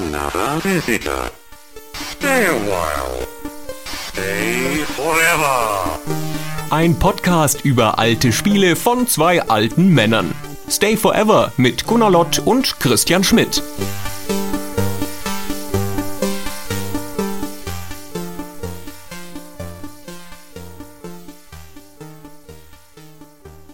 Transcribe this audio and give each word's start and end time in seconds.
another 0.00 0.60
visitor. 0.60 1.30
Stay 1.92 2.46
a 2.46 2.54
while. 2.70 3.26
Stay 3.84 4.84
forever. 4.96 5.98
Ein 6.70 6.98
Podcast 6.98 7.64
über 7.64 7.98
alte 7.98 8.32
Spiele 8.32 8.76
von 8.76 9.06
zwei 9.06 9.42
alten 9.42 9.88
Männern. 9.88 10.34
Stay 10.68 10.96
Forever 10.96 11.52
mit 11.56 11.86
Gunnar 11.86 12.10
Lott 12.10 12.38
und 12.38 12.78
Christian 12.80 13.24
Schmidt. 13.24 13.62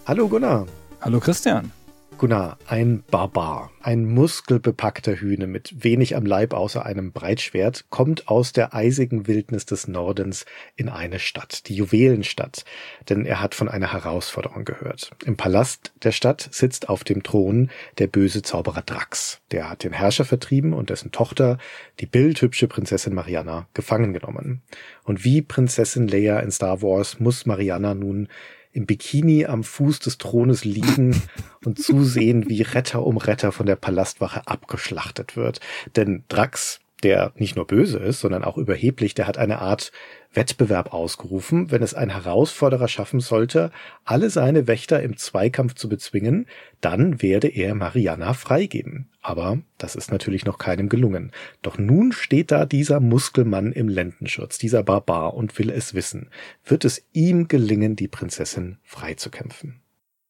Hallo 0.06 0.29
Gunnar. 0.29 0.66
Hallo 1.00 1.20
Christian. 1.20 1.70
Gunnar, 2.18 2.56
ein 2.66 3.04
Barbar, 3.10 3.70
ein 3.82 4.06
muskelbepackter 4.06 5.16
Hühne 5.16 5.46
mit 5.46 5.84
wenig 5.84 6.16
am 6.16 6.24
Leib 6.24 6.54
außer 6.54 6.86
einem 6.86 7.12
Breitschwert, 7.12 7.84
kommt 7.90 8.28
aus 8.28 8.52
der 8.52 8.72
eisigen 8.74 9.27
Wildnis 9.27 9.66
des 9.66 9.86
Nordens 9.86 10.46
in 10.77 10.88
eine 10.88 11.18
Stadt, 11.18 11.68
die 11.68 11.74
Juwelenstadt, 11.74 12.64
denn 13.10 13.27
er 13.27 13.42
hat 13.42 13.55
von 13.55 13.68
einer 13.68 13.92
Herausforderung 13.92 14.64
gehört. 14.64 15.10
Im 15.27 15.36
Palast 15.36 15.92
der 16.05 16.12
Stadt 16.12 16.48
sitzt 16.52 16.88
auf 16.88 17.05
dem 17.05 17.22
Thron 17.22 17.70
der 17.98 18.06
böse 18.06 18.41
Zauberer 18.41 18.83
Drax. 18.83 19.42
Der 19.50 19.69
hat 19.69 19.84
den 19.84 19.92
Herrscher 19.92 20.24
vertrieben 20.24 20.72
und 20.72 20.88
dessen 20.88 21.12
Tochter, 21.12 21.58
die 22.00 22.06
bildhübsche 22.06 22.66
Prinzessin 22.66 23.14
Mariana, 23.14 23.69
gefangen 23.74 24.14
genommen. 24.14 24.62
Und 25.05 25.24
wie 25.24 25.42
Prinzessin 25.42 26.08
Leia 26.08 26.41
in 26.41 26.50
Star 26.50 26.80
Wars 26.80 27.20
muss 27.20 27.44
Mariana 27.44 27.94
nun 27.94 28.28
im 28.76 28.84
Bikini 28.84 29.46
am 29.46 29.64
Fuß 29.64 30.00
des 30.00 30.18
Thrones 30.18 30.64
liegen 30.64 31.20
und 31.64 31.78
zusehen, 31.78 32.48
wie 32.48 32.60
Retter 32.60 33.04
um 33.04 33.16
Retter 33.16 33.50
von 33.50 33.64
der 33.64 33.76
Palastwache 33.76 34.46
abgeschlachtet 34.46 35.34
wird. 35.34 35.60
Denn 35.96 36.24
Drax, 36.28 36.80
der 37.02 37.32
nicht 37.36 37.56
nur 37.56 37.66
böse 37.66 37.98
ist, 37.98 38.20
sondern 38.20 38.44
auch 38.44 38.58
überheblich, 38.58 39.14
der 39.14 39.26
hat 39.26 39.38
eine 39.38 39.60
Art 39.60 39.92
Wettbewerb 40.33 40.92
ausgerufen, 40.92 41.70
wenn 41.70 41.83
es 41.83 41.94
ein 41.94 42.10
Herausforderer 42.10 42.88
schaffen 42.88 43.20
sollte, 43.20 43.70
alle 44.05 44.28
seine 44.28 44.66
Wächter 44.66 45.02
im 45.02 45.16
Zweikampf 45.16 45.74
zu 45.74 45.88
bezwingen, 45.88 46.46
dann 46.83 47.22
werde 47.22 47.48
er 47.48 47.74
Mariana 47.74 48.34
freigeben. 48.34 49.08
Aber 49.27 49.58
das 49.77 49.96
ist 49.96 50.12
natürlich 50.12 50.44
noch 50.44 50.56
keinem 50.56 50.88
gelungen. 50.88 51.32
Doch 51.60 51.78
nun 51.78 52.12
steht 52.12 52.52
da 52.52 52.64
dieser 52.64 53.00
Muskelmann 53.00 53.72
im 53.72 53.88
Lendenschutz, 53.88 54.56
dieser 54.56 54.84
Barbar 54.84 55.34
und 55.34 55.58
will 55.58 55.70
es 55.70 55.94
wissen. 55.94 56.30
Wird 56.64 56.84
es 56.84 57.05
ihm 57.12 57.48
gelingen, 57.48 57.96
die 57.96 58.06
Prinzessin 58.06 58.78
freizukämpfen? 58.84 59.80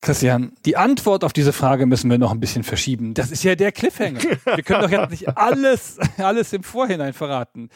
Christian, 0.07 0.53
die 0.65 0.77
Antwort 0.77 1.25
auf 1.25 1.33
diese 1.33 1.53
Frage 1.53 1.85
müssen 1.85 2.09
wir 2.09 2.17
noch 2.17 2.31
ein 2.31 2.39
bisschen 2.39 2.63
verschieben. 2.63 3.13
Das 3.15 3.33
ist 3.33 3.43
ja 3.43 3.57
der 3.57 3.73
Cliffhanger. 3.73 4.21
Wir 4.21 4.63
können 4.63 4.83
doch 4.83 4.89
jetzt 4.89 5.11
nicht 5.11 5.29
alles, 5.37 5.99
alles 6.17 6.53
im 6.53 6.63
Vorhinein 6.63 7.13
verraten. 7.13 7.71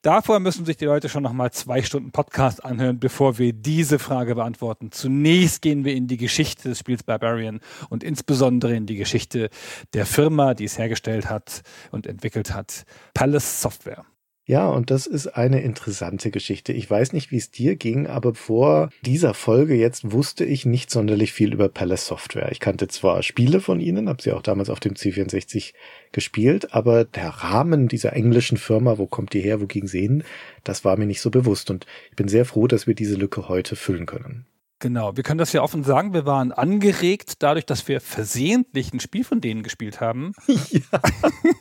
Davor 0.00 0.38
müssen 0.38 0.64
sich 0.64 0.76
die 0.76 0.84
Leute 0.84 1.08
schon 1.08 1.24
noch 1.24 1.32
mal 1.32 1.50
zwei 1.50 1.82
Stunden 1.82 2.12
Podcast 2.12 2.64
anhören, 2.64 3.00
bevor 3.00 3.36
wir 3.38 3.52
diese 3.52 3.98
Frage 3.98 4.36
beantworten. 4.36 4.92
Zunächst 4.92 5.60
gehen 5.60 5.84
wir 5.84 5.96
in 5.96 6.06
die 6.06 6.18
Geschichte 6.18 6.68
des 6.68 6.78
Spiels 6.78 7.02
Barbarian 7.02 7.58
und 7.90 8.04
insbesondere 8.04 8.76
in 8.76 8.86
die 8.86 8.94
Geschichte 8.94 9.50
der 9.92 10.06
Firma, 10.06 10.54
die 10.54 10.66
es 10.66 10.78
hergestellt 10.78 11.28
hat 11.28 11.62
und 11.90 12.06
entwickelt 12.06 12.54
hat, 12.54 12.84
Palace 13.12 13.60
Software. 13.60 14.04
Ja, 14.44 14.68
und 14.68 14.90
das 14.90 15.06
ist 15.06 15.28
eine 15.28 15.62
interessante 15.62 16.32
Geschichte. 16.32 16.72
Ich 16.72 16.90
weiß 16.90 17.12
nicht, 17.12 17.30
wie 17.30 17.36
es 17.36 17.52
dir 17.52 17.76
ging, 17.76 18.08
aber 18.08 18.34
vor 18.34 18.90
dieser 19.02 19.34
Folge 19.34 19.74
jetzt 19.74 20.10
wusste 20.10 20.44
ich 20.44 20.66
nicht 20.66 20.90
sonderlich 20.90 21.32
viel 21.32 21.52
über 21.52 21.68
Palace 21.68 22.06
Software. 22.06 22.50
Ich 22.50 22.58
kannte 22.58 22.88
zwar 22.88 23.22
Spiele 23.22 23.60
von 23.60 23.78
ihnen, 23.78 24.08
habe 24.08 24.20
sie 24.20 24.32
auch 24.32 24.42
damals 24.42 24.68
auf 24.68 24.80
dem 24.80 24.94
C64 24.94 25.74
gespielt, 26.10 26.74
aber 26.74 27.04
der 27.04 27.28
Rahmen 27.28 27.86
dieser 27.86 28.14
englischen 28.14 28.56
Firma, 28.56 28.98
wo 28.98 29.06
kommt 29.06 29.32
die 29.32 29.40
her, 29.40 29.60
wo 29.60 29.66
ging 29.66 29.86
sie 29.86 30.00
hin, 30.00 30.24
das 30.64 30.84
war 30.84 30.96
mir 30.96 31.06
nicht 31.06 31.20
so 31.20 31.30
bewusst. 31.30 31.70
Und 31.70 31.86
ich 32.10 32.16
bin 32.16 32.26
sehr 32.26 32.44
froh, 32.44 32.66
dass 32.66 32.88
wir 32.88 32.94
diese 32.94 33.14
Lücke 33.14 33.48
heute 33.48 33.76
füllen 33.76 34.06
können. 34.06 34.46
Genau, 34.82 35.16
wir 35.16 35.22
können 35.22 35.38
das 35.38 35.52
ja 35.52 35.62
offen 35.62 35.84
sagen, 35.84 36.12
wir 36.12 36.26
waren 36.26 36.50
angeregt 36.50 37.34
dadurch, 37.38 37.64
dass 37.66 37.86
wir 37.86 38.00
versehentlich 38.00 38.92
ein 38.92 38.98
Spiel 38.98 39.22
von 39.22 39.40
denen 39.40 39.62
gespielt 39.62 40.00
haben. 40.00 40.32
ja, 40.48 41.00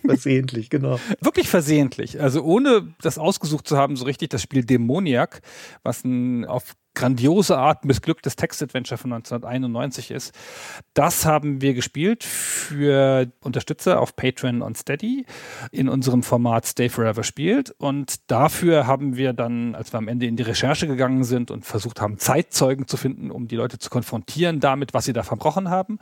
versehentlich, 0.03 0.71
genau. 0.71 0.99
Wirklich 1.19 1.47
versehentlich. 1.47 2.19
Also 2.19 2.41
ohne 2.41 2.95
das 2.99 3.19
ausgesucht 3.19 3.67
zu 3.67 3.77
haben, 3.77 3.95
so 3.95 4.05
richtig 4.05 4.29
das 4.29 4.41
Spiel 4.41 4.65
Dämoniak, 4.65 5.43
was 5.83 6.03
ein 6.03 6.45
auf 6.45 6.73
grandiose 7.01 7.57
Art 7.57 7.83
missglücktes 7.83 8.35
Text-Adventure 8.35 8.99
von 8.99 9.11
1991 9.13 10.11
ist. 10.11 10.37
Das 10.93 11.25
haben 11.25 11.59
wir 11.59 11.73
gespielt 11.73 12.23
für 12.23 13.31
Unterstützer 13.43 13.99
auf 13.99 14.15
Patreon 14.15 14.61
und 14.61 14.77
Steady 14.77 15.25
in 15.71 15.89
unserem 15.89 16.21
Format 16.21 16.67
Stay 16.67 16.89
Forever 16.89 17.23
spielt. 17.23 17.71
Und 17.71 18.29
dafür 18.29 18.85
haben 18.85 19.17
wir 19.17 19.33
dann, 19.33 19.73
als 19.73 19.91
wir 19.91 19.97
am 19.97 20.07
Ende 20.07 20.27
in 20.27 20.35
die 20.35 20.43
Recherche 20.43 20.85
gegangen 20.85 21.23
sind 21.23 21.49
und 21.49 21.65
versucht 21.65 22.01
haben, 22.01 22.19
Zeitzeugen 22.19 22.85
zu 22.85 22.97
finden, 22.97 23.31
um 23.31 23.47
die 23.47 23.55
Leute 23.55 23.79
zu 23.79 23.89
konfrontieren 23.89 24.59
damit, 24.59 24.93
was 24.93 25.05
sie 25.05 25.13
da 25.13 25.23
verbrochen 25.23 25.71
haben, 25.71 25.97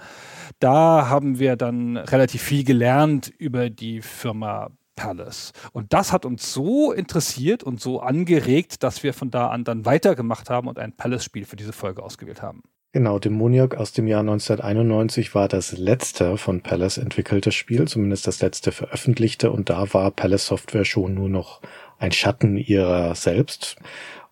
da 0.59 1.07
haben 1.07 1.39
wir 1.39 1.55
dann 1.55 1.95
relativ 1.95 2.41
viel 2.41 2.65
gelernt 2.65 3.31
über 3.37 3.69
die 3.69 4.01
Firma 4.01 4.69
Palace. 4.99 5.53
Und 5.71 5.93
das 5.93 6.11
hat 6.11 6.25
uns 6.25 6.51
so 6.51 6.91
interessiert 6.91 7.63
und 7.63 7.79
so 7.79 8.01
angeregt, 8.01 8.83
dass 8.83 9.01
wir 9.01 9.13
von 9.13 9.31
da 9.31 9.47
an 9.47 9.63
dann 9.63 9.85
weitergemacht 9.85 10.49
haben 10.49 10.67
und 10.67 10.77
ein 10.77 10.91
Palace-Spiel 10.91 11.45
für 11.45 11.55
diese 11.55 11.71
Folge 11.71 12.03
ausgewählt 12.03 12.41
haben. 12.41 12.63
Genau, 12.91 13.17
Demoniac 13.17 13.75
aus 13.75 13.93
dem 13.93 14.07
Jahr 14.07 14.21
1991 14.21 15.33
war 15.35 15.47
das 15.47 15.77
letzte 15.77 16.37
von 16.37 16.61
Palace 16.61 16.97
entwickelte 16.97 17.53
Spiel, 17.53 17.87
zumindest 17.87 18.27
das 18.27 18.41
letzte 18.41 18.73
veröffentlichte, 18.73 19.51
und 19.51 19.69
da 19.69 19.93
war 19.93 20.11
Palace 20.11 20.47
Software 20.47 20.85
schon 20.85 21.13
nur 21.13 21.29
noch 21.29 21.61
ein 21.97 22.11
Schatten 22.11 22.57
ihrer 22.57 23.15
selbst. 23.15 23.77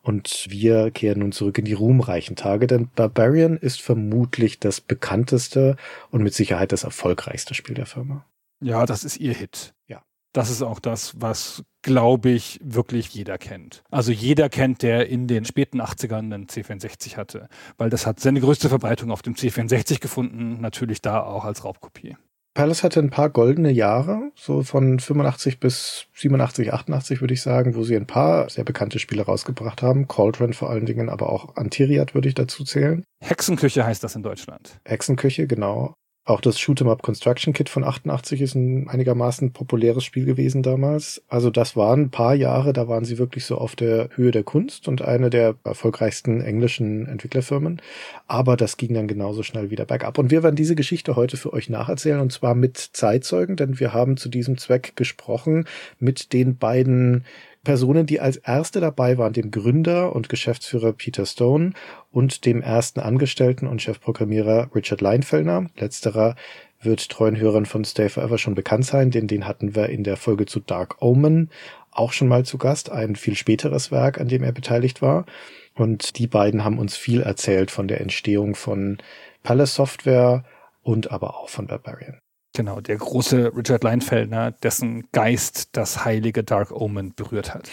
Und 0.02 0.48
wir 0.50 0.92
kehren 0.92 1.20
nun 1.20 1.32
zurück 1.32 1.60
in 1.60 1.66
die 1.66 1.74
ruhmreichen 1.74 2.36
Tage, 2.36 2.68
denn 2.68 2.90
Barbarian 2.94 3.58
ist 3.58 3.82
vermutlich 3.82 4.60
das 4.60 4.82
bekannteste 4.82 5.78
und 6.12 6.24
mit 6.24 6.34
Sicherheit 6.34 6.72
das 6.72 6.84
erfolgreichste 6.84 7.54
Spiel 7.54 7.76
der 7.76 7.86
Firma. 7.86 8.26
Ja, 8.60 8.86
das 8.86 9.04
ist 9.04 9.18
ihr 9.18 9.34
Hit. 9.34 9.76
Ja 9.88 10.02
das 10.34 10.50
ist 10.50 10.62
auch 10.62 10.80
das, 10.80 11.14
was, 11.18 11.64
glaube 11.82 12.30
ich, 12.30 12.60
wirklich 12.64 13.14
jeder 13.14 13.38
kennt. 13.38 13.84
Also 13.90 14.12
jeder 14.12 14.50
kennt, 14.50 14.84
der 14.84 15.08
in 15.10 15.28
den 15.28 15.46
späten 15.46 15.82
80ern 15.82 16.34
einen 16.34 16.48
C64 16.48 17.18
hatte, 17.18 17.50
weil 17.78 17.90
das 17.90 18.06
hat 18.06 18.20
seine 18.20 18.42
größte 18.42 18.70
Verbreitung 18.70 19.12
auf 19.12 19.22
dem 19.22 19.36
C64 19.36 20.00
gefunden, 20.00 20.62
natürlich 20.62 21.02
da 21.02 21.24
auch 21.24 21.46
als 21.46 21.64
Raubkopie. 21.64 22.16
Palace 22.58 22.82
hatte 22.82 23.00
ein 23.00 23.12
paar 23.12 23.30
goldene 23.30 23.70
Jahre, 23.70 24.32
so 24.34 24.64
von 24.64 25.00
85 25.00 25.60
bis 25.60 26.08
87, 26.16 26.74
88 26.74 27.22
würde 27.22 27.36
ich 27.36 27.44
sagen, 27.44 27.76
wo 27.76 27.84
sie 27.84 27.96
ein 27.96 28.08
paar 28.08 28.50
sehr 28.50 28.64
bekannte 28.64 28.98
Spiele 28.98 29.22
rausgebracht 29.22 29.84
haben. 29.84 30.08
Cauldron 30.08 30.54
vor 30.54 30.72
allen 30.72 30.88
Dingen, 30.88 31.08
aber 31.08 31.30
auch 31.30 31.56
Antiriat 31.56 32.16
würde 32.16 32.30
ich 32.30 32.34
dazu 32.34 32.64
zählen. 32.64 33.04
Hexenküche 33.24 33.86
heißt 33.86 34.04
das 34.04 34.16
in 34.16 34.24
Deutschland. 34.24 34.80
Hexenküche, 34.86 35.46
genau. 35.46 35.94
Auch 36.28 36.42
das 36.42 36.60
Shoot'em 36.60 36.92
Up 36.92 37.04
Construction 37.04 37.54
Kit 37.54 37.70
von 37.70 37.86
88 37.86 38.42
ist 38.42 38.54
ein 38.54 38.90
einigermaßen 38.90 39.54
populäres 39.54 40.04
Spiel 40.04 40.26
gewesen 40.26 40.62
damals. 40.62 41.24
Also 41.30 41.50
das 41.50 41.78
waren 41.78 42.02
ein 42.02 42.10
paar 42.10 42.36
Jahre, 42.36 42.74
da 42.74 42.90
waren 42.90 43.06
sie 43.06 43.18
wirklich 43.18 43.46
so 43.46 43.58
auf 43.58 43.78
der 43.78 44.10
Höhe 44.14 44.32
der 44.32 44.44
Kunst 44.44 44.90
und 44.90 45.02
eine 45.02 45.30
der 45.30 45.56
erfolgreichsten 45.64 46.42
englischen 46.42 47.08
Entwicklerfirmen. 47.08 47.82
Aber 48.28 48.58
das 48.58 48.76
ging 48.76 48.94
dann 48.94 49.08
genauso 49.08 49.42
schnell 49.42 49.70
wieder 49.70 49.86
bergab. 49.86 50.18
Und 50.18 50.30
wir 50.30 50.44
werden 50.44 50.58
diese 50.58 50.76
Geschichte 50.76 51.16
heute 51.16 51.38
für 51.38 51.54
euch 51.54 51.70
nacherzählen 51.70 52.20
und 52.20 52.34
zwar 52.34 52.56
mit 52.56 52.76
Zeitzeugen, 52.78 53.56
denn 53.56 53.80
wir 53.80 53.94
haben 53.94 54.18
zu 54.18 54.28
diesem 54.28 54.58
Zweck 54.58 54.98
gesprochen 54.98 55.64
mit 55.98 56.34
den 56.34 56.58
beiden 56.58 57.24
Personen, 57.68 58.06
die 58.06 58.22
als 58.22 58.38
erste 58.38 58.80
dabei 58.80 59.18
waren, 59.18 59.34
dem 59.34 59.52
Gründer 59.52 60.16
und 60.16 60.30
Geschäftsführer 60.30 60.94
Peter 60.94 61.26
Stone 61.26 61.72
und 62.18 62.48
dem 62.48 62.64
ersten 62.64 63.00
Angestellten 63.00 63.68
und 63.68 63.80
Chefprogrammierer 63.80 64.72
Richard 64.74 65.02
Leinfellner. 65.02 65.68
Letzterer 65.78 66.36
wird 66.82 67.10
treuen 67.10 67.38
Hörern 67.38 67.68
von 67.68 67.86
Stay 67.86 68.10
Forever 68.10 68.40
schon 68.40 68.56
bekannt 68.56 68.86
sein, 68.86 69.12
denn 69.12 69.28
den 69.28 69.48
hatten 69.48 69.76
wir 69.76 69.90
in 69.90 70.04
der 70.04 70.18
Folge 70.18 70.48
zu 70.48 70.60
Dark 70.60 71.00
Omen 71.00 71.52
auch 71.92 72.14
schon 72.14 72.28
mal 72.28 72.44
zu 72.44 72.58
Gast, 72.58 72.92
ein 72.92 73.16
viel 73.16 73.36
späteres 73.36 73.92
Werk, 73.92 74.20
an 74.20 74.30
dem 74.30 74.42
er 74.42 74.52
beteiligt 74.52 75.00
war. 75.04 75.28
Und 75.76 76.18
die 76.18 76.26
beiden 76.26 76.64
haben 76.64 76.80
uns 76.80 76.98
viel 76.98 77.22
erzählt 77.22 77.70
von 77.70 77.88
der 77.88 78.02
Entstehung 78.02 78.56
von 78.56 78.98
Palace 79.44 79.76
Software 79.76 80.44
und 80.82 81.12
aber 81.12 81.38
auch 81.38 81.50
von 81.50 81.68
Barbarian. 81.68 82.18
Genau, 82.56 82.82
der 82.82 82.98
große 82.98 83.56
Richard 83.56 83.84
Leinfeldner, 83.84 84.54
dessen 84.54 85.08
Geist 85.12 85.70
das 85.74 86.04
heilige 86.04 86.44
Dark 86.44 86.72
Omen 86.72 87.14
berührt 87.14 87.54
hat. 87.54 87.70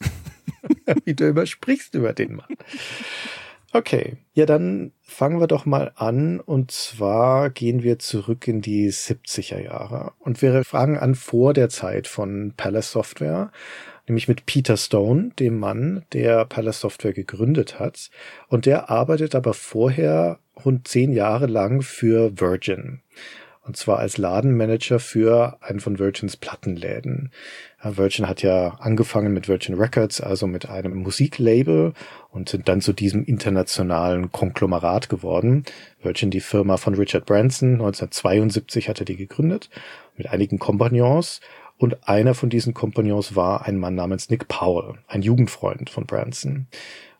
Wie 1.04 1.12
du 1.12 1.28
übersprichst 1.28 1.94
über 1.94 2.14
den 2.14 2.36
Mann. 2.36 2.56
Okay, 3.74 4.18
ja, 4.34 4.44
dann 4.44 4.92
fangen 5.00 5.40
wir 5.40 5.46
doch 5.46 5.64
mal 5.64 5.92
an. 5.96 6.40
Und 6.40 6.70
zwar 6.70 7.48
gehen 7.48 7.82
wir 7.82 7.98
zurück 7.98 8.46
in 8.46 8.60
die 8.60 8.90
70er 8.92 9.60
Jahre. 9.60 10.12
Und 10.18 10.42
wir 10.42 10.62
fangen 10.62 10.98
an 10.98 11.14
vor 11.14 11.54
der 11.54 11.70
Zeit 11.70 12.06
von 12.06 12.52
Palace 12.54 12.92
Software, 12.92 13.50
nämlich 14.06 14.28
mit 14.28 14.44
Peter 14.44 14.76
Stone, 14.76 15.30
dem 15.38 15.58
Mann, 15.58 16.04
der 16.12 16.44
Palace 16.44 16.80
Software 16.80 17.14
gegründet 17.14 17.78
hat. 17.78 18.10
Und 18.48 18.66
der 18.66 18.90
arbeitet 18.90 19.34
aber 19.34 19.54
vorher 19.54 20.38
rund 20.64 20.86
zehn 20.86 21.10
Jahre 21.10 21.46
lang 21.46 21.80
für 21.80 22.38
Virgin. 22.38 23.00
Und 23.64 23.76
zwar 23.76 23.98
als 23.98 24.18
Ladenmanager 24.18 24.98
für 24.98 25.56
einen 25.60 25.78
von 25.78 25.98
Virgins 25.98 26.36
Plattenläden. 26.36 27.30
Virgin 27.82 28.28
hat 28.28 28.42
ja 28.42 28.76
angefangen 28.80 29.32
mit 29.32 29.48
Virgin 29.48 29.76
Records, 29.76 30.20
also 30.20 30.46
mit 30.46 30.68
einem 30.68 30.96
Musiklabel 30.96 31.92
und 32.30 32.48
sind 32.48 32.68
dann 32.68 32.80
zu 32.80 32.92
diesem 32.92 33.24
internationalen 33.24 34.32
Konglomerat 34.32 35.08
geworden. 35.08 35.64
Virgin, 36.00 36.30
die 36.30 36.40
Firma 36.40 36.76
von 36.76 36.94
Richard 36.94 37.24
Branson, 37.26 37.74
1972 37.74 38.88
hat 38.88 38.98
er 38.98 39.04
die 39.04 39.16
gegründet, 39.16 39.70
mit 40.16 40.28
einigen 40.28 40.58
Kompagnons. 40.58 41.40
Und 41.78 42.08
einer 42.08 42.34
von 42.34 42.50
diesen 42.50 42.74
Kompagnons 42.74 43.34
war 43.34 43.66
ein 43.66 43.78
Mann 43.78 43.94
namens 43.94 44.30
Nick 44.30 44.46
Powell, 44.46 44.98
ein 45.08 45.22
Jugendfreund 45.22 45.90
von 45.90 46.06
Branson. 46.06 46.68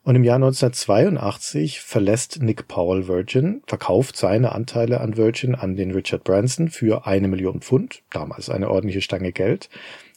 Und 0.04 0.16
im 0.16 0.24
Jahr 0.24 0.36
1982 0.36 1.80
verlässt 1.80 2.42
Nick 2.42 2.66
Powell 2.66 3.06
Virgin, 3.06 3.62
verkauft 3.68 4.16
seine 4.16 4.52
Anteile 4.52 5.00
an 5.00 5.16
Virgin 5.16 5.54
an 5.54 5.76
den 5.76 5.92
Richard 5.92 6.24
Branson 6.24 6.70
für 6.70 7.06
eine 7.06 7.28
Million 7.28 7.60
Pfund, 7.60 8.02
damals 8.10 8.50
eine 8.50 8.68
ordentliche 8.68 9.00
Stange 9.00 9.30
Geld. 9.30 9.70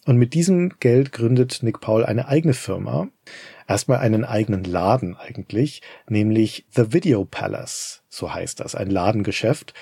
Und 0.05 0.17
mit 0.17 0.33
diesem 0.33 0.73
Geld 0.79 1.11
gründet 1.11 1.61
Nick 1.61 1.81
Powell 1.81 2.05
eine 2.05 2.27
eigene 2.27 2.53
Firma, 2.53 3.09
erstmal 3.67 3.99
einen 3.99 4.23
eigenen 4.23 4.63
Laden 4.63 5.17
eigentlich, 5.17 5.83
nämlich 6.07 6.65
The 6.71 6.91
Video 6.91 7.25
Palace, 7.25 8.03
so 8.09 8.33
heißt 8.33 8.59
das, 8.59 8.73
ein 8.73 8.89
Ladengeschäft 8.89 9.73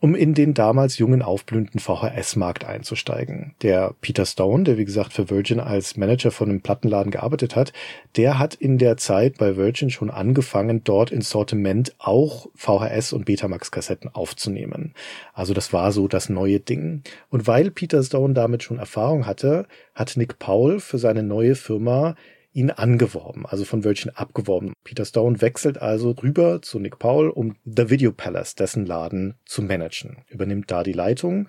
um 0.00 0.14
in 0.14 0.32
den 0.32 0.54
damals 0.54 0.96
jungen 0.96 1.20
aufblühenden 1.20 1.78
VHS-Markt 1.78 2.64
einzusteigen. 2.64 3.54
Der 3.62 3.94
Peter 4.00 4.24
Stone, 4.24 4.64
der 4.64 4.78
wie 4.78 4.86
gesagt 4.86 5.12
für 5.12 5.28
Virgin 5.28 5.60
als 5.60 5.98
Manager 5.98 6.30
von 6.30 6.48
einem 6.48 6.62
Plattenladen 6.62 7.12
gearbeitet 7.12 7.54
hat, 7.54 7.74
der 8.16 8.38
hat 8.38 8.54
in 8.54 8.78
der 8.78 8.96
Zeit 8.96 9.36
bei 9.36 9.56
Virgin 9.56 9.90
schon 9.90 10.10
angefangen, 10.10 10.82
dort 10.84 11.10
ins 11.10 11.28
Sortiment 11.28 11.94
auch 11.98 12.46
VHS 12.54 13.12
und 13.12 13.26
Betamax-Kassetten 13.26 14.08
aufzunehmen. 14.14 14.94
Also 15.34 15.52
das 15.52 15.72
war 15.74 15.92
so 15.92 16.08
das 16.08 16.30
neue 16.30 16.60
Ding. 16.60 17.02
Und 17.28 17.46
weil 17.46 17.70
Peter 17.70 18.02
Stone 18.02 18.32
damit 18.32 18.62
schon 18.62 18.78
Erfahrung 18.78 19.26
hatte, 19.26 19.66
hat 19.94 20.16
Nick 20.16 20.38
Powell 20.38 20.80
für 20.80 20.98
seine 20.98 21.22
neue 21.22 21.54
Firma 21.54 22.16
ihn 22.52 22.70
angeworben, 22.70 23.46
also 23.46 23.64
von 23.64 23.84
Virgin 23.84 24.10
abgeworben. 24.10 24.72
Peter 24.84 25.04
Stone 25.04 25.40
wechselt 25.40 25.80
also 25.80 26.10
rüber 26.10 26.62
zu 26.62 26.78
Nick 26.78 26.98
Powell, 26.98 27.30
um 27.30 27.56
The 27.64 27.90
Video 27.90 28.12
Palace, 28.12 28.54
dessen 28.54 28.86
Laden, 28.86 29.34
zu 29.44 29.62
managen. 29.62 30.24
Übernimmt 30.28 30.70
da 30.70 30.82
die 30.82 30.92
Leitung 30.92 31.48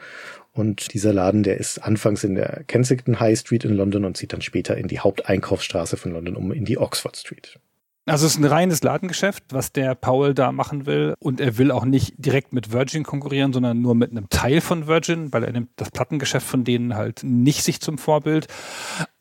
und 0.53 0.93
dieser 0.93 1.13
Laden, 1.13 1.43
der 1.43 1.57
ist 1.57 1.79
anfangs 1.79 2.23
in 2.23 2.35
der 2.35 2.63
Kensington 2.65 3.19
High 3.19 3.39
Street 3.39 3.63
in 3.63 3.75
London 3.75 4.05
und 4.05 4.17
zieht 4.17 4.33
dann 4.33 4.41
später 4.41 4.77
in 4.77 4.87
die 4.87 4.99
Haupteinkaufsstraße 4.99 5.97
von 5.97 6.11
London 6.11 6.35
um, 6.35 6.51
in 6.51 6.65
die 6.65 6.77
Oxford 6.77 7.15
Street. 7.15 7.59
Also 8.07 8.25
es 8.25 8.33
ist 8.33 8.39
ein 8.39 8.45
reines 8.45 8.81
Ladengeschäft, 8.81 9.43
was 9.51 9.71
der 9.71 9.93
Paul 9.93 10.33
da 10.33 10.51
machen 10.51 10.87
will. 10.87 11.13
Und 11.19 11.39
er 11.39 11.57
will 11.57 11.71
auch 11.71 11.85
nicht 11.85 12.15
direkt 12.17 12.51
mit 12.51 12.73
Virgin 12.73 13.03
konkurrieren, 13.03 13.53
sondern 13.53 13.81
nur 13.81 13.93
mit 13.93 14.11
einem 14.11 14.27
Teil 14.27 14.59
von 14.59 14.87
Virgin, 14.87 15.31
weil 15.31 15.43
er 15.43 15.51
nimmt 15.51 15.69
das 15.75 15.91
Plattengeschäft 15.91 16.45
von 16.45 16.63
denen 16.63 16.95
halt 16.95 17.23
nicht 17.23 17.63
sich 17.63 17.79
zum 17.79 17.99
Vorbild. 17.99 18.47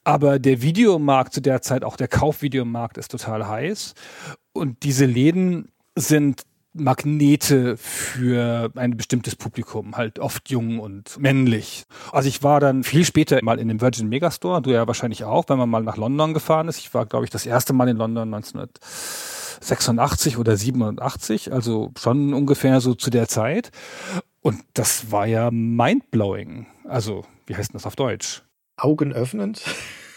Aber 0.05 0.39
der 0.39 0.63
Videomarkt 0.63 1.35
zu 1.35 1.43
der 1.43 1.63
Zeit, 1.63 1.85
auch 1.85 1.97
der 1.97 2.09
Kaufvideomarkt 2.09 2.99
ist 2.99 3.11
total 3.11 3.47
heiß. 3.47 3.95
Und 4.53 4.83
diese 4.83 5.05
Läden 5.05 5.71
sind 5.95 6.45
Magnete 6.73 7.77
für 7.77 8.71
ein 8.77 8.97
bestimmtes 8.97 9.35
Publikum, 9.35 9.97
halt 9.97 10.21
oft 10.21 10.51
jung 10.51 10.79
und 10.79 11.19
männlich. 11.19 11.83
Also 12.13 12.29
ich 12.29 12.45
war 12.45 12.61
dann 12.61 12.85
viel 12.85 13.05
später 13.05 13.41
mal 13.43 13.59
in 13.59 13.67
dem 13.67 13.81
Virgin 13.81 14.09
Megastore, 14.09 14.63
du 14.63 14.71
ja 14.71 14.87
wahrscheinlich 14.87 15.25
auch, 15.25 15.47
wenn 15.49 15.59
man 15.59 15.69
mal 15.69 15.83
nach 15.83 15.97
London 15.97 16.33
gefahren 16.33 16.69
ist. 16.69 16.79
Ich 16.79 16.95
war, 16.95 17.07
glaube 17.07 17.25
ich, 17.25 17.31
das 17.31 17.45
erste 17.45 17.73
Mal 17.73 17.89
in 17.89 17.97
London 17.97 18.33
1986 18.33 20.39
oder 20.39 20.57
87, 20.57 21.53
also 21.53 21.91
schon 21.99 22.35
ungefähr 22.35 22.81
so 22.81 22.95
zu 22.95 23.11
der 23.11 23.27
Zeit. 23.27 23.73
Und 24.41 24.61
das 24.75 25.11
war 25.11 25.27
ja 25.27 25.51
mindblowing. 25.51 26.69
Also, 26.85 27.25
wie 27.47 27.57
heißt 27.57 27.75
das 27.75 27.85
auf 27.85 27.97
Deutsch? 27.97 28.45
Augenöffnend. 28.81 29.63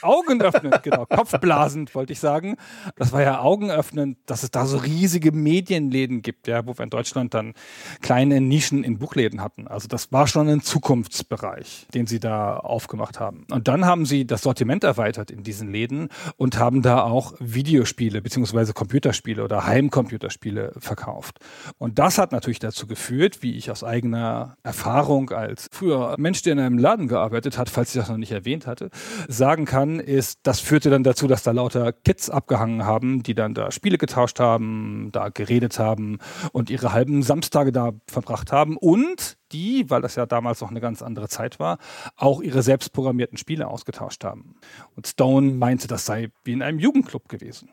Augenöffnend, 0.03 0.83
genau. 0.83 1.05
Kopfblasend, 1.05 1.95
wollte 1.95 2.13
ich 2.13 2.19
sagen. 2.19 2.57
Das 2.95 3.11
war 3.11 3.21
ja 3.21 3.39
augenöffnend, 3.39 4.17
dass 4.25 4.43
es 4.43 4.51
da 4.51 4.65
so 4.65 4.77
riesige 4.77 5.31
Medienläden 5.31 6.21
gibt, 6.21 6.47
ja, 6.47 6.65
wo 6.65 6.77
wir 6.77 6.83
in 6.83 6.89
Deutschland 6.89 7.33
dann 7.33 7.53
kleine 8.01 8.41
Nischen 8.41 8.83
in 8.83 8.99
Buchläden 8.99 9.41
hatten. 9.41 9.67
Also 9.67 9.87
das 9.87 10.11
war 10.11 10.27
schon 10.27 10.47
ein 10.49 10.61
Zukunftsbereich, 10.61 11.87
den 11.93 12.07
sie 12.07 12.19
da 12.19 12.57
aufgemacht 12.57 13.19
haben. 13.19 13.45
Und 13.51 13.67
dann 13.67 13.85
haben 13.85 14.05
sie 14.05 14.25
das 14.25 14.41
Sortiment 14.41 14.83
erweitert 14.83 15.31
in 15.31 15.43
diesen 15.43 15.71
Läden 15.71 16.09
und 16.37 16.57
haben 16.57 16.81
da 16.81 17.03
auch 17.03 17.33
Videospiele 17.39 18.21
beziehungsweise 18.21 18.73
Computerspiele 18.73 19.43
oder 19.43 19.65
Heimcomputerspiele 19.65 20.73
verkauft. 20.77 21.39
Und 21.77 21.99
das 21.99 22.17
hat 22.17 22.31
natürlich 22.31 22.59
dazu 22.59 22.87
geführt, 22.87 23.41
wie 23.41 23.55
ich 23.55 23.71
aus 23.71 23.83
eigener 23.83 24.57
Erfahrung 24.63 25.29
als 25.31 25.67
früher 25.71 26.15
Mensch, 26.17 26.41
der 26.41 26.53
in 26.53 26.59
einem 26.59 26.77
Laden 26.77 27.07
gearbeitet 27.07 27.57
hat, 27.57 27.69
falls 27.69 27.93
ich 27.93 28.01
das 28.01 28.09
noch 28.09 28.17
nicht 28.17 28.31
erwähnt 28.31 28.67
hatte, 28.67 28.89
sagen 29.27 29.65
kann, 29.65 29.92
ist, 29.99 30.39
das 30.43 30.59
führte 30.59 30.89
dann 30.89 31.03
dazu, 31.03 31.27
dass 31.27 31.43
da 31.43 31.51
lauter 31.51 31.91
Kids 31.93 32.29
abgehangen 32.29 32.85
haben, 32.85 33.23
die 33.23 33.33
dann 33.33 33.53
da 33.53 33.71
Spiele 33.71 33.97
getauscht 33.97 34.39
haben, 34.39 35.09
da 35.11 35.29
geredet 35.29 35.79
haben 35.79 36.19
und 36.51 36.69
ihre 36.69 36.93
halben 36.93 37.23
Samstage 37.23 37.71
da 37.71 37.91
verbracht 38.07 38.51
haben 38.51 38.77
und 38.77 39.37
die, 39.51 39.89
weil 39.89 40.01
das 40.01 40.15
ja 40.15 40.25
damals 40.25 40.61
noch 40.61 40.71
eine 40.71 40.81
ganz 40.81 41.01
andere 41.01 41.29
Zeit 41.29 41.59
war, 41.59 41.77
auch 42.15 42.41
ihre 42.41 42.63
selbstprogrammierten 42.63 43.37
Spiele 43.37 43.67
ausgetauscht 43.67 44.23
haben. 44.23 44.55
Und 44.95 45.07
Stone 45.07 45.53
meinte, 45.53 45.87
das 45.87 46.05
sei 46.05 46.31
wie 46.43 46.53
in 46.53 46.61
einem 46.61 46.79
Jugendclub 46.79 47.29
gewesen. 47.29 47.69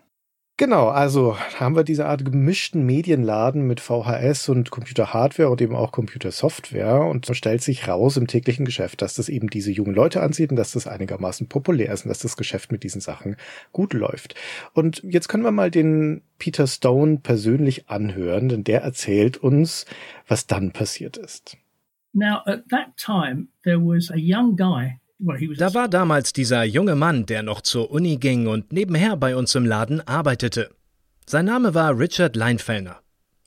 Genau, 0.60 0.88
also 0.88 1.38
haben 1.58 1.74
wir 1.74 1.84
diese 1.84 2.04
Art 2.04 2.22
gemischten 2.22 2.84
Medienladen 2.84 3.66
mit 3.66 3.80
VHS 3.80 4.50
und 4.50 4.70
Computerhardware 4.70 5.48
und 5.48 5.62
eben 5.62 5.74
auch 5.74 5.90
Computersoftware 5.90 7.00
und 7.00 7.24
so 7.24 7.32
stellt 7.32 7.62
sich 7.62 7.88
raus 7.88 8.18
im 8.18 8.26
täglichen 8.26 8.66
Geschäft, 8.66 9.00
dass 9.00 9.14
das 9.14 9.30
eben 9.30 9.48
diese 9.48 9.70
jungen 9.70 9.94
Leute 9.94 10.20
anzieht 10.20 10.50
und 10.50 10.56
dass 10.56 10.72
das 10.72 10.86
einigermaßen 10.86 11.48
populär 11.48 11.90
ist 11.94 12.04
und 12.04 12.10
dass 12.10 12.18
das 12.18 12.36
Geschäft 12.36 12.72
mit 12.72 12.82
diesen 12.82 13.00
Sachen 13.00 13.36
gut 13.72 13.94
läuft. 13.94 14.34
Und 14.74 15.02
jetzt 15.02 15.28
können 15.28 15.44
wir 15.44 15.50
mal 15.50 15.70
den 15.70 16.20
Peter 16.38 16.66
Stone 16.66 17.20
persönlich 17.22 17.88
anhören, 17.88 18.50
denn 18.50 18.62
der 18.62 18.82
erzählt 18.82 19.38
uns, 19.38 19.86
was 20.28 20.46
dann 20.46 20.72
passiert 20.72 21.16
ist. 21.16 21.56
Now 22.12 22.42
at 22.44 22.68
that 22.68 22.98
time 22.98 23.46
there 23.64 23.78
was 23.78 24.10
a 24.10 24.18
young 24.18 24.56
guy 24.56 24.99
da 25.56 25.74
war 25.74 25.88
damals 25.88 26.32
dieser 26.32 26.64
junge 26.64 26.94
Mann, 26.94 27.26
der 27.26 27.42
noch 27.42 27.60
zur 27.60 27.90
Uni 27.90 28.16
ging 28.16 28.46
und 28.46 28.72
nebenher 28.72 29.16
bei 29.16 29.36
uns 29.36 29.54
im 29.54 29.66
Laden 29.66 30.00
arbeitete. 30.06 30.70
Sein 31.26 31.44
Name 31.44 31.74
war 31.74 31.98
Richard 31.98 32.36
Leinfellner. 32.36 33.00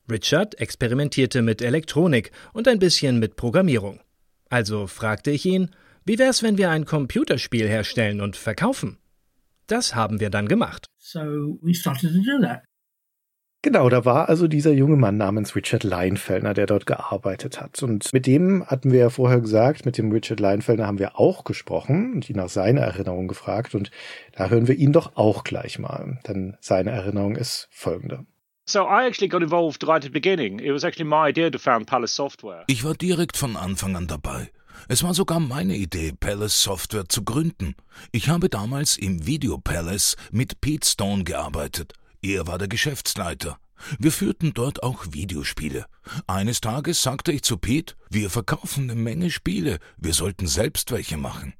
Richard 0.09 0.59
experimentierte 0.59 1.41
mit 1.41 1.61
Elektronik 1.61 2.31
und 2.53 2.67
ein 2.67 2.79
bisschen 2.79 3.19
mit 3.19 3.35
Programmierung. 3.35 4.01
Also 4.49 4.87
fragte 4.87 5.31
ich 5.31 5.45
ihn, 5.45 5.71
wie 6.05 6.19
wär's, 6.19 6.43
wenn 6.43 6.57
wir 6.57 6.69
ein 6.69 6.85
Computerspiel 6.85 7.67
herstellen 7.67 8.21
und 8.21 8.35
verkaufen? 8.35 8.97
Das 9.67 9.95
haben 9.95 10.19
wir 10.19 10.29
dann 10.29 10.47
gemacht. 10.47 10.87
So 10.97 11.57
we 11.61 11.73
started 11.73 12.11
to 12.11 12.19
do 12.19 12.41
that. 12.41 12.63
Genau, 13.63 13.87
da 13.87 14.03
war 14.03 14.27
also 14.27 14.49
dieser 14.49 14.73
junge 14.73 14.97
Mann 14.97 15.15
namens 15.15 15.55
Richard 15.55 15.85
Leinfellner, 15.85 16.53
der 16.53 16.65
dort 16.65 16.85
gearbeitet 16.85 17.61
hat. 17.61 17.81
Und 17.81 18.11
mit 18.11 18.27
dem 18.27 18.65
hatten 18.67 18.91
wir 18.91 18.99
ja 18.99 19.09
vorher 19.09 19.39
gesagt, 19.39 19.85
mit 19.85 19.97
dem 19.97 20.11
Richard 20.11 20.41
Leinfellner 20.41 20.85
haben 20.85 20.99
wir 20.99 21.17
auch 21.17 21.45
gesprochen 21.45 22.11
und 22.13 22.29
ihn 22.29 22.35
nach 22.35 22.49
seiner 22.49 22.81
Erinnerung 22.81 23.29
gefragt. 23.29 23.73
Und 23.73 23.89
da 24.33 24.49
hören 24.49 24.67
wir 24.67 24.75
ihn 24.75 24.91
doch 24.91 25.15
auch 25.15 25.45
gleich 25.45 25.79
mal, 25.79 26.19
denn 26.27 26.57
seine 26.59 26.91
Erinnerung 26.91 27.37
ist 27.37 27.69
folgende. 27.71 28.25
So 28.65 28.81
I 28.81 29.07
actually 29.07 29.29
got 29.29 29.41
involved 29.41 29.87
right 29.87 29.95
at 29.95 30.03
the 30.03 30.09
beginning. 30.09 30.59
It 30.59 30.73
was 30.73 30.83
actually 30.83 31.09
my 31.09 31.29
idea 31.29 31.49
to 31.49 31.57
found 31.57 31.85
Palace 31.85 32.13
Software. 32.13 32.65
Ich 32.67 32.83
war 32.83 32.95
direkt 32.95 33.37
von 33.37 33.55
Anfang 33.55 33.95
an 33.95 34.07
dabei. 34.07 34.49
Es 34.89 35.03
war 35.03 35.13
sogar 35.13 35.39
meine 35.39 35.77
Idee, 35.77 36.11
Palace 36.19 36.61
Software 36.61 37.07
zu 37.07 37.23
gründen. 37.23 37.75
Ich 38.11 38.27
habe 38.27 38.49
damals 38.49 38.97
im 38.97 39.25
Video 39.25 39.57
Palace 39.57 40.17
mit 40.31 40.59
Pete 40.59 40.85
Stone 40.85 41.23
gearbeitet. 41.23 41.93
Er 42.25 42.47
war 42.47 42.57
der 42.57 42.69
Geschäftsleiter. 42.69 43.59
Wir 43.99 44.13
führten 44.13 44.53
dort 44.53 44.81
auch 44.81 45.07
Videospiele. 45.11 45.85
Eines 46.25 46.61
Tages 46.61 47.03
sagte 47.03 47.33
ich 47.33 47.43
zu 47.43 47.57
Pete, 47.57 47.95
wir 48.09 48.29
verkaufen 48.29 48.89
eine 48.89 48.95
Menge 48.99 49.29
Spiele, 49.29 49.79
wir 49.97 50.13
sollten 50.13 50.47
selbst 50.47 50.91
welche 50.91 51.17
machen. 51.17 51.53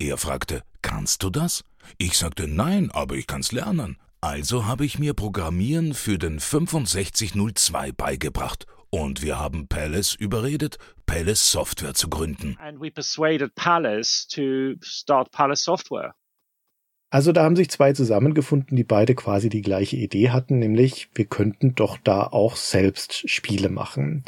Er 0.00 0.18
fragte, 0.18 0.64
kannst 0.82 1.22
du 1.22 1.30
das? 1.30 1.62
Ich 1.98 2.18
sagte, 2.18 2.48
nein, 2.48 2.90
aber 2.90 3.14
ich 3.14 3.28
kann's 3.28 3.52
lernen. 3.52 3.96
Also 4.20 4.66
habe 4.66 4.84
ich 4.84 4.98
mir 4.98 5.14
Programmieren 5.14 5.94
für 5.94 6.18
den 6.18 6.40
6502 6.40 7.92
beigebracht 7.92 8.66
und 8.90 9.22
wir 9.22 9.38
haben 9.38 9.68
Palace 9.68 10.14
überredet, 10.14 10.78
Palace 11.06 11.52
Software 11.52 11.94
zu 11.94 12.08
gründen. 12.08 12.58
And 12.60 12.80
we 12.80 12.90
persuaded 12.90 13.54
Palace 13.54 14.26
to 14.34 14.74
start 14.82 15.30
Palace 15.30 15.62
Software. 15.62 16.16
Also 17.10 17.32
da 17.32 17.42
haben 17.42 17.56
sich 17.56 17.70
zwei 17.70 17.94
zusammengefunden, 17.94 18.76
die 18.76 18.84
beide 18.84 19.14
quasi 19.14 19.48
die 19.48 19.62
gleiche 19.62 19.96
Idee 19.96 20.28
hatten, 20.28 20.58
nämlich 20.58 21.08
wir 21.14 21.24
könnten 21.24 21.74
doch 21.74 21.96
da 21.96 22.22
auch 22.22 22.56
selbst 22.56 23.30
Spiele 23.30 23.70
machen. 23.70 24.24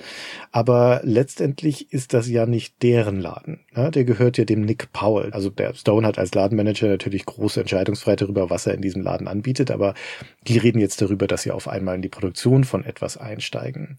Aber 0.51 1.03
letztendlich 1.05 1.93
ist 1.93 2.15
das 2.15 2.27
ja 2.27 2.47
nicht 2.47 2.83
deren 2.83 3.21
Laden. 3.21 3.61
Ne? 3.75 3.91
Der 3.91 4.05
gehört 4.05 4.39
ja 4.39 4.47
dem 4.47 4.63
Nick 4.63 4.93
Powell. 4.95 5.31
Also 5.33 5.51
der 5.51 5.75
Stone 5.75 6.07
hat 6.07 6.19
als 6.19 6.35
Ladenmanager 6.35 6.89
natürlich 6.89 7.27
große 7.27 7.61
Entscheidungsfreiheit 7.61 8.23
darüber, 8.23 8.49
was 8.49 8.67
er 8.67 8.73
in 8.73 8.81
diesem 8.81 9.03
Laden 9.03 9.29
anbietet, 9.29 9.71
aber 9.71 9.93
die 10.47 10.57
reden 10.57 10.81
jetzt 10.81 11.03
darüber, 11.03 11.27
dass 11.27 11.43
sie 11.43 11.51
auf 11.51 11.69
einmal 11.69 11.97
in 11.97 12.03
die 12.03 12.09
Produktion 12.09 12.65
von 12.65 12.85
etwas 12.87 13.19
einsteigen. 13.19 13.99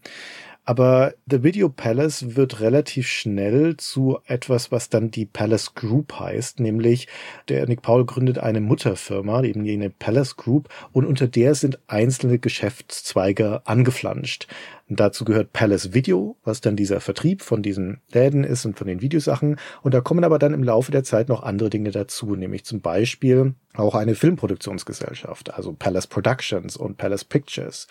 Aber 0.64 1.14
The 1.28 1.42
Video 1.42 1.68
Palace 1.68 2.36
wird 2.36 2.60
relativ 2.60 3.08
schnell 3.08 3.76
zu 3.76 4.20
etwas, 4.26 4.70
was 4.70 4.88
dann 4.88 5.10
die 5.10 5.26
Palace 5.26 5.74
Group 5.74 6.20
heißt, 6.20 6.60
nämlich 6.60 7.08
der 7.48 7.66
Nick 7.66 7.82
Paul 7.82 8.06
gründet 8.06 8.38
eine 8.38 8.60
Mutterfirma, 8.60 9.42
eben 9.42 9.64
die 9.64 9.88
Palace 9.88 10.36
Group, 10.36 10.68
und 10.92 11.04
unter 11.04 11.26
der 11.26 11.56
sind 11.56 11.80
einzelne 11.88 12.38
Geschäftszweige 12.38 13.62
angeflanscht. 13.66 14.46
Und 14.88 15.00
dazu 15.00 15.24
gehört 15.24 15.52
Palace 15.52 15.94
Video, 15.94 16.36
was 16.44 16.60
dann 16.60 16.76
dieser 16.76 17.00
Vertrieb 17.00 17.42
von 17.42 17.62
diesen 17.62 18.00
Läden 18.12 18.44
ist 18.44 18.66
und 18.66 18.76
von 18.76 18.86
den 18.86 19.00
Videosachen. 19.00 19.56
Und 19.82 19.94
da 19.94 20.00
kommen 20.00 20.24
aber 20.24 20.38
dann 20.38 20.54
im 20.54 20.62
Laufe 20.62 20.92
der 20.92 21.04
Zeit 21.04 21.28
noch 21.28 21.42
andere 21.42 21.70
Dinge 21.70 21.90
dazu, 21.90 22.34
nämlich 22.36 22.64
zum 22.64 22.80
Beispiel 22.80 23.54
auch 23.74 23.94
eine 23.94 24.14
Filmproduktionsgesellschaft, 24.14 25.54
also 25.54 25.72
Palace 25.72 26.06
Productions 26.06 26.76
und 26.76 26.98
Palace 26.98 27.24
Pictures. 27.24 27.86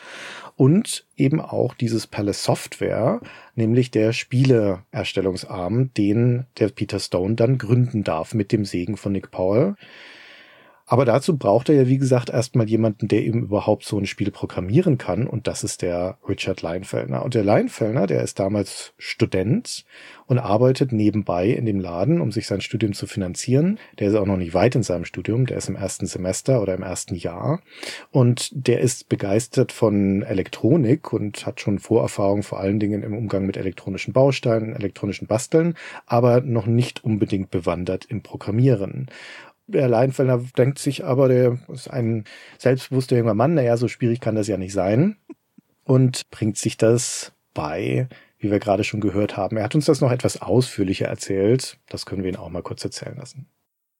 Und 0.56 1.08
eben 1.16 1.42
auch 1.42 1.74
dieses 1.74 2.06
Palace 2.06 2.44
Software, 2.44 3.22
nämlich 3.56 3.90
der 3.90 4.14
Spieleerstellungsarm, 4.14 5.94
den 5.94 6.46
der 6.60 6.70
Peter 6.70 7.00
Stone 7.00 7.36
dann 7.36 7.58
gründen 7.58 8.04
darf 8.04 8.34
mit 8.34 8.52
dem 8.52 8.66
Segen 8.66 8.98
von 8.98 9.12
Nick 9.12 9.32
Powell. 9.32 9.76
Aber 10.92 11.06
dazu 11.06 11.38
braucht 11.38 11.70
er 11.70 11.76
ja, 11.76 11.88
wie 11.88 11.98
gesagt, 11.98 12.30
erstmal 12.30 12.68
jemanden, 12.70 13.08
der 13.08 13.24
eben 13.24 13.44
überhaupt 13.44 13.86
so 13.86 13.98
ein 13.98 14.06
Spiel 14.06 14.30
programmieren 14.30 14.98
kann. 14.98 15.26
Und 15.26 15.48
das 15.48 15.64
ist 15.64 15.84
der 15.84 16.18
Richard 16.28 16.62
Leinfellner. 16.62 17.24
Und 17.24 17.34
der 17.34 17.46
Leinfellner, 17.46 18.08
der 18.08 18.22
ist 18.24 18.40
damals 18.40 18.92
Student 18.98 19.86
und 20.26 20.38
arbeitet 20.38 20.92
nebenbei 20.92 21.48
in 21.48 21.66
dem 21.66 21.80
Laden, 21.80 22.20
um 22.20 22.34
sich 22.34 22.46
sein 22.46 22.60
Studium 22.60 22.92
zu 22.92 23.08
finanzieren. 23.08 23.80
Der 24.00 24.10
ist 24.10 24.16
auch 24.16 24.26
noch 24.26 24.36
nicht 24.36 24.54
weit 24.54 24.76
in 24.76 24.84
seinem 24.84 25.06
Studium. 25.06 25.46
Der 25.46 25.60
ist 25.60 25.70
im 25.70 25.78
ersten 25.78 26.08
Semester 26.08 26.62
oder 26.62 26.74
im 26.74 26.84
ersten 26.84 27.16
Jahr. 27.16 27.62
Und 28.12 28.50
der 28.52 28.82
ist 28.82 29.08
begeistert 29.08 29.72
von 29.72 30.24
Elektronik 30.24 31.14
und 31.14 31.46
hat 31.46 31.62
schon 31.62 31.80
Vorerfahrung 31.80 32.44
vor 32.44 32.60
allen 32.60 32.82
Dingen 32.82 33.02
im 33.02 33.14
Umgang 33.14 33.46
mit 33.46 33.56
elektronischen 33.56 34.12
Bausteinen, 34.12 34.76
elektronischen 34.76 35.28
Basteln, 35.28 35.76
aber 36.06 36.42
noch 36.42 36.66
nicht 36.66 37.02
unbedingt 37.06 37.50
bewandert 37.50 38.04
im 38.10 38.24
Programmieren. 38.24 39.08
Der 39.72 39.88
Leinfelder 39.88 40.44
denkt 40.58 40.80
sich 40.80 41.06
aber, 41.06 41.28
der 41.28 41.60
ist 41.72 41.90
ein 41.90 42.26
selbstbewusster 42.58 43.18
junger 43.18 43.34
Mann, 43.34 43.54
naja, 43.54 43.78
so 43.78 43.88
schwierig 43.88 44.20
kann 44.20 44.36
das 44.36 44.48
ja 44.48 44.58
nicht 44.58 44.74
sein. 44.74 45.18
Und 45.84 46.30
bringt 46.30 46.58
sich 46.58 46.78
das 46.78 47.32
bei, 47.54 48.08
wie 48.38 48.52
wir 48.52 48.60
gerade 48.60 48.84
schon 48.84 49.02
gehört 49.02 49.38
haben. 49.38 49.58
Er 49.58 49.64
hat 49.64 49.76
uns 49.76 49.86
das 49.86 50.02
noch 50.02 50.12
etwas 50.12 50.42
ausführlicher 50.42 51.08
erzählt. 51.08 51.78
Das 51.88 52.06
können 52.06 52.24
wir 52.24 52.30
ihn 52.30 52.38
auch 52.38 52.50
mal 52.50 52.64
kurz 52.64 52.84
erzählen 52.84 53.16
lassen. 53.18 53.48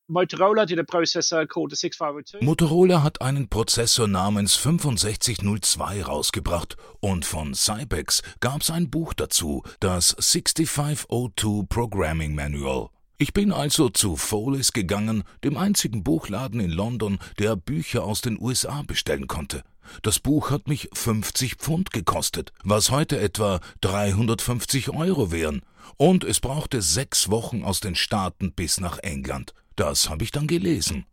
Motorola 0.08 0.66
did 0.66 0.78
a 0.78 0.84
processor 0.84 1.48
called 1.48 1.70
the 1.70 1.78
6502. 1.78 2.44
Motorola 2.46 3.02
hat 3.02 3.22
einen 3.22 3.48
Prozessor 3.48 4.08
namens 4.08 4.62
6502 4.62 6.04
rausgebracht 6.04 6.76
und 7.00 7.24
von 7.24 7.54
Cybex 7.54 8.22
gab's 8.42 8.70
ein 8.72 8.90
Buch 8.90 9.14
dazu, 9.14 9.64
das 9.80 10.10
6502 10.20 11.66
Programming 11.70 12.36
Manual. 12.36 12.90
Ich 13.22 13.34
bin 13.34 13.52
also 13.52 13.90
zu 13.90 14.16
Foley's 14.16 14.74
gegangen, 14.74 15.24
dem 15.44 15.56
einzigen 15.56 16.04
Buchladen 16.04 16.60
in 16.60 16.72
London, 16.72 17.20
der 17.38 17.56
Bücher 17.56 18.04
aus 18.04 18.22
den 18.22 18.42
USA 18.42 18.82
bestellen 18.82 19.28
konnte. 19.28 19.62
Das 20.02 20.18
Buch 20.18 20.50
hat 20.50 20.68
mich 20.68 20.90
50 20.92 21.54
Pfund 21.58 21.92
gekostet, 21.92 22.52
was 22.64 22.90
heute 22.90 23.20
etwa 23.20 23.60
350 23.82 24.90
Euro 24.90 25.32
wären. 25.32 25.62
Und 25.98 26.24
es 26.24 26.40
brauchte 26.40 26.82
sechs 26.82 27.30
Wochen 27.30 27.64
aus 27.64 27.80
den 27.80 27.94
Staaten 27.94 28.54
bis 28.54 28.80
nach 28.80 28.98
England. 29.04 29.54
Das 29.76 30.10
habe 30.10 30.24
ich 30.24 30.32
dann 30.32 30.48
gelesen. 30.48 31.06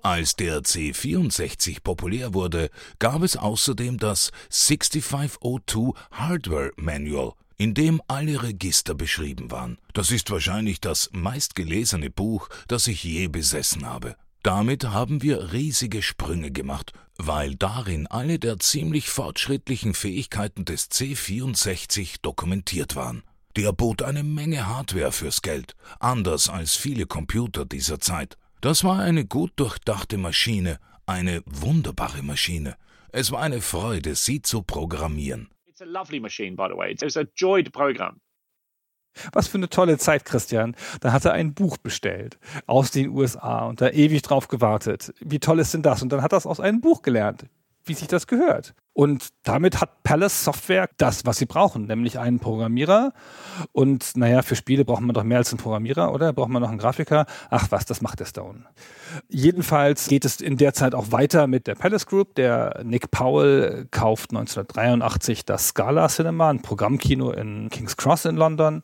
Als 0.00 0.36
der 0.36 0.62
C64 0.62 1.82
populär 1.82 2.32
wurde, 2.32 2.70
gab 2.98 3.22
es 3.22 3.36
außerdem 3.36 3.98
das 3.98 4.32
6502 4.48 5.92
Hardware 6.12 6.72
Manual 6.76 7.34
in 7.58 7.74
dem 7.74 8.00
alle 8.06 8.42
Register 8.42 8.94
beschrieben 8.94 9.50
waren. 9.50 9.78
Das 9.92 10.10
ist 10.10 10.30
wahrscheinlich 10.30 10.80
das 10.80 11.10
meistgelesene 11.12 12.08
Buch, 12.08 12.48
das 12.68 12.86
ich 12.86 13.04
je 13.04 13.28
besessen 13.28 13.84
habe. 13.84 14.16
Damit 14.42 14.84
haben 14.84 15.20
wir 15.22 15.52
riesige 15.52 16.00
Sprünge 16.00 16.52
gemacht, 16.52 16.92
weil 17.18 17.56
darin 17.56 18.06
alle 18.06 18.38
der 18.38 18.60
ziemlich 18.60 19.08
fortschrittlichen 19.10 19.92
Fähigkeiten 19.92 20.64
des 20.64 20.90
C64 20.90 22.22
dokumentiert 22.22 22.94
waren. 22.94 23.24
Der 23.56 23.72
bot 23.72 24.02
eine 24.02 24.22
Menge 24.22 24.68
Hardware 24.68 25.10
fürs 25.10 25.42
Geld, 25.42 25.74
anders 25.98 26.48
als 26.48 26.76
viele 26.76 27.06
Computer 27.06 27.64
dieser 27.64 27.98
Zeit. 27.98 28.36
Das 28.60 28.84
war 28.84 29.00
eine 29.00 29.26
gut 29.26 29.52
durchdachte 29.56 30.16
Maschine, 30.16 30.78
eine 31.06 31.42
wunderbare 31.44 32.22
Maschine. 32.22 32.76
Es 33.10 33.32
war 33.32 33.40
eine 33.40 33.60
Freude, 33.60 34.14
sie 34.14 34.42
zu 34.42 34.62
programmieren. 34.62 35.48
It's 35.78 35.88
a 35.88 35.92
lovely 35.92 36.18
machine, 36.18 36.56
by 36.56 36.66
the 36.68 36.76
way. 36.76 36.90
It's 36.90 37.16
a 37.16 37.24
joy 37.36 37.62
to 37.62 37.70
program. 37.70 38.20
Was 39.32 39.46
für 39.46 39.58
eine 39.58 39.68
tolle 39.68 39.96
Zeit, 39.96 40.24
Christian. 40.24 40.74
Da 41.00 41.12
hat 41.12 41.24
er 41.24 41.34
ein 41.34 41.54
Buch 41.54 41.76
bestellt 41.76 42.36
aus 42.66 42.90
den 42.90 43.10
USA 43.10 43.66
und 43.66 43.80
da 43.80 43.88
ewig 43.90 44.22
drauf 44.22 44.48
gewartet. 44.48 45.14
Wie 45.20 45.38
toll 45.38 45.60
ist 45.60 45.74
denn 45.74 45.82
das? 45.82 46.02
Und 46.02 46.08
dann 46.08 46.22
hat 46.22 46.32
er 46.32 46.38
es 46.38 46.46
aus 46.46 46.58
einem 46.58 46.80
Buch 46.80 47.02
gelernt 47.02 47.46
wie 47.88 47.94
sich 47.94 48.08
das 48.08 48.26
gehört. 48.26 48.74
Und 48.98 49.28
damit 49.44 49.80
hat 49.80 50.02
Palace 50.02 50.42
Software 50.42 50.90
das, 50.96 51.24
was 51.24 51.36
sie 51.36 51.46
brauchen, 51.46 51.86
nämlich 51.86 52.18
einen 52.18 52.40
Programmierer. 52.40 53.12
Und 53.70 54.16
naja, 54.16 54.42
für 54.42 54.56
Spiele 54.56 54.84
braucht 54.84 55.02
man 55.02 55.14
doch 55.14 55.22
mehr 55.22 55.38
als 55.38 55.52
einen 55.52 55.60
Programmierer, 55.60 56.12
oder? 56.12 56.32
Braucht 56.32 56.48
man 56.48 56.60
noch 56.60 56.68
einen 56.68 56.78
Grafiker? 56.78 57.26
Ach 57.48 57.68
was, 57.70 57.84
das 57.84 58.00
macht 58.00 58.18
der 58.18 58.24
Stone. 58.24 58.64
Jedenfalls 59.28 60.08
geht 60.08 60.24
es 60.24 60.40
in 60.40 60.56
der 60.56 60.74
Zeit 60.74 60.96
auch 60.96 61.12
weiter 61.12 61.46
mit 61.46 61.68
der 61.68 61.76
Palace 61.76 62.06
Group. 62.06 62.34
Der 62.34 62.80
Nick 62.82 63.12
Powell 63.12 63.86
kauft 63.92 64.30
1983 64.30 65.44
das 65.44 65.68
Scala 65.68 66.08
Cinema, 66.08 66.50
ein 66.50 66.62
Programmkino 66.62 67.30
in 67.30 67.68
King's 67.70 67.96
Cross 67.96 68.24
in 68.24 68.34
London. 68.34 68.80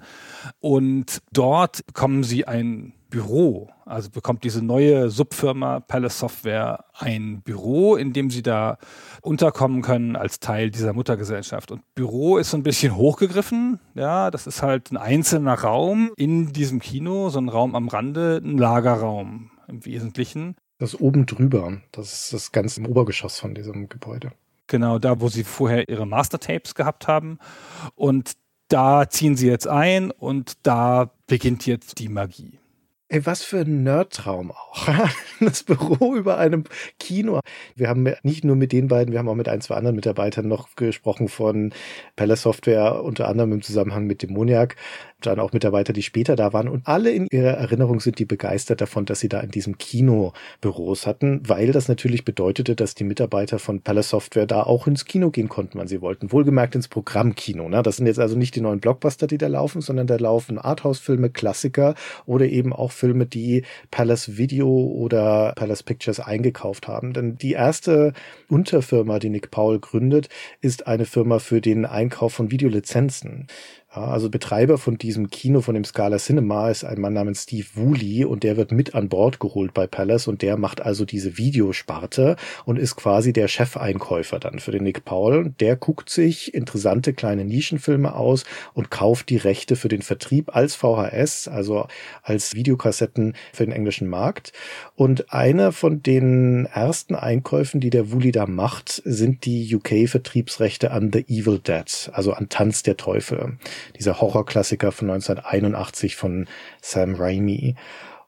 Und 0.61 1.23
dort 1.33 1.85
bekommen 1.89 2.23
sie 2.23 2.47
ein 2.47 2.93
Büro. 3.15 3.69
Also 3.85 4.11
bekommt 4.11 4.43
diese 4.43 4.61
neue 4.61 5.09
Subfirma 5.09 5.79
Palace 5.79 6.19
Software 6.19 6.85
ein 6.95 7.43
Büro, 7.43 7.95
in 7.95 8.13
dem 8.13 8.29
sie 8.29 8.43
da 8.43 8.77
unterkommen 9.23 9.83
können 9.83 10.17
als 10.17 10.41
Teil 10.41 10.73
dieser 10.73 10.93
Muttergesellschaft. 10.93 11.71
Und 11.71 11.83
Büro 11.95 12.39
ist 12.39 12.51
so 12.51 12.57
ein 12.57 12.65
bisschen 12.65 12.97
hochgegriffen. 12.97 13.79
Ja, 13.95 14.33
das 14.33 14.49
ist 14.49 14.63
halt 14.63 14.91
ein 14.91 14.97
einzelner 14.97 15.55
Raum 15.55 16.11
in 16.17 16.53
diesem 16.53 16.81
Kino, 16.81 17.29
so 17.29 17.39
ein 17.39 17.49
Raum 17.49 17.77
am 17.77 17.87
Rande, 17.87 18.41
ein 18.43 18.59
Lagerraum 18.59 19.53
im 19.69 19.85
Wesentlichen. 19.85 20.57
Das 20.79 20.99
oben 20.99 21.25
drüber, 21.25 21.81
das 21.93 22.13
ist 22.13 22.33
das 22.33 22.51
ganze 22.51 22.81
im 22.81 22.87
Obergeschoss 22.87 23.39
von 23.39 23.55
diesem 23.55 23.89
Gebäude. 23.89 24.33
Genau, 24.67 24.99
da, 24.99 25.21
wo 25.21 25.29
sie 25.29 25.45
vorher 25.45 25.89
ihre 25.89 26.05
Mastertapes 26.05 26.75
gehabt 26.75 27.07
haben. 27.07 27.39
Und 27.95 28.33
da 28.67 29.09
ziehen 29.09 29.37
sie 29.37 29.47
jetzt 29.47 29.69
ein 29.69 30.11
und 30.11 30.55
da 30.65 31.13
beginnt 31.29 31.65
jetzt 31.65 32.01
die 32.01 32.09
Magie. 32.09 32.59
Ey, 33.15 33.25
was 33.27 33.45
für 33.45 33.61
ein 33.61 33.85
Nerdtraum 33.85 34.51
auch. 34.51 34.89
Das 35.41 35.65
Büro 35.65 36.15
über 36.15 36.39
einem 36.39 36.65
Kino. 36.99 37.41
Wir 37.75 37.89
haben 37.89 38.09
nicht 38.23 38.45
nur 38.45 38.57
mit 38.57 38.73
den 38.73 38.89
beiden, 38.89 39.13
wir 39.13 39.19
haben 39.19 39.29
auch 39.29 39.35
mit 39.35 39.49
ein, 39.49 39.61
zwei 39.61 39.75
anderen 39.75 39.97
Mitarbeitern 39.97 40.49
noch 40.49 40.75
gesprochen 40.75 41.29
von 41.29 41.75
Palace 42.17 42.43
Software, 42.43 43.03
unter 43.03 43.29
anderem 43.29 43.53
im 43.53 43.61
Zusammenhang 43.61 44.07
mit 44.07 44.23
Demoniac 44.23 44.77
dann 45.27 45.41
auch 45.41 45.53
Mitarbeiter, 45.53 45.93
die 45.93 46.03
später 46.03 46.37
da 46.37 46.53
waren. 46.53 46.69
Und 46.69 46.87
alle 46.87 47.11
in 47.11 47.27
ihrer 47.31 47.53
Erinnerung 47.53 48.01
sind 48.01 48.19
die 48.19 48.25
begeistert 48.25 48.81
davon, 48.81 49.05
dass 49.05 49.21
sie 49.21 49.29
da 49.29 49.41
in 49.41 49.51
diesem 49.51 49.79
Kino 49.79 50.33
Büros 50.61 51.07
hatten, 51.07 51.41
weil 51.47 51.73
das 51.73 51.89
natürlich 51.89 52.25
bedeutete, 52.25 52.75
dass 52.77 52.95
die 52.95 53.05
Mitarbeiter 53.05 53.59
von 53.59 53.81
Palace 53.81 54.11
Software 54.11 54.47
da 54.47 54.63
auch 54.63 54.87
ins 54.87 55.05
Kino 55.05 55.31
gehen 55.31 55.49
konnten, 55.49 55.79
wann 55.79 55.89
sie 55.89 56.01
wollten. 56.01 56.33
Wohlgemerkt 56.33 56.75
ins 56.75 56.89
Programmkino. 56.89 57.69
Ne? 57.69 57.83
Das 57.83 57.97
sind 57.97 58.07
jetzt 58.07 58.21
also 58.21 58.37
nicht 58.37 58.55
die 58.55 58.61
neuen 58.61 58.81
Blockbuster, 58.81 59.27
die 59.27 59.39
da 59.39 59.47
laufen, 59.47 59.81
sondern 59.81 60.07
da 60.07 60.17
laufen 60.17 60.59
Arthouse-Filme, 60.59 61.31
Klassiker 61.31 61.95
oder 62.27 62.47
eben 62.47 62.73
auch 62.73 62.93
Filme, 62.93 63.04
die 63.35 63.65
Palace 63.91 64.39
Video 64.39 64.69
oder 64.69 65.53
Palace 65.57 65.83
Pictures 65.83 66.21
eingekauft 66.21 66.89
haben. 66.89 67.13
Denn 67.13 67.37
die 67.37 67.53
erste 67.53 68.13
Unterfirma, 68.49 69.19
die 69.19 69.31
Nick 69.31 69.51
Paul 69.51 69.81
gründet, 69.81 70.29
ist 70.61 70.87
eine 70.87 71.05
Firma 71.05 71.39
für 71.39 71.61
den 71.61 71.85
Einkauf 71.85 72.33
von 72.35 72.51
Videolizenzen. 72.51 73.49
Also 73.95 74.29
Betreiber 74.29 74.77
von 74.77 74.99
diesem 74.99 75.31
Kino, 75.31 75.61
von 75.61 75.77
dem 75.77 75.85
Scala 75.85 76.17
Cinema, 76.17 76.69
ist 76.69 76.85
ein 76.85 77.01
Mann 77.01 77.13
namens 77.13 77.45
Steve 77.45 77.69
Woolley 77.75 78.25
und 78.25 78.43
der 78.43 78.57
wird 78.57 78.73
mit 78.73 78.97
an 78.97 79.09
Bord 79.09 79.39
geholt 79.39 79.73
bei 79.73 79.87
Palace 79.87 80.27
und 80.27 80.43
der 80.43 80.57
macht 80.57 80.81
also 80.81 81.05
diese 81.05 81.39
Videosparte 81.39 82.35
und 82.65 82.77
ist 82.77 82.97
quasi 82.97 83.33
der 83.33 83.47
Chefeinkäufer 83.47 84.41
dann 84.41 84.59
für 84.59 84.73
den 84.73 84.83
Nick 84.83 85.05
Paul. 85.05 85.55
Der 85.61 85.77
guckt 85.77 86.11
sich 86.11 86.55
interessante 86.55 87.13
kleine 87.13 87.45
Nischenfilme 87.45 88.17
aus 88.17 88.43
und 88.73 88.91
kauft 88.91 89.29
die 89.29 89.37
Rechte 89.37 89.77
für 89.77 89.87
den 89.87 90.03
Vertrieb 90.03 90.57
als 90.57 90.75
VHS, 90.75 91.47
also 91.47 91.87
als 92.25 92.53
Videokassetten 92.53 93.35
für 93.53 93.65
den 93.65 93.73
englischen 93.73 94.09
Markt. 94.09 94.53
Und 94.97 95.33
einer 95.33 95.71
von 95.71 96.03
den 96.03 96.67
ersten 96.67 97.15
Einkäufen, 97.15 97.81
die 97.81 97.91
der 97.91 98.11
Woolley 98.11 98.33
da 98.33 98.47
macht, 98.47 99.03
sind 99.05 99.45
die 99.45 99.73
UK-Vertriebsrechte 99.73 100.91
an 100.91 101.13
The 101.13 101.25
Evil 101.29 101.61
Dead, 101.61 102.11
also 102.13 102.33
an 102.33 102.49
Tanz 102.49 102.83
der 102.83 102.97
Teufel 102.97 103.57
dieser 103.99 104.21
Horrorklassiker 104.21 104.93
von 104.93 105.11
1981 105.11 106.17
von 106.17 106.47
Sam 106.81 107.15
Raimi. 107.15 107.77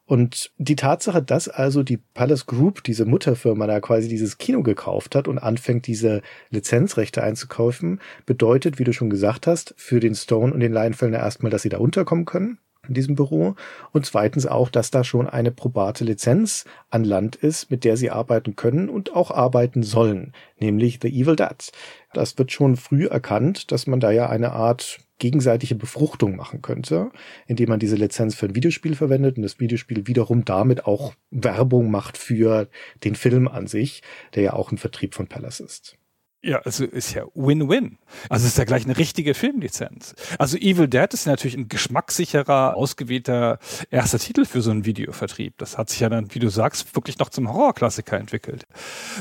Und 0.07 0.53
die 0.57 0.77
Tatsache, 0.77 1.21
dass 1.21 1.49
also 1.49 1.83
die 1.83 1.97
Palace 1.97 2.47
Group, 2.47 2.85
diese 2.85 3.05
Mutterfirma, 3.05 3.67
da 3.67 3.81
quasi 3.81 4.07
dieses 4.07 4.39
Kino 4.39 4.63
gekauft 4.63 5.17
hat 5.17 5.27
und 5.27 5.39
anfängt, 5.39 5.89
diese 5.89 6.23
Lizenzrechte 6.51 7.25
einzukaufen, 7.25 8.01
bedeutet, 8.25 8.79
wie 8.79 8.85
du 8.85 8.93
schon 8.93 9.11
gesagt 9.11 9.49
hast, 9.49 9.75
für 9.77 9.99
den 9.99 10.15
Stone 10.15 10.55
und 10.55 10.61
den 10.61 10.73
Leinfelder 10.73 11.19
erstmal, 11.19 11.51
dass 11.51 11.63
sie 11.63 11.71
da 11.71 11.79
unterkommen 11.79 12.25
können 12.25 12.59
in 12.89 12.95
diesem 12.95 13.17
Büro 13.17 13.57
und 13.93 14.07
zweitens 14.07 14.47
auch, 14.47 14.71
dass 14.71 14.93
da 14.93 15.03
schon 15.03 15.29
eine 15.29 15.51
probate 15.51 16.05
Lizenz 16.05 16.65
an 16.89 17.03
Land 17.03 17.35
ist, 17.35 17.71
mit 17.71 17.83
der 17.83 17.97
sie 17.97 18.11
arbeiten 18.11 18.55
können 18.55 18.89
und 18.89 19.15
auch 19.15 19.33
arbeiten 19.33 19.83
sollen, 19.83 20.33
nämlich 20.61 21.01
The 21.03 21.09
Evil 21.09 21.35
Dead. 21.35 21.73
Das 22.13 22.39
wird 22.39 22.53
schon 22.53 22.77
früh 22.77 23.07
erkannt, 23.07 23.73
dass 23.73 23.89
man 23.89 23.99
da 23.99 24.13
ja 24.13 24.29
eine 24.29 24.53
Art 24.53 25.01
gegenseitige 25.19 25.75
Befruchtung 25.75 26.37
machen 26.37 26.63
könnte, 26.63 27.11
indem 27.47 27.69
man 27.71 27.81
diese 27.81 27.97
Lizenz 27.97 28.35
für 28.35 28.47
ein 28.47 28.55
Videospiel 28.55 28.95
verwendet 28.95 29.37
und 29.37 29.43
das 29.43 29.61
Videospiel 29.61 30.07
wiederum 30.07 30.45
damit 30.45 30.85
auch 30.87 31.15
Werbung 31.31 31.91
macht 31.91 32.19
für 32.19 32.69
den 33.05 33.15
Film 33.15 33.49
an 33.49 33.67
sich, 33.67 34.03
der 34.35 34.43
ja 34.43 34.53
auch 34.53 34.73
im 34.73 34.79
Vertrieb 34.79 35.15
von 35.15 35.27
Palace 35.27 35.61
ist. 35.61 35.97
Ja, 36.43 36.61
also 36.61 36.85
ist 36.85 37.13
ja 37.13 37.25
Win-Win. 37.35 37.99
Also 38.29 38.47
ist 38.47 38.57
ja 38.57 38.63
gleich 38.63 38.85
eine 38.85 38.97
richtige 38.97 39.35
Filmlizenz. 39.35 40.15
Also 40.39 40.57
Evil 40.57 40.87
Dead 40.87 41.13
ist 41.13 41.27
natürlich 41.27 41.57
ein 41.57 41.67
geschmackssicherer, 41.67 42.77
ausgewählter 42.77 43.59
erster 43.91 44.21
Titel 44.21 44.45
für 44.45 44.63
so 44.63 44.71
einen 44.71 44.85
Videovertrieb. 44.85 45.59
Das 45.59 45.77
hat 45.77 45.91
sich 45.91 45.99
ja 45.99 46.09
dann, 46.09 46.33
wie 46.35 46.39
du 46.39 46.49
sagst, 46.49 46.95
wirklich 46.95 47.19
noch 47.19 47.31
zum 47.31 47.53
Horrorklassiker 47.53 48.17
entwickelt. 48.17 48.65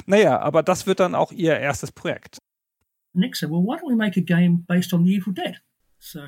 Naja, 0.06 0.40
aber 0.40 0.62
das 0.62 0.86
wird 0.86 1.00
dann 1.00 1.16
auch 1.16 1.32
ihr 1.32 1.58
erstes 1.58 1.92
Projekt. 1.92 2.38
Nick 3.14 3.36
said, 3.36 3.50
well, 3.50 3.64
why 3.64 3.78
don't 3.80 3.90
we 3.90 3.96
make 3.96 4.20
a 4.20 4.24
game 4.24 4.64
based 4.68 4.94
on 4.94 5.04
The 5.04 5.16
Evil 5.16 5.34
Dead? 5.34 5.60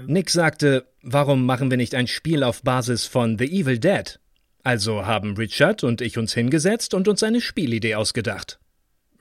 Nick 0.08 0.30
sagte, 0.30 0.88
warum 1.02 1.46
machen 1.46 1.70
wir 1.70 1.78
nicht 1.78 1.96
ein 1.96 2.08
Spiel 2.08 2.44
auf 2.44 2.64
Basis 2.64 3.06
von 3.06 3.38
The 3.38 3.46
Evil 3.46 3.80
Dead? 3.80 4.20
Also 4.64 5.06
haben 5.06 5.38
Richard 5.38 5.84
und 5.84 6.02
ich 6.02 6.18
uns 6.18 6.34
hingesetzt 6.34 6.94
und 6.94 7.08
uns 7.08 7.24
eine 7.24 7.42
Spielidee 7.42 7.96
ausgedacht. 7.96 8.60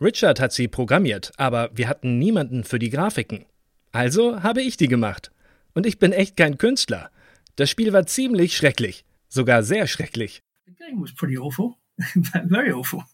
Richard 0.01 0.41
hat 0.41 0.53
sie 0.53 0.69
programmiert, 0.69 1.33
aber 1.37 1.71
wir 1.75 1.89
hatten 1.89 2.19
niemanden 2.19 2.65
für 2.65 2.79
die 2.79 2.91
Grafiken. 2.91 3.47
Also 3.93 4.43
habe 4.43 4.63
ich 4.63 4.77
die 4.77 4.89
gemacht. 4.89 5.31
Und 5.75 5.87
ich 5.87 5.99
bin 5.99 6.13
echt 6.13 6.37
kein 6.37 6.59
Künstler. 6.59 7.11
Das 7.57 7.71
Spiel 7.71 7.93
war 7.93 8.07
ziemlich 8.07 8.57
schrecklich, 8.57 9.05
sogar 9.29 9.63
sehr 9.63 9.87
schrecklich. 9.87 10.43
The 10.67 10.75
game 10.75 11.01
was 11.01 11.15
pretty 11.15 11.39
awful, 11.39 11.75
very 12.49 12.73
awful. 12.73 13.05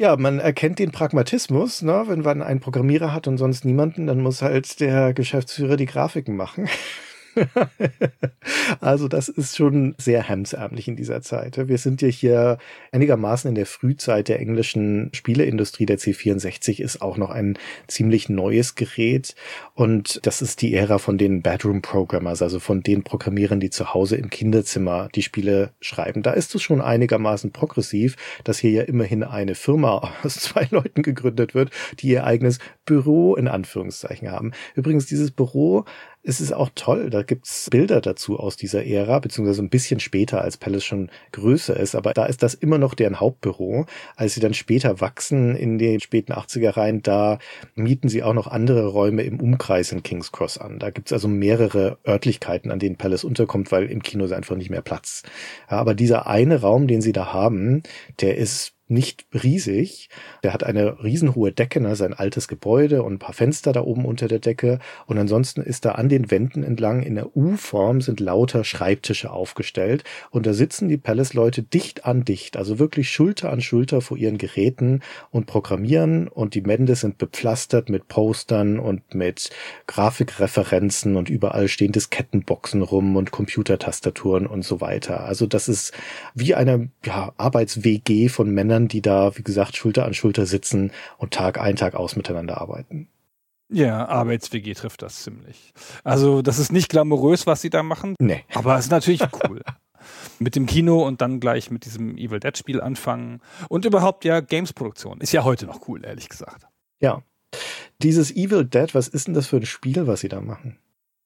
Ja, 0.00 0.16
man 0.16 0.38
erkennt 0.38 0.78
den 0.78 0.92
Pragmatismus, 0.92 1.82
ne? 1.82 2.04
wenn 2.06 2.20
man 2.20 2.40
einen 2.40 2.60
Programmierer 2.60 3.12
hat 3.12 3.26
und 3.26 3.36
sonst 3.36 3.64
niemanden, 3.64 4.06
dann 4.06 4.20
muss 4.20 4.42
halt 4.42 4.78
der 4.78 5.12
Geschäftsführer 5.12 5.76
die 5.76 5.86
Grafiken 5.86 6.36
machen. 6.36 6.68
also 8.80 9.08
das 9.08 9.28
ist 9.28 9.56
schon 9.56 9.94
sehr 9.98 10.22
hemsärmlich 10.22 10.88
in 10.88 10.96
dieser 10.96 11.22
Zeit. 11.22 11.68
Wir 11.68 11.78
sind 11.78 12.02
ja 12.02 12.08
hier 12.08 12.58
einigermaßen 12.92 13.48
in 13.48 13.54
der 13.54 13.66
Frühzeit 13.66 14.28
der 14.28 14.40
englischen 14.40 15.10
Spieleindustrie. 15.12 15.86
Der 15.86 15.98
C64 15.98 16.80
ist 16.80 17.02
auch 17.02 17.16
noch 17.16 17.30
ein 17.30 17.58
ziemlich 17.86 18.28
neues 18.28 18.74
Gerät 18.74 19.34
und 19.74 20.20
das 20.26 20.42
ist 20.42 20.62
die 20.62 20.74
Ära 20.74 20.98
von 20.98 21.18
den 21.18 21.42
Bedroom 21.42 21.82
Programmers, 21.82 22.42
also 22.42 22.60
von 22.60 22.82
den 22.82 23.04
Programmierern, 23.04 23.60
die 23.60 23.70
zu 23.70 23.94
Hause 23.94 24.16
im 24.16 24.30
Kinderzimmer 24.30 25.08
die 25.14 25.22
Spiele 25.22 25.72
schreiben. 25.80 26.22
Da 26.22 26.32
ist 26.32 26.54
es 26.54 26.62
schon 26.62 26.80
einigermaßen 26.80 27.52
progressiv, 27.52 28.16
dass 28.44 28.58
hier 28.58 28.70
ja 28.70 28.82
immerhin 28.82 29.22
eine 29.22 29.54
Firma 29.54 30.12
aus 30.22 30.36
zwei 30.36 30.66
Leuten 30.70 31.02
gegründet 31.02 31.54
wird, 31.54 31.70
die 32.00 32.08
ihr 32.08 32.24
eigenes 32.24 32.58
Büro 32.84 33.34
in 33.36 33.48
Anführungszeichen 33.48 34.30
haben. 34.30 34.52
Übrigens, 34.74 35.06
dieses 35.06 35.30
Büro 35.30 35.84
es 36.22 36.40
ist 36.40 36.52
auch 36.52 36.70
toll. 36.74 37.10
Da 37.10 37.22
gibt's 37.22 37.68
Bilder 37.70 38.00
dazu 38.00 38.38
aus 38.38 38.56
dieser 38.56 38.84
Ära, 38.84 39.18
beziehungsweise 39.18 39.62
ein 39.62 39.70
bisschen 39.70 40.00
später, 40.00 40.42
als 40.42 40.56
Palace 40.56 40.84
schon 40.84 41.10
größer 41.32 41.76
ist. 41.76 41.94
Aber 41.94 42.12
da 42.12 42.26
ist 42.26 42.42
das 42.42 42.54
immer 42.54 42.78
noch 42.78 42.94
deren 42.94 43.20
Hauptbüro. 43.20 43.86
Als 44.16 44.34
sie 44.34 44.40
dann 44.40 44.54
später 44.54 45.00
wachsen 45.00 45.56
in 45.56 45.78
den 45.78 46.00
späten 46.00 46.32
80er 46.32 46.76
rein, 46.76 47.02
da 47.02 47.38
mieten 47.74 48.08
sie 48.08 48.22
auch 48.22 48.34
noch 48.34 48.46
andere 48.46 48.86
Räume 48.86 49.22
im 49.22 49.40
Umkreis 49.40 49.92
in 49.92 50.02
King's 50.02 50.32
Cross 50.32 50.58
an. 50.58 50.78
Da 50.78 50.90
gibt's 50.90 51.12
also 51.12 51.28
mehrere 51.28 51.98
Örtlichkeiten, 52.06 52.70
an 52.70 52.78
denen 52.78 52.96
Palace 52.96 53.24
unterkommt, 53.24 53.72
weil 53.72 53.90
im 53.90 54.02
Kino 54.02 54.24
ist 54.24 54.32
einfach 54.32 54.56
nicht 54.56 54.70
mehr 54.70 54.82
Platz. 54.82 55.22
Ja, 55.70 55.78
aber 55.78 55.94
dieser 55.94 56.26
eine 56.26 56.60
Raum, 56.60 56.86
den 56.88 57.00
sie 57.00 57.12
da 57.12 57.32
haben, 57.32 57.82
der 58.20 58.36
ist 58.36 58.77
nicht 58.88 59.26
riesig. 59.32 60.08
Der 60.42 60.52
hat 60.52 60.64
eine 60.64 61.02
riesenhohe 61.02 61.52
Decke, 61.52 61.80
ne, 61.80 61.96
sein 61.96 62.14
altes 62.14 62.48
Gebäude 62.48 63.02
und 63.02 63.14
ein 63.14 63.18
paar 63.18 63.34
Fenster 63.34 63.72
da 63.72 63.82
oben 63.82 64.04
unter 64.04 64.28
der 64.28 64.38
Decke. 64.38 64.78
Und 65.06 65.18
ansonsten 65.18 65.60
ist 65.60 65.84
da 65.84 65.92
an 65.92 66.08
den 66.08 66.30
Wänden 66.30 66.62
entlang 66.62 67.02
in 67.02 67.14
der 67.14 67.36
U-Form 67.36 68.00
sind 68.00 68.20
lauter 68.20 68.64
Schreibtische 68.64 69.30
aufgestellt. 69.30 70.04
Und 70.30 70.46
da 70.46 70.52
sitzen 70.52 70.88
die 70.88 70.96
Palace-Leute 70.96 71.62
dicht 71.62 72.06
an 72.06 72.24
dicht, 72.24 72.56
also 72.56 72.78
wirklich 72.78 73.10
Schulter 73.10 73.50
an 73.50 73.60
Schulter 73.60 74.00
vor 74.00 74.16
ihren 74.16 74.38
Geräten 74.38 75.00
und 75.30 75.46
programmieren. 75.46 76.28
Und 76.28 76.54
die 76.54 76.64
Wände 76.64 76.94
sind 76.94 77.18
bepflastert 77.18 77.88
mit 77.88 78.08
Postern 78.08 78.78
und 78.78 79.14
mit 79.14 79.50
Grafikreferenzen 79.86 81.16
und 81.16 81.28
überall 81.30 81.68
stehen 81.68 81.92
Diskettenboxen 81.92 82.82
rum 82.82 83.16
und 83.16 83.30
Computertastaturen 83.30 84.46
und 84.46 84.64
so 84.64 84.80
weiter. 84.80 85.24
Also 85.24 85.46
das 85.46 85.68
ist 85.68 85.92
wie 86.34 86.54
eine 86.54 86.90
ja, 87.04 87.32
Arbeits-WG 87.36 88.28
von 88.28 88.50
Männern, 88.50 88.77
Männern, 88.78 88.88
die 88.88 89.02
da, 89.02 89.36
wie 89.36 89.42
gesagt, 89.42 89.76
Schulter 89.76 90.04
an 90.04 90.14
Schulter 90.14 90.46
sitzen 90.46 90.92
und 91.18 91.32
Tag 91.32 91.60
ein, 91.60 91.76
Tag 91.76 91.94
aus 91.94 92.16
miteinander 92.16 92.60
arbeiten. 92.60 93.08
Ja, 93.70 94.06
Arbeits-WG 94.06 94.72
trifft 94.74 95.02
das 95.02 95.22
ziemlich. 95.22 95.74
Also, 96.02 96.40
das 96.40 96.58
ist 96.58 96.72
nicht 96.72 96.88
glamourös, 96.88 97.46
was 97.46 97.60
sie 97.60 97.70
da 97.70 97.82
machen. 97.82 98.14
Nee. 98.18 98.44
Aber 98.54 98.78
es 98.78 98.86
ist 98.86 98.90
natürlich 98.90 99.22
cool. 99.44 99.60
mit 100.38 100.56
dem 100.56 100.66
Kino 100.66 101.06
und 101.06 101.20
dann 101.20 101.38
gleich 101.38 101.70
mit 101.70 101.84
diesem 101.84 102.16
Evil 102.16 102.40
Dead 102.40 102.56
Spiel 102.56 102.80
anfangen. 102.80 103.40
Und 103.68 103.84
überhaupt 103.84 104.24
ja 104.24 104.40
Games-Produktion. 104.40 105.20
Ist 105.20 105.32
ja 105.32 105.44
heute 105.44 105.66
noch 105.66 105.86
cool, 105.88 106.04
ehrlich 106.04 106.28
gesagt. 106.28 106.66
Ja. 107.00 107.22
Dieses 108.00 108.34
Evil 108.34 108.64
Dead, 108.64 108.94
was 108.94 109.08
ist 109.08 109.26
denn 109.26 109.34
das 109.34 109.48
für 109.48 109.56
ein 109.56 109.66
Spiel, 109.66 110.06
was 110.06 110.20
sie 110.20 110.28
da 110.28 110.40
machen? 110.40 110.78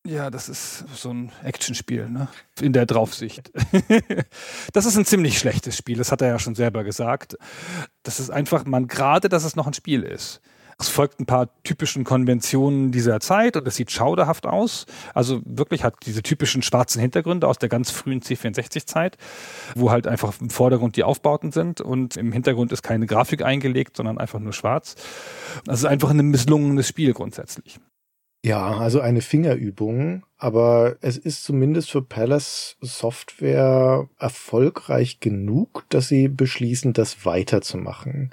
Ja, 0.05 0.31
das 0.31 0.49
ist 0.49 0.85
so 0.95 1.11
ein 1.11 1.31
Actionspiel, 1.45 2.09
ne? 2.09 2.27
In 2.61 2.73
der 2.73 2.87
Draufsicht. 2.87 3.53
das 4.73 4.85
ist 4.85 4.97
ein 4.97 5.05
ziemlich 5.05 5.39
schlechtes 5.39 5.77
Spiel, 5.77 5.97
das 5.97 6.11
hat 6.11 6.23
er 6.23 6.29
ja 6.29 6.39
schon 6.41 6.57
selber 6.57 6.83
gesagt. 6.83 7.37
Das 8.03 8.19
ist 8.19 8.31
einfach, 8.31 8.65
man 8.65 8.89
gerade, 8.89 9.29
dass 9.29 9.45
es 9.45 9.55
noch 9.55 9.69
ein 9.69 9.75
Spiel 9.75 10.03
ist. 10.03 10.41
Es 10.81 10.89
folgt 10.89 11.21
ein 11.21 11.27
paar 11.27 11.49
typischen 11.63 12.03
Konventionen 12.03 12.91
dieser 12.91 13.21
Zeit 13.21 13.57
und 13.57 13.69
es 13.69 13.77
sieht 13.77 13.93
schauderhaft 13.93 14.47
aus. 14.47 14.87
Also 15.15 15.41
wirklich 15.45 15.85
hat 15.85 15.95
diese 16.05 16.25
typischen 16.25 16.63
schwarzen 16.63 17.01
Hintergründe 17.01 17.47
aus 17.47 17.59
der 17.59 17.69
ganz 17.69 17.93
frühen 17.93 18.21
C64-Zeit, 18.21 19.17
wo 19.77 19.93
halt 19.93 20.09
einfach 20.09 20.41
im 20.41 20.51
Vordergrund 20.51 20.97
die 20.97 21.05
Aufbauten 21.05 21.53
sind 21.53 21.81
und 21.81 22.17
im 22.17 22.33
Hintergrund 22.33 22.73
ist 22.73 22.83
keine 22.83 23.07
Grafik 23.07 23.43
eingelegt, 23.43 23.97
sondern 23.97 24.19
einfach 24.19 24.41
nur 24.41 24.53
schwarz. 24.53 24.97
Also 25.69 25.87
einfach 25.87 26.11
ein 26.11 26.27
misslungenes 26.27 26.89
Spiel 26.89 27.13
grundsätzlich. 27.13 27.79
Ja, 28.45 28.77
also 28.79 29.01
eine 29.01 29.21
Fingerübung, 29.21 30.25
aber 30.37 30.97
es 31.01 31.17
ist 31.17 31.45
zumindest 31.45 31.93
für 31.93 32.03
Palace 32.03 32.77
Software 32.81 34.09
erfolgreich 34.19 35.21
genug, 35.21 35.85
dass 35.91 36.09
sie 36.09 36.27
beschließen, 36.27 36.93
das 36.93 37.25
weiterzumachen. 37.25 38.31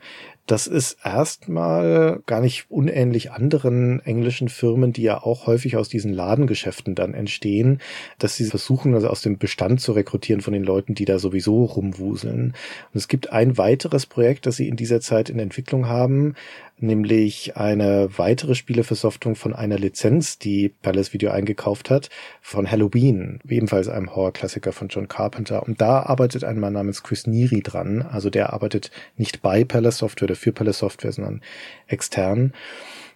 Das 0.48 0.66
ist 0.66 0.98
erstmal 1.06 2.24
gar 2.26 2.42
nicht 2.42 2.72
unähnlich 2.72 3.30
anderen 3.32 4.00
englischen 4.00 4.50
Firmen, 4.50 4.94
die 4.94 5.04
ja 5.04 5.22
auch 5.22 5.46
häufig 5.46 5.78
aus 5.78 5.90
diesen 5.90 6.12
Ladengeschäften 6.12 6.96
dann 6.96 7.14
entstehen, 7.14 7.80
dass 8.18 8.36
sie 8.36 8.46
versuchen, 8.46 8.96
also 8.96 9.10
aus 9.10 9.22
dem 9.22 9.38
Bestand 9.38 9.80
zu 9.80 9.92
rekrutieren 9.92 10.42
von 10.42 10.54
den 10.54 10.64
Leuten, 10.64 10.96
die 10.96 11.06
da 11.06 11.20
sowieso 11.20 11.66
rumwuseln. 11.66 12.56
Und 12.92 12.98
es 12.98 13.08
gibt 13.08 13.32
ein 13.32 13.60
weiteres 13.60 14.08
Projekt, 14.08 14.48
das 14.48 14.56
sie 14.56 14.68
in 14.68 14.76
dieser 14.76 15.02
Zeit 15.02 15.30
in 15.30 15.38
Entwicklung 15.38 15.88
haben, 15.88 16.34
nämlich 16.82 17.58
eine 17.58 18.10
weitere 18.18 18.56
Spieleversoftung 18.56 19.36
von 19.36 19.54
einer 19.54 19.78
Lizenz, 19.78 20.40
die 20.40 20.70
Palace 20.70 21.14
Video 21.14 21.32
eingekauft 21.32 21.90
hat, 21.90 22.10
von 22.42 22.70
Halloween, 22.70 23.40
ebenfalls 23.48 23.88
einem 23.88 24.16
Horror-Klassiker 24.16 24.72
von 24.72 24.88
John 24.88 25.08
Carpenter. 25.08 25.64
Und 25.64 25.82
da 25.82 26.04
arbeitet 26.04 26.44
ein 26.44 26.60
Mann 26.60 26.74
namens 26.74 27.04
Chris 27.04 27.28
Neary 27.28 27.62
dran. 27.62 28.02
Also 28.02 28.30
der 28.30 28.54
arbeitet 28.54 28.92
nicht 29.18 29.42
bei 29.42 29.64
Palace 29.64 30.00
Software 30.00 30.26
oder 30.26 30.36
für 30.36 30.52
Palace 30.52 30.80
Software, 30.80 31.12
sondern 31.12 31.42
extern 31.88 32.54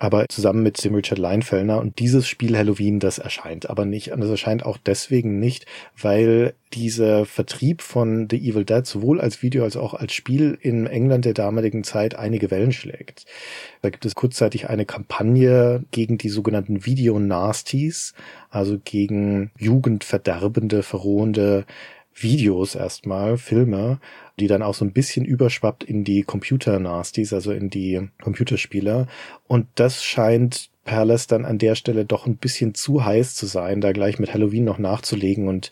aber 0.04 0.28
zusammen 0.28 0.64
mit 0.64 0.84
dem 0.84 0.96
Richard 0.96 1.18
Leinfellner 1.18 1.80
und 1.80 2.00
dieses 2.00 2.28
Spiel 2.28 2.58
Halloween, 2.58 3.00
das 3.00 3.20
erscheint 3.20 3.70
aber 3.70 3.86
nicht. 3.86 4.12
Und 4.12 4.20
das 4.20 4.30
erscheint 4.30 4.66
auch 4.66 4.78
deswegen 4.78 5.40
nicht, 5.40 5.66
weil 5.98 6.56
dieser 6.74 7.26
Vertrieb 7.26 7.82
von 7.82 8.28
The 8.30 8.38
Evil 8.38 8.66
Dead 8.66 8.86
sowohl 8.86 9.22
als 9.22 9.42
Video 9.42 9.64
als 9.64 9.78
auch 9.78 9.94
als 9.94 10.12
Spiel 10.12 10.58
in 10.60 10.88
England 10.88 11.24
der 11.24 11.34
damaligen 11.34 11.86
Zeit 11.86 12.16
einige 12.16 12.52
Wellen 12.52 12.74
schlägt. 12.74 13.26
Da 13.82 13.90
gibt 13.92 14.06
es 14.06 14.14
kurzzeitig 14.14 14.70
eine 14.70 14.86
Kampagne 14.86 15.86
gegen 15.92 16.18
die 16.18 16.30
sogenannten 16.30 16.86
Video 16.86 17.18
Nasties, 17.18 18.14
also 18.50 18.80
gegen 18.84 19.52
jugendverderbende, 19.58 20.84
verrohende 20.84 21.66
Videos 22.16 22.76
erstmal, 22.76 23.38
Filme, 23.38 24.00
die 24.40 24.48
dann 24.48 24.62
auch 24.62 24.76
so 24.76 24.86
ein 24.86 24.94
bisschen 24.94 25.26
überschwappt 25.26 25.84
in 25.84 26.04
die 26.04 26.24
Computer-Nasties, 26.24 27.34
also 27.34 27.52
in 27.52 27.70
die 27.70 28.10
Computerspiele. 28.22 29.08
Und 29.48 29.68
das 29.76 30.04
scheint 30.04 30.70
Palace 30.86 31.28
dann 31.28 31.46
an 31.46 31.58
der 31.58 31.76
Stelle 31.76 32.06
doch 32.06 32.26
ein 32.26 32.38
bisschen 32.38 32.74
zu 32.74 33.06
heiß 33.06 33.36
zu 33.36 33.46
sein, 33.46 33.82
da 33.82 33.92
gleich 33.92 34.20
mit 34.20 34.34
Halloween 34.34 34.66
noch 34.66 34.80
nachzulegen 34.80 35.48
und 35.48 35.72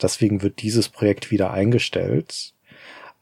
deswegen 0.00 0.42
wird 0.42 0.62
dieses 0.62 0.88
Projekt 0.88 1.30
wieder 1.30 1.50
eingestellt. 1.50 2.54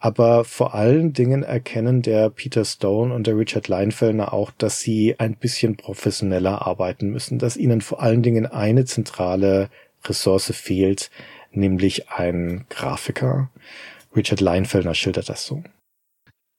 Aber 0.03 0.45
vor 0.45 0.75
allen 0.75 1.13
Dingen 1.13 1.43
erkennen 1.43 2.01
der 2.01 2.31
Peter 2.31 2.65
Stone 2.65 3.13
und 3.13 3.27
der 3.27 3.37
Richard 3.37 3.69
Leinfellner 3.69 4.33
auch, 4.33 4.51
dass 4.51 4.81
sie 4.81 5.15
ein 5.19 5.37
bisschen 5.37 5.77
professioneller 5.77 6.67
arbeiten 6.67 7.11
müssen, 7.11 7.39
dass 7.39 7.59
ihnen 7.59 7.83
vor 7.83 8.03
allen 8.03 8.23
Dingen 8.23 8.47
eine 8.47 8.87
zentrale 8.87 9.69
Ressource 10.07 10.53
fehlt, 10.55 11.11
nämlich 11.51 12.09
ein 12.11 12.67
Grafiker. 12.69 13.51
Richard 14.15 14.41
Leinfellner 14.41 14.95
schildert 14.95 15.29
das 15.29 15.45
so. 15.45 15.63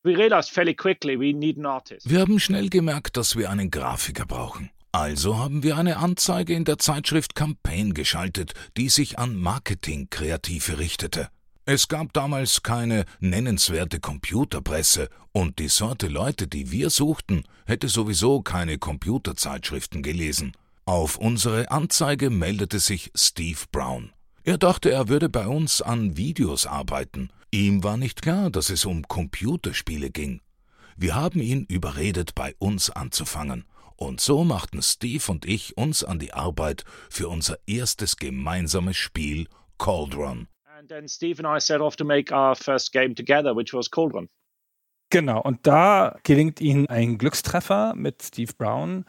We 0.04 0.18
realized 0.18 0.52
fairly 0.52 0.74
quickly 0.74 1.20
we 1.20 1.32
need 1.34 1.58
an 1.58 1.66
artist. 1.66 2.10
Wir 2.10 2.22
haben 2.22 2.40
schnell 2.40 2.70
gemerkt, 2.70 3.18
dass 3.18 3.36
wir 3.36 3.50
einen 3.50 3.70
Grafiker 3.70 4.26
brauchen. 4.26 4.72
Also 4.92 5.38
haben 5.38 5.64
wir 5.64 5.78
eine 5.78 5.98
Anzeige 5.98 6.54
in 6.54 6.66
der 6.66 6.78
Zeitschrift 6.78 7.36
Campaign 7.36 7.94
geschaltet, 7.94 8.54
die 8.78 8.90
sich 8.90 9.20
an 9.20 9.36
Marketingkreative 9.36 10.80
richtete. 10.80 11.30
Es 11.66 11.88
gab 11.88 12.12
damals 12.14 12.64
keine 12.64 13.06
nennenswerte 13.20 14.00
Computerpresse 14.00 15.10
und 15.32 15.60
die 15.60 15.70
Sorte 15.70 16.08
Leute, 16.08 16.48
die 16.48 16.72
wir 16.72 16.90
suchten, 16.90 17.44
hätte 17.66 17.88
sowieso 17.88 18.42
keine 18.42 18.80
Computerzeitschriften 18.80 20.02
gelesen. 20.02 20.54
Auf 20.86 21.18
unsere 21.18 21.70
Anzeige 21.70 22.30
meldete 22.30 22.80
sich 22.80 23.12
Steve 23.16 23.60
Brown. 23.72 24.12
Er 24.44 24.58
dachte, 24.58 24.90
er 24.92 25.08
würde 25.08 25.30
bei 25.30 25.48
uns 25.48 25.84
an 25.84 26.18
Videos 26.18 26.66
arbeiten. 26.66 27.30
Ihm 27.52 27.84
war 27.84 27.98
nicht 27.98 28.24
klar, 28.24 28.50
dass 28.50 28.72
es 28.72 28.86
um 28.86 29.08
Computerspiele 29.08 30.10
ging. 30.10 30.42
Wir 30.98 31.16
haben 31.16 31.42
ihn 31.42 31.66
überredet, 31.66 32.34
bei 32.34 32.56
uns 32.58 32.90
anzufangen. 32.90 33.66
Und 33.98 34.20
so 34.20 34.44
machten 34.44 34.82
Steve 34.82 35.24
und 35.32 35.46
ich 35.46 35.78
uns 35.78 36.04
an 36.04 36.18
die 36.18 36.34
Arbeit 36.34 36.86
für 37.10 37.30
unser 37.30 37.60
erstes 37.68 38.18
gemeinsames 38.18 38.98
Spiel 38.98 39.48
Cauldron. 39.78 40.48
And 40.76 40.90
then 40.90 41.08
Steve 41.08 41.38
and 41.38 41.48
I 41.48 41.64
set 41.64 41.80
off 41.80 41.96
to 41.98 42.04
make 42.04 42.34
our 42.34 42.56
first 42.56 42.92
game 42.92 43.14
together, 43.14 43.56
which 43.56 43.74
was 43.76 43.92
Cauldron. 43.92 44.28
Genau, 45.12 45.42
und 45.42 45.68
da 45.68 46.16
gelingt 46.24 46.62
ihnen 46.62 46.88
ein 46.88 47.18
Glückstreffer 47.18 47.94
mit 47.98 48.24
Steve 48.24 48.54
Brown, 48.58 49.04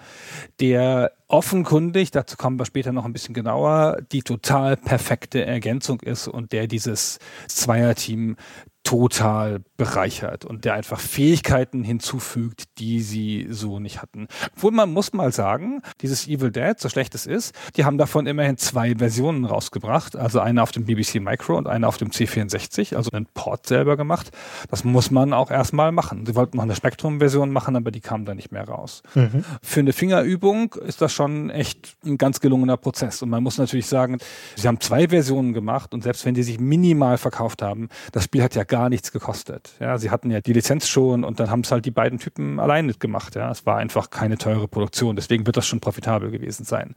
der 0.58 1.12
offenkundig, 1.28 2.10
dazu 2.10 2.36
kommen 2.36 2.58
wir 2.58 2.64
später 2.66 2.90
noch 2.90 3.04
ein 3.04 3.12
bisschen 3.12 3.34
genauer, 3.34 3.98
die 4.10 4.22
total 4.22 4.76
perfekte 4.76 5.44
Ergänzung 5.44 6.00
ist 6.00 6.26
und 6.26 6.50
der 6.50 6.66
dieses 6.66 7.20
Zweierteam 7.46 8.36
total 8.84 9.60
bereichert 9.76 10.44
und 10.44 10.64
der 10.64 10.74
einfach 10.74 10.98
Fähigkeiten 10.98 11.84
hinzufügt, 11.84 12.64
die 12.78 13.00
sie 13.00 13.46
so 13.48 13.78
nicht 13.78 14.02
hatten. 14.02 14.26
Obwohl 14.56 14.72
man 14.72 14.92
muss 14.92 15.12
mal 15.12 15.32
sagen, 15.32 15.82
dieses 16.00 16.26
Evil 16.26 16.50
Dead, 16.50 16.78
so 16.78 16.88
schlecht 16.88 17.14
es 17.14 17.26
ist, 17.26 17.54
die 17.76 17.84
haben 17.84 17.96
davon 17.96 18.26
immerhin 18.26 18.56
zwei 18.56 18.96
Versionen 18.96 19.44
rausgebracht, 19.44 20.16
also 20.16 20.40
eine 20.40 20.62
auf 20.62 20.72
dem 20.72 20.84
BBC 20.84 21.16
Micro 21.16 21.56
und 21.56 21.68
eine 21.68 21.86
auf 21.86 21.96
dem 21.96 22.08
C64, 22.10 22.96
also 22.96 23.10
einen 23.12 23.26
Port 23.26 23.66
selber 23.66 23.96
gemacht. 23.96 24.30
Das 24.68 24.84
muss 24.84 25.10
man 25.10 25.32
auch 25.32 25.50
erstmal 25.50 25.92
machen. 25.92 26.26
Sie 26.26 26.34
wollten 26.34 26.56
noch 26.56 26.64
eine 26.64 26.74
Spektrum-Version 26.74 27.50
machen, 27.50 27.76
aber 27.76 27.92
die 27.92 28.00
kam 28.00 28.24
dann 28.24 28.36
nicht 28.36 28.50
mehr 28.50 28.68
raus. 28.68 29.02
Mhm. 29.14 29.44
Für 29.62 29.80
eine 29.80 29.92
Fingerübung 29.92 30.74
ist 30.74 31.00
das 31.00 31.12
schon 31.12 31.50
echt 31.50 31.96
ein 32.04 32.18
ganz 32.18 32.40
gelungener 32.40 32.76
Prozess 32.76 33.22
und 33.22 33.30
man 33.30 33.42
muss 33.42 33.58
natürlich 33.58 33.86
sagen, 33.86 34.18
sie 34.56 34.66
haben 34.66 34.80
zwei 34.80 35.08
Versionen 35.08 35.52
gemacht 35.52 35.94
und 35.94 36.02
selbst 36.02 36.26
wenn 36.26 36.34
die 36.34 36.42
sich 36.42 36.58
minimal 36.58 37.16
verkauft 37.16 37.62
haben, 37.62 37.88
das 38.10 38.24
Spiel 38.24 38.42
hat 38.42 38.54
ja 38.54 38.64
gar 38.72 38.88
nichts 38.88 39.12
gekostet. 39.12 39.74
Ja, 39.80 39.98
sie 39.98 40.08
hatten 40.08 40.30
ja 40.30 40.40
die 40.40 40.54
Lizenz 40.54 40.88
schon 40.88 41.24
und 41.24 41.38
dann 41.38 41.50
haben 41.50 41.60
es 41.60 41.70
halt 41.70 41.84
die 41.84 41.90
beiden 41.90 42.18
Typen 42.18 42.58
alleine 42.58 42.94
gemacht. 42.94 43.34
Ja, 43.34 43.50
es 43.50 43.66
war 43.66 43.76
einfach 43.76 44.08
keine 44.08 44.38
teure 44.38 44.66
Produktion. 44.66 45.14
Deswegen 45.14 45.44
wird 45.44 45.58
das 45.58 45.66
schon 45.66 45.80
profitabel 45.80 46.30
gewesen 46.30 46.64
sein. 46.64 46.94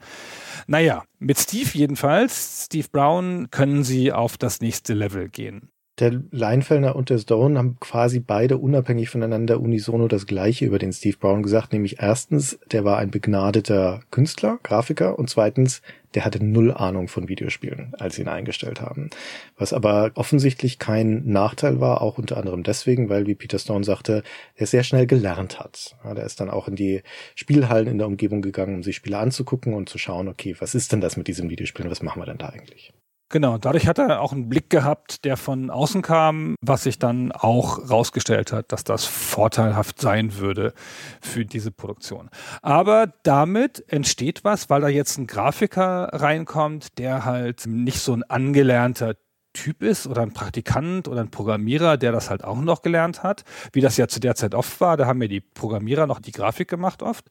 Naja, 0.68 1.04
mit 1.20 1.38
Steve 1.38 1.70
jedenfalls, 1.74 2.64
Steve 2.68 2.88
Brown, 2.90 3.50
können 3.52 3.84
sie 3.84 4.14
auf 4.14 4.38
das 4.38 4.62
nächste 4.62 4.94
Level 4.94 5.28
gehen. 5.28 5.70
Der 5.98 6.12
Leinfellner 6.32 6.94
und 6.98 7.10
der 7.10 7.20
Stone 7.20 7.58
haben 7.58 7.80
quasi 7.80 8.20
beide 8.20 8.58
unabhängig 8.58 9.10
voneinander 9.10 9.62
unisono 9.62 10.10
das 10.10 10.26
Gleiche 10.26 10.66
über 10.66 10.78
den 10.78 10.92
Steve 10.92 11.16
Brown 11.18 11.42
gesagt, 11.42 11.72
nämlich 11.72 12.02
erstens, 12.02 12.60
der 12.70 12.84
war 12.84 12.98
ein 12.98 13.12
begnadeter 13.12 14.02
Künstler, 14.12 14.60
Grafiker 14.62 15.18
und 15.18 15.30
zweitens, 15.30 15.82
der 16.14 16.26
hatte 16.26 16.44
null 16.44 16.74
Ahnung 16.74 17.08
von 17.08 17.30
Videospielen, 17.30 17.94
als 17.98 18.16
sie 18.16 18.24
ihn 18.24 18.28
eingestellt 18.28 18.82
haben. 18.82 19.10
Was 19.58 19.72
aber 19.72 20.12
offensichtlich 20.16 20.80
kein 20.80 21.26
Nachteil 21.28 21.80
war, 21.80 22.02
auch 22.02 22.18
unter 22.18 22.36
anderem 22.36 22.64
deswegen, 22.64 23.08
weil, 23.08 23.26
wie 23.26 23.36
Peter 23.36 23.58
Stone 23.60 23.86
sagte, 23.86 24.24
er 24.56 24.68
sehr 24.68 24.84
schnell 24.84 25.08
gelernt 25.08 25.62
hat. 25.62 25.96
Ja, 26.04 26.14
der 26.14 26.26
ist 26.26 26.42
dann 26.42 26.50
auch 26.50 26.68
in 26.68 26.76
die 26.76 27.04
Spielhallen 27.36 27.88
in 27.88 28.00
der 28.00 28.08
Umgebung 28.08 28.42
gegangen, 28.42 28.76
um 28.76 28.84
sich 28.84 28.98
Spiele 28.98 29.20
anzugucken 29.20 29.74
und 29.74 29.88
zu 29.88 29.98
schauen, 29.98 30.28
okay, 30.28 30.58
was 30.60 30.76
ist 30.76 30.92
denn 30.92 31.00
das 31.00 31.16
mit 31.16 31.30
diesen 31.30 31.50
Videospielen, 31.50 31.90
was 31.90 32.04
machen 32.04 32.22
wir 32.22 32.26
denn 32.26 32.38
da 32.38 32.50
eigentlich? 32.50 32.92
Genau, 33.30 33.58
dadurch 33.58 33.88
hat 33.88 33.98
er 33.98 34.22
auch 34.22 34.34
einen 34.34 34.50
Blick 34.50 34.70
gehabt, 34.70 35.26
der 35.26 35.36
von 35.36 35.72
außen 35.72 36.04
kam, 36.04 36.56
was 36.62 36.84
sich 36.84 37.00
dann 37.00 37.32
auch 37.32 37.90
rausgestellt 37.90 38.54
hat, 38.54 38.72
dass 38.72 38.84
das 38.84 39.06
vorteilhaft 39.06 40.00
sein 40.00 40.38
würde 40.38 40.74
für 41.22 41.44
diese 41.44 41.72
Produktion. 41.72 42.30
Aber 42.62 43.12
damit 43.24 43.84
entsteht 43.92 44.44
was, 44.44 44.70
weil 44.70 44.82
da 44.82 44.90
jetzt 44.90 45.18
ein 45.18 45.26
Grafiker 45.26 46.10
reinkommt, 46.14 47.00
der 47.00 47.26
halt 47.26 47.66
nicht 47.66 48.00
so 48.00 48.14
ein 48.14 48.24
angelernter 48.24 49.16
Typ 49.56 49.82
ist 49.82 50.06
oder 50.06 50.22
ein 50.22 50.34
Praktikant 50.34 51.08
oder 51.08 51.22
ein 51.22 51.32
Programmierer, 51.32 51.98
der 51.98 52.12
das 52.12 52.30
halt 52.30 52.44
auch 52.44 52.60
noch 52.62 52.84
gelernt 52.84 53.24
hat, 53.24 53.44
wie 53.74 53.82
das 53.82 53.98
ja 53.98 54.08
zu 54.08 54.20
der 54.20 54.36
Zeit 54.36 54.54
oft 54.54 54.80
war. 54.80 54.98
Da 54.98 55.08
haben 55.08 55.22
ja 55.22 55.28
die 55.28 55.42
Programmierer 55.42 56.06
noch 56.06 56.20
die 56.20 56.32
Grafik 56.32 56.68
gemacht 56.68 57.02
oft, 57.02 57.26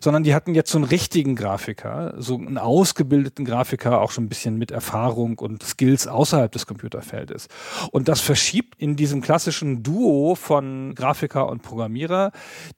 sondern 0.00 0.22
die 0.22 0.34
hatten 0.34 0.54
jetzt 0.54 0.70
so 0.70 0.78
einen 0.78 0.86
richtigen 0.86 1.36
Grafiker, 1.36 2.14
so 2.16 2.36
einen 2.36 2.56
ausgebildeten 2.56 3.44
Grafiker, 3.44 4.00
auch 4.00 4.10
schon 4.10 4.24
ein 4.24 4.28
bisschen 4.28 4.56
mit 4.56 4.70
Erfahrung 4.70 5.38
und 5.38 5.62
Skills 5.62 6.06
außerhalb 6.06 6.50
des 6.50 6.66
Computerfeldes. 6.66 7.48
Und 7.90 8.08
das 8.08 8.20
verschiebt 8.20 8.80
in 8.80 8.96
diesem 8.96 9.20
klassischen 9.20 9.82
Duo 9.82 10.34
von 10.34 10.94
Grafiker 10.94 11.48
und 11.48 11.62
Programmierer 11.62 12.32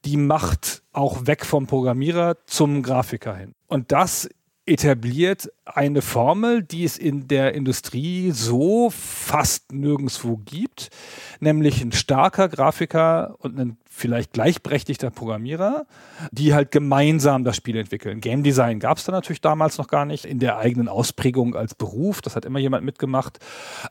die 0.05 0.17
Macht 0.17 0.83
auch 0.93 1.27
weg 1.27 1.45
vom 1.45 1.67
Programmierer 1.67 2.37
zum 2.47 2.83
Grafiker 2.83 3.37
hin. 3.37 3.55
Und 3.69 3.93
das 3.93 4.29
etabliert 4.66 5.50
eine 5.64 6.02
Formel, 6.02 6.62
die 6.62 6.85
es 6.85 6.98
in 6.98 7.29
der 7.29 7.55
Industrie 7.55 8.33
so 8.33 8.90
fast 8.90 9.72
nirgendwo 9.72 10.38
gibt, 10.44 10.90
nämlich 11.38 11.81
ein 11.81 11.92
starker 11.92 12.48
Grafiker 12.48 13.37
und 13.38 13.59
ein 13.59 13.76
vielleicht 13.97 14.35
gleichberechtigter 14.35 15.11
Programmierer, 15.11 15.87
die 16.31 16.53
halt 16.53 16.71
gemeinsam 16.71 17.45
das 17.45 17.57
Spiel 17.57 17.77
entwickeln. 17.77 18.21
Game 18.21 18.43
Design 18.43 18.79
gab 18.79 18.99
es 18.99 19.05
da 19.05 19.13
natürlich 19.13 19.41
damals 19.41 19.79
noch 19.79 19.89
gar 19.89 20.05
nicht 20.05 20.27
in 20.27 20.39
der 20.39 20.59
eigenen 20.59 20.89
Ausprägung 20.89 21.57
als 21.57 21.75
Beruf. 21.75 22.21
Das 22.21 22.37
hat 22.37 22.45
immer 22.45 22.59
jemand 22.59 22.85
mitgemacht. 22.85 23.39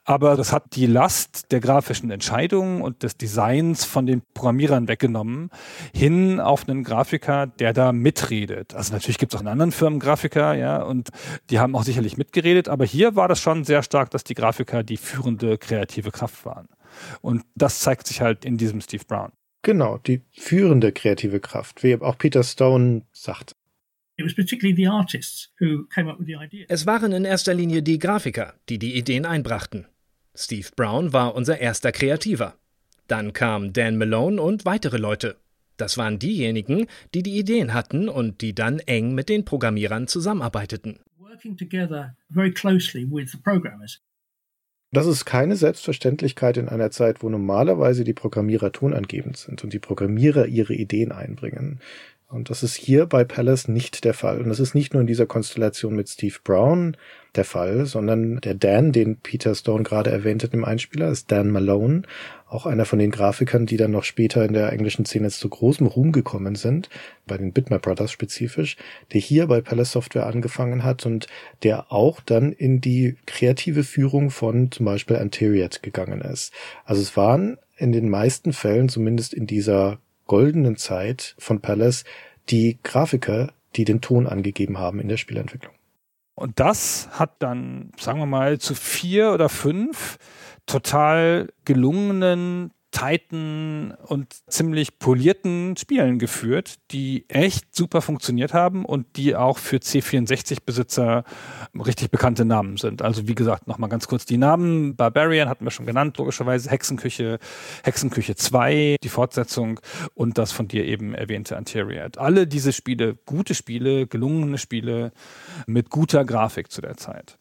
Aber 0.03 0.35
das 0.35 0.53
hat 0.53 0.75
die 0.75 0.85
Last 0.85 1.51
der 1.51 1.59
grafischen 1.59 2.11
Entscheidungen 2.11 2.81
und 2.83 3.01
des 3.01 3.17
Designs 3.17 3.83
von 3.83 4.05
den 4.05 4.21
Programmierern 4.33 4.87
weggenommen, 4.87 5.49
hin 5.93 6.39
auf 6.39 6.69
einen 6.69 6.83
Grafiker, 6.83 7.47
der 7.47 7.73
da 7.73 7.91
mitredet. 7.91 8.75
Also 8.75 8.93
natürlich 8.93 9.17
gibt 9.17 9.33
es 9.33 9.37
auch 9.37 9.41
in 9.41 9.47
anderen 9.47 9.71
Firmen 9.71 9.99
Grafiker, 9.99 10.53
ja, 10.53 10.83
und 10.83 11.09
die 11.49 11.59
haben 11.59 11.75
auch 11.75 11.83
sicherlich 11.83 12.15
mitgeredet. 12.15 12.69
Aber 12.69 12.85
hier 12.85 13.15
war 13.15 13.27
das 13.27 13.39
schon 13.41 13.63
sehr 13.63 13.81
stark, 13.81 14.11
dass 14.11 14.23
die 14.23 14.35
Grafiker 14.35 14.83
die 14.83 14.97
führende 14.97 15.57
kreative 15.57 16.11
Kraft 16.11 16.45
waren. 16.45 16.67
Und 17.21 17.43
das 17.55 17.79
zeigt 17.79 18.07
sich 18.07 18.21
halt 18.21 18.45
in 18.45 18.57
diesem 18.57 18.81
Steve 18.81 19.03
Brown. 19.07 19.31
Genau, 19.65 19.97
die 19.97 20.21
führende 20.31 20.91
kreative 20.91 21.39
Kraft, 21.39 21.81
wie 21.81 21.95
auch 21.95 22.19
Peter 22.19 22.43
Stone 22.43 23.01
sagt. 23.11 23.55
Es 26.69 26.85
waren 26.85 27.11
in 27.11 27.25
erster 27.25 27.55
Linie 27.55 27.81
die 27.81 27.97
Grafiker, 27.97 28.53
die 28.69 28.77
die 28.77 28.95
Ideen 28.95 29.25
einbrachten. 29.25 29.87
Steve 30.35 30.67
Brown 30.75 31.13
war 31.13 31.33
unser 31.33 31.57
erster 31.57 31.91
Kreativer. 31.91 32.53
Dann 33.07 33.33
kam 33.33 33.73
Dan 33.73 33.97
Malone 33.97 34.39
und 34.39 34.65
weitere 34.65 34.97
Leute. 34.97 35.35
Das 35.77 35.97
waren 35.97 36.19
diejenigen, 36.19 36.85
die 37.15 37.23
die 37.23 37.39
Ideen 37.39 37.73
hatten 37.73 38.07
und 38.07 38.41
die 38.41 38.53
dann 38.53 38.77
eng 38.77 39.15
mit 39.15 39.29
den 39.29 39.45
Programmierern 39.45 40.07
zusammenarbeiteten. 40.07 40.99
Das 44.95 45.07
ist 45.07 45.25
keine 45.25 45.57
Selbstverständlichkeit 45.57 46.55
in 46.55 46.69
einer 46.69 46.89
Zeit, 46.89 47.21
wo 47.21 47.27
normalerweise 47.27 48.05
die 48.05 48.13
Programmierer 48.13 48.71
tonangebend 48.71 49.35
sind 49.35 49.61
und 49.63 49.73
die 49.73 49.79
Programmierer 49.79 50.45
ihre 50.45 50.73
Ideen 50.73 51.11
einbringen. 51.11 51.81
Und 52.29 52.49
das 52.49 52.63
ist 52.63 52.75
hier 52.75 53.05
bei 53.05 53.23
Palace 53.23 53.67
nicht 53.67 54.05
der 54.05 54.13
Fall. 54.13 54.39
Und 54.39 54.47
das 54.47 54.59
ist 54.61 54.73
nicht 54.73 54.93
nur 54.93 55.01
in 55.01 55.07
dieser 55.07 55.25
Konstellation 55.25 55.95
mit 55.95 56.07
Steve 56.07 56.37
Brown 56.43 56.95
der 57.35 57.43
Fall, 57.43 57.85
sondern 57.85 58.37
der 58.37 58.55
Dan, 58.55 58.93
den 58.93 59.17
Peter 59.17 59.53
Stone 59.53 59.83
gerade 59.83 60.11
erwähnt 60.11 60.43
hat 60.43 60.53
im 60.53 60.63
Einspieler, 60.63 61.09
ist 61.09 61.29
Dan 61.29 61.51
Malone, 61.51 62.03
auch 62.55 62.65
einer 62.65 62.85
von 62.85 62.99
den 62.99 63.11
Grafikern, 63.11 63.65
die 63.65 63.77
dann 63.77 63.91
noch 63.91 64.03
später 64.03 64.43
in 64.45 64.53
der 64.53 64.71
englischen 64.71 65.05
Szene 65.05 65.29
zu 65.29 65.49
großem 65.49 65.85
Ruhm 65.85 66.11
gekommen 66.11 66.55
sind, 66.55 66.89
bei 67.27 67.37
den 67.37 67.51
Bitmap 67.51 67.83
Brothers 67.83 68.11
spezifisch, 68.11 68.77
der 69.13 69.21
hier 69.21 69.47
bei 69.47 69.61
Palace 69.61 69.91
Software 69.91 70.25
angefangen 70.25 70.83
hat 70.83 71.05
und 71.05 71.27
der 71.63 71.91
auch 71.91 72.21
dann 72.21 72.51
in 72.51 72.81
die 72.81 73.17
kreative 73.25 73.83
Führung 73.83 74.31
von 74.31 74.71
zum 74.71 74.85
Beispiel 74.85 75.17
Anterior 75.17 75.69
gegangen 75.81 76.21
ist. 76.21 76.53
Also 76.85 77.01
es 77.01 77.15
waren 77.17 77.57
in 77.77 77.91
den 77.91 78.09
meisten 78.09 78.53
Fällen, 78.53 78.89
zumindest 78.89 79.33
in 79.33 79.47
dieser 79.47 79.99
goldenen 80.27 80.77
Zeit 80.77 81.35
von 81.37 81.59
Palace, 81.61 82.03
die 82.49 82.79
Grafiker, 82.83 83.51
die 83.75 83.85
den 83.85 84.01
Ton 84.01 84.27
angegeben 84.27 84.79
haben 84.79 84.99
in 84.99 85.07
der 85.07 85.17
Spielentwicklung. 85.17 85.73
Und 86.35 86.59
das 86.59 87.09
hat 87.11 87.31
dann, 87.39 87.91
sagen 87.97 88.19
wir 88.19 88.25
mal, 88.25 88.59
zu 88.59 88.75
vier 88.75 89.31
oder 89.31 89.49
fünf 89.49 90.17
total 90.65 91.51
gelungenen 91.63 92.71
tighten 92.95 93.91
und 94.05 94.33
ziemlich 94.49 94.99
polierten 94.99 95.75
Spielen 95.75 96.17
geführt, 96.17 96.75
die 96.91 97.25
echt 97.27 97.75
super 97.75 98.01
funktioniert 98.01 98.53
haben 98.53 98.85
und 98.85 99.17
die 99.17 99.35
auch 99.35 99.57
für 99.57 99.77
C64-Besitzer 99.77 101.25
richtig 101.77 102.09
bekannte 102.09 102.45
Namen 102.45 102.77
sind. 102.77 103.01
Also 103.01 103.27
wie 103.27 103.35
gesagt, 103.35 103.67
nochmal 103.67 103.89
ganz 103.89 104.07
kurz 104.07 104.25
die 104.25 104.37
Namen. 104.37 104.95
Barbarian 104.95 105.49
hatten 105.49 105.65
wir 105.65 105.71
schon 105.71 105.85
genannt, 105.85 106.17
logischerweise 106.17 106.69
Hexenküche, 106.69 107.39
Hexenküche 107.83 108.35
2, 108.37 108.95
die 109.03 109.09
Fortsetzung 109.09 109.81
und 110.13 110.37
das 110.37 110.53
von 110.53 110.69
dir 110.69 110.85
eben 110.85 111.13
erwähnte 111.13 111.57
Anterior. 111.57 112.07
Alle 112.15 112.47
diese 112.47 112.71
Spiele, 112.71 113.15
gute 113.25 113.55
Spiele, 113.55 114.07
gelungene 114.07 114.57
Spiele 114.57 115.11
mit 115.67 115.89
guter 115.89 116.23
Grafik 116.23 116.71
zu 116.71 116.79
der 116.79 116.95
Zeit. 116.95 117.39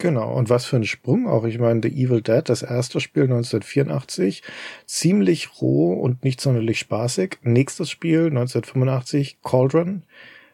Genau, 0.00 0.32
und 0.32 0.48
was 0.48 0.64
für 0.64 0.76
ein 0.76 0.84
Sprung 0.84 1.26
auch. 1.26 1.44
Ich 1.44 1.58
meine, 1.58 1.80
The 1.82 1.88
Evil 1.88 2.22
Dead, 2.22 2.48
das 2.48 2.62
erste 2.62 3.00
Spiel 3.00 3.24
1984, 3.24 4.44
ziemlich 4.86 5.60
roh 5.60 5.92
und 5.92 6.22
nicht 6.22 6.40
sonderlich 6.40 6.78
spaßig. 6.78 7.38
Nächstes 7.42 7.90
Spiel 7.90 8.26
1985, 8.26 9.42
Cauldron, 9.42 10.04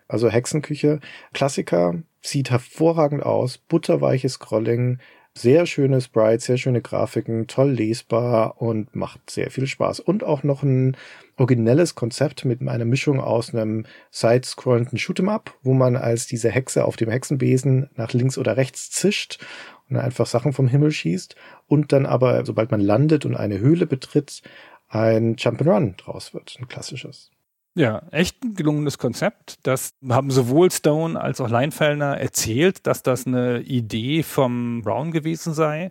also 0.09 0.31
Hexenküche, 0.31 1.01
Klassiker, 1.35 2.03
sieht 2.23 2.51
hervorragend 2.51 3.23
aus, 3.23 3.59
butterweiches 3.59 4.35
Scrolling, 4.35 4.99
sehr 5.35 5.67
schöne 5.67 6.01
Sprites, 6.01 6.47
sehr 6.47 6.57
schöne 6.57 6.81
Grafiken, 6.81 7.47
toll 7.47 7.73
lesbar 7.73 8.63
und 8.63 8.97
macht 8.97 9.29
sehr 9.29 9.51
viel 9.51 9.67
Spaß. 9.67 10.01
Und 10.01 10.25
auch 10.25 10.43
noch 10.43 10.63
ein 10.63 10.97
originelles 11.37 11.95
Konzept 11.95 12.45
mit 12.45 12.67
einer 12.67 12.85
Mischung 12.85 13.21
aus 13.21 13.55
einem 13.55 13.87
side-scrollenden 14.11 14.99
Shoot'em-up, 14.99 15.55
wo 15.63 15.75
man 15.75 15.97
als 15.97 16.27
diese 16.27 16.51
Hexe 16.51 16.85
auf 16.85 16.97
dem 16.97 17.11
Hexenbesen 17.11 17.91
nach 17.97 18.13
links 18.13 18.39
oder 18.39 18.57
rechts 18.57 18.91
zischt 18.91 19.45
und 19.89 19.97
einfach 19.97 20.27
Sachen 20.27 20.53
vom 20.53 20.69
Himmel 20.69 20.91
schießt 20.91 21.37
und 21.67 21.93
dann 21.93 22.07
aber, 22.07 22.45
sobald 22.47 22.71
man 22.71 22.81
landet 22.81 23.25
und 23.27 23.37
eine 23.37 23.59
Höhle 23.59 23.87
betritt, 23.87 24.43
ein 24.89 25.37
Jump'n'Run 25.37 25.97
draus 25.97 26.35
wird, 26.35 26.57
ein 26.59 26.69
klassisches. 26.69 27.31
Ja, 27.77 28.03
echt 28.13 28.45
ein 28.45 28.55
gelungenes 28.55 28.99
Konzept. 28.99 29.59
Das 29.65 29.95
haben 30.09 30.31
sowohl 30.31 30.71
Stone 30.71 31.21
als 31.21 31.41
auch 31.41 31.49
Leinfellner 31.49 32.17
erzählt, 32.19 32.87
dass 32.87 33.03
das 33.03 33.27
eine 33.27 33.63
Idee 33.63 34.23
vom 34.23 34.83
Brown 34.83 35.11
gewesen 35.11 35.55
sei. 35.55 35.91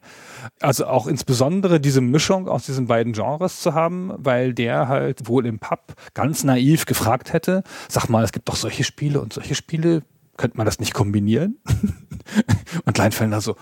Also 0.62 0.88
auch 0.88 1.08
insbesondere 1.08 1.82
diese 1.82 2.00
Mischung 2.00 2.48
aus 2.48 2.66
diesen 2.66 2.88
beiden 2.88 3.12
Genres 3.12 3.60
zu 3.60 3.74
haben, 3.74 4.14
weil 4.16 4.54
der 4.54 4.88
halt 4.88 5.28
wohl 5.28 5.46
im 5.46 5.60
Pub 5.60 5.94
ganz 6.14 6.46
naiv 6.46 6.86
gefragt 6.86 7.34
hätte, 7.34 7.64
sag 7.90 8.08
mal, 8.08 8.24
es 8.24 8.32
gibt 8.32 8.48
doch 8.48 8.56
solche 8.56 8.86
Spiele 8.86 9.20
und 9.20 9.34
solche 9.34 9.56
Spiele, 9.56 10.04
könnte 10.38 10.56
man 10.56 10.66
das 10.66 10.80
nicht 10.80 10.94
kombinieren? 10.94 11.58
und 12.86 12.98
Leinfellner 12.98 13.42
so, 13.42 13.58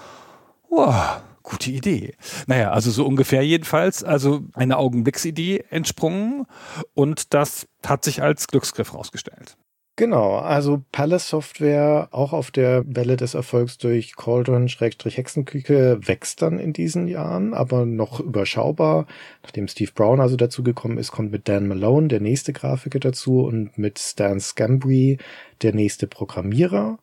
wow 0.70 1.22
Gute 1.44 1.72
Idee. 1.72 2.14
Naja, 2.46 2.72
also 2.72 2.92
so 2.92 3.06
ungefähr 3.06 3.46
jedenfalls. 3.46 4.04
Also 4.04 4.44
eine 4.54 4.78
Augenblicksidee 4.78 5.66
entsprungen 5.70 6.46
und 6.94 7.34
das 7.34 7.68
hat 7.86 8.04
sich 8.04 8.22
als 8.22 8.48
Glücksgriff 8.48 8.94
rausgestellt. 8.94 9.58
Genau, 9.98 10.38
also 10.38 10.84
Palace 10.92 11.30
Software 11.30 12.08
auch 12.12 12.34
auf 12.34 12.50
der 12.50 12.84
Welle 12.88 13.18
des 13.18 13.34
Erfolgs 13.34 13.78
durch 13.78 14.16
Cauldron-Hexenküche 14.16 16.00
wächst 16.08 16.42
dann 16.42 16.60
in 16.60 16.74
diesen 16.74 17.08
Jahren, 17.08 17.54
aber 17.54 17.86
noch 17.86 18.20
überschaubar. 18.20 19.06
Nachdem 19.44 19.68
Steve 19.68 19.92
Brown 19.94 20.22
also 20.22 20.38
dazu 20.38 20.64
gekommen 20.64 20.98
ist, 20.98 21.12
kommt 21.12 21.32
mit 21.32 21.48
Dan 21.48 21.68
Malone 21.68 22.08
der 22.08 22.22
nächste 22.22 22.54
Grafiker 22.54 23.00
dazu 23.00 23.42
und 23.42 23.78
mit 23.78 24.00
Stan 24.00 24.40
Scambry 24.40 25.18
der 25.62 25.76
nächste 25.76 26.08
Programmierer. 26.08 26.98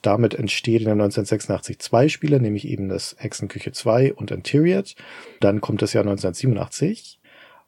Damit 0.00 0.34
entsteht 0.34 0.80
in 0.80 0.86
der 0.86 0.92
1986 0.92 1.80
zwei 1.80 2.08
Spiele, 2.08 2.40
nämlich 2.40 2.66
eben 2.68 2.88
das 2.88 3.16
Hexenküche 3.18 3.72
2 3.72 4.14
und 4.14 4.30
Interior. 4.30 4.84
Dann 5.40 5.60
kommt 5.60 5.82
das 5.82 5.92
Jahr 5.92 6.04
1987 6.04 7.18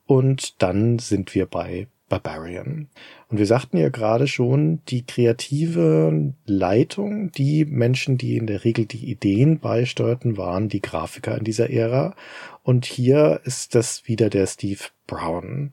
und 0.06 0.62
dann 0.62 1.00
sind 1.00 1.34
wir 1.34 1.46
bei 1.46 1.88
Barbarian. 2.10 2.88
Und 3.28 3.38
wir 3.38 3.46
sagten 3.46 3.78
ja 3.78 3.88
gerade 3.88 4.26
schon, 4.26 4.84
die 4.88 5.06
kreative 5.06 6.34
Leitung, 6.44 7.32
die 7.32 7.64
Menschen, 7.64 8.18
die 8.18 8.36
in 8.36 8.46
der 8.46 8.64
Regel 8.64 8.84
die 8.84 9.10
Ideen 9.10 9.60
beisteuerten, 9.60 10.36
waren 10.36 10.68
die 10.68 10.82
Grafiker 10.82 11.38
in 11.38 11.44
dieser 11.44 11.70
Ära. 11.70 12.14
Und 12.62 12.84
hier 12.84 13.40
ist 13.44 13.74
das 13.74 14.06
wieder 14.06 14.28
der 14.28 14.46
Steve 14.46 14.82
Brown. 15.06 15.72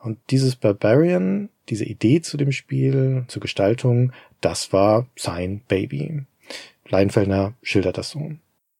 Und 0.00 0.18
dieses 0.30 0.54
Barbarian, 0.54 1.48
diese 1.68 1.84
Idee 1.84 2.20
zu 2.20 2.36
dem 2.36 2.52
Spiel, 2.52 3.24
zur 3.26 3.40
Gestaltung, 3.40 4.12
das 4.40 4.72
war 4.72 5.08
sein 5.16 5.62
Baby. 5.66 6.22
Leinfeldner 6.88 7.54
schildert 7.62 7.98
das 7.98 8.10
so. 8.10 8.30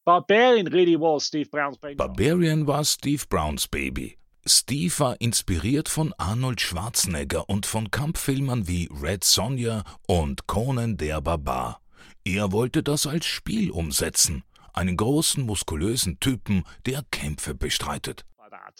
Barbarian 0.04 0.66
really 0.68 0.98
was 0.98 1.26
Steve 1.26 1.50
Brown's 1.50 1.76
baby. 1.76 1.96
Barbarian 1.96 2.66
war 2.66 2.84
Steve 2.84 3.24
Browns 3.28 3.66
Baby. 3.66 4.16
Steve 4.46 4.98
war 4.98 5.20
inspiriert 5.20 5.88
von 5.88 6.14
Arnold 6.16 6.60
Schwarzenegger 6.60 7.48
und 7.48 7.66
von 7.66 7.90
Kampffilmern 7.90 8.66
wie 8.66 8.88
Red 9.02 9.24
Sonja 9.24 9.84
und 10.06 10.46
Conan 10.46 10.96
der 10.96 11.20
Barbar. 11.20 11.80
Er 12.24 12.52
wollte 12.52 12.82
das 12.82 13.06
als 13.06 13.26
Spiel 13.26 13.70
umsetzen. 13.70 14.44
Einen 14.72 14.96
großen, 14.96 15.44
muskulösen 15.44 16.20
Typen, 16.20 16.64
der 16.86 17.02
Kämpfe 17.10 17.54
bestreitet. 17.54 18.24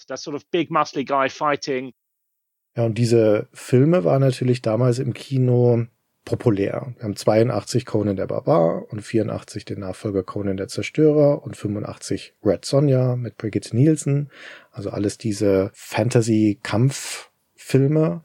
That 0.06 0.18
sort 0.18 0.36
of 0.36 0.46
big 0.50 0.70
muscly 0.70 1.04
guy 1.04 1.28
fighting. 1.28 1.92
Ja, 2.76 2.84
und 2.84 2.96
diese 2.96 3.48
Filme 3.52 4.04
waren 4.04 4.20
natürlich 4.20 4.62
damals 4.62 5.00
im 5.00 5.12
Kino 5.12 5.86
populär. 6.28 6.92
Wir 6.96 7.04
haben 7.04 7.16
82 7.16 7.86
Conan 7.86 8.16
der 8.16 8.26
Barbar 8.26 8.92
und 8.92 9.00
84 9.00 9.64
den 9.64 9.80
Nachfolger 9.80 10.22
Conan 10.22 10.58
der 10.58 10.68
Zerstörer 10.68 11.42
und 11.42 11.56
85 11.56 12.34
Red 12.44 12.66
Sonja 12.66 13.16
mit 13.16 13.38
Brigitte 13.38 13.74
Nielsen. 13.74 14.28
Also 14.70 14.90
alles 14.90 15.16
diese 15.16 15.70
Fantasy-Kampffilme 15.72 18.22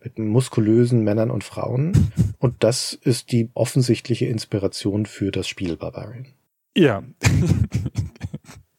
mit 0.00 0.20
muskulösen 0.20 1.02
Männern 1.02 1.32
und 1.32 1.42
Frauen. 1.42 2.12
Und 2.38 2.62
das 2.62 2.92
ist 2.92 3.32
die 3.32 3.50
offensichtliche 3.54 4.26
Inspiration 4.26 5.04
für 5.04 5.32
das 5.32 5.48
Spiel 5.48 5.76
Barbarian. 5.76 6.28
Ja. 6.76 7.02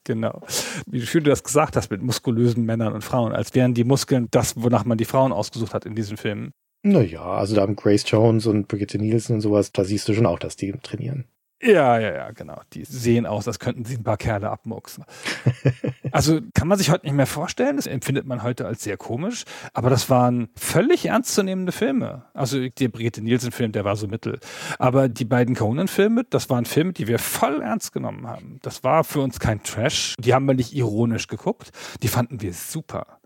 Genau. 0.03 0.41
Wie 0.87 1.05
schön 1.05 1.23
du 1.23 1.29
das 1.29 1.43
gesagt 1.43 1.75
hast 1.75 1.91
mit 1.91 2.01
muskulösen 2.01 2.65
Männern 2.65 2.93
und 2.93 3.03
Frauen, 3.03 3.33
als 3.33 3.53
wären 3.53 3.75
die 3.75 3.83
Muskeln 3.83 4.29
das, 4.31 4.59
wonach 4.59 4.83
man 4.83 4.97
die 4.97 5.05
Frauen 5.05 5.31
ausgesucht 5.31 5.75
hat 5.75 5.85
in 5.85 5.93
diesen 5.93 6.17
Filmen. 6.17 6.53
Naja, 6.83 7.23
also 7.23 7.55
da 7.55 7.61
haben 7.61 7.75
Grace 7.75 8.03
Jones 8.07 8.47
und 8.47 8.67
Brigitte 8.67 8.97
Nielsen 8.97 9.35
und 9.35 9.41
sowas, 9.41 9.71
da 9.71 9.83
siehst 9.83 10.07
du 10.07 10.13
schon 10.13 10.25
auch, 10.25 10.39
dass 10.39 10.55
die 10.55 10.71
trainieren. 10.71 11.25
Ja, 11.63 11.99
ja, 11.99 12.13
ja, 12.13 12.31
genau. 12.31 12.59
Die 12.73 12.85
sehen 12.85 13.27
aus, 13.27 13.47
als 13.47 13.59
könnten 13.59 13.85
sie 13.85 13.95
ein 13.95 14.03
paar 14.03 14.17
Kerle 14.17 14.49
abmuxen. 14.49 15.03
also 16.11 16.39
kann 16.55 16.67
man 16.67 16.79
sich 16.79 16.89
heute 16.89 17.05
nicht 17.05 17.13
mehr 17.13 17.27
vorstellen. 17.27 17.75
Das 17.75 17.85
empfindet 17.85 18.25
man 18.25 18.41
heute 18.41 18.65
als 18.65 18.83
sehr 18.83 18.97
komisch. 18.97 19.43
Aber 19.73 19.91
das 19.91 20.09
waren 20.09 20.49
völlig 20.55 21.05
ernstzunehmende 21.05 21.71
Filme. 21.71 22.25
Also 22.33 22.67
der 22.67 22.87
Brigitte 22.87 23.21
Nielsen-Film, 23.21 23.73
der 23.73 23.85
war 23.85 23.95
so 23.95 24.07
mittel. 24.07 24.39
Aber 24.79 25.07
die 25.07 25.25
beiden 25.25 25.53
Conan-Filme, 25.53 26.23
das 26.27 26.49
waren 26.49 26.65
Filme, 26.65 26.93
die 26.93 27.07
wir 27.07 27.19
voll 27.19 27.61
ernst 27.61 27.93
genommen 27.93 28.27
haben. 28.27 28.57
Das 28.63 28.83
war 28.83 29.03
für 29.03 29.21
uns 29.21 29.39
kein 29.39 29.61
Trash. 29.61 30.15
Die 30.17 30.33
haben 30.33 30.47
wir 30.47 30.55
nicht 30.55 30.73
ironisch 30.73 31.27
geguckt. 31.27 31.69
Die 32.01 32.07
fanden 32.07 32.41
wir 32.41 32.53
super. 32.53 33.20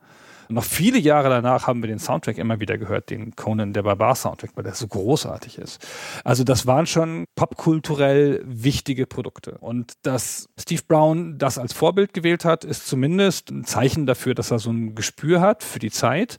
Noch 0.49 0.63
viele 0.63 0.99
Jahre 0.99 1.29
danach 1.29 1.67
haben 1.67 1.81
wir 1.81 1.87
den 1.87 1.99
Soundtrack 1.99 2.37
immer 2.37 2.59
wieder 2.59 2.77
gehört, 2.77 3.09
den 3.09 3.35
Conan 3.35 3.73
der 3.73 3.83
Barbar 3.83 4.15
Soundtrack, 4.15 4.51
weil 4.55 4.63
der 4.63 4.73
so 4.73 4.87
großartig 4.87 5.57
ist. 5.57 5.85
Also 6.23 6.43
das 6.43 6.65
waren 6.67 6.85
schon 6.85 7.25
popkulturell 7.35 8.41
wichtige 8.45 9.05
Produkte. 9.07 9.57
Und 9.59 9.93
dass 10.03 10.49
Steve 10.59 10.81
Brown 10.87 11.37
das 11.37 11.57
als 11.57 11.73
Vorbild 11.73 12.13
gewählt 12.13 12.45
hat, 12.45 12.63
ist 12.63 12.87
zumindest 12.87 13.49
ein 13.51 13.65
Zeichen 13.65 14.05
dafür, 14.05 14.35
dass 14.35 14.51
er 14.51 14.59
so 14.59 14.71
ein 14.71 14.95
Gespür 14.95 15.41
hat 15.41 15.63
für 15.63 15.79
die 15.79 15.91
Zeit 15.91 16.37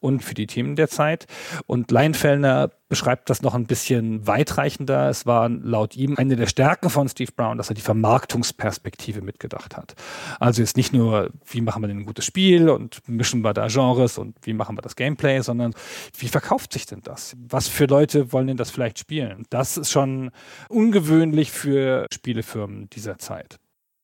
und 0.00 0.22
für 0.22 0.34
die 0.34 0.46
Themen 0.46 0.76
der 0.76 0.88
Zeit. 0.88 1.26
Und 1.66 1.90
Leinfellner 1.90 2.70
beschreibt 2.88 3.28
das 3.28 3.42
noch 3.42 3.54
ein 3.54 3.66
bisschen 3.66 4.26
weitreichender. 4.26 5.08
Es 5.08 5.26
war 5.26 5.48
laut 5.48 5.94
ihm 5.96 6.14
eine 6.16 6.36
der 6.36 6.46
Stärken 6.46 6.90
von 6.90 7.08
Steve 7.08 7.32
Brown, 7.36 7.58
dass 7.58 7.70
er 7.70 7.74
die 7.74 7.82
Vermarktungsperspektive 7.82 9.20
mitgedacht 9.20 9.76
hat. 9.76 9.94
Also 10.40 10.62
jetzt 10.62 10.76
nicht 10.76 10.92
nur, 10.92 11.30
wie 11.44 11.60
machen 11.60 11.82
wir 11.82 11.88
denn 11.88 11.98
ein 11.98 12.06
gutes 12.06 12.24
Spiel 12.24 12.70
und 12.70 13.00
mischen 13.06 13.42
wir 13.44 13.47
da 13.54 13.68
Genres 13.68 14.18
und 14.18 14.36
wie 14.42 14.52
machen 14.52 14.76
wir 14.76 14.82
das 14.82 14.96
Gameplay, 14.96 15.40
sondern 15.40 15.74
wie 16.16 16.28
verkauft 16.28 16.72
sich 16.72 16.86
denn 16.86 17.00
das? 17.02 17.36
Was 17.48 17.68
für 17.68 17.86
Leute 17.86 18.32
wollen 18.32 18.46
denn 18.46 18.56
das 18.56 18.70
vielleicht 18.70 18.98
spielen? 18.98 19.44
Das 19.50 19.76
ist 19.76 19.90
schon 19.90 20.30
ungewöhnlich 20.68 21.50
für 21.50 22.06
Spielefirmen 22.12 22.88
dieser 22.90 23.18
Zeit. 23.18 23.58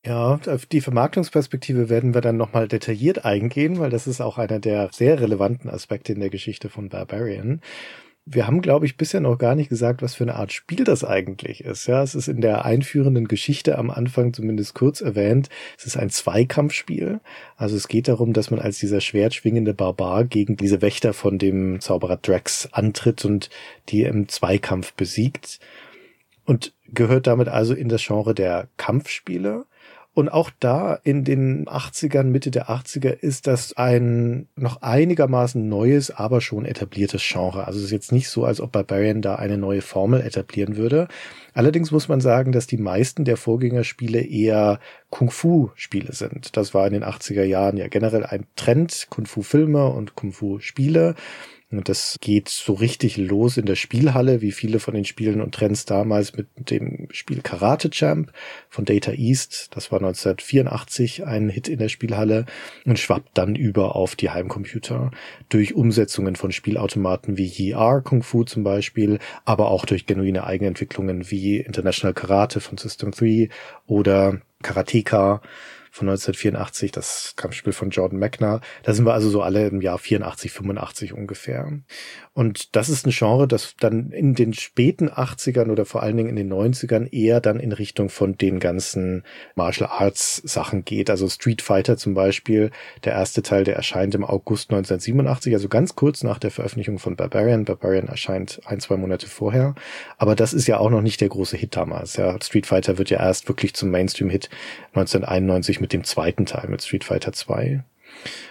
Ja, 0.06 0.38
auf 0.48 0.66
die 0.66 0.82
Vermarktungsperspektive 0.82 1.88
werden 1.88 2.12
wir 2.12 2.20
dann 2.20 2.36
nochmal 2.36 2.68
detailliert 2.68 3.24
eingehen, 3.24 3.78
weil 3.78 3.88
das 3.88 4.06
ist 4.06 4.20
auch 4.20 4.36
einer 4.36 4.60
der 4.60 4.90
sehr 4.92 5.18
relevanten 5.18 5.70
Aspekte 5.70 6.12
in 6.12 6.20
der 6.20 6.28
Geschichte 6.28 6.68
von 6.68 6.90
Barbarian. 6.90 7.62
Wir 8.26 8.46
haben, 8.46 8.62
glaube 8.62 8.86
ich, 8.86 8.96
bisher 8.96 9.20
noch 9.20 9.36
gar 9.36 9.54
nicht 9.54 9.68
gesagt, 9.68 10.00
was 10.00 10.14
für 10.14 10.24
eine 10.24 10.36
Art 10.36 10.50
Spiel 10.50 10.84
das 10.84 11.04
eigentlich 11.04 11.62
ist. 11.62 11.86
Ja, 11.86 12.02
es 12.02 12.14
ist 12.14 12.28
in 12.28 12.40
der 12.40 12.64
einführenden 12.64 13.28
Geschichte 13.28 13.76
am 13.76 13.90
Anfang 13.90 14.32
zumindest 14.32 14.74
kurz 14.74 15.02
erwähnt. 15.02 15.50
Es 15.76 15.84
ist 15.84 15.98
ein 15.98 16.08
Zweikampfspiel. 16.08 17.20
Also 17.56 17.76
es 17.76 17.86
geht 17.86 18.08
darum, 18.08 18.32
dass 18.32 18.50
man 18.50 18.60
als 18.60 18.78
dieser 18.78 19.02
schwertschwingende 19.02 19.74
Barbar 19.74 20.24
gegen 20.24 20.56
diese 20.56 20.80
Wächter 20.80 21.12
von 21.12 21.38
dem 21.38 21.80
Zauberer 21.80 22.16
Drax 22.16 22.70
antritt 22.72 23.26
und 23.26 23.50
die 23.90 24.04
im 24.04 24.26
Zweikampf 24.28 24.94
besiegt. 24.94 25.60
Und 26.46 26.72
gehört 26.94 27.26
damit 27.26 27.48
also 27.48 27.74
in 27.74 27.90
das 27.90 28.02
Genre 28.02 28.34
der 28.34 28.68
Kampfspiele. 28.78 29.66
Und 30.14 30.28
auch 30.28 30.50
da 30.60 30.94
in 31.02 31.24
den 31.24 31.66
80ern, 31.66 32.24
Mitte 32.24 32.52
der 32.52 32.70
80er 32.70 33.10
ist 33.10 33.48
das 33.48 33.76
ein 33.76 34.46
noch 34.54 34.80
einigermaßen 34.80 35.68
neues, 35.68 36.12
aber 36.12 36.40
schon 36.40 36.64
etabliertes 36.64 37.20
Genre. 37.26 37.66
Also 37.66 37.80
es 37.80 37.86
ist 37.86 37.90
jetzt 37.90 38.12
nicht 38.12 38.28
so, 38.28 38.44
als 38.44 38.60
ob 38.60 38.70
Barbarian 38.70 39.22
da 39.22 39.34
eine 39.34 39.58
neue 39.58 39.82
Formel 39.82 40.20
etablieren 40.20 40.76
würde. 40.76 41.08
Allerdings 41.52 41.90
muss 41.90 42.06
man 42.06 42.20
sagen, 42.20 42.52
dass 42.52 42.68
die 42.68 42.76
meisten 42.76 43.24
der 43.24 43.36
Vorgängerspiele 43.36 44.20
eher 44.20 44.78
Kung-Fu-Spiele 45.10 46.12
sind. 46.12 46.56
Das 46.56 46.74
war 46.74 46.86
in 46.86 46.92
den 46.92 47.04
80er 47.04 47.44
Jahren 47.44 47.76
ja 47.76 47.88
generell 47.88 48.24
ein 48.24 48.46
Trend, 48.54 49.08
Kung-Fu-Filme 49.10 49.86
und 49.86 50.14
Kung-Fu-Spiele. 50.14 51.16
Und 51.78 51.88
das 51.88 52.18
geht 52.20 52.48
so 52.48 52.74
richtig 52.74 53.16
los 53.16 53.56
in 53.56 53.66
der 53.66 53.74
Spielhalle, 53.74 54.40
wie 54.40 54.52
viele 54.52 54.80
von 54.80 54.94
den 54.94 55.04
Spielen 55.04 55.40
und 55.40 55.54
Trends 55.54 55.84
damals 55.84 56.36
mit 56.36 56.46
dem 56.70 57.08
Spiel 57.10 57.40
Karate 57.42 57.90
Champ 57.90 58.32
von 58.68 58.84
Data 58.84 59.12
East. 59.12 59.68
Das 59.74 59.92
war 59.92 59.98
1984 59.98 61.24
ein 61.24 61.48
Hit 61.48 61.68
in 61.68 61.78
der 61.78 61.88
Spielhalle 61.88 62.46
und 62.84 62.98
schwappt 62.98 63.36
dann 63.36 63.54
über 63.54 63.96
auf 63.96 64.16
die 64.16 64.30
Heimcomputer 64.30 65.10
durch 65.48 65.74
Umsetzungen 65.74 66.36
von 66.36 66.52
Spielautomaten 66.52 67.36
wie 67.36 67.46
YR 67.46 68.02
Kung 68.02 68.22
Fu 68.22 68.44
zum 68.44 68.64
Beispiel, 68.64 69.18
aber 69.44 69.68
auch 69.68 69.86
durch 69.86 70.06
genuine 70.06 70.44
Eigenentwicklungen 70.44 71.30
wie 71.30 71.58
International 71.58 72.14
Karate 72.14 72.60
von 72.60 72.78
System 72.78 73.10
3 73.10 73.48
oder 73.86 74.40
Karateka 74.62 75.42
von 75.94 76.08
1984, 76.08 76.90
das 76.90 77.34
Kampfspiel 77.36 77.72
von 77.72 77.90
Jordan 77.90 78.18
Mechner. 78.18 78.60
Da 78.82 78.92
sind 78.94 79.06
wir 79.06 79.14
also 79.14 79.30
so 79.30 79.42
alle 79.42 79.68
im 79.68 79.80
Jahr 79.80 79.96
84, 79.96 80.50
85 80.50 81.12
ungefähr. 81.12 81.70
Und 82.34 82.74
das 82.74 82.88
ist 82.88 83.06
ein 83.06 83.12
Genre, 83.12 83.46
das 83.46 83.76
dann 83.78 84.10
in 84.10 84.34
den 84.34 84.54
späten 84.54 85.08
80ern 85.08 85.70
oder 85.70 85.84
vor 85.84 86.02
allen 86.02 86.16
Dingen 86.16 86.30
in 86.30 86.34
den 86.34 86.52
90ern 86.52 87.12
eher 87.12 87.40
dann 87.40 87.60
in 87.60 87.70
Richtung 87.70 88.08
von 88.08 88.36
den 88.36 88.58
ganzen 88.58 89.22
Martial 89.54 89.88
Arts 89.88 90.42
Sachen 90.44 90.84
geht. 90.84 91.10
Also 91.10 91.28
Street 91.28 91.62
Fighter 91.62 91.96
zum 91.96 92.14
Beispiel, 92.14 92.72
der 93.04 93.12
erste 93.12 93.42
Teil, 93.42 93.62
der 93.62 93.76
erscheint 93.76 94.16
im 94.16 94.24
August 94.24 94.70
1987, 94.70 95.54
also 95.54 95.68
ganz 95.68 95.94
kurz 95.94 96.24
nach 96.24 96.40
der 96.40 96.50
Veröffentlichung 96.50 96.98
von 96.98 97.14
Barbarian. 97.14 97.64
Barbarian 97.64 98.08
erscheint 98.08 98.60
ein, 98.64 98.80
zwei 98.80 98.96
Monate 98.96 99.28
vorher. 99.28 99.76
Aber 100.18 100.34
das 100.34 100.52
ist 100.52 100.66
ja 100.66 100.78
auch 100.78 100.90
noch 100.90 101.02
nicht 101.02 101.20
der 101.20 101.28
große 101.28 101.56
Hit 101.56 101.76
damals. 101.76 102.16
Ja, 102.16 102.36
Street 102.42 102.66
Fighter 102.66 102.98
wird 102.98 103.10
ja 103.10 103.20
erst 103.20 103.46
wirklich 103.46 103.74
zum 103.74 103.90
Mainstream-Hit 103.90 104.50
1991 104.94 105.80
mit 105.80 105.92
dem 105.92 106.02
zweiten 106.02 106.46
Teil, 106.46 106.68
mit 106.68 106.82
Street 106.82 107.04
Fighter 107.04 107.32
2. 107.32 107.84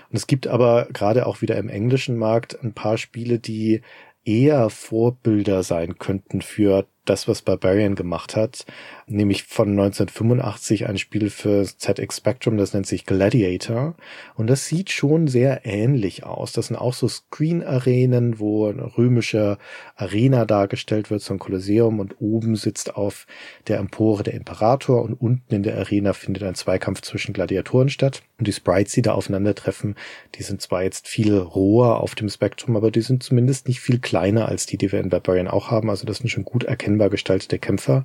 Und 0.09 0.17
es 0.17 0.27
gibt 0.27 0.47
aber 0.47 0.87
gerade 0.91 1.25
auch 1.25 1.41
wieder 1.41 1.57
im 1.57 1.69
englischen 1.69 2.17
Markt 2.17 2.61
ein 2.63 2.73
paar 2.73 2.97
Spiele, 2.97 3.39
die 3.39 3.81
eher 4.25 4.69
Vorbilder 4.69 5.63
sein 5.63 5.97
könnten 5.97 6.41
für 6.41 6.87
das, 7.05 7.27
was 7.27 7.41
Barbarian 7.41 7.95
gemacht 7.95 8.35
hat, 8.35 8.65
nämlich 9.07 9.43
von 9.43 9.69
1985 9.69 10.87
ein 10.87 10.97
Spiel 10.97 11.29
für 11.29 11.65
ZX 11.65 12.17
Spectrum, 12.17 12.57
das 12.57 12.73
nennt 12.73 12.87
sich 12.87 13.05
Gladiator. 13.05 13.95
Und 14.35 14.47
das 14.47 14.67
sieht 14.67 14.91
schon 14.91 15.27
sehr 15.27 15.65
ähnlich 15.65 16.23
aus. 16.23 16.51
Das 16.53 16.67
sind 16.67 16.77
auch 16.77 16.93
so 16.93 17.07
Screen-Arenen, 17.07 18.39
wo 18.39 18.67
eine 18.67 18.97
römische 18.97 19.57
Arena 19.95 20.45
dargestellt 20.45 21.11
wird, 21.11 21.21
so 21.21 21.33
ein 21.33 21.39
Kolosseum 21.39 21.99
und 21.99 22.19
oben 22.19 22.55
sitzt 22.55 22.95
auf 22.95 23.27
der 23.67 23.79
Empore 23.79 24.23
der 24.23 24.33
Imperator 24.33 25.01
und 25.03 25.13
unten 25.13 25.53
in 25.53 25.63
der 25.63 25.77
Arena 25.77 26.13
findet 26.13 26.43
ein 26.43 26.55
Zweikampf 26.55 27.01
zwischen 27.01 27.33
Gladiatoren 27.33 27.89
statt. 27.89 28.23
Und 28.37 28.47
die 28.47 28.53
Sprites, 28.53 28.93
die 28.93 29.01
da 29.01 29.13
aufeinandertreffen, 29.13 29.95
die 30.35 30.43
sind 30.43 30.61
zwar 30.61 30.83
jetzt 30.83 31.07
viel 31.07 31.37
roher 31.37 32.01
auf 32.01 32.15
dem 32.15 32.29
Spektrum, 32.29 32.75
aber 32.75 32.91
die 32.91 33.01
sind 33.01 33.23
zumindest 33.23 33.67
nicht 33.67 33.79
viel 33.79 33.99
kleiner 33.99 34.47
als 34.47 34.65
die, 34.65 34.77
die 34.77 34.91
wir 34.91 34.99
in 34.99 35.09
Barbarian 35.09 35.47
auch 35.47 35.71
haben. 35.71 35.89
Also 35.89 36.05
das 36.05 36.17
sind 36.17 36.29
schon 36.29 36.45
gut 36.45 36.63
erkennbar 36.63 37.09
gestaltete 37.09 37.59
Kämpfer. 37.59 38.03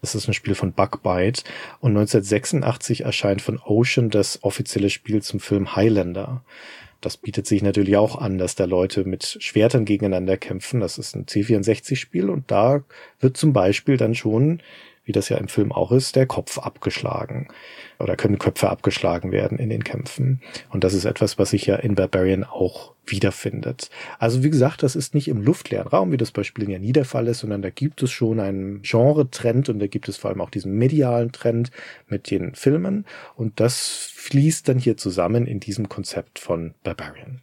Das 0.00 0.14
ist 0.14 0.28
ein 0.28 0.34
Spiel 0.38 0.54
von 0.54 0.72
Bugbyte. 0.72 1.44
Und 1.80 1.90
1986 1.90 3.02
erscheint 3.02 3.42
von 3.42 3.58
Ocean 3.58 4.08
das 4.08 4.42
offizielle 4.42 4.88
Spiel 4.88 5.20
zum 5.20 5.40
Film 5.40 5.76
Highlander. 5.76 6.42
Das 7.00 7.16
bietet 7.16 7.46
sich 7.46 7.62
natürlich 7.62 7.96
auch 7.96 8.18
an, 8.18 8.38
dass 8.38 8.56
da 8.56 8.64
Leute 8.64 9.04
mit 9.04 9.36
Schwertern 9.40 9.84
gegeneinander 9.84 10.36
kämpfen. 10.36 10.80
Das 10.80 10.98
ist 10.98 11.14
ein 11.14 11.26
C64-Spiel 11.26 12.28
und 12.28 12.50
da 12.50 12.82
wird 13.20 13.36
zum 13.36 13.52
Beispiel 13.52 13.96
dann 13.96 14.14
schon, 14.16 14.62
wie 15.08 15.12
das 15.12 15.30
ja 15.30 15.38
im 15.38 15.48
Film 15.48 15.72
auch 15.72 15.90
ist, 15.90 16.16
der 16.16 16.26
Kopf 16.26 16.58
abgeschlagen 16.58 17.48
oder 17.98 18.14
können 18.14 18.38
Köpfe 18.38 18.68
abgeschlagen 18.68 19.32
werden 19.32 19.58
in 19.58 19.70
den 19.70 19.82
Kämpfen. 19.82 20.42
Und 20.68 20.84
das 20.84 20.92
ist 20.92 21.06
etwas, 21.06 21.38
was 21.38 21.50
sich 21.50 21.64
ja 21.64 21.76
in 21.76 21.94
Barbarian 21.94 22.44
auch 22.44 22.92
wiederfindet. 23.06 23.88
Also 24.18 24.42
wie 24.42 24.50
gesagt, 24.50 24.82
das 24.82 24.96
ist 24.96 25.14
nicht 25.14 25.28
im 25.28 25.40
luftleeren 25.40 25.88
Raum, 25.88 26.12
wie 26.12 26.18
das 26.18 26.30
bei 26.30 26.42
Spielen 26.42 26.70
ja 26.70 26.78
nie 26.78 26.92
der 26.92 27.06
Fall 27.06 27.26
ist, 27.26 27.38
sondern 27.38 27.62
da 27.62 27.70
gibt 27.70 28.02
es 28.02 28.10
schon 28.10 28.38
einen 28.38 28.82
Genre-Trend 28.82 29.70
und 29.70 29.78
da 29.78 29.86
gibt 29.86 30.10
es 30.10 30.18
vor 30.18 30.30
allem 30.30 30.42
auch 30.42 30.50
diesen 30.50 30.74
medialen 30.74 31.32
Trend 31.32 31.70
mit 32.06 32.30
den 32.30 32.54
Filmen 32.54 33.06
und 33.34 33.60
das 33.60 34.12
fließt 34.14 34.68
dann 34.68 34.78
hier 34.78 34.98
zusammen 34.98 35.46
in 35.46 35.58
diesem 35.58 35.88
Konzept 35.88 36.38
von 36.38 36.74
Barbarian. 36.84 37.40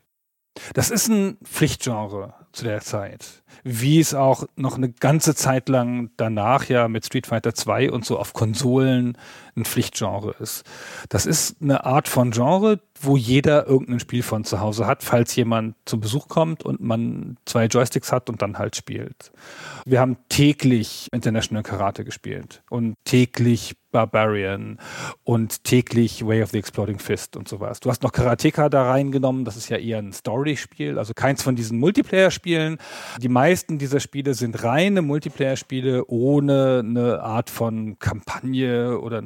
Das 0.75 0.91
ist 0.91 1.07
ein 1.07 1.37
Pflichtgenre 1.43 2.35
zu 2.55 2.65
der 2.65 2.81
Zeit. 2.81 3.43
Wie 3.63 3.99
es 3.99 4.13
auch 4.13 4.45
noch 4.55 4.75
eine 4.75 4.89
ganze 4.89 5.35
Zeit 5.35 5.69
lang 5.69 6.11
danach 6.17 6.65
ja 6.65 6.87
mit 6.87 7.05
Street 7.05 7.27
Fighter 7.27 7.53
2 7.53 7.91
und 7.91 8.05
so 8.05 8.17
auf 8.17 8.33
Konsolen 8.33 9.17
ein 9.55 9.65
Pflichtgenre 9.65 10.35
ist. 10.39 10.63
Das 11.09 11.25
ist 11.25 11.61
eine 11.61 11.85
Art 11.85 12.07
von 12.07 12.31
Genre, 12.31 12.79
wo 12.99 13.17
jeder 13.17 13.67
irgendein 13.67 13.99
Spiel 13.99 14.23
von 14.23 14.43
zu 14.43 14.59
Hause 14.59 14.87
hat, 14.87 15.03
falls 15.03 15.35
jemand 15.35 15.75
zu 15.85 15.99
Besuch 15.99 16.27
kommt 16.27 16.63
und 16.63 16.81
man 16.81 17.37
zwei 17.45 17.65
Joysticks 17.65 18.11
hat 18.11 18.29
und 18.29 18.41
dann 18.41 18.57
halt 18.57 18.75
spielt. 18.75 19.31
Wir 19.85 19.99
haben 19.99 20.17
täglich 20.29 21.09
International 21.11 21.63
Karate 21.63 22.03
gespielt 22.03 22.63
und 22.69 22.95
täglich 23.05 23.75
Barbarian 23.95 24.77
und 25.23 25.63
täglich 25.63 26.25
Way 26.25 26.43
of 26.43 26.49
the 26.49 26.57
Exploding 26.57 26.99
Fist 26.99 27.37
und 27.37 27.47
sowas. 27.47 27.79
Du 27.79 27.89
hast 27.89 28.03
noch 28.03 28.11
Karateka 28.11 28.67
da 28.67 28.91
reingenommen, 28.91 29.45
das 29.45 29.55
ist 29.55 29.69
ja 29.69 29.77
eher 29.77 29.99
ein 29.99 30.11
Story-Spiel, 30.11 30.99
also 30.99 31.13
keins 31.13 31.41
von 31.41 31.55
diesen 31.55 31.79
Multiplayer-Spielen. 31.79 32.77
Die 33.21 33.29
meisten 33.29 33.77
dieser 33.77 34.01
Spiele 34.01 34.33
sind 34.33 34.61
reine 34.65 35.01
Multiplayer-Spiele 35.01 36.07
ohne 36.07 36.83
eine 36.83 37.21
Art 37.21 37.49
von 37.49 37.97
Kampagne 37.97 38.99
oder 38.99 39.19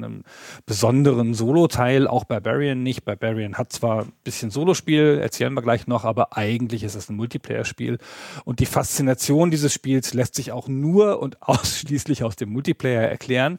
besonderen 0.66 1.34
Solo-Teil, 1.34 2.06
auch 2.06 2.24
Barbarian 2.24 2.82
nicht. 2.82 3.04
Barbarian 3.04 3.54
hat 3.54 3.72
zwar 3.72 4.02
ein 4.02 4.12
bisschen 4.24 4.50
Solospiel, 4.50 5.18
erzählen 5.20 5.52
wir 5.54 5.62
gleich 5.62 5.86
noch, 5.86 6.04
aber 6.04 6.36
eigentlich 6.36 6.84
ist 6.84 6.94
es 6.94 7.08
ein 7.08 7.16
Multiplayer-Spiel. 7.16 7.98
Und 8.44 8.60
die 8.60 8.66
Faszination 8.66 9.50
dieses 9.50 9.72
Spiels 9.72 10.14
lässt 10.14 10.34
sich 10.34 10.52
auch 10.52 10.68
nur 10.68 11.20
und 11.20 11.42
ausschließlich 11.50 12.24
aus 12.24 12.36
dem 12.36 12.50
Multiplayer 12.50 13.02
erklären. 13.02 13.58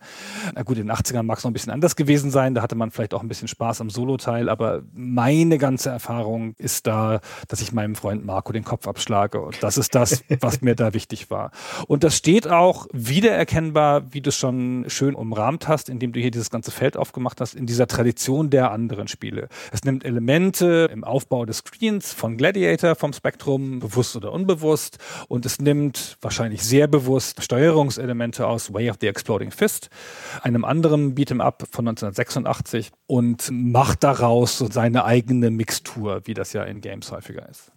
Na 0.55 0.63
gut, 0.63 0.77
in 0.77 0.87
den 0.87 0.95
80ern 0.95 1.23
mag 1.23 1.37
es 1.37 1.43
noch 1.43 1.51
ein 1.51 1.53
bisschen 1.53 1.73
anders 1.73 1.95
gewesen 1.95 2.31
sein, 2.31 2.55
da 2.55 2.61
hatte 2.61 2.75
man 2.75 2.91
vielleicht 2.91 3.13
auch 3.13 3.21
ein 3.21 3.27
bisschen 3.27 3.47
Spaß 3.47 3.81
am 3.81 3.89
Solo-Teil, 3.89 4.49
aber 4.49 4.83
meine 4.93 5.57
ganze 5.57 5.89
Erfahrung 5.89 6.55
ist 6.57 6.87
da, 6.87 7.21
dass 7.47 7.61
ich 7.61 7.71
meinem 7.71 7.95
Freund 7.95 8.25
Marco 8.25 8.51
den 8.51 8.63
Kopf 8.63 8.87
abschlage. 8.87 9.41
Und 9.41 9.61
das 9.63 9.77
ist 9.77 9.95
das, 9.95 10.23
was 10.39 10.61
mir 10.61 10.75
da 10.75 10.93
wichtig 10.93 11.29
war. 11.29 11.51
Und 11.87 12.03
das 12.03 12.15
steht 12.15 12.47
auch 12.47 12.87
wiedererkennbar, 12.93 14.13
wie 14.13 14.21
du 14.21 14.29
es 14.29 14.37
schon 14.37 14.85
schön 14.87 15.15
umrahmt 15.15 15.67
hast, 15.67 15.89
indem 15.89 16.11
du 16.13 16.19
hier 16.19 16.31
dieses 16.31 16.50
ganze 16.51 16.71
Feld 16.71 16.97
aufgemacht 16.97 17.41
hast, 17.41 17.55
in 17.55 17.65
dieser 17.65 17.87
Tradition 17.87 18.49
der 18.49 18.71
anderen 18.71 19.07
Spiele. 19.07 19.47
Es 19.71 19.83
nimmt 19.83 20.05
Elemente 20.05 20.89
im 20.91 21.03
Aufbau 21.03 21.45
des 21.45 21.57
Screens 21.57 22.13
von 22.13 22.37
Gladiator, 22.37 22.95
vom 22.95 23.13
Spektrum, 23.13 23.79
bewusst 23.79 24.15
oder 24.15 24.31
unbewusst, 24.31 24.97
und 25.27 25.45
es 25.45 25.59
nimmt 25.59 26.17
wahrscheinlich 26.21 26.63
sehr 26.63 26.87
bewusst 26.87 27.43
Steuerungselemente 27.43 28.45
aus 28.45 28.73
Way 28.73 28.91
of 28.91 28.97
the 29.01 29.07
Exploding 29.07 29.51
Fist, 29.51 29.89
einem 30.43 30.65
anderen 30.65 31.15
Beat'em 31.15 31.41
Up 31.41 31.67
von 31.71 31.87
1986, 31.87 32.91
und 33.07 33.49
macht 33.51 34.03
daraus 34.03 34.57
so 34.57 34.69
seine 34.69 35.05
eigene 35.05 35.49
Mixtur, 35.49 36.21
wie 36.25 36.33
das 36.33 36.53
ja 36.53 36.63
in 36.63 36.81
Games 36.81 37.11
häufiger 37.11 37.47
ist 37.49 37.71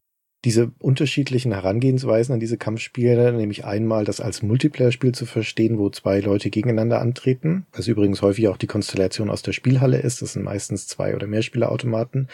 diese 0.45 0.71
unterschiedlichen 0.79 1.53
Herangehensweisen 1.53 2.35
an 2.35 2.41
diese 2.41 2.59
Kampfspiele, 2.59 3.33
nämlich 3.33 3.65
einmal 3.65 4.05
das 4.05 4.21
als 4.21 4.43
Multiplayer-Spiel 4.43 5.13
zu 5.13 5.25
verstehen, 5.25 5.79
wo 5.79 5.89
zwei 5.89 6.21
Leute 6.21 6.51
gegeneinander 6.51 7.01
antreten, 7.01 7.67
was 7.73 7.89
übrigens 7.89 8.21
häufig 8.21 8.49
auch 8.49 8.59
die 8.59 8.67
Konstellation 8.67 9.31
aus 9.31 9.43
der 9.43 9.53
Spielhalle 9.53 9.99
ist, 9.99 10.21
das 10.21 10.35
sind 10.35 10.43
meistens 10.43 10.87
zwei 10.87 11.15
oder 11.15 11.27
mehr 11.27 11.43
Spielerautomaten, 11.43 12.29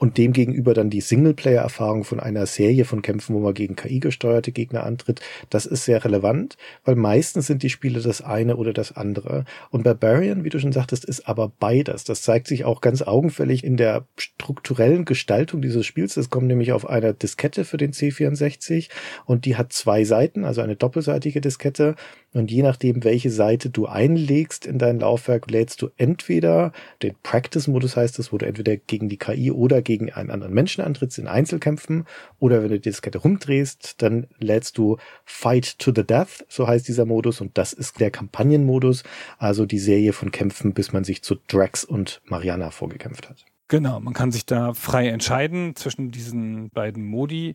und 0.00 0.16
demgegenüber 0.16 0.72
dann 0.72 0.88
die 0.88 1.02
Singleplayer-Erfahrung 1.02 2.04
von 2.04 2.20
einer 2.20 2.46
Serie 2.46 2.86
von 2.86 3.02
Kämpfen, 3.02 3.34
wo 3.36 3.40
man 3.40 3.52
gegen 3.52 3.76
KI-gesteuerte 3.76 4.50
Gegner 4.50 4.84
antritt, 4.84 5.20
das 5.50 5.66
ist 5.66 5.84
sehr 5.84 6.02
relevant, 6.04 6.56
weil 6.84 6.96
meistens 6.96 7.46
sind 7.46 7.62
die 7.62 7.68
Spiele 7.68 8.00
das 8.00 8.22
eine 8.22 8.56
oder 8.56 8.72
das 8.72 8.96
andere. 8.96 9.44
Und 9.70 9.84
Barbarian, 9.84 10.42
wie 10.42 10.48
du 10.48 10.58
schon 10.58 10.72
sagtest, 10.72 11.04
ist 11.04 11.28
aber 11.28 11.52
beides. 11.60 12.04
Das 12.04 12.22
zeigt 12.22 12.46
sich 12.46 12.64
auch 12.64 12.80
ganz 12.80 13.02
augenfällig 13.02 13.62
in 13.62 13.76
der 13.76 14.06
strukturellen 14.16 15.04
Gestaltung 15.04 15.60
dieses 15.60 15.84
Spiels. 15.84 16.16
Es 16.16 16.30
kommt 16.30 16.46
nämlich 16.46 16.72
auf 16.72 16.88
einer 16.88 17.12
Diskette 17.12 17.66
für 17.66 17.76
den 17.76 17.92
C64 17.92 18.88
und 19.26 19.44
die 19.44 19.56
hat 19.56 19.74
zwei 19.74 20.04
Seiten, 20.04 20.46
also 20.46 20.62
eine 20.62 20.76
doppelseitige 20.76 21.42
Diskette 21.42 21.94
und 22.32 22.50
je 22.50 22.62
nachdem, 22.62 23.02
welche 23.02 23.30
Seite 23.30 23.70
du 23.70 23.86
einlegst 23.86 24.64
in 24.64 24.78
dein 24.78 25.00
Laufwerk, 25.00 25.50
lädst 25.50 25.82
du 25.82 25.90
entweder 25.96 26.72
den 27.02 27.16
Practice-Modus 27.22 27.96
heißt 27.96 28.18
das, 28.18 28.32
wo 28.32 28.38
du 28.38 28.46
entweder 28.46 28.76
gegen 28.76 29.08
die 29.08 29.16
KI 29.16 29.50
oder 29.50 29.82
gegen 29.82 30.12
einen 30.12 30.30
anderen 30.30 30.54
Menschen 30.54 30.84
antrittst 30.84 31.18
in 31.18 31.26
Einzelkämpfen 31.26 32.06
oder 32.38 32.62
wenn 32.62 32.68
du 32.68 32.76
die 32.76 32.88
Diskette 32.90 33.18
rumdrehst, 33.18 34.00
dann 34.02 34.28
lädst 34.38 34.78
du 34.78 34.96
Fight 35.24 35.78
to 35.78 35.92
the 35.94 36.04
Death, 36.04 36.44
so 36.48 36.68
heißt 36.68 36.86
dieser 36.86 37.04
Modus 37.04 37.40
und 37.40 37.58
das 37.58 37.72
ist 37.72 37.98
der 37.98 38.10
Kampagnenmodus, 38.12 39.02
also 39.38 39.66
die 39.66 39.78
Serie 39.78 40.12
von 40.12 40.30
Kämpfen, 40.30 40.72
bis 40.72 40.92
man 40.92 41.02
sich 41.02 41.22
zu 41.22 41.36
Drax 41.48 41.84
und 41.84 42.22
Mariana 42.24 42.70
vorgekämpft 42.70 43.28
hat. 43.28 43.49
Genau, 43.70 44.00
man 44.00 44.14
kann 44.14 44.32
sich 44.32 44.46
da 44.46 44.74
frei 44.74 45.06
entscheiden 45.06 45.76
zwischen 45.76 46.10
diesen 46.10 46.70
beiden 46.70 47.04
Modi. 47.04 47.54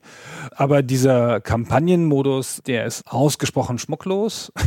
Aber 0.52 0.82
dieser 0.82 1.42
Kampagnenmodus, 1.42 2.62
der 2.66 2.86
ist 2.86 3.04
ausgesprochen 3.06 3.78
schmucklos. 3.78 4.52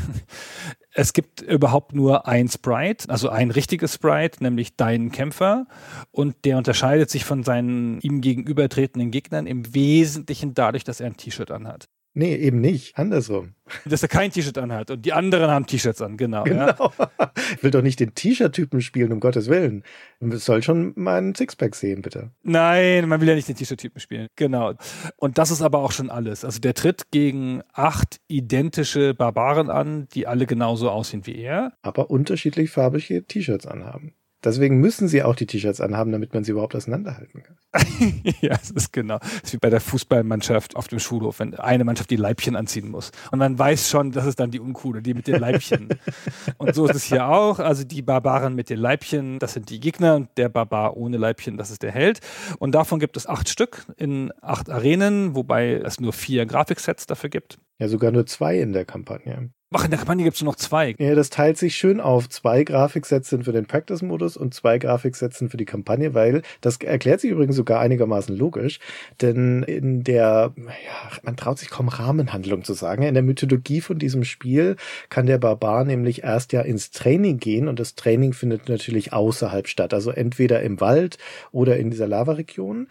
Es 0.90 1.12
gibt 1.12 1.42
überhaupt 1.42 1.94
nur 1.94 2.26
ein 2.26 2.48
Sprite, 2.48 3.08
also 3.08 3.28
ein 3.28 3.52
richtiges 3.52 3.94
Sprite, 3.94 4.42
nämlich 4.42 4.74
deinen 4.74 5.12
Kämpfer. 5.12 5.66
Und 6.10 6.34
der 6.44 6.56
unterscheidet 6.56 7.08
sich 7.08 7.24
von 7.24 7.44
seinen 7.44 8.00
ihm 8.00 8.20
gegenübertretenden 8.20 9.12
Gegnern 9.12 9.46
im 9.46 9.74
Wesentlichen 9.74 10.54
dadurch, 10.54 10.82
dass 10.82 10.98
er 10.98 11.06
ein 11.06 11.16
T-Shirt 11.16 11.52
anhat. 11.52 11.88
Nee, 12.18 12.34
eben 12.34 12.60
nicht. 12.60 12.98
Andersrum. 12.98 13.54
Dass 13.84 14.02
er 14.02 14.08
kein 14.08 14.32
T-Shirt 14.32 14.58
anhat 14.58 14.90
und 14.90 15.06
die 15.06 15.12
anderen 15.12 15.52
haben 15.52 15.66
T-Shirts 15.66 16.02
an, 16.02 16.16
genau. 16.16 16.42
Genau. 16.42 16.92
Ja. 16.98 17.32
Ich 17.56 17.62
will 17.62 17.70
doch 17.70 17.82
nicht 17.82 18.00
den 18.00 18.14
T-Shirt-Typen 18.14 18.80
spielen, 18.80 19.12
um 19.12 19.20
Gottes 19.20 19.48
Willen. 19.48 19.84
Es 20.20 20.44
soll 20.44 20.62
schon 20.64 20.92
meinen 20.96 21.36
Sixpack 21.36 21.76
sehen, 21.76 22.02
bitte. 22.02 22.30
Nein, 22.42 23.08
man 23.08 23.20
will 23.20 23.28
ja 23.28 23.36
nicht 23.36 23.48
den 23.48 23.54
T-Shirt-Typen 23.54 24.00
spielen. 24.00 24.26
Genau. 24.34 24.74
Und 25.16 25.38
das 25.38 25.52
ist 25.52 25.62
aber 25.62 25.78
auch 25.78 25.92
schon 25.92 26.10
alles. 26.10 26.44
Also 26.44 26.58
der 26.58 26.74
tritt 26.74 27.12
gegen 27.12 27.62
acht 27.72 28.20
identische 28.26 29.14
Barbaren 29.14 29.70
an, 29.70 30.08
die 30.12 30.26
alle 30.26 30.46
genauso 30.46 30.90
aussehen 30.90 31.24
wie 31.26 31.36
er. 31.36 31.72
Aber 31.82 32.10
unterschiedlich 32.10 32.70
farbige 32.70 33.24
T-Shirts 33.24 33.66
anhaben. 33.66 34.12
Deswegen 34.44 34.78
müssen 34.78 35.08
sie 35.08 35.24
auch 35.24 35.34
die 35.34 35.46
T-Shirts 35.46 35.80
anhaben, 35.80 36.12
damit 36.12 36.32
man 36.32 36.44
sie 36.44 36.52
überhaupt 36.52 36.76
auseinanderhalten 36.76 37.42
kann. 37.42 37.56
ja, 38.40 38.56
es 38.62 38.70
ist 38.70 38.92
genau. 38.92 39.18
Es 39.20 39.44
ist 39.44 39.52
wie 39.54 39.58
bei 39.58 39.68
der 39.68 39.80
Fußballmannschaft 39.80 40.76
auf 40.76 40.86
dem 40.86 41.00
Schulhof, 41.00 41.40
wenn 41.40 41.54
eine 41.54 41.82
Mannschaft 41.82 42.10
die 42.10 42.16
Leibchen 42.16 42.54
anziehen 42.54 42.88
muss. 42.88 43.10
Und 43.32 43.40
man 43.40 43.58
weiß 43.58 43.90
schon, 43.90 44.12
das 44.12 44.26
ist 44.26 44.38
dann 44.38 44.52
die 44.52 44.60
Uncoole, 44.60 45.02
die 45.02 45.14
mit 45.14 45.26
den 45.26 45.40
Leibchen. 45.40 45.88
und 46.58 46.74
so 46.74 46.86
ist 46.86 46.94
es 46.94 47.04
hier 47.04 47.26
auch. 47.26 47.58
Also 47.58 47.82
die 47.82 48.00
Barbaren 48.00 48.54
mit 48.54 48.70
den 48.70 48.78
Leibchen, 48.78 49.40
das 49.40 49.54
sind 49.54 49.70
die 49.70 49.80
Gegner 49.80 50.14
und 50.14 50.28
der 50.36 50.48
Barbar 50.48 50.96
ohne 50.96 51.16
Leibchen, 51.16 51.56
das 51.56 51.70
ist 51.70 51.82
der 51.82 51.90
Held. 51.90 52.20
Und 52.60 52.76
davon 52.76 53.00
gibt 53.00 53.16
es 53.16 53.26
acht 53.26 53.48
Stück 53.48 53.86
in 53.96 54.32
acht 54.40 54.70
Arenen, 54.70 55.34
wobei 55.34 55.74
es 55.74 55.98
nur 55.98 56.12
vier 56.12 56.46
Grafiksets 56.46 57.06
dafür 57.06 57.30
gibt. 57.30 57.58
Ja, 57.78 57.88
sogar 57.88 58.10
nur 58.10 58.26
zwei 58.26 58.58
in 58.58 58.72
der 58.72 58.84
Kampagne. 58.84 59.50
Ach, 59.70 59.84
in 59.84 59.90
der 59.90 59.98
Kampagne 59.98 60.24
gibt 60.24 60.36
es 60.36 60.42
nur 60.42 60.52
noch 60.52 60.58
zwei. 60.58 60.94
Ja, 60.98 61.14
das 61.14 61.28
teilt 61.28 61.58
sich 61.58 61.76
schön 61.76 62.00
auf. 62.00 62.30
Zwei 62.30 62.64
Grafiksets 62.64 63.28
sind 63.28 63.44
für 63.44 63.52
den 63.52 63.66
Practice-Modus 63.66 64.38
und 64.38 64.54
zwei 64.54 64.78
Grafiksets 64.78 65.38
sind 65.38 65.50
für 65.50 65.58
die 65.58 65.66
Kampagne, 65.66 66.14
weil 66.14 66.40
das 66.62 66.78
erklärt 66.78 67.20
sich 67.20 67.30
übrigens 67.30 67.54
sogar 67.54 67.78
einigermaßen 67.78 68.34
logisch. 68.34 68.80
Denn 69.20 69.62
in 69.64 70.04
der, 70.04 70.54
ja, 70.56 71.10
man 71.22 71.36
traut 71.36 71.58
sich 71.58 71.68
kaum 71.68 71.88
Rahmenhandlung 71.88 72.64
zu 72.64 72.72
sagen, 72.72 73.02
in 73.02 73.12
der 73.12 73.22
Mythologie 73.22 73.82
von 73.82 73.98
diesem 73.98 74.24
Spiel 74.24 74.76
kann 75.10 75.26
der 75.26 75.36
Barbar 75.36 75.84
nämlich 75.84 76.22
erst 76.22 76.54
ja 76.54 76.62
ins 76.62 76.90
Training 76.90 77.36
gehen 77.36 77.68
und 77.68 77.78
das 77.78 77.94
Training 77.94 78.32
findet 78.32 78.70
natürlich 78.70 79.12
außerhalb 79.12 79.68
statt. 79.68 79.92
Also 79.92 80.10
entweder 80.10 80.62
im 80.62 80.80
Wald 80.80 81.18
oder 81.52 81.76
in 81.76 81.90
dieser 81.90 82.08
Lavaregion. 82.08 82.88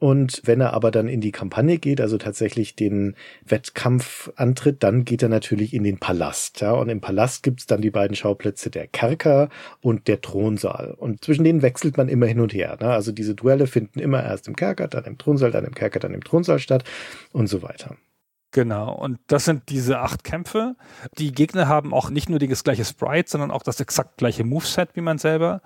Und 0.00 0.40
wenn 0.46 0.62
er 0.62 0.72
aber 0.72 0.90
dann 0.90 1.08
in 1.08 1.20
die 1.20 1.30
Kampagne 1.30 1.76
geht, 1.78 2.00
also 2.00 2.16
tatsächlich 2.16 2.74
den 2.74 3.14
Wettkampf 3.44 4.32
antritt, 4.34 4.82
dann 4.82 5.04
geht 5.04 5.22
er 5.22 5.28
natürlich 5.28 5.74
in 5.74 5.84
den 5.84 5.98
Palast. 5.98 6.62
Ja? 6.62 6.72
Und 6.72 6.88
im 6.88 7.02
Palast 7.02 7.42
gibt's 7.42 7.66
dann 7.66 7.82
die 7.82 7.90
beiden 7.90 8.16
Schauplätze 8.16 8.70
der 8.70 8.86
Kerker 8.86 9.50
und 9.82 10.08
der 10.08 10.22
Thronsaal. 10.22 10.94
Und 10.96 11.22
zwischen 11.22 11.44
denen 11.44 11.60
wechselt 11.60 11.98
man 11.98 12.08
immer 12.08 12.24
hin 12.24 12.40
und 12.40 12.54
her. 12.54 12.78
Ne? 12.80 12.88
Also 12.88 13.12
diese 13.12 13.34
Duelle 13.34 13.66
finden 13.66 14.00
immer 14.00 14.24
erst 14.24 14.48
im 14.48 14.56
Kerker, 14.56 14.88
dann 14.88 15.04
im 15.04 15.18
Thronsaal, 15.18 15.50
dann 15.50 15.66
im 15.66 15.74
Kerker, 15.74 16.00
dann 16.00 16.14
im 16.14 16.24
Thronsaal 16.24 16.60
statt 16.60 16.82
und 17.32 17.48
so 17.48 17.62
weiter. 17.62 17.98
Genau, 18.52 18.92
und 18.92 19.20
das 19.28 19.44
sind 19.44 19.68
diese 19.68 20.00
acht 20.00 20.24
Kämpfe. 20.24 20.74
Die 21.18 21.30
Gegner 21.30 21.68
haben 21.68 21.94
auch 21.94 22.10
nicht 22.10 22.28
nur 22.28 22.40
das 22.40 22.64
gleiche 22.64 22.84
Sprite, 22.84 23.30
sondern 23.30 23.52
auch 23.52 23.62
das 23.62 23.78
exakt 23.78 24.16
gleiche 24.16 24.42
Moveset 24.42 24.96
wie 24.96 25.02
man 25.02 25.18
selber. 25.18 25.62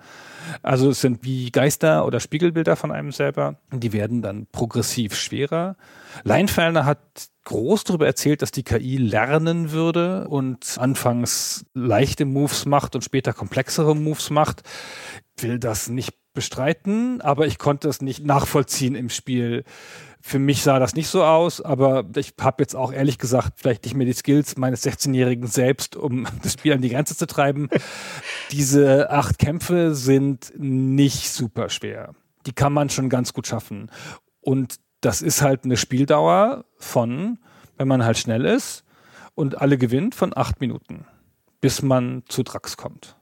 Also 0.61 0.91
es 0.91 1.01
sind 1.01 1.23
wie 1.23 1.49
Geister 1.49 2.05
oder 2.05 2.19
Spiegelbilder 2.19 2.75
von 2.75 2.91
einem 2.91 3.11
selber. 3.11 3.57
Die 3.73 3.91
werden 3.91 4.21
dann 4.21 4.45
progressiv 4.51 5.15
schwerer. 5.15 5.77
Leinfelner 6.23 6.85
hat 6.85 6.99
groß 7.45 7.85
darüber 7.85 8.05
erzählt, 8.05 8.43
dass 8.43 8.51
die 8.51 8.63
KI 8.63 8.97
lernen 8.97 9.71
würde 9.71 10.27
und 10.27 10.77
anfangs 10.77 11.65
leichte 11.73 12.25
Moves 12.25 12.65
macht 12.65 12.93
und 12.93 13.03
später 13.03 13.33
komplexere 13.33 13.95
Moves 13.95 14.29
macht. 14.29 14.61
Ich 15.37 15.43
will 15.43 15.57
das 15.57 15.89
nicht 15.89 16.13
bestreiten, 16.35 17.21
aber 17.21 17.47
ich 17.47 17.57
konnte 17.57 17.89
es 17.89 18.01
nicht 18.01 18.23
nachvollziehen 18.23 18.93
im 18.93 19.09
Spiel. 19.09 19.63
Für 20.27 20.39
mich 20.39 20.63
sah 20.63 20.79
das 20.79 20.95
nicht 20.95 21.07
so 21.07 21.23
aus, 21.23 21.61
aber 21.61 22.03
ich 22.15 22.33
habe 22.41 22.63
jetzt 22.63 22.75
auch 22.75 22.91
ehrlich 22.91 23.19
gesagt 23.19 23.59
vielleicht 23.59 23.85
nicht 23.85 23.93
mehr 23.93 24.07
die 24.07 24.13
Skills 24.13 24.57
meines 24.57 24.83
16-Jährigen 24.83 25.45
selbst, 25.45 25.95
um 25.95 26.25
das 26.41 26.53
Spiel 26.53 26.73
an 26.73 26.81
die 26.81 26.89
Grenze 26.89 27.15
zu 27.15 27.27
treiben. 27.27 27.69
Diese 28.51 29.11
acht 29.11 29.37
Kämpfe 29.37 29.93
sind 29.93 30.51
nicht 30.57 31.29
super 31.29 31.69
schwer. 31.69 32.15
Die 32.47 32.53
kann 32.53 32.73
man 32.73 32.89
schon 32.89 33.07
ganz 33.09 33.33
gut 33.33 33.45
schaffen. 33.45 33.91
Und 34.41 34.77
das 34.99 35.21
ist 35.21 35.43
halt 35.43 35.63
eine 35.63 35.77
Spieldauer 35.77 36.65
von, 36.75 37.37
wenn 37.77 37.87
man 37.87 38.03
halt 38.03 38.17
schnell 38.17 38.45
ist 38.45 38.83
und 39.35 39.61
alle 39.61 39.77
gewinnt, 39.77 40.15
von 40.15 40.35
acht 40.35 40.59
Minuten, 40.59 41.05
bis 41.61 41.83
man 41.83 42.23
zu 42.29 42.41
Drax 42.41 42.77
kommt. 42.77 43.15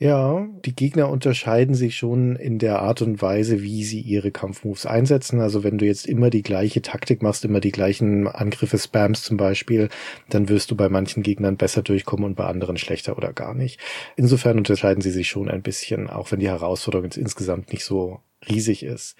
Ja, 0.00 0.48
die 0.64 0.74
Gegner 0.74 1.08
unterscheiden 1.08 1.74
sich 1.76 1.96
schon 1.96 2.34
in 2.34 2.58
der 2.58 2.80
Art 2.82 3.00
und 3.00 3.22
Weise, 3.22 3.62
wie 3.62 3.84
sie 3.84 4.00
ihre 4.00 4.32
Kampfmoves 4.32 4.86
einsetzen. 4.86 5.40
Also 5.40 5.62
wenn 5.62 5.78
du 5.78 5.86
jetzt 5.86 6.06
immer 6.06 6.30
die 6.30 6.42
gleiche 6.42 6.82
Taktik 6.82 7.22
machst, 7.22 7.44
immer 7.44 7.60
die 7.60 7.70
gleichen 7.70 8.26
Angriffe 8.26 8.76
spams 8.76 9.22
zum 9.22 9.36
Beispiel, 9.36 9.88
dann 10.28 10.48
wirst 10.48 10.72
du 10.72 10.76
bei 10.76 10.88
manchen 10.88 11.22
Gegnern 11.22 11.56
besser 11.56 11.82
durchkommen 11.82 12.24
und 12.24 12.34
bei 12.34 12.44
anderen 12.44 12.76
schlechter 12.76 13.16
oder 13.16 13.32
gar 13.32 13.54
nicht. 13.54 13.78
Insofern 14.16 14.58
unterscheiden 14.58 15.00
sie 15.00 15.12
sich 15.12 15.28
schon 15.28 15.48
ein 15.48 15.62
bisschen, 15.62 16.10
auch 16.10 16.32
wenn 16.32 16.40
die 16.40 16.48
Herausforderung 16.48 17.04
jetzt 17.04 17.16
insgesamt 17.16 17.72
nicht 17.72 17.84
so 17.84 18.18
riesig 18.48 18.82
ist. 18.82 19.16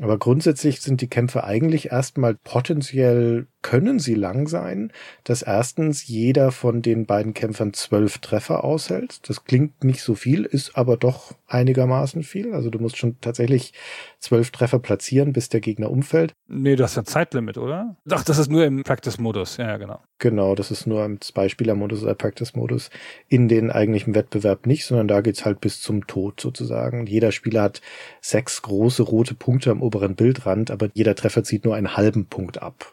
Aber 0.00 0.18
grundsätzlich 0.18 0.80
sind 0.80 1.00
die 1.00 1.08
Kämpfe 1.08 1.44
eigentlich 1.44 1.90
erstmal 1.90 2.34
potenziell 2.34 3.46
können 3.62 3.98
sie 3.98 4.14
lang 4.14 4.46
sein, 4.46 4.92
dass 5.24 5.42
erstens 5.42 6.06
jeder 6.06 6.52
von 6.52 6.80
den 6.80 7.06
beiden 7.06 7.34
Kämpfern 7.34 7.72
zwölf 7.72 8.18
Treffer 8.18 8.62
aushält. 8.62 9.28
Das 9.28 9.44
klingt 9.44 9.82
nicht 9.82 10.02
so 10.02 10.14
viel, 10.14 10.44
ist 10.44 10.76
aber 10.76 10.96
doch 10.96 11.34
einigermaßen 11.48 12.22
viel. 12.22 12.54
Also 12.54 12.70
du 12.70 12.78
musst 12.78 12.96
schon 12.96 13.20
tatsächlich 13.20 13.72
zwölf 14.20 14.50
Treffer 14.50 14.78
platzieren, 14.78 15.32
bis 15.32 15.48
der 15.48 15.60
Gegner 15.60 15.90
umfällt. 15.90 16.34
Nee, 16.46 16.76
du 16.76 16.84
hast 16.84 16.96
ja 16.96 17.02
ein 17.02 17.06
Zeitlimit, 17.06 17.58
oder? 17.58 17.96
Ach, 18.10 18.22
das 18.22 18.38
ist 18.38 18.50
nur 18.50 18.64
im 18.64 18.84
Practice-Modus. 18.84 19.56
Ja, 19.56 19.76
genau. 19.76 20.00
Genau, 20.18 20.54
das 20.54 20.70
ist 20.70 20.86
nur 20.86 21.04
im 21.04 21.20
Zweispieler-Modus 21.20 22.02
oder 22.02 22.14
Practice-Modus. 22.14 22.90
In 23.28 23.48
den 23.48 23.70
eigentlichen 23.70 24.14
Wettbewerb 24.14 24.66
nicht, 24.66 24.84
sondern 24.84 25.08
da 25.08 25.20
geht's 25.20 25.44
halt 25.44 25.60
bis 25.60 25.80
zum 25.80 26.06
Tod 26.06 26.40
sozusagen. 26.40 27.06
Jeder 27.06 27.32
Spieler 27.32 27.62
hat 27.62 27.80
sechs 28.20 28.62
große 28.62 29.02
rote 29.02 29.34
Punkte 29.34 29.70
am 29.70 29.82
oberen 29.82 30.14
Bildrand, 30.14 30.70
aber 30.70 30.90
jeder 30.94 31.14
Treffer 31.14 31.42
zieht 31.42 31.64
nur 31.64 31.74
einen 31.74 31.96
halben 31.96 32.26
Punkt 32.26 32.62
ab 32.62 32.92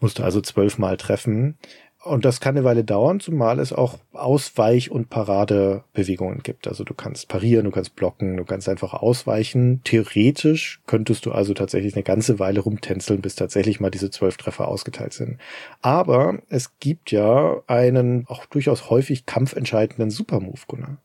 musste 0.00 0.24
also 0.24 0.40
zwölfmal 0.40 0.96
treffen. 0.96 1.58
Und 2.04 2.26
das 2.26 2.40
kann 2.40 2.54
eine 2.54 2.66
Weile 2.66 2.84
dauern, 2.84 3.18
zumal 3.18 3.58
es 3.58 3.72
auch 3.72 3.98
Ausweich- 4.12 4.90
und 4.90 5.08
Paradebewegungen 5.08 6.42
gibt. 6.42 6.68
Also 6.68 6.84
du 6.84 6.92
kannst 6.92 7.28
parieren, 7.28 7.64
du 7.64 7.70
kannst 7.70 7.96
blocken, 7.96 8.36
du 8.36 8.44
kannst 8.44 8.68
einfach 8.68 8.92
ausweichen. 8.92 9.80
Theoretisch 9.84 10.82
könntest 10.86 11.24
du 11.24 11.32
also 11.32 11.54
tatsächlich 11.54 11.94
eine 11.94 12.02
ganze 12.02 12.38
Weile 12.38 12.60
rumtänzeln, 12.60 13.22
bis 13.22 13.36
tatsächlich 13.36 13.80
mal 13.80 13.90
diese 13.90 14.10
zwölf 14.10 14.36
Treffer 14.36 14.68
ausgeteilt 14.68 15.14
sind. 15.14 15.38
Aber 15.80 16.40
es 16.50 16.78
gibt 16.78 17.10
ja 17.10 17.62
einen 17.68 18.26
auch 18.28 18.44
durchaus 18.44 18.90
häufig 18.90 19.24
kampfentscheidenden 19.24 20.10
Supermove, 20.10 20.66
Gunnar. 20.66 20.98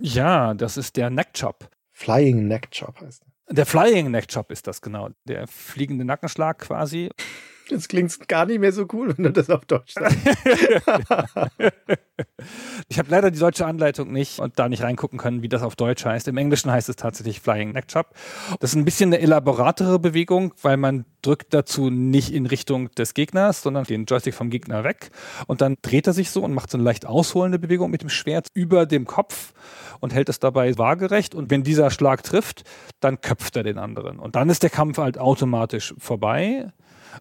Ja, 0.00 0.54
das 0.54 0.76
ist 0.76 0.96
der 0.96 1.10
Neckchop. 1.10 1.68
Flying 1.92 2.48
Neckchop 2.48 3.00
heißt 3.00 3.22
er. 3.22 3.54
Der 3.54 3.66
Flying 3.66 4.10
Neckchop 4.10 4.50
ist 4.50 4.66
das 4.66 4.80
genau. 4.80 5.10
Der 5.24 5.46
fliegende 5.46 6.04
Nackenschlag 6.04 6.58
quasi. 6.58 7.10
Das 7.72 7.88
klingt 7.88 8.28
gar 8.28 8.46
nicht 8.46 8.60
mehr 8.60 8.72
so 8.72 8.86
cool, 8.92 9.16
wenn 9.16 9.24
du 9.24 9.32
das 9.32 9.48
auf 9.48 9.64
Deutsch 9.64 9.94
sagst. 9.94 10.18
Ich 12.88 12.98
habe 12.98 13.10
leider 13.10 13.30
die 13.30 13.38
deutsche 13.38 13.66
Anleitung 13.66 14.12
nicht 14.12 14.38
und 14.38 14.58
da 14.58 14.68
nicht 14.68 14.82
reingucken 14.82 15.18
können, 15.18 15.42
wie 15.42 15.48
das 15.48 15.62
auf 15.62 15.76
Deutsch 15.76 16.04
heißt. 16.04 16.28
Im 16.28 16.36
Englischen 16.36 16.70
heißt 16.70 16.88
es 16.88 16.96
tatsächlich 16.96 17.40
Flying 17.40 17.72
Neck 17.72 17.86
Chop. 17.92 18.10
Das 18.60 18.70
ist 18.70 18.76
ein 18.76 18.84
bisschen 18.84 19.10
eine 19.12 19.20
elaboratere 19.20 19.98
Bewegung, 19.98 20.54
weil 20.62 20.76
man 20.76 21.04
drückt 21.22 21.54
dazu 21.54 21.88
nicht 21.88 22.32
in 22.32 22.46
Richtung 22.46 22.90
des 22.92 23.14
Gegners, 23.14 23.62
sondern 23.62 23.84
den 23.84 24.04
Joystick 24.04 24.34
vom 24.34 24.50
Gegner 24.50 24.84
weg 24.84 25.10
und 25.46 25.60
dann 25.60 25.76
dreht 25.80 26.06
er 26.06 26.12
sich 26.12 26.30
so 26.30 26.42
und 26.42 26.52
macht 26.52 26.70
so 26.70 26.76
eine 26.76 26.84
leicht 26.84 27.06
ausholende 27.06 27.58
Bewegung 27.58 27.90
mit 27.90 28.02
dem 28.02 28.08
Schwert 28.08 28.48
über 28.54 28.86
dem 28.86 29.06
Kopf 29.06 29.54
und 30.00 30.12
hält 30.12 30.28
es 30.28 30.40
dabei 30.40 30.76
waagerecht 30.76 31.34
und 31.34 31.50
wenn 31.50 31.62
dieser 31.62 31.90
Schlag 31.90 32.24
trifft, 32.24 32.64
dann 33.00 33.20
köpft 33.20 33.56
er 33.56 33.62
den 33.62 33.78
anderen 33.78 34.18
und 34.18 34.36
dann 34.36 34.50
ist 34.50 34.64
der 34.64 34.70
Kampf 34.70 34.98
halt 34.98 35.16
automatisch 35.18 35.94
vorbei. 35.98 36.68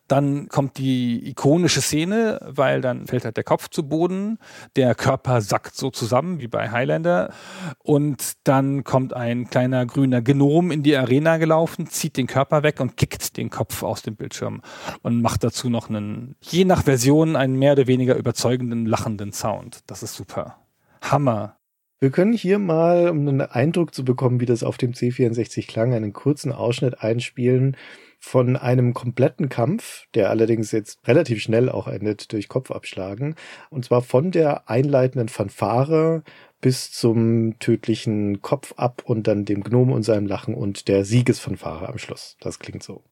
Dann 0.08 0.48
kommt 0.48 0.78
die 0.78 1.28
ikonische 1.30 1.82
Szene, 1.82 2.40
weil 2.46 2.80
dann 2.80 3.08
fällt 3.08 3.26
halt 3.26 3.36
der 3.36 3.44
Kopf 3.44 3.68
zu 3.70 3.88
Boden, 3.88 4.38
der 4.78 4.91
Körper 4.96 5.42
sackt 5.42 5.76
so 5.76 5.90
zusammen 5.90 6.40
wie 6.40 6.48
bei 6.48 6.72
Highlander 6.72 7.34
und 7.80 8.34
dann 8.44 8.84
kommt 8.84 9.14
ein 9.14 9.50
kleiner 9.50 9.86
grüner 9.86 10.22
Genom 10.22 10.72
in 10.72 10.84
die 10.84 10.96
Arena 10.96 11.38
gelaufen, 11.38 11.88
zieht 11.88 12.18
den 12.18 12.28
Körper 12.28 12.64
weg 12.64 12.80
und 12.80 12.98
kickt 12.98 13.38
den 13.38 13.50
Kopf 13.50 13.84
aus 13.84 14.02
dem 14.02 14.16
Bildschirm 14.16 14.62
und 15.02 15.22
macht 15.22 15.44
dazu 15.44 15.70
noch 15.70 15.90
einen, 15.90 16.36
je 16.42 16.66
nach 16.66 16.84
Version, 16.84 17.36
einen 17.36 17.58
mehr 17.58 17.74
oder 17.74 17.88
weniger 17.88 18.16
überzeugenden, 18.16 18.86
lachenden 18.86 19.32
Sound. 19.32 19.82
Das 19.88 20.04
ist 20.04 20.16
super. 20.16 20.58
Hammer. 21.02 21.58
Wir 22.00 22.10
können 22.10 22.34
hier 22.34 22.58
mal, 22.58 23.10
um 23.10 23.28
einen 23.28 23.42
Eindruck 23.42 23.94
zu 23.94 24.04
bekommen, 24.04 24.40
wie 24.40 24.48
das 24.48 24.64
auf 24.64 24.78
dem 24.78 24.94
C64 24.94 25.68
klang, 25.68 25.94
einen 25.94 26.14
kurzen 26.14 26.52
Ausschnitt 26.52 27.02
einspielen 27.02 27.78
von 28.22 28.56
einem 28.56 28.94
kompletten 28.94 29.50
Kampf, 29.50 30.06
der 30.14 30.30
allerdings 30.30 30.72
jetzt 30.72 31.00
relativ 31.08 31.42
schnell 31.42 31.70
auch 31.70 31.88
endet 31.88 32.32
durch 32.32 32.48
Kopfabschlagen. 32.48 33.36
Und 33.70 33.84
zwar 33.84 34.02
von 34.04 34.32
der 34.32 34.70
einleitenden 34.70 35.28
Fanfare 35.28 36.24
bis 36.62 36.92
zum 36.92 37.58
tödlichen 37.58 38.42
Kopf 38.42 38.74
ab 38.78 39.02
und 39.04 39.28
dann 39.28 39.44
dem 39.44 39.64
Gnom 39.64 39.92
und 39.92 40.04
seinem 40.04 40.28
Lachen 40.28 40.54
und 40.54 40.88
der 40.88 41.04
Siegesfanfare 41.04 41.90
am 41.90 41.98
Schluss. 41.98 42.38
Das 42.40 42.60
klingt 42.60 42.84
so. 42.84 43.04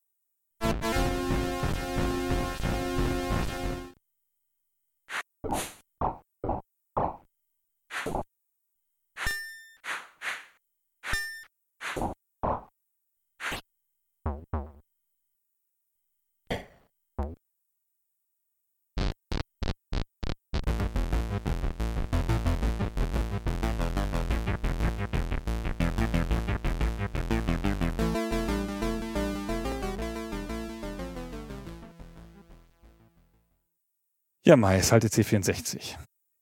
Ja, 34.50 34.56
Mai, 34.56 34.80
ist 34.80 34.92
halt 34.92 35.04
der 35.04 35.12
C64. 35.12 35.94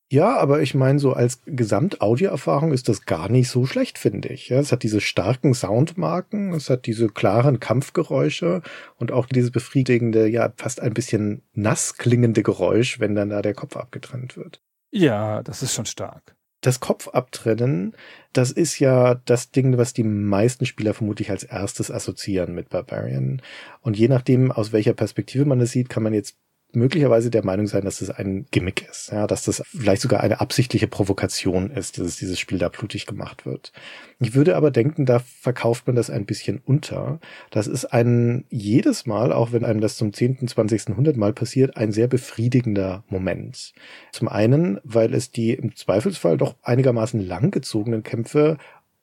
Ja, 0.09 0.37
aber 0.37 0.61
ich 0.61 0.73
meine, 0.73 0.97
so 0.97 1.11
als 1.11 1.41
Gesamtaudioerfahrung 1.45 2.71
ist 2.71 2.87
das 2.87 3.05
gar 3.05 3.27
nicht 3.27 3.49
so 3.49 3.65
schlecht, 3.65 3.97
finde 3.97 4.29
ich. 4.29 4.47
Ja, 4.47 4.59
es 4.59 4.71
hat 4.71 4.83
diese 4.83 5.01
starken 5.01 5.53
Soundmarken, 5.53 6.53
es 6.53 6.69
hat 6.69 6.85
diese 6.85 7.09
klaren 7.09 7.59
Kampfgeräusche 7.59 8.61
und 8.95 9.11
auch 9.11 9.25
dieses 9.25 9.51
befriedigende, 9.51 10.25
ja, 10.29 10.53
fast 10.55 10.79
ein 10.79 10.93
bisschen 10.93 11.41
nass 11.51 11.97
klingende 11.97 12.43
Geräusch, 12.43 13.01
wenn 13.01 13.13
dann 13.13 13.29
da 13.29 13.41
der 13.41 13.53
Kopf 13.53 13.75
abgetrennt 13.75 14.37
wird. 14.37 14.61
Ja, 14.89 15.43
das 15.43 15.61
ist 15.61 15.73
schon 15.73 15.85
stark. 15.85 16.33
Das 16.61 16.79
Kopfabtrennen, 16.79 17.93
das 18.31 18.51
ist 18.51 18.79
ja 18.79 19.15
das 19.15 19.51
Ding, 19.51 19.77
was 19.77 19.91
die 19.91 20.05
meisten 20.05 20.65
Spieler 20.65 20.93
vermutlich 20.93 21.29
als 21.29 21.43
erstes 21.43 21.91
assoziieren 21.91 22.55
mit 22.55 22.69
Barbarian. 22.69 23.41
Und 23.81 23.97
je 23.97 24.07
nachdem, 24.07 24.49
aus 24.49 24.71
welcher 24.71 24.93
Perspektive 24.93 25.43
man 25.43 25.59
das 25.59 25.71
sieht, 25.71 25.89
kann 25.89 26.03
man 26.03 26.13
jetzt 26.13 26.37
möglicherweise 26.73 27.29
der 27.29 27.45
Meinung 27.45 27.67
sein, 27.67 27.83
dass 27.83 27.99
das 27.99 28.09
ein 28.09 28.45
Gimmick 28.51 28.87
ist, 28.89 29.11
ja, 29.11 29.25
dass 29.25 29.43
das 29.45 29.63
vielleicht 29.65 30.01
sogar 30.01 30.21
eine 30.21 30.41
absichtliche 30.41 30.87
Provokation 30.87 31.71
ist, 31.71 31.97
dass 31.97 32.17
dieses 32.17 32.39
Spiel 32.39 32.57
da 32.59 32.69
blutig 32.69 33.05
gemacht 33.05 33.45
wird. 33.45 33.71
Ich 34.19 34.35
würde 34.35 34.55
aber 34.55 34.71
denken, 34.71 35.05
da 35.05 35.19
verkauft 35.19 35.87
man 35.87 35.95
das 35.95 36.09
ein 36.09 36.25
bisschen 36.25 36.61
unter. 36.65 37.19
Das 37.51 37.67
ist 37.67 37.85
ein 37.85 38.45
jedes 38.49 39.05
Mal, 39.05 39.31
auch 39.31 39.51
wenn 39.51 39.63
einem 39.63 39.81
das 39.81 39.95
zum 39.95 40.11
10., 40.11 40.47
20., 40.47 40.89
100 40.89 41.15
Mal 41.15 41.33
passiert, 41.33 41.77
ein 41.77 41.91
sehr 41.91 42.07
befriedigender 42.07 43.03
Moment. 43.09 43.73
Zum 44.11 44.27
einen, 44.27 44.79
weil 44.83 45.13
es 45.13 45.31
die 45.31 45.53
im 45.53 45.75
Zweifelsfall 45.75 46.37
doch 46.37 46.55
einigermaßen 46.63 47.19
langgezogenen 47.19 48.03
Kämpfe 48.03 48.57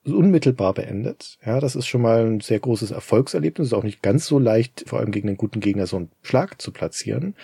unmittelbar 0.05 0.73
beendet. 0.73 1.37
Ja, 1.45 1.59
das 1.59 1.75
ist 1.75 1.87
schon 1.87 2.01
mal 2.01 2.25
ein 2.25 2.39
sehr 2.39 2.59
großes 2.59 2.91
Erfolgserlebnis. 2.91 3.67
Ist 3.67 3.73
auch 3.73 3.83
nicht 3.83 4.01
ganz 4.01 4.27
so 4.27 4.39
leicht, 4.39 4.85
vor 4.87 4.99
allem 4.99 5.11
gegen 5.11 5.27
einen 5.27 5.37
guten 5.37 5.59
Gegner 5.59 5.87
so 5.87 5.97
einen 5.97 6.11
Schlag 6.21 6.61
zu 6.61 6.71
platzieren. 6.71 7.35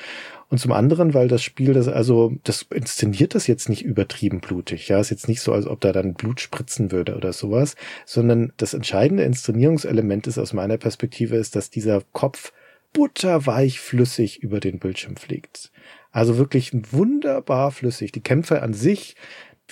Und 0.49 0.57
zum 0.59 0.71
anderen, 0.71 1.13
weil 1.13 1.27
das 1.27 1.41
Spiel 1.41 1.73
das 1.73 1.87
also, 1.87 2.33
das 2.43 2.63
inszeniert 2.63 3.35
das 3.35 3.47
jetzt 3.47 3.69
nicht 3.69 3.83
übertrieben 3.83 4.41
blutig. 4.41 4.89
Ja, 4.89 4.99
ist 4.99 5.09
jetzt 5.09 5.27
nicht 5.27 5.41
so, 5.41 5.53
als 5.53 5.65
ob 5.65 5.79
da 5.81 5.91
dann 5.91 6.13
Blut 6.13 6.41
spritzen 6.41 6.91
würde 6.91 7.15
oder 7.15 7.33
sowas, 7.33 7.75
sondern 8.05 8.51
das 8.57 8.73
entscheidende 8.73 9.23
Inszenierungselement 9.23 10.27
ist 10.27 10.37
aus 10.37 10.53
meiner 10.53 10.77
Perspektive 10.77 11.37
ist, 11.37 11.55
dass 11.55 11.69
dieser 11.69 12.01
Kopf 12.11 12.51
butterweich 12.93 13.79
flüssig 13.79 14.43
über 14.43 14.59
den 14.59 14.79
Bildschirm 14.79 15.15
fliegt. 15.15 15.71
Also 16.11 16.37
wirklich 16.37 16.71
wunderbar 16.91 17.71
flüssig. 17.71 18.11
Die 18.11 18.21
Kämpfe 18.21 18.61
an 18.61 18.73
sich 18.73 19.15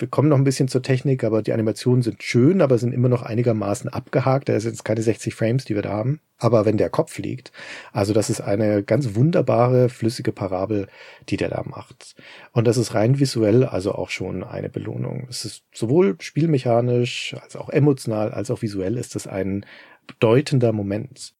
wir 0.00 0.08
kommen 0.08 0.28
noch 0.28 0.38
ein 0.38 0.44
bisschen 0.44 0.68
zur 0.68 0.82
Technik, 0.82 1.24
aber 1.24 1.42
die 1.42 1.52
Animationen 1.52 2.02
sind 2.02 2.22
schön, 2.22 2.62
aber 2.62 2.78
sind 2.78 2.92
immer 2.92 3.08
noch 3.08 3.22
einigermaßen 3.22 3.90
abgehakt. 3.90 4.48
Da 4.48 4.58
sind 4.58 4.72
jetzt 4.72 4.84
keine 4.84 5.02
60 5.02 5.34
Frames, 5.34 5.64
die 5.64 5.74
wir 5.74 5.82
da 5.82 5.90
haben. 5.90 6.20
Aber 6.38 6.64
wenn 6.64 6.78
der 6.78 6.88
Kopf 6.88 7.18
liegt, 7.18 7.52
also 7.92 8.14
das 8.14 8.30
ist 8.30 8.40
eine 8.40 8.82
ganz 8.82 9.14
wunderbare, 9.14 9.90
flüssige 9.90 10.32
Parabel, 10.32 10.88
die 11.28 11.36
der 11.36 11.50
da 11.50 11.62
macht. 11.64 12.14
Und 12.52 12.66
das 12.66 12.78
ist 12.78 12.94
rein 12.94 13.20
visuell 13.20 13.64
also 13.64 13.92
auch 13.92 14.08
schon 14.08 14.42
eine 14.42 14.70
Belohnung. 14.70 15.26
Es 15.28 15.44
ist 15.44 15.64
sowohl 15.74 16.16
spielmechanisch, 16.20 17.36
als 17.42 17.56
auch 17.56 17.68
emotional, 17.68 18.32
als 18.32 18.50
auch 18.50 18.62
visuell 18.62 18.96
ist 18.96 19.16
es 19.16 19.26
ein 19.26 19.66
bedeutender 20.06 20.72
Moment. 20.72 21.34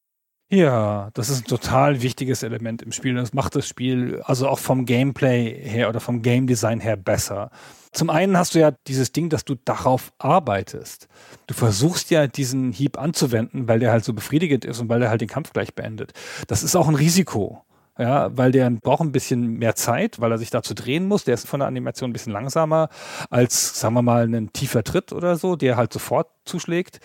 Ja, 0.53 1.11
das 1.15 1.31
ist 1.31 1.45
ein 1.45 1.49
total 1.49 2.03
wichtiges 2.03 2.43
Element 2.43 2.83
im 2.83 2.91
Spiel. 2.91 3.15
Das 3.15 3.33
macht 3.33 3.55
das 3.55 3.69
Spiel 3.69 4.21
also 4.25 4.49
auch 4.49 4.59
vom 4.59 4.85
Gameplay 4.85 5.55
her 5.63 5.89
oder 5.89 6.01
vom 6.01 6.23
Game 6.23 6.49
Design 6.49 6.81
her 6.81 6.97
besser. 6.97 7.51
Zum 7.93 8.09
einen 8.09 8.36
hast 8.36 8.55
du 8.55 8.61
ja 8.61 8.72
dieses 8.86 9.12
Ding, 9.12 9.30
dass 9.30 9.45
du 9.45 9.57
darauf 9.64 10.12
arbeitest. 10.18 11.09
Du 11.47 11.55
versuchst 11.55 12.11
ja 12.11 12.28
diesen 12.28 12.72
Hieb 12.72 12.99
anzuwenden, 12.99 13.66
weil 13.66 13.80
der 13.80 13.91
halt 13.91 14.05
so 14.05 14.12
befriedigend 14.12 14.64
ist 14.64 14.80
und 14.80 14.88
weil 14.88 15.01
der 15.01 15.11
halt 15.11 15.20
den 15.20 15.28
Kampf 15.28 15.53
gleich 15.53 15.74
beendet. 15.74 16.12
Das 16.47 16.62
ist 16.62 16.76
auch 16.76 16.88
ein 16.88 16.95
Risiko 16.95 17.64
ja, 18.01 18.34
weil 18.34 18.51
der 18.51 18.70
braucht 18.70 19.03
ein 19.03 19.12
bisschen 19.12 19.59
mehr 19.59 19.74
Zeit, 19.74 20.20
weil 20.20 20.32
er 20.32 20.38
sich 20.38 20.48
dazu 20.48 20.72
drehen 20.72 21.07
muss. 21.07 21.24
Der 21.24 21.34
ist 21.34 21.46
von 21.46 21.61
der 21.61 21.68
Animation 21.68 22.09
ein 22.09 22.12
bisschen 22.14 22.32
langsamer 22.32 22.88
als, 23.28 23.78
sagen 23.78 23.92
wir 23.92 24.01
mal, 24.01 24.24
ein 24.24 24.55
tiefer 24.55 24.82
Tritt 24.82 25.12
oder 25.12 25.36
so, 25.36 25.55
der 25.55 25.76
halt 25.76 25.92
sofort 25.92 26.28
zuschlägt. 26.46 27.01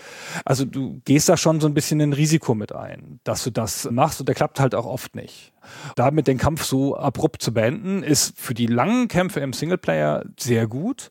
Also 0.46 0.64
du 0.64 1.02
gehst 1.04 1.28
da 1.28 1.36
schon 1.36 1.60
so 1.60 1.68
ein 1.68 1.74
bisschen 1.74 2.00
ein 2.00 2.14
Risiko 2.14 2.56
mit 2.56 2.74
ein, 2.74 3.20
dass 3.26 3.44
du 3.44 3.52
das 3.52 3.90
machst 3.92 4.22
und 4.22 4.30
der 4.30 4.36
klappt 4.36 4.62
halt 4.62 4.74
auch 4.74 4.86
oft 4.86 5.16
nicht. 5.16 5.52
Damit 5.98 6.28
den 6.28 6.38
Kampf 6.38 6.64
so 6.64 6.96
abrupt 6.96 7.42
zu 7.42 7.54
beenden, 7.54 8.02
ist 8.02 8.40
für 8.40 8.54
die 8.54 8.68
langen 8.68 9.10
Kämpfe 9.10 9.42
im 9.42 9.52
Singleplayer 9.52 10.24
sehr 10.40 10.66
gut. 10.66 11.10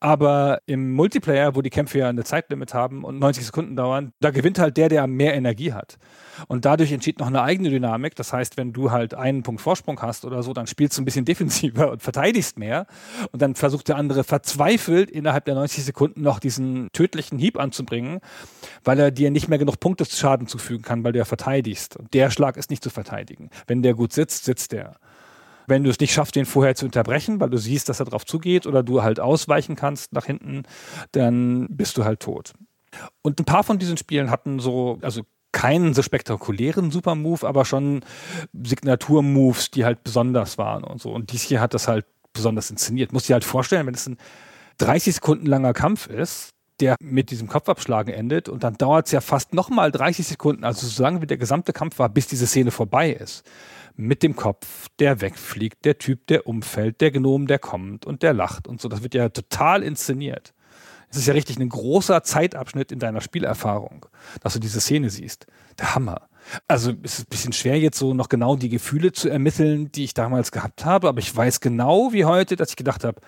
Aber 0.00 0.60
im 0.66 0.92
Multiplayer, 0.92 1.56
wo 1.56 1.62
die 1.62 1.70
Kämpfe 1.70 1.98
ja 1.98 2.08
eine 2.08 2.24
Zeitlimit 2.24 2.72
haben 2.72 3.04
und 3.04 3.18
90 3.18 3.46
Sekunden 3.46 3.74
dauern, 3.74 4.12
da 4.20 4.30
gewinnt 4.30 4.58
halt 4.58 4.76
der, 4.76 4.88
der 4.88 5.06
mehr 5.06 5.34
Energie 5.34 5.72
hat. 5.72 5.98
Und 6.46 6.64
dadurch 6.64 6.92
entsteht 6.92 7.18
noch 7.18 7.26
eine 7.26 7.42
eigene 7.42 7.70
Dynamik. 7.70 8.14
Das 8.14 8.32
heißt, 8.32 8.56
wenn 8.56 8.72
du 8.72 8.90
halt 8.90 9.14
einen 9.14 9.42
Punkt 9.42 9.60
Vorsprung 9.60 10.00
hast 10.00 10.24
oder 10.24 10.42
so, 10.42 10.52
dann 10.52 10.66
spielst 10.66 10.96
du 10.96 11.02
ein 11.02 11.04
bisschen 11.04 11.24
defensiver 11.24 11.90
und 11.90 12.02
verteidigst 12.02 12.58
mehr. 12.58 12.86
Und 13.32 13.42
dann 13.42 13.54
versucht 13.54 13.88
der 13.88 13.96
andere 13.96 14.22
verzweifelt 14.22 15.10
innerhalb 15.10 15.44
der 15.46 15.54
90 15.54 15.84
Sekunden 15.84 16.22
noch 16.22 16.38
diesen 16.38 16.88
tödlichen 16.92 17.38
Hieb 17.38 17.58
anzubringen, 17.58 18.20
weil 18.84 18.98
er 19.00 19.10
dir 19.10 19.30
nicht 19.30 19.48
mehr 19.48 19.58
genug 19.58 19.80
Punkte 19.80 20.04
Schaden 20.04 20.46
zufügen 20.46 20.82
kann, 20.82 21.02
weil 21.04 21.12
du 21.12 21.18
ja 21.18 21.24
verteidigst. 21.24 21.96
Und 21.96 22.14
der 22.14 22.30
Schlag 22.30 22.56
ist 22.56 22.70
nicht 22.70 22.84
zu 22.84 22.90
verteidigen. 22.90 23.50
Wenn 23.66 23.82
der 23.82 23.94
gut 23.94 24.12
sitzt, 24.12 24.44
sitzt 24.44 24.72
der. 24.72 24.96
Wenn 25.68 25.84
du 25.84 25.90
es 25.90 26.00
nicht 26.00 26.12
schaffst, 26.12 26.34
den 26.34 26.46
vorher 26.46 26.74
zu 26.74 26.86
unterbrechen, 26.86 27.40
weil 27.40 27.50
du 27.50 27.58
siehst, 27.58 27.88
dass 27.88 28.00
er 28.00 28.06
drauf 28.06 28.24
zugeht 28.24 28.66
oder 28.66 28.82
du 28.82 29.02
halt 29.02 29.20
ausweichen 29.20 29.76
kannst 29.76 30.12
nach 30.12 30.24
hinten, 30.24 30.62
dann 31.12 31.68
bist 31.70 31.96
du 31.98 32.04
halt 32.04 32.20
tot. 32.20 32.52
Und 33.22 33.38
ein 33.38 33.44
paar 33.44 33.64
von 33.64 33.78
diesen 33.78 33.96
Spielen 33.96 34.30
hatten 34.30 34.60
so, 34.60 34.98
also 35.02 35.22
keinen 35.52 35.94
so 35.94 36.02
spektakulären 36.02 36.90
Super-Move, 36.90 37.46
aber 37.46 37.64
schon 37.64 38.04
Signatur-Moves, 38.52 39.70
die 39.70 39.84
halt 39.84 40.04
besonders 40.04 40.58
waren 40.58 40.84
und 40.84 41.00
so. 41.00 41.12
Und 41.12 41.32
dies 41.32 41.42
hier 41.42 41.60
hat 41.60 41.74
das 41.74 41.88
halt 41.88 42.06
besonders 42.32 42.70
inszeniert. 42.70 43.12
Muss 43.12 43.24
dir 43.24 43.34
halt 43.34 43.44
vorstellen, 43.44 43.86
wenn 43.86 43.94
es 43.94 44.06
ein 44.06 44.18
30 44.78 45.16
Sekunden 45.16 45.46
langer 45.46 45.72
Kampf 45.72 46.06
ist, 46.06 46.54
der 46.80 46.96
mit 47.00 47.30
diesem 47.30 47.48
Kopfabschlagen 47.48 48.14
endet 48.14 48.48
und 48.48 48.62
dann 48.62 48.74
dauert 48.74 49.06
es 49.06 49.12
ja 49.12 49.20
fast 49.20 49.52
nochmal 49.52 49.90
30 49.90 50.26
Sekunden, 50.26 50.64
also 50.64 50.86
so 50.86 51.02
lange 51.02 51.20
wie 51.20 51.26
der 51.26 51.36
gesamte 51.36 51.72
Kampf 51.72 51.98
war, 51.98 52.08
bis 52.08 52.28
diese 52.28 52.46
Szene 52.46 52.70
vorbei 52.70 53.10
ist. 53.10 53.44
Mit 54.00 54.22
dem 54.22 54.36
Kopf, 54.36 54.86
der 55.00 55.20
wegfliegt, 55.20 55.84
der 55.84 55.98
Typ, 55.98 56.28
der 56.28 56.46
umfällt, 56.46 57.00
der 57.00 57.10
Gnom, 57.10 57.48
der 57.48 57.58
kommt 57.58 58.06
und 58.06 58.22
der 58.22 58.32
lacht 58.32 58.68
und 58.68 58.80
so. 58.80 58.88
Das 58.88 59.02
wird 59.02 59.12
ja 59.12 59.28
total 59.28 59.82
inszeniert. 59.82 60.54
Es 61.10 61.16
ist 61.16 61.26
ja 61.26 61.32
richtig 61.32 61.58
ein 61.58 61.68
großer 61.68 62.22
Zeitabschnitt 62.22 62.92
in 62.92 63.00
deiner 63.00 63.20
Spielerfahrung, 63.20 64.06
dass 64.40 64.52
du 64.52 64.60
diese 64.60 64.80
Szene 64.80 65.10
siehst. 65.10 65.48
Der 65.80 65.96
Hammer. 65.96 66.28
Also 66.68 66.92
es 67.02 67.18
ist 67.18 67.26
ein 67.26 67.30
bisschen 67.30 67.52
schwer 67.52 67.76
jetzt 67.76 67.98
so 67.98 68.14
noch 68.14 68.28
genau 68.28 68.54
die 68.54 68.68
Gefühle 68.68 69.10
zu 69.10 69.28
ermitteln, 69.28 69.90
die 69.90 70.04
ich 70.04 70.14
damals 70.14 70.52
gehabt 70.52 70.84
habe, 70.84 71.08
aber 71.08 71.18
ich 71.18 71.34
weiß 71.34 71.58
genau 71.58 72.12
wie 72.12 72.24
heute, 72.24 72.54
dass 72.54 72.70
ich 72.70 72.76
gedacht 72.76 73.02
habe, 73.02 73.20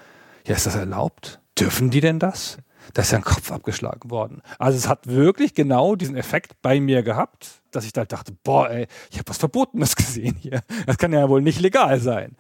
ja, 0.47 0.55
ist 0.55 0.67
das 0.67 0.77
erlaubt? 0.77 1.41
Dürfen 1.59 1.91
die 1.91 2.01
denn 2.01 2.21
das? 2.21 2.59
Da 2.95 3.03
ist 3.03 3.13
ja 3.13 3.19
ein 3.19 3.25
Kopf 3.25 3.51
abgeschlagen 3.53 4.11
worden. 4.11 4.43
Also 4.59 4.79
es 4.79 4.89
hat 4.89 5.07
wirklich 5.07 5.55
genau 5.55 5.97
diesen 5.97 6.17
Effekt 6.17 6.61
bei 6.63 6.81
mir 6.81 7.03
gehabt, 7.03 7.63
dass 7.71 7.85
ich 7.85 7.93
da 7.93 8.05
dachte, 8.05 8.33
boah, 8.43 8.71
ey, 8.71 8.87
ich 9.11 9.19
habe 9.19 9.29
was 9.29 9.39
Verbotenes 9.39 9.97
gesehen 9.97 10.37
hier. 10.37 10.63
Das 10.87 10.99
kann 10.99 11.13
ja 11.13 11.29
wohl 11.29 11.43
nicht 11.43 11.61
legal 11.61 12.01
sein, 12.01 12.37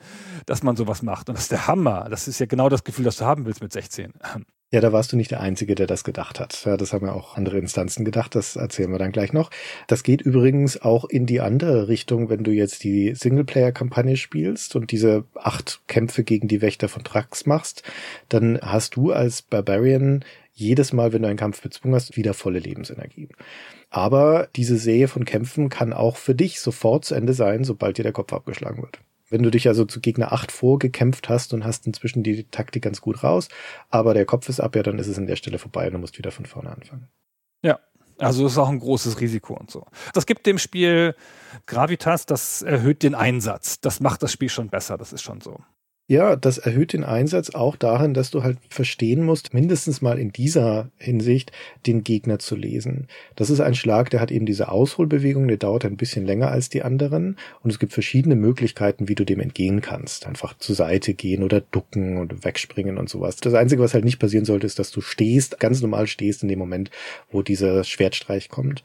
dass 0.46 0.62
man 0.62 0.76
sowas 0.76 1.02
macht. 1.02 1.28
Und 1.28 1.36
das 1.36 1.44
ist 1.44 1.52
der 1.52 1.66
Hammer. 1.66 2.08
Das 2.10 2.28
ist 2.28 2.38
ja 2.38 2.46
genau 2.46 2.68
das 2.68 2.84
Gefühl, 2.84 3.04
das 3.04 3.16
du 3.16 3.24
haben 3.24 3.44
willst 3.44 3.62
mit 3.62 3.72
16. 3.72 4.12
Ja, 4.72 4.80
da 4.80 4.92
warst 4.92 5.12
du 5.12 5.16
nicht 5.16 5.32
der 5.32 5.40
Einzige, 5.40 5.74
der 5.74 5.88
das 5.88 6.04
gedacht 6.04 6.38
hat. 6.38 6.64
Ja, 6.64 6.76
das 6.76 6.92
haben 6.92 7.04
ja 7.04 7.12
auch 7.12 7.36
andere 7.36 7.58
Instanzen 7.58 8.04
gedacht, 8.04 8.36
das 8.36 8.54
erzählen 8.54 8.92
wir 8.92 9.00
dann 9.00 9.10
gleich 9.10 9.32
noch. 9.32 9.50
Das 9.88 10.04
geht 10.04 10.22
übrigens 10.22 10.80
auch 10.80 11.04
in 11.06 11.26
die 11.26 11.40
andere 11.40 11.88
Richtung, 11.88 12.30
wenn 12.30 12.44
du 12.44 12.52
jetzt 12.52 12.84
die 12.84 13.12
Singleplayer-Kampagne 13.16 14.16
spielst 14.16 14.76
und 14.76 14.92
diese 14.92 15.24
acht 15.34 15.80
Kämpfe 15.88 16.22
gegen 16.22 16.46
die 16.46 16.62
Wächter 16.62 16.88
von 16.88 17.02
Trax 17.02 17.46
machst, 17.46 17.82
dann 18.28 18.60
hast 18.62 18.94
du 18.94 19.10
als 19.10 19.42
Barbarian 19.42 20.24
jedes 20.52 20.92
Mal, 20.92 21.12
wenn 21.12 21.22
du 21.22 21.28
einen 21.28 21.36
Kampf 21.38 21.62
bezwungen 21.62 21.96
hast, 21.96 22.16
wieder 22.16 22.32
volle 22.32 22.60
Lebensenergie. 22.60 23.28
Aber 23.90 24.48
diese 24.54 24.76
Serie 24.76 25.08
von 25.08 25.24
Kämpfen 25.24 25.68
kann 25.68 25.92
auch 25.92 26.16
für 26.16 26.36
dich 26.36 26.60
sofort 26.60 27.04
zu 27.04 27.16
Ende 27.16 27.32
sein, 27.32 27.64
sobald 27.64 27.98
dir 27.98 28.04
der 28.04 28.12
Kopf 28.12 28.32
abgeschlagen 28.32 28.82
wird. 28.82 29.00
Wenn 29.30 29.42
du 29.42 29.50
dich 29.50 29.68
also 29.68 29.84
zu 29.84 30.00
Gegner 30.00 30.32
8 30.32 30.52
vorgekämpft 30.52 31.28
hast 31.28 31.54
und 31.54 31.64
hast 31.64 31.86
inzwischen 31.86 32.22
die 32.22 32.44
Taktik 32.44 32.82
ganz 32.82 33.00
gut 33.00 33.22
raus, 33.22 33.48
aber 33.88 34.12
der 34.12 34.26
Kopf 34.26 34.48
ist 34.48 34.60
ab, 34.60 34.76
ja, 34.76 34.82
dann 34.82 34.98
ist 34.98 35.06
es 35.06 35.16
an 35.18 35.26
der 35.26 35.36
Stelle 35.36 35.58
vorbei 35.58 35.86
und 35.86 35.94
du 35.94 35.98
musst 35.98 36.18
wieder 36.18 36.32
von 36.32 36.46
vorne 36.46 36.70
anfangen. 36.70 37.08
Ja, 37.62 37.78
also 38.18 38.46
ist 38.46 38.58
auch 38.58 38.68
ein 38.68 38.80
großes 38.80 39.20
Risiko 39.20 39.54
und 39.54 39.70
so. 39.70 39.86
Das 40.12 40.26
gibt 40.26 40.46
dem 40.46 40.58
Spiel 40.58 41.14
Gravitas, 41.66 42.26
das 42.26 42.62
erhöht 42.62 43.02
den 43.02 43.14
Einsatz. 43.14 43.80
Das 43.80 44.00
macht 44.00 44.22
das 44.22 44.32
Spiel 44.32 44.48
schon 44.48 44.68
besser, 44.68 44.98
das 44.98 45.12
ist 45.12 45.22
schon 45.22 45.40
so. 45.40 45.60
Ja, 46.10 46.34
das 46.34 46.58
erhöht 46.58 46.92
den 46.92 47.04
Einsatz 47.04 47.50
auch 47.50 47.76
darin, 47.76 48.14
dass 48.14 48.32
du 48.32 48.42
halt 48.42 48.58
verstehen 48.68 49.22
musst, 49.22 49.54
mindestens 49.54 50.02
mal 50.02 50.18
in 50.18 50.32
dieser 50.32 50.90
Hinsicht, 50.96 51.52
den 51.86 52.02
Gegner 52.02 52.40
zu 52.40 52.56
lesen. 52.56 53.06
Das 53.36 53.48
ist 53.48 53.60
ein 53.60 53.76
Schlag, 53.76 54.10
der 54.10 54.18
hat 54.18 54.32
eben 54.32 54.44
diese 54.44 54.70
Ausholbewegung, 54.72 55.46
der 55.46 55.56
dauert 55.56 55.84
ein 55.84 55.96
bisschen 55.96 56.26
länger 56.26 56.50
als 56.50 56.68
die 56.68 56.82
anderen 56.82 57.36
und 57.62 57.70
es 57.70 57.78
gibt 57.78 57.92
verschiedene 57.92 58.34
Möglichkeiten, 58.34 59.06
wie 59.06 59.14
du 59.14 59.24
dem 59.24 59.38
entgehen 59.38 59.82
kannst. 59.82 60.26
Einfach 60.26 60.58
zur 60.58 60.74
Seite 60.74 61.14
gehen 61.14 61.44
oder 61.44 61.60
ducken 61.60 62.16
und 62.16 62.44
wegspringen 62.44 62.98
und 62.98 63.08
sowas. 63.08 63.36
Das 63.36 63.54
Einzige, 63.54 63.80
was 63.80 63.94
halt 63.94 64.04
nicht 64.04 64.18
passieren 64.18 64.44
sollte, 64.44 64.66
ist, 64.66 64.80
dass 64.80 64.90
du 64.90 65.00
stehst, 65.00 65.60
ganz 65.60 65.80
normal 65.80 66.08
stehst 66.08 66.42
in 66.42 66.48
dem 66.48 66.58
Moment, 66.58 66.90
wo 67.30 67.42
dieser 67.42 67.84
Schwertstreich 67.84 68.48
kommt. 68.48 68.82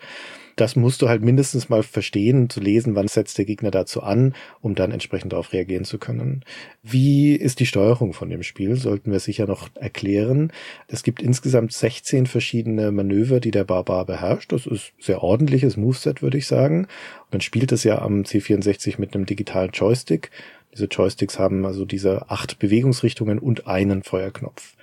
Das 0.55 0.77
musst 0.77 1.01
du 1.01 1.09
halt 1.09 1.21
mindestens 1.21 1.67
mal 1.67 1.83
verstehen, 1.83 2.49
zu 2.49 2.61
lesen, 2.61 2.95
wann 2.95 3.09
setzt 3.09 3.37
der 3.37 3.43
Gegner 3.45 3.71
dazu 3.71 4.01
an, 4.01 4.33
um 4.61 4.73
dann 4.73 4.91
entsprechend 4.91 5.33
darauf 5.33 5.51
reagieren 5.51 5.83
zu 5.83 5.97
können. 5.97 6.43
Wie 6.81 7.35
ist 7.35 7.59
die 7.59 7.65
Steuerung 7.65 8.13
von 8.13 8.29
dem 8.29 8.41
Spiel? 8.41 8.77
Sollten 8.77 9.11
wir 9.11 9.19
sicher 9.19 9.47
noch 9.47 9.69
erklären. 9.75 10.53
Es 10.87 11.03
gibt 11.03 11.21
insgesamt 11.21 11.73
16 11.73 12.25
verschiedene 12.25 12.91
Manöver, 12.91 13.41
die 13.41 13.51
der 13.51 13.65
Barbar 13.65 14.05
beherrscht. 14.05 14.53
Das 14.53 14.65
ist 14.65 14.93
sehr 14.99 15.23
ordentliches 15.23 15.75
Moveset, 15.75 16.21
würde 16.21 16.37
ich 16.37 16.47
sagen. 16.47 16.87
Man 17.31 17.41
spielt 17.41 17.73
es 17.73 17.83
ja 17.83 18.01
am 18.01 18.21
C64 18.21 18.95
mit 18.97 19.13
einem 19.13 19.25
digitalen 19.25 19.71
Joystick. 19.71 20.31
Diese 20.73 20.85
Joysticks 20.85 21.37
haben 21.37 21.65
also 21.65 21.83
diese 21.83 22.29
acht 22.29 22.59
Bewegungsrichtungen 22.59 23.39
und 23.39 23.67
einen 23.67 24.03
Feuerknopf. 24.03 24.74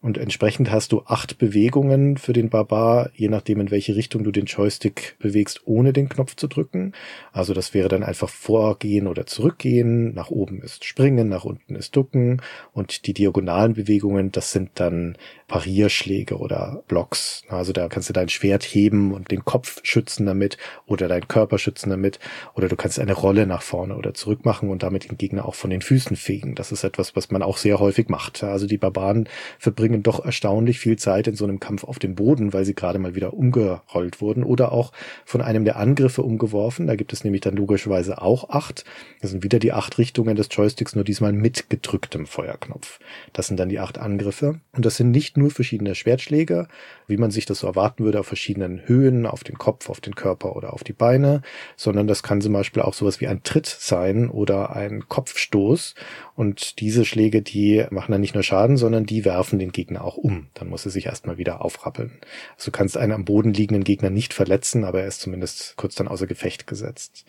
Und 0.00 0.16
entsprechend 0.16 0.70
hast 0.70 0.92
du 0.92 1.02
acht 1.06 1.38
Bewegungen 1.38 2.18
für 2.18 2.32
den 2.32 2.50
Barbar, 2.50 3.10
je 3.14 3.28
nachdem 3.28 3.60
in 3.60 3.72
welche 3.72 3.96
Richtung 3.96 4.22
du 4.22 4.30
den 4.30 4.44
Joystick 4.44 5.16
bewegst, 5.18 5.62
ohne 5.64 5.92
den 5.92 6.08
Knopf 6.08 6.36
zu 6.36 6.46
drücken. 6.46 6.92
Also 7.32 7.52
das 7.52 7.74
wäre 7.74 7.88
dann 7.88 8.04
einfach 8.04 8.28
vorgehen 8.28 9.08
oder 9.08 9.26
zurückgehen. 9.26 10.14
Nach 10.14 10.30
oben 10.30 10.62
ist 10.62 10.84
springen, 10.84 11.28
nach 11.28 11.44
unten 11.44 11.74
ist 11.74 11.96
ducken. 11.96 12.40
Und 12.72 13.08
die 13.08 13.12
diagonalen 13.12 13.74
Bewegungen, 13.74 14.30
das 14.30 14.52
sind 14.52 14.70
dann 14.74 15.16
Parierschläge 15.48 16.36
oder 16.36 16.84
Blocks. 16.88 17.42
Also 17.48 17.72
da 17.72 17.88
kannst 17.88 18.10
du 18.10 18.12
dein 18.12 18.28
Schwert 18.28 18.62
heben 18.62 19.12
und 19.12 19.30
den 19.30 19.46
Kopf 19.46 19.80
schützen 19.82 20.26
damit 20.26 20.58
oder 20.86 21.08
deinen 21.08 21.26
Körper 21.26 21.58
schützen 21.58 21.88
damit. 21.88 22.20
Oder 22.54 22.68
du 22.68 22.76
kannst 22.76 23.00
eine 23.00 23.14
Rolle 23.14 23.46
nach 23.46 23.62
vorne 23.62 23.96
oder 23.96 24.12
zurück 24.12 24.44
machen 24.44 24.68
und 24.68 24.82
damit 24.82 25.10
den 25.10 25.16
Gegner 25.16 25.46
auch 25.46 25.54
von 25.54 25.70
den 25.70 25.80
Füßen 25.80 26.16
fegen. 26.16 26.54
Das 26.54 26.70
ist 26.70 26.84
etwas, 26.84 27.16
was 27.16 27.30
man 27.30 27.42
auch 27.42 27.56
sehr 27.56 27.80
häufig 27.80 28.10
macht. 28.10 28.44
Also 28.44 28.66
die 28.66 28.76
Barbaren 28.76 29.26
verbringen 29.58 30.02
doch 30.02 30.22
erstaunlich 30.22 30.78
viel 30.78 30.96
Zeit 30.96 31.26
in 31.26 31.34
so 31.34 31.44
einem 31.44 31.60
Kampf 31.60 31.82
auf 31.84 31.98
dem 31.98 32.14
Boden, 32.14 32.52
weil 32.52 32.66
sie 32.66 32.74
gerade 32.74 32.98
mal 32.98 33.14
wieder 33.14 33.32
umgerollt 33.32 34.20
wurden 34.20 34.44
oder 34.44 34.70
auch 34.70 34.92
von 35.24 35.40
einem 35.40 35.64
der 35.64 35.76
Angriffe 35.76 36.22
umgeworfen. 36.22 36.86
Da 36.86 36.94
gibt 36.94 37.14
es 37.14 37.24
nämlich 37.24 37.40
dann 37.40 37.56
logischerweise 37.56 38.20
auch 38.20 38.50
acht. 38.50 38.84
Das 39.22 39.30
sind 39.30 39.42
wieder 39.42 39.58
die 39.58 39.72
acht 39.72 39.96
Richtungen 39.96 40.36
des 40.36 40.48
Joysticks, 40.50 40.94
nur 40.94 41.04
diesmal 41.04 41.32
mit 41.32 41.70
gedrücktem 41.70 42.26
Feuerknopf. 42.26 43.00
Das 43.32 43.46
sind 43.46 43.58
dann 43.58 43.70
die 43.70 43.78
acht 43.78 43.96
Angriffe. 43.96 44.60
Und 44.72 44.84
das 44.84 44.96
sind 44.96 45.10
nicht 45.10 45.37
nur 45.38 45.50
verschiedene 45.50 45.94
Schwertschläge, 45.94 46.68
wie 47.06 47.16
man 47.16 47.30
sich 47.30 47.46
das 47.46 47.60
so 47.60 47.66
erwarten 47.66 48.04
würde, 48.04 48.20
auf 48.20 48.26
verschiedenen 48.26 48.86
Höhen, 48.86 49.26
auf 49.26 49.44
den 49.44 49.56
Kopf, 49.58 49.88
auf 49.88 50.00
den 50.00 50.14
Körper 50.14 50.56
oder 50.56 50.72
auf 50.72 50.84
die 50.84 50.92
Beine, 50.92 51.42
sondern 51.76 52.06
das 52.06 52.22
kann 52.22 52.40
zum 52.40 52.52
Beispiel 52.52 52.82
auch 52.82 52.94
sowas 52.94 53.20
wie 53.20 53.28
ein 53.28 53.42
Tritt 53.42 53.66
sein 53.66 54.28
oder 54.28 54.74
ein 54.76 55.08
Kopfstoß. 55.08 55.94
Und 56.34 56.80
diese 56.80 57.04
Schläge, 57.04 57.42
die 57.42 57.86
machen 57.90 58.12
dann 58.12 58.20
nicht 58.20 58.34
nur 58.34 58.42
Schaden, 58.42 58.76
sondern 58.76 59.06
die 59.06 59.24
werfen 59.24 59.58
den 59.58 59.72
Gegner 59.72 60.04
auch 60.04 60.16
um. 60.16 60.48
Dann 60.54 60.68
muss 60.68 60.84
er 60.84 60.90
sich 60.90 61.06
erstmal 61.06 61.38
wieder 61.38 61.64
aufrappeln. 61.64 62.12
Also 62.56 62.70
du 62.70 62.76
kannst 62.76 62.96
einen 62.96 63.12
am 63.12 63.24
Boden 63.24 63.52
liegenden 63.52 63.84
Gegner 63.84 64.10
nicht 64.10 64.34
verletzen, 64.34 64.84
aber 64.84 65.00
er 65.00 65.08
ist 65.08 65.20
zumindest 65.20 65.74
kurz 65.76 65.94
dann 65.94 66.08
außer 66.08 66.26
Gefecht 66.26 66.66
gesetzt. 66.66 67.24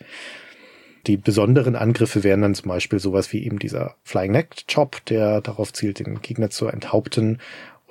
Die 1.06 1.16
besonderen 1.16 1.76
Angriffe 1.76 2.24
wären 2.24 2.42
dann 2.42 2.54
zum 2.54 2.68
Beispiel 2.68 2.98
sowas 2.98 3.32
wie 3.32 3.42
eben 3.44 3.58
dieser 3.58 3.96
Flying 4.02 4.32
Neck 4.32 4.66
Chop, 4.72 5.04
der 5.06 5.40
darauf 5.40 5.72
zielt, 5.72 5.98
den 5.98 6.20
Gegner 6.20 6.50
zu 6.50 6.66
enthaupten 6.66 7.38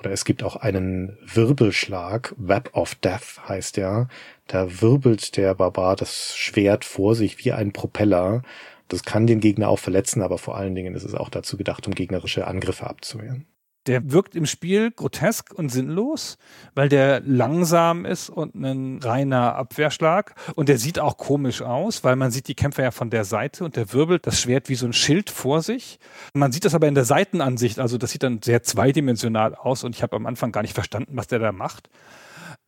oder 0.00 0.10
es 0.10 0.24
gibt 0.24 0.42
auch 0.42 0.56
einen 0.56 1.18
Wirbelschlag, 1.22 2.34
Web 2.38 2.70
of 2.72 2.94
Death 2.96 3.48
heißt 3.48 3.76
der. 3.76 4.08
Da 4.46 4.80
wirbelt 4.80 5.36
der 5.36 5.54
Barbar 5.54 5.94
das 5.94 6.34
Schwert 6.36 6.84
vor 6.84 7.14
sich 7.14 7.44
wie 7.44 7.52
ein 7.52 7.72
Propeller. 7.72 8.42
Das 8.88 9.04
kann 9.04 9.26
den 9.26 9.40
Gegner 9.40 9.68
auch 9.68 9.78
verletzen, 9.78 10.22
aber 10.22 10.38
vor 10.38 10.56
allen 10.56 10.74
Dingen 10.74 10.94
ist 10.94 11.04
es 11.04 11.14
auch 11.14 11.28
dazu 11.28 11.56
gedacht, 11.56 11.86
um 11.86 11.94
gegnerische 11.94 12.46
Angriffe 12.46 12.88
abzuwehren 12.88 13.46
der 13.86 14.12
wirkt 14.12 14.34
im 14.34 14.46
Spiel 14.46 14.90
grotesk 14.90 15.54
und 15.54 15.70
sinnlos, 15.70 16.36
weil 16.74 16.88
der 16.88 17.20
langsam 17.20 18.04
ist 18.04 18.28
und 18.28 18.54
ein 18.54 19.00
reiner 19.02 19.54
Abwehrschlag. 19.54 20.34
Und 20.54 20.68
der 20.68 20.78
sieht 20.78 20.98
auch 20.98 21.16
komisch 21.16 21.62
aus, 21.62 22.04
weil 22.04 22.16
man 22.16 22.30
sieht 22.30 22.48
die 22.48 22.54
Kämpfer 22.54 22.82
ja 22.82 22.90
von 22.90 23.10
der 23.10 23.24
Seite 23.24 23.64
und 23.64 23.76
der 23.76 23.92
wirbelt 23.92 24.26
das 24.26 24.40
Schwert 24.40 24.68
wie 24.68 24.74
so 24.74 24.86
ein 24.86 24.92
Schild 24.92 25.30
vor 25.30 25.62
sich. 25.62 25.98
Man 26.34 26.52
sieht 26.52 26.64
das 26.64 26.74
aber 26.74 26.88
in 26.88 26.94
der 26.94 27.04
Seitenansicht, 27.04 27.78
also 27.78 27.96
das 27.96 28.10
sieht 28.10 28.22
dann 28.22 28.42
sehr 28.42 28.62
zweidimensional 28.62 29.54
aus 29.54 29.84
und 29.84 29.96
ich 29.96 30.02
habe 30.02 30.16
am 30.16 30.26
Anfang 30.26 30.52
gar 30.52 30.62
nicht 30.62 30.74
verstanden, 30.74 31.16
was 31.16 31.26
der 31.26 31.38
da 31.38 31.52
macht. 31.52 31.88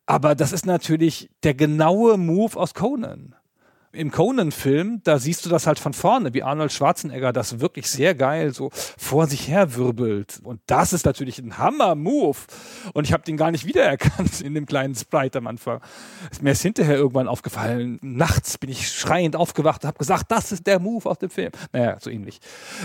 Aber 0.05 0.35
das 0.35 0.51
ist 0.51 0.65
natürlich 0.65 1.29
der 1.43 1.53
genaue 1.53 2.17
Move 2.17 2.57
aus 2.57 2.73
Conan 2.73 3.35
im 3.93 4.11
Conan-Film, 4.11 5.01
da 5.03 5.19
siehst 5.19 5.45
du 5.45 5.49
das 5.49 5.67
halt 5.67 5.79
von 5.79 5.93
vorne, 5.93 6.33
wie 6.33 6.43
Arnold 6.43 6.71
Schwarzenegger 6.71 7.31
das 7.31 7.59
wirklich 7.59 7.87
sehr 7.89 8.15
geil 8.15 8.53
so 8.53 8.69
vor 8.73 9.27
sich 9.27 9.47
her 9.47 9.75
wirbelt. 9.75 10.41
Und 10.43 10.61
das 10.65 10.93
ist 10.93 11.05
natürlich 11.05 11.39
ein 11.39 11.57
Hammer-Move. 11.57 12.37
Und 12.93 13.05
ich 13.05 13.13
habe 13.13 13.23
den 13.23 13.37
gar 13.37 13.51
nicht 13.51 13.65
wiedererkannt 13.65 14.41
in 14.41 14.55
dem 14.55 14.65
kleinen 14.65 14.95
Sprite 14.95 15.37
am 15.37 15.47
Anfang. 15.47 15.79
Mir 16.41 16.51
ist 16.51 16.63
hinterher 16.63 16.95
irgendwann 16.95 17.27
aufgefallen, 17.27 17.99
nachts 18.01 18.57
bin 18.57 18.69
ich 18.69 18.91
schreiend 18.91 19.35
aufgewacht 19.35 19.83
und 19.83 19.87
habe 19.87 19.99
gesagt, 19.99 20.31
das 20.31 20.51
ist 20.51 20.65
der 20.65 20.79
Move 20.79 21.07
aus 21.09 21.19
dem 21.19 21.29
Film. 21.29 21.51
Naja, 21.71 21.97
so 21.99 22.09
ähnlich. 22.09 22.39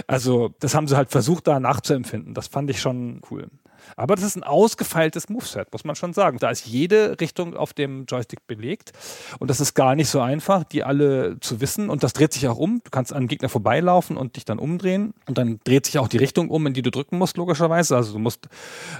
Also 0.07 0.55
das 0.61 0.75
haben 0.75 0.87
sie 0.87 0.97
halt 0.97 1.11
versucht 1.11 1.47
da 1.47 1.59
nachzuempfinden. 1.59 2.35
Das 2.35 2.49
fand 2.49 2.69
ich 2.69 2.81
schon 2.81 3.23
cool. 3.31 3.49
Aber 3.97 4.15
das 4.15 4.25
ist 4.25 4.37
ein 4.37 4.43
ausgefeiltes 4.43 5.29
Moveset, 5.29 5.73
muss 5.73 5.85
man 5.85 5.97
schon 5.97 6.13
sagen. 6.13 6.39
Da 6.39 6.51
ist 6.51 6.67
jede 6.67 7.21
Richtung 7.21 7.57
auf 7.57 7.73
dem 7.73 8.05
Joystick 8.07 8.47
belegt. 8.47 8.93
Und 9.39 9.49
das 9.49 9.61
ist 9.61 9.75
gar 9.75 9.95
nicht 9.95 10.09
so 10.09 10.21
einfach, 10.21 10.65
die 10.65 10.85
alle 10.85 11.39
zu 11.41 11.61
wissen. 11.61 11.91
Und 11.91 12.03
das 12.03 12.13
dreht 12.13 12.33
sich 12.33 12.49
auch 12.49 12.59
um. 12.59 12.81
Du 12.85 12.91
kannst 12.91 13.13
an 13.13 13.29
Gegner 13.29 13.49
vorbeilaufen 13.49 14.17
und 14.17 14.37
dich 14.37 14.45
dann 14.45 14.59
umdrehen. 14.59 15.15
Und 15.27 15.39
dann 15.39 15.61
dreht 15.65 15.87
sich 15.87 15.99
auch 15.99 16.09
die 16.09 16.19
Richtung 16.19 16.49
um, 16.49 16.67
in 16.67 16.75
die 16.75 16.83
du 16.83 16.91
drücken 16.91 17.19
musst, 17.19 17.37
logischerweise. 17.37 17.97
Also 17.97 18.13
du 18.13 18.19
musst, 18.19 18.49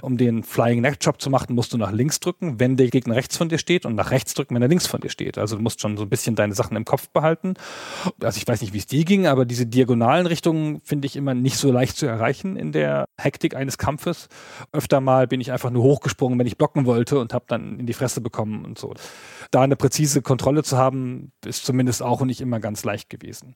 um 0.01 0.17
den 0.17 0.43
Flying 0.43 0.81
Neck 0.81 0.99
Chop 1.03 1.21
zu 1.21 1.29
machen, 1.29 1.55
musst 1.55 1.73
du 1.73 1.77
nach 1.77 1.91
links 1.91 2.19
drücken, 2.19 2.59
wenn 2.59 2.77
der 2.77 2.87
Gegner 2.87 3.15
rechts 3.15 3.37
von 3.37 3.49
dir 3.49 3.57
steht 3.57 3.85
und 3.85 3.95
nach 3.95 4.11
rechts 4.11 4.33
drücken, 4.33 4.55
wenn 4.55 4.61
er 4.61 4.67
links 4.67 4.87
von 4.87 5.01
dir 5.01 5.09
steht. 5.09 5.37
Also 5.37 5.55
du 5.55 5.61
musst 5.61 5.81
schon 5.81 5.97
so 5.97 6.03
ein 6.03 6.09
bisschen 6.09 6.35
deine 6.35 6.53
Sachen 6.53 6.75
im 6.77 6.85
Kopf 6.85 7.09
behalten. 7.09 7.53
Also 8.21 8.37
ich 8.37 8.47
weiß 8.47 8.61
nicht, 8.61 8.73
wie 8.73 8.77
es 8.77 8.87
dir 8.87 9.05
ging, 9.05 9.27
aber 9.27 9.45
diese 9.45 9.65
diagonalen 9.65 10.25
Richtungen 10.25 10.81
finde 10.83 11.05
ich 11.07 11.15
immer 11.15 11.33
nicht 11.33 11.57
so 11.57 11.71
leicht 11.71 11.97
zu 11.97 12.05
erreichen 12.05 12.55
in 12.55 12.71
der 12.71 13.05
Hektik 13.17 13.55
eines 13.55 13.77
Kampfes. 13.77 14.27
Öfter 14.79 15.01
mal 15.01 15.27
bin 15.27 15.41
ich 15.41 15.51
einfach 15.51 15.69
nur 15.69 15.83
hochgesprungen, 15.83 16.39
wenn 16.39 16.47
ich 16.47 16.57
blocken 16.57 16.85
wollte 16.85 17.19
und 17.19 17.33
habe 17.33 17.45
dann 17.47 17.79
in 17.79 17.85
die 17.85 17.93
Fresse 17.93 18.21
bekommen 18.21 18.63
und 18.65 18.79
so. 18.79 18.93
Da 19.51 19.61
eine 19.61 19.75
präzise 19.75 20.21
Kontrolle 20.21 20.63
zu 20.63 20.77
haben, 20.77 21.33
ist 21.45 21.65
zumindest 21.65 22.01
auch 22.01 22.21
nicht 22.21 22.39
immer 22.39 22.59
ganz 22.59 22.83
leicht 22.85 23.09
gewesen 23.09 23.55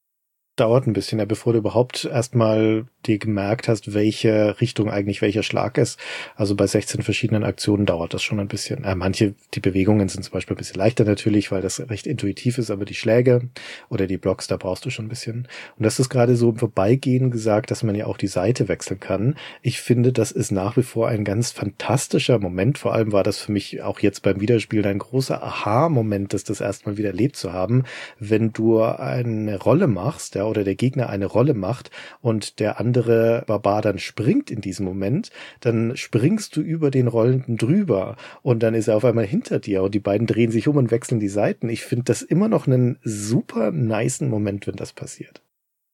dauert 0.55 0.85
ein 0.85 0.93
bisschen, 0.93 1.25
bevor 1.27 1.53
du 1.53 1.59
überhaupt 1.59 2.05
erstmal 2.05 2.85
dir 3.05 3.17
gemerkt 3.17 3.67
hast, 3.67 3.93
welche 3.93 4.61
Richtung 4.61 4.89
eigentlich 4.89 5.21
welcher 5.21 5.43
Schlag 5.43 5.77
ist. 5.77 5.99
Also 6.35 6.55
bei 6.55 6.67
16 6.67 7.01
verschiedenen 7.01 7.43
Aktionen 7.43 7.85
dauert 7.85 8.13
das 8.13 8.23
schon 8.23 8.39
ein 8.39 8.47
bisschen. 8.47 8.83
Äh, 8.83 8.95
manche, 8.95 9.33
die 9.53 9.59
Bewegungen 9.59 10.07
sind 10.09 10.23
zum 10.23 10.31
Beispiel 10.31 10.55
ein 10.55 10.57
bisschen 10.57 10.77
leichter 10.77 11.05
natürlich, 11.05 11.51
weil 11.51 11.61
das 11.61 11.79
recht 11.89 12.07
intuitiv 12.07 12.59
ist, 12.59 12.69
aber 12.69 12.85
die 12.85 12.93
Schläge 12.93 13.49
oder 13.89 14.07
die 14.07 14.17
Blocks, 14.17 14.47
da 14.47 14.57
brauchst 14.57 14.85
du 14.85 14.89
schon 14.89 15.05
ein 15.05 15.09
bisschen. 15.09 15.47
Und 15.77 15.85
das 15.85 15.99
ist 15.99 16.09
gerade 16.09 16.35
so 16.35 16.51
im 16.51 16.57
Vorbeigehen 16.57 17.31
gesagt, 17.31 17.71
dass 17.71 17.83
man 17.83 17.95
ja 17.95 18.05
auch 18.05 18.17
die 18.17 18.27
Seite 18.27 18.67
wechseln 18.67 18.99
kann. 18.99 19.35
Ich 19.61 19.81
finde, 19.81 20.13
das 20.13 20.31
ist 20.31 20.51
nach 20.51 20.77
wie 20.77 20.83
vor 20.83 21.07
ein 21.07 21.25
ganz 21.25 21.51
fantastischer 21.51 22.39
Moment. 22.39 22.77
Vor 22.77 22.93
allem 22.93 23.11
war 23.11 23.23
das 23.23 23.39
für 23.39 23.51
mich 23.51 23.81
auch 23.81 23.99
jetzt 23.99 24.21
beim 24.21 24.39
Wiederspielen 24.39 24.85
ein 24.85 24.99
großer 24.99 25.41
Aha-Moment, 25.41 26.33
das 26.33 26.43
das 26.43 26.61
erstmal 26.61 26.97
wieder 26.97 27.09
erlebt 27.09 27.35
zu 27.35 27.53
haben, 27.53 27.83
wenn 28.19 28.53
du 28.53 28.81
eine 28.81 29.59
Rolle 29.59 29.87
machst, 29.87 30.35
ja, 30.35 30.42
oder 30.47 30.63
der 30.63 30.75
Gegner 30.75 31.09
eine 31.09 31.25
Rolle 31.25 31.53
macht 31.53 31.91
und 32.21 32.59
der 32.59 32.79
andere 32.79 33.43
Barbar 33.47 33.81
dann 33.81 33.99
springt 33.99 34.51
in 34.51 34.61
diesem 34.61 34.85
Moment, 34.85 35.31
dann 35.59 35.95
springst 35.97 36.55
du 36.55 36.61
über 36.61 36.91
den 36.91 37.07
Rollenden 37.07 37.57
drüber 37.57 38.15
und 38.41 38.63
dann 38.63 38.73
ist 38.73 38.87
er 38.87 38.97
auf 38.97 39.05
einmal 39.05 39.25
hinter 39.25 39.59
dir 39.59 39.83
und 39.83 39.93
die 39.93 39.99
beiden 39.99 40.27
drehen 40.27 40.51
sich 40.51 40.67
um 40.67 40.77
und 40.77 40.91
wechseln 40.91 41.19
die 41.19 41.29
Seiten. 41.29 41.69
Ich 41.69 41.83
finde 41.83 42.05
das 42.05 42.21
immer 42.21 42.47
noch 42.47 42.67
einen 42.67 42.99
super 43.03 43.71
niceen 43.71 44.29
Moment, 44.29 44.67
wenn 44.67 44.75
das 44.75 44.93
passiert. 44.93 45.41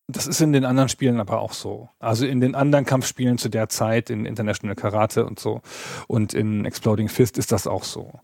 Das 0.07 0.25
ist 0.25 0.41
in 0.41 0.53
den 0.53 0.65
anderen 0.65 0.89
Spielen 0.89 1.19
aber 1.19 1.39
auch 1.39 1.53
so. 1.53 1.89
Also 1.99 2.25
in 2.25 2.41
den 2.41 2.55
anderen 2.55 2.83
Kampfspielen 2.83 3.37
zu 3.37 3.47
der 3.47 3.69
Zeit, 3.69 4.09
in 4.09 4.25
International 4.25 4.75
Karate 4.75 5.23
und 5.23 5.39
so 5.39 5.61
und 6.07 6.33
in 6.33 6.65
Exploding 6.65 7.09
Fist 7.09 7.37
ist 7.37 7.51
das 7.51 7.67
auch 7.67 7.83
so 7.83 8.19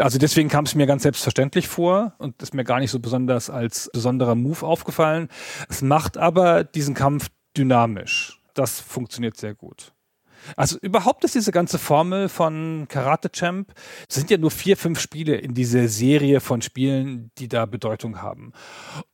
also 0.00 0.18
deswegen 0.18 0.48
kam 0.48 0.64
es 0.64 0.74
mir 0.74 0.86
ganz 0.86 1.04
selbstverständlich 1.04 1.68
vor 1.68 2.14
und 2.18 2.42
ist 2.42 2.54
mir 2.54 2.64
gar 2.64 2.80
nicht 2.80 2.90
so 2.90 2.98
besonders 2.98 3.48
als 3.50 3.90
besonderer 3.92 4.34
Move 4.34 4.66
aufgefallen. 4.66 5.28
Es 5.68 5.82
macht 5.82 6.16
aber 6.18 6.64
diesen 6.64 6.94
Kampf 6.94 7.28
dynamisch. 7.56 8.40
Das 8.54 8.80
funktioniert 8.80 9.36
sehr 9.36 9.54
gut. 9.54 9.93
Also 10.56 10.78
überhaupt 10.80 11.24
ist 11.24 11.34
diese 11.34 11.52
ganze 11.52 11.78
Formel 11.78 12.28
von 12.28 12.86
Karate 12.88 13.30
Champ, 13.30 13.72
sind 14.08 14.30
ja 14.30 14.38
nur 14.38 14.50
vier, 14.50 14.76
fünf 14.76 15.00
Spiele 15.00 15.36
in 15.36 15.54
dieser 15.54 15.88
Serie 15.88 16.40
von 16.40 16.62
Spielen, 16.62 17.30
die 17.38 17.48
da 17.48 17.66
Bedeutung 17.66 18.22
haben. 18.22 18.52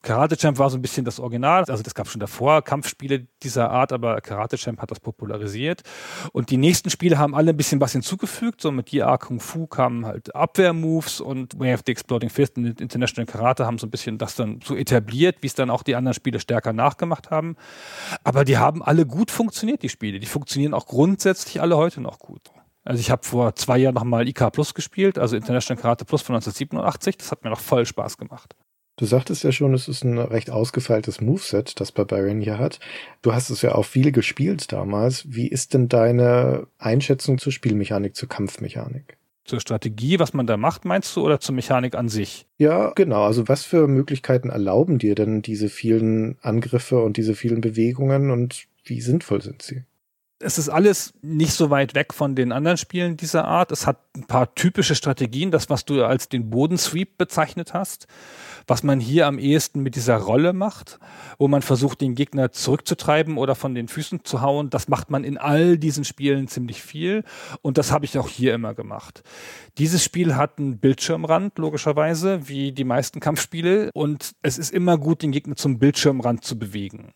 Karate 0.02 0.36
Champ 0.36 0.58
war 0.58 0.70
so 0.70 0.78
ein 0.78 0.82
bisschen 0.82 1.04
das 1.04 1.20
Original, 1.20 1.64
also 1.64 1.82
das 1.82 1.94
gab 1.94 2.08
schon 2.08 2.20
davor 2.20 2.62
Kampfspiele 2.62 3.26
dieser 3.42 3.70
Art, 3.70 3.92
aber 3.92 4.20
Karate 4.20 4.56
Champ 4.56 4.80
hat 4.80 4.90
das 4.90 5.00
popularisiert. 5.00 5.82
Und 6.32 6.50
die 6.50 6.56
nächsten 6.56 6.90
Spiele 6.90 7.18
haben 7.18 7.34
alle 7.34 7.50
ein 7.50 7.56
bisschen 7.56 7.80
was 7.80 7.92
hinzugefügt, 7.92 8.60
so 8.60 8.70
mit 8.70 8.90
JR 8.90 9.18
Kung 9.18 9.40
Fu 9.40 9.66
kamen 9.66 10.06
halt 10.06 10.34
Abwehrmoves 10.34 11.20
und 11.20 11.58
Way 11.58 11.74
of 11.74 11.80
the 11.86 11.92
Exploding 11.92 12.30
Fist 12.30 12.56
und 12.56 12.80
International 12.80 13.26
Karate 13.26 13.66
haben 13.66 13.78
so 13.78 13.86
ein 13.86 13.90
bisschen 13.90 14.18
das 14.18 14.34
dann 14.34 14.60
so 14.64 14.74
etabliert, 14.76 15.38
wie 15.40 15.46
es 15.46 15.54
dann 15.54 15.70
auch 15.70 15.82
die 15.82 15.94
anderen 15.94 16.14
Spiele 16.14 16.40
stärker 16.40 16.72
nachgemacht 16.72 17.30
haben. 17.30 17.56
Aber 18.24 18.44
die 18.44 18.58
haben 18.58 18.82
alle 18.82 19.06
gut 19.06 19.30
funktioniert, 19.30 19.82
die 19.82 19.88
Spiele. 19.88 20.18
Die 20.20 20.26
funktionieren 20.26 20.74
auch 20.74 20.86
grundsätzlich 20.86 21.19
grundsätzlich 21.20 21.60
alle 21.60 21.76
heute 21.76 22.00
noch 22.00 22.18
gut. 22.18 22.50
Also 22.82 22.98
ich 22.98 23.10
habe 23.10 23.26
vor 23.26 23.54
zwei 23.54 23.76
Jahren 23.76 23.94
nochmal 23.94 24.26
IK 24.26 24.50
Plus 24.52 24.72
gespielt, 24.72 25.18
also 25.18 25.36
International 25.36 25.80
Karate 25.80 26.06
Plus 26.06 26.22
von 26.22 26.34
1987. 26.34 27.18
Das 27.18 27.30
hat 27.30 27.44
mir 27.44 27.50
noch 27.50 27.60
voll 27.60 27.84
Spaß 27.84 28.16
gemacht. 28.16 28.56
Du 28.96 29.04
sagtest 29.04 29.44
ja 29.44 29.52
schon, 29.52 29.74
es 29.74 29.86
ist 29.86 30.02
ein 30.02 30.16
recht 30.16 30.50
ausgefeiltes 30.50 31.20
Moveset, 31.20 31.78
das 31.78 31.92
Barbarian 31.92 32.40
hier 32.40 32.58
hat. 32.58 32.80
Du 33.20 33.34
hast 33.34 33.50
es 33.50 33.60
ja 33.60 33.74
auch 33.74 33.84
viel 33.84 34.12
gespielt 34.12 34.72
damals. 34.72 35.24
Wie 35.28 35.46
ist 35.46 35.74
denn 35.74 35.88
deine 35.88 36.68
Einschätzung 36.78 37.36
zur 37.36 37.52
Spielmechanik, 37.52 38.16
zur 38.16 38.30
Kampfmechanik? 38.30 39.18
Zur 39.44 39.60
Strategie, 39.60 40.18
was 40.18 40.32
man 40.32 40.46
da 40.46 40.56
macht, 40.56 40.86
meinst 40.86 41.14
du, 41.16 41.22
oder 41.22 41.38
zur 41.38 41.54
Mechanik 41.54 41.94
an 41.94 42.08
sich? 42.08 42.46
Ja, 42.56 42.92
genau. 42.94 43.24
Also 43.24 43.46
was 43.46 43.64
für 43.64 43.88
Möglichkeiten 43.88 44.48
erlauben 44.48 44.98
dir 44.98 45.14
denn 45.14 45.42
diese 45.42 45.68
vielen 45.68 46.38
Angriffe 46.40 47.02
und 47.02 47.18
diese 47.18 47.34
vielen 47.34 47.60
Bewegungen 47.60 48.30
und 48.30 48.64
wie 48.84 49.02
sinnvoll 49.02 49.42
sind 49.42 49.60
sie? 49.60 49.84
Es 50.42 50.56
ist 50.56 50.70
alles 50.70 51.12
nicht 51.20 51.52
so 51.52 51.68
weit 51.68 51.94
weg 51.94 52.14
von 52.14 52.34
den 52.34 52.50
anderen 52.50 52.78
Spielen 52.78 53.18
dieser 53.18 53.44
Art. 53.44 53.70
Es 53.70 53.86
hat 53.86 53.98
ein 54.16 54.26
paar 54.26 54.54
typische 54.54 54.94
Strategien, 54.94 55.50
das, 55.50 55.68
was 55.68 55.84
du 55.84 56.02
als 56.02 56.30
den 56.30 56.48
Bodensweep 56.48 57.18
bezeichnet 57.18 57.74
hast, 57.74 58.06
was 58.66 58.82
man 58.82 59.00
hier 59.00 59.26
am 59.26 59.38
ehesten 59.38 59.82
mit 59.82 59.96
dieser 59.96 60.16
Rolle 60.16 60.54
macht, 60.54 60.98
wo 61.38 61.46
man 61.46 61.60
versucht, 61.60 62.00
den 62.00 62.14
Gegner 62.14 62.52
zurückzutreiben 62.52 63.36
oder 63.36 63.54
von 63.54 63.74
den 63.74 63.86
Füßen 63.86 64.24
zu 64.24 64.40
hauen. 64.40 64.70
Das 64.70 64.88
macht 64.88 65.10
man 65.10 65.24
in 65.24 65.36
all 65.36 65.76
diesen 65.76 66.04
Spielen 66.04 66.48
ziemlich 66.48 66.82
viel 66.82 67.22
und 67.60 67.76
das 67.76 67.92
habe 67.92 68.06
ich 68.06 68.18
auch 68.18 68.28
hier 68.28 68.54
immer 68.54 68.72
gemacht. 68.72 69.22
Dieses 69.76 70.02
Spiel 70.02 70.36
hat 70.36 70.58
einen 70.58 70.78
Bildschirmrand, 70.78 71.58
logischerweise, 71.58 72.48
wie 72.48 72.72
die 72.72 72.84
meisten 72.84 73.20
Kampfspiele 73.20 73.90
und 73.92 74.32
es 74.40 74.56
ist 74.56 74.72
immer 74.72 74.96
gut, 74.96 75.22
den 75.22 75.32
Gegner 75.32 75.56
zum 75.56 75.78
Bildschirmrand 75.78 76.44
zu 76.44 76.58
bewegen. 76.58 77.12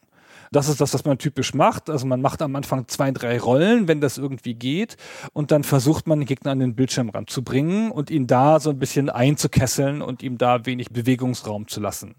Das 0.55 0.69
ist 0.69 0.81
das, 0.81 0.95
was 0.95 1.05
man 1.05 1.19
typisch 1.19 1.53
macht. 1.53 1.91
Also 1.91 2.07
man 2.07 2.21
macht 2.21 2.41
am 2.41 2.55
Anfang 2.55 2.87
zwei, 2.87 3.11
drei 3.11 3.41
Rollen, 3.41 3.89
wenn 3.89 4.01
das 4.01 4.19
irgendwie 4.19 4.55
geht. 4.55 4.97
Und 5.33 5.51
dann 5.51 5.65
versucht 5.65 6.07
man 6.07 6.21
den 6.21 6.27
Gegner 6.27 6.53
an 6.53 6.61
den 6.61 6.77
Bildschirmrand 6.77 7.29
zu 7.29 7.43
bringen 7.43 7.91
und 7.91 8.09
ihn 8.09 8.29
da 8.29 8.61
so 8.61 8.71
ein 8.71 8.79
bisschen 8.79 9.11
einzukesseln 9.11 10.01
und 10.01 10.23
ihm 10.23 10.39
da 10.39 10.65
wenig 10.65 10.91
Bewegungsraum 10.91 11.67
zu 11.67 11.81
lassen. 11.81 12.15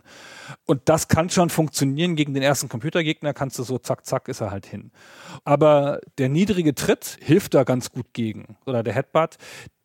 Und 0.65 0.81
das 0.85 1.07
kann 1.07 1.29
schon 1.29 1.49
funktionieren. 1.49 2.17
Gegen 2.17 2.33
den 2.33 2.43
ersten 2.43 2.67
Computergegner 2.67 3.33
kannst 3.33 3.57
du 3.57 3.63
so 3.63 3.77
zack, 3.77 4.05
zack, 4.05 4.27
ist 4.27 4.41
er 4.41 4.51
halt 4.51 4.65
hin. 4.65 4.91
Aber 5.45 6.01
der 6.17 6.27
niedrige 6.27 6.75
Tritt 6.75 7.17
hilft 7.21 7.53
da 7.53 7.63
ganz 7.63 7.91
gut 7.91 8.07
gegen. 8.11 8.57
Oder 8.65 8.83
der 8.83 8.93
Headbutt, 8.93 9.37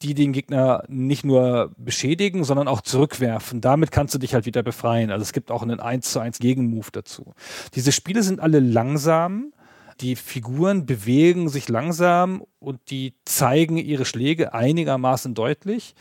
die 0.03 0.15
den 0.15 0.33
Gegner 0.33 0.85
nicht 0.89 1.25
nur 1.25 1.73
beschädigen, 1.77 2.45
sondern 2.45 2.69
auch 2.69 2.81
zurückwerfen. 2.81 3.61
Damit 3.61 3.91
kannst 3.91 4.15
du 4.15 4.19
dich 4.19 4.35
halt 4.35 4.47
wieder 4.47 4.63
befreien. 4.63 5.11
Also 5.11 5.23
es 5.23 5.33
gibt 5.33 5.51
auch 5.51 5.63
einen 5.63 5.81
1 5.81 6.11
zu 6.11 6.21
1 6.21 6.39
Gegenmove 6.39 6.91
dazu. 6.91 7.35
Diese 7.75 7.93
Spiele 7.93 8.23
sind 8.23 8.41
alle 8.41 8.61
langsam. 8.61 9.53
Die 10.01 10.17
Figuren 10.17 10.87
bewegen 10.87 11.51
sich 11.51 11.69
langsam 11.69 12.43
und 12.59 12.81
die 12.91 13.15
zeigen 13.27 13.77
ihre 13.77 14.07
Schläge 14.07 14.55
einigermaßen 14.55 15.35
deutlich, 15.35 15.95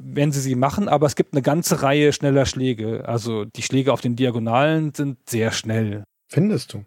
wenn 0.00 0.32
sie 0.32 0.40
sie 0.40 0.56
machen. 0.56 0.88
Aber 0.88 1.06
es 1.06 1.14
gibt 1.14 1.34
eine 1.34 1.42
ganze 1.42 1.82
Reihe 1.82 2.12
schneller 2.12 2.46
Schläge. 2.46 3.04
Also 3.06 3.44
die 3.44 3.62
Schläge 3.62 3.92
auf 3.92 4.00
den 4.00 4.16
Diagonalen 4.16 4.92
sind 4.92 5.18
sehr 5.30 5.52
schnell. 5.52 6.02
Findest 6.28 6.72
du? 6.72 6.84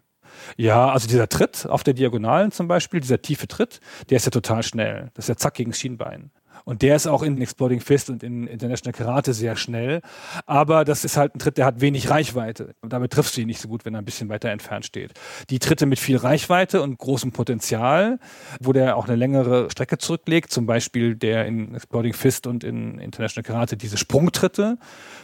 Ja, 0.56 0.90
also 0.90 1.08
dieser 1.08 1.28
Tritt 1.28 1.66
auf 1.66 1.84
der 1.84 1.94
Diagonalen 1.94 2.52
zum 2.52 2.68
Beispiel, 2.68 3.00
dieser 3.00 3.22
tiefe 3.22 3.48
Tritt, 3.48 3.80
der 4.10 4.16
ist 4.16 4.26
ja 4.26 4.30
total 4.30 4.62
schnell. 4.62 5.10
Das 5.14 5.24
ist 5.24 5.28
ja 5.30 5.36
zack 5.36 5.54
gegen 5.54 5.72
Schienbein. 5.72 6.30
Und 6.68 6.82
der 6.82 6.96
ist 6.96 7.06
auch 7.06 7.22
in 7.22 7.40
Exploding 7.40 7.80
Fist 7.80 8.10
und 8.10 8.22
in 8.22 8.46
International 8.46 8.92
Karate 8.92 9.32
sehr 9.32 9.56
schnell. 9.56 10.02
Aber 10.44 10.84
das 10.84 11.02
ist 11.02 11.16
halt 11.16 11.34
ein 11.34 11.38
Tritt, 11.38 11.56
der 11.56 11.64
hat 11.64 11.80
wenig 11.80 12.10
Reichweite. 12.10 12.74
Und 12.82 12.92
damit 12.92 13.14
triffst 13.14 13.34
du 13.34 13.40
ihn 13.40 13.46
nicht 13.46 13.58
so 13.58 13.68
gut, 13.68 13.86
wenn 13.86 13.94
er 13.94 14.02
ein 14.02 14.04
bisschen 14.04 14.28
weiter 14.28 14.50
entfernt 14.50 14.84
steht. 14.84 15.14
Die 15.48 15.60
Tritte 15.60 15.86
mit 15.86 15.98
viel 15.98 16.18
Reichweite 16.18 16.82
und 16.82 16.98
großem 16.98 17.32
Potenzial, 17.32 18.18
wo 18.60 18.74
der 18.74 18.98
auch 18.98 19.08
eine 19.08 19.16
längere 19.16 19.70
Strecke 19.70 19.96
zurücklegt, 19.96 20.52
zum 20.52 20.66
Beispiel 20.66 21.16
der 21.16 21.46
in 21.46 21.74
Exploding 21.74 22.12
Fist 22.12 22.46
und 22.46 22.64
in 22.64 22.98
International 22.98 23.44
Karate 23.44 23.78
diese 23.78 23.96
Sprungtritte, 23.96 24.76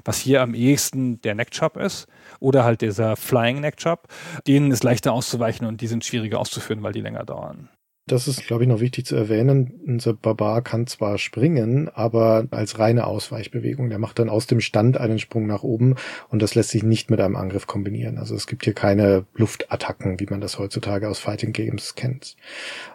was 0.03 0.17
hier 0.17 0.41
am 0.41 0.55
ehesten 0.55 1.21
der 1.21 1.35
Neckchop 1.35 1.77
ist, 1.77 2.07
oder 2.41 2.65
halt 2.65 2.81
dieser 2.81 3.17
Flying 3.17 3.61
Neckchop, 3.61 4.09
denen 4.47 4.71
ist 4.71 4.83
leichter 4.83 5.13
auszuweichen 5.13 5.67
und 5.67 5.83
die 5.83 5.89
sind 5.89 6.07
schwieriger 6.07 6.41
auszuführen, 6.41 6.83
weil 6.83 6.95
die 6.95 7.03
länger 7.03 7.25
dauern. 7.25 7.69
Das 8.07 8.29
ist, 8.29 8.47
glaube 8.47 8.65
ich, 8.65 8.69
noch 8.69 8.81
wichtig 8.81 9.07
zu 9.07 9.17
erwähnen. 9.17 9.81
Unser 9.87 10.13
Barbar 10.13 10.61
kann 10.61 10.87
zwar 10.87 11.17
springen, 11.17 11.89
aber 11.89 12.47
als 12.51 12.79
reine 12.79 13.07
Ausweichbewegung. 13.07 13.89
Der 13.89 13.99
macht 13.99 14.19
dann 14.19 14.29
aus 14.29 14.47
dem 14.47 14.61
Stand 14.61 14.99
einen 14.99 15.19
Sprung 15.19 15.47
nach 15.47 15.63
oben 15.63 15.95
und 16.29 16.43
das 16.43 16.55
lässt 16.55 16.69
sich 16.69 16.83
nicht 16.83 17.11
mit 17.11 17.19
einem 17.19 17.35
Angriff 17.35 17.67
kombinieren. 17.67 18.19
Also 18.19 18.35
es 18.35 18.47
gibt 18.47 18.65
hier 18.65 18.75
keine 18.75 19.25
Luftattacken, 19.35 20.21
wie 20.21 20.27
man 20.27 20.43
das 20.43 20.59
heutzutage 20.59 21.09
aus 21.09 21.19
Fighting 21.19 21.55
Games 21.55 21.95
kennt. 21.95 22.37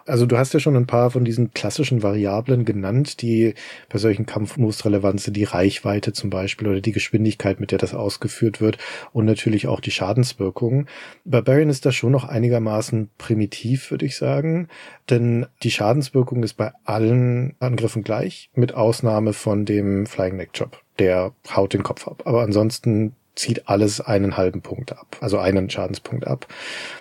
Also 0.06 0.26
du 0.26 0.38
hast 0.38 0.54
ja 0.54 0.60
schon 0.60 0.76
ein 0.76 0.86
paar 0.86 1.10
von 1.10 1.24
diesen 1.24 1.52
klassischen 1.54 2.04
Variablen 2.04 2.64
genannt, 2.64 3.20
die 3.20 3.54
bei 3.88 3.98
solchen 3.98 4.26
Kampfmoves 4.26 4.84
relevant 4.84 5.20
sind. 5.20 5.36
Die 5.36 5.42
Reichweite 5.42 6.12
zum 6.12 6.30
Beispiel 6.30 6.68
oder 6.68 6.80
die 6.80 6.92
Geschwindigkeit, 6.92 7.58
mit 7.58 7.72
der 7.72 7.78
das 7.78 7.94
ausgeführt 7.94 8.60
wird 8.60 8.78
und 9.12 9.24
natürlich 9.24 9.66
auch 9.66 9.80
die 9.80 9.90
Schadenswirkung. 9.90 10.86
Barbarian 11.24 11.68
ist 11.68 11.84
da 11.84 11.90
schon 11.90 12.12
noch 12.12 12.28
einigermaßen 12.28 13.10
primitiv, 13.18 13.90
würde 13.90 14.06
ich 14.06 14.16
sagen 14.16 14.68
denn 15.08 15.46
die 15.62 15.70
Schadenswirkung 15.70 16.42
ist 16.42 16.54
bei 16.54 16.72
allen 16.84 17.54
Angriffen 17.58 18.02
gleich, 18.02 18.50
mit 18.54 18.74
Ausnahme 18.74 19.32
von 19.32 19.64
dem 19.64 20.06
Flying 20.06 20.36
Neck 20.36 20.52
Chop. 20.52 20.82
Der 20.98 21.32
haut 21.54 21.72
den 21.72 21.82
Kopf 21.82 22.06
ab. 22.06 22.22
Aber 22.26 22.42
ansonsten 22.42 23.14
zieht 23.40 23.68
alles 23.68 24.00
einen 24.00 24.36
halben 24.36 24.60
Punkt 24.60 24.92
ab, 24.92 25.16
also 25.20 25.38
einen 25.38 25.70
Schadenspunkt 25.70 26.26
ab. 26.26 26.46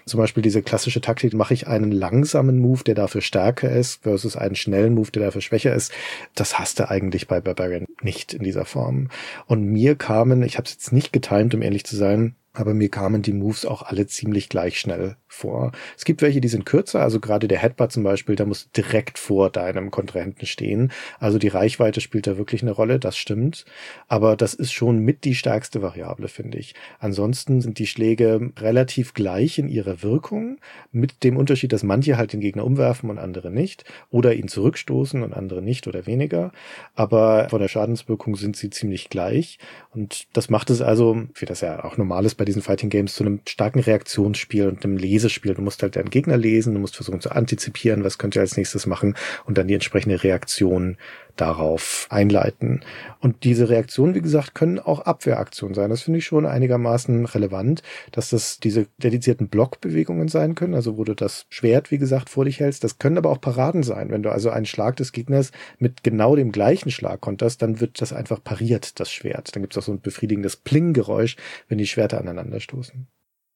Zum 0.06 0.20
Beispiel 0.20 0.42
diese 0.42 0.62
klassische 0.62 1.02
Taktik, 1.02 1.34
mache 1.34 1.54
ich 1.54 1.68
einen 1.68 1.92
langsamen 1.92 2.60
Move, 2.60 2.84
der 2.84 2.96
dafür 2.96 3.22
stärker 3.22 3.70
ist, 3.70 4.04
versus 4.04 4.38
einen 4.38 4.56
schnellen 4.56 4.94
Move, 4.94 5.12
der 5.12 5.26
dafür 5.26 5.42
schwächer 5.42 5.74
ist. 5.74 5.92
Das 6.36 6.58
hast 6.58 6.80
du 6.80 6.90
eigentlich 6.90 7.28
bei 7.28 7.42
Barbarian 7.42 7.86
nicht 8.02 8.34
in 8.34 8.44
dieser 8.44 8.66
Form. 8.66 9.10
Und 9.48 9.66
mir 9.66 9.96
kamen, 9.96 10.44
ich 10.44 10.58
habe 10.58 10.66
es 10.66 10.74
jetzt 10.74 10.94
nicht 10.94 11.12
getimt, 11.12 11.54
um 11.54 11.62
ehrlich 11.62 11.86
zu 11.86 11.98
sein, 11.98 12.36
aber 12.60 12.74
mir 12.74 12.90
kamen 12.90 13.22
die 13.22 13.32
Moves 13.32 13.66
auch 13.66 13.84
alle 13.84 14.06
ziemlich 14.08 14.50
gleich 14.50 14.80
schnell 14.80 15.16
vor. 15.28 15.72
Es 15.98 16.04
gibt 16.04 16.22
welche, 16.22 16.42
die 16.42 16.48
sind 16.50 16.66
kürzer, 16.66 17.02
also 17.02 17.20
gerade 17.20 17.48
der 17.48 17.60
Headbutt 17.60 17.92
zum 17.92 18.04
Beispiel, 18.04 18.36
da 18.36 18.46
muss 18.46 18.70
direkt 18.72 19.18
vor 19.18 19.50
deinem 19.50 19.92
Kontrahenten 19.92 20.46
stehen. 20.46 20.92
Also 21.20 21.38
die 21.38 21.48
Reichweite 21.48 22.02
spielt 22.02 22.28
da 22.28 22.38
wirklich 22.38 22.62
eine 22.62 22.72
Rolle, 22.72 23.00
das 23.00 23.16
stimmt. 23.16 23.64
Aber 24.08 24.36
das 24.36 24.54
ist 24.54 24.74
schon 24.74 25.00
mit 25.00 25.24
die 25.24 25.36
stärkste 25.36 25.82
Variable, 25.82 26.28
finde 26.28 26.58
ich. 26.58 26.76
Ansonsten 27.00 27.62
sind 27.62 27.80
die 27.80 27.88
Schläge 27.88 28.52
relativ 28.60 29.14
gleich 29.14 29.58
in 29.58 29.70
ihrer 29.70 30.04
Wirkung, 30.04 30.58
mit 30.92 31.24
dem 31.24 31.38
Unterschied, 31.38 31.72
dass 31.72 31.84
manche 31.84 32.18
halt 32.18 32.34
den 32.34 32.42
Gegner 32.42 32.66
umwerfen 32.66 33.10
und 33.10 33.20
andere 33.20 33.52
nicht, 33.52 33.86
oder 34.10 34.34
ihn 34.34 34.50
zurückstoßen 34.50 35.24
und 35.24 35.34
andere 35.34 35.62
nicht 35.62 35.88
oder 35.88 36.06
weniger. 36.08 36.52
Aber 36.96 37.48
von 37.50 37.62
der 37.62 37.70
Schadenswirkung 37.70 38.36
sind 38.36 38.58
sie 38.58 38.70
ziemlich 38.70 39.10
gleich. 39.10 39.60
Und 39.92 40.28
das 40.34 40.50
macht 40.50 40.70
es 40.70 40.82
also, 40.82 41.24
wie 41.36 41.46
das 41.46 41.62
ja 41.62 41.86
auch 41.86 41.96
normal 41.96 42.26
ist 42.26 42.36
bei 42.36 42.46
diesen 42.50 42.62
Fighting 42.62 42.90
Games, 42.90 43.16
zu 43.16 43.24
einem 43.24 43.42
starken 43.48 43.80
Reaktionsspiel 43.80 44.68
und 44.68 44.84
einem 44.84 44.98
Lesespiel. 44.98 45.54
Du 45.54 45.62
musst 45.62 45.82
halt 45.82 45.96
deinen 45.96 46.10
Gegner 46.10 46.38
lesen, 46.38 46.74
du 46.74 46.80
musst 46.80 46.96
versuchen 46.96 47.22
zu 47.22 47.32
antizipieren, 47.32 48.04
was 48.04 48.18
könnte 48.18 48.40
er 48.40 48.42
als 48.42 48.58
nächstes 48.58 48.86
machen 48.86 49.16
und 49.46 49.58
dann 49.58 49.68
die 49.68 49.74
entsprechende 49.74 50.24
Reaktion 50.24 50.98
darauf 51.40 52.08
einleiten. 52.10 52.82
Und 53.20 53.44
diese 53.44 53.70
Reaktionen, 53.70 54.16
wie 54.16 54.22
gesagt, 54.22 54.56
können 54.56 54.80
auch 54.80 55.02
Abwehraktionen 55.02 55.76
sein. 55.76 55.90
Das 55.90 56.02
finde 56.02 56.20
ich 56.20 56.26
schon 56.26 56.46
einigermaßen 56.46 57.26
relevant, 57.26 57.82
dass 58.12 58.30
das 58.30 58.60
diese 58.60 58.88
dedizierten 58.98 59.50
Blockbewegungen 59.50 60.28
sein 60.28 60.56
können, 60.56 60.74
also 60.74 60.98
wo 60.98 61.04
du 61.04 61.16
das 61.16 61.46
Schwert, 61.50 61.92
wie 61.92 61.98
gesagt, 61.98 62.30
vor 62.30 62.46
dich 62.46 62.60
hältst. 62.60 62.84
Das 62.84 63.00
können 63.00 63.18
aber 63.18 63.30
auch 63.30 63.42
Paraden 63.42 63.84
sein. 63.84 64.10
Wenn 64.10 64.24
du 64.24 64.32
also 64.32 64.50
einen 64.50 64.66
Schlag 64.66 64.96
des 64.98 65.12
Gegners 65.12 65.52
mit 65.78 66.04
genau 66.04 66.36
dem 66.36 66.52
gleichen 66.52 66.92
Schlag 66.92 67.22
konterst, 67.22 67.62
dann 67.62 67.80
wird 67.80 68.02
das 68.02 68.14
einfach 68.14 68.44
pariert, 68.44 69.00
das 69.00 69.12
Schwert. 69.12 69.56
Dann 69.56 69.64
gibt 69.64 69.74
es 69.74 69.78
auch 69.78 69.86
so 69.86 69.92
ein 69.92 70.02
befriedigendes 70.02 70.56
Pling-Geräusch, 70.58 71.36
wenn 71.68 71.78
die 71.78 71.88
Schwerter 71.88 72.20
aneinander 72.20 72.60
stoßen. 72.60 73.08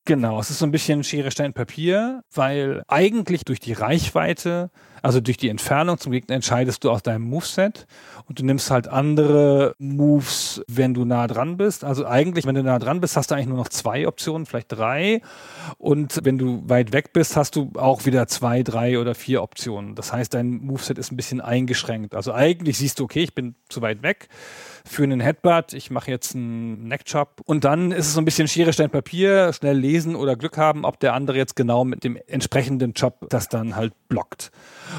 Genau, 0.06 0.38
es 0.38 0.50
ist 0.50 0.60
so 0.60 0.66
ein 0.66 0.72
bisschen 0.72 1.02
Schere, 1.06 1.32
Stein, 1.32 1.54
Papier, 1.54 2.26
weil 2.34 2.84
eigentlich 2.90 3.46
durch 3.46 3.62
die 3.62 3.72
Reichweite, 3.72 4.70
also 5.02 5.22
durch 5.22 5.38
die 5.38 5.48
Entfernung 5.48 5.98
zum 5.98 6.12
Gegner 6.12 6.36
entscheidest 6.36 6.84
du 6.84 6.92
aus 6.92 7.04
deinem 7.04 7.24
Moveset 7.24 7.88
und 8.28 8.38
du 8.38 8.44
nimmst 8.44 8.70
halt 8.70 8.90
andere 8.90 9.76
Moves, 9.78 10.62
wenn 10.68 10.94
du 10.94 11.06
nah 11.06 11.28
dran 11.28 11.56
bist. 11.56 11.86
Also 11.86 12.06
eigentlich, 12.06 12.46
wenn 12.46 12.56
du 12.56 12.64
nah 12.64 12.80
dran 12.80 13.00
bist, 13.00 13.16
hast 13.16 13.32
du 13.32 13.36
eigentlich 13.36 13.48
nur 13.48 13.56
noch 13.56 13.70
zwei 13.70 14.06
Optionen, 14.06 14.46
vielleicht 14.46 14.74
drei. 14.74 15.22
Und 15.78 16.20
wenn 16.26 16.38
du 16.38 16.64
weit 16.68 16.92
weg 16.92 17.14
bist, 17.14 17.38
hast 17.38 17.56
du 17.56 17.72
auch 17.76 18.06
wieder 18.06 18.28
zwei, 18.28 18.62
drei 18.62 19.00
oder 19.00 19.16
vier 19.16 19.42
Optionen. 19.42 19.96
Das 19.96 20.12
heißt, 20.12 20.34
dein 20.34 20.66
Moveset 20.66 20.98
ist 20.98 21.14
ein 21.14 21.18
bisschen 21.18 21.40
eingeschränkt. 21.40 22.14
Also 22.14 22.34
eigentlich 22.34 22.78
siehst 22.78 23.00
du, 23.00 23.06
okay, 23.06 23.24
ich 23.24 23.36
bin 23.36 23.56
zu 23.70 23.82
weit 23.82 24.04
weg 24.04 24.28
für 24.86 25.04
einen 25.04 25.20
Headbutt, 25.20 25.74
ich 25.74 25.92
mache 25.92 26.12
jetzt 26.12 26.36
einen 26.36 26.88
Neckchop 26.88 27.42
und 27.46 27.64
dann 27.64 27.92
ist 27.92 28.08
es 28.08 28.14
so 28.14 28.22
ein 28.22 28.26
bisschen 28.26 28.48
Schere, 28.48 28.74
Stein, 28.74 28.90
Papier, 28.90 29.54
schnell 29.54 29.78
lesen 29.78 30.16
oder 30.16 30.36
Glück 30.36 30.58
haben, 30.58 30.86
ob 30.86 31.00
der 31.00 31.14
andere 31.14 31.38
jetzt 31.38 31.56
genau 31.56 31.86
mit 31.86 32.04
dem 32.04 32.18
entsprechenden 32.28 32.94
Chop 32.94 33.28
das 33.30 33.48
dann 33.48 33.76
halt 33.76 33.94
blockt 34.10 34.52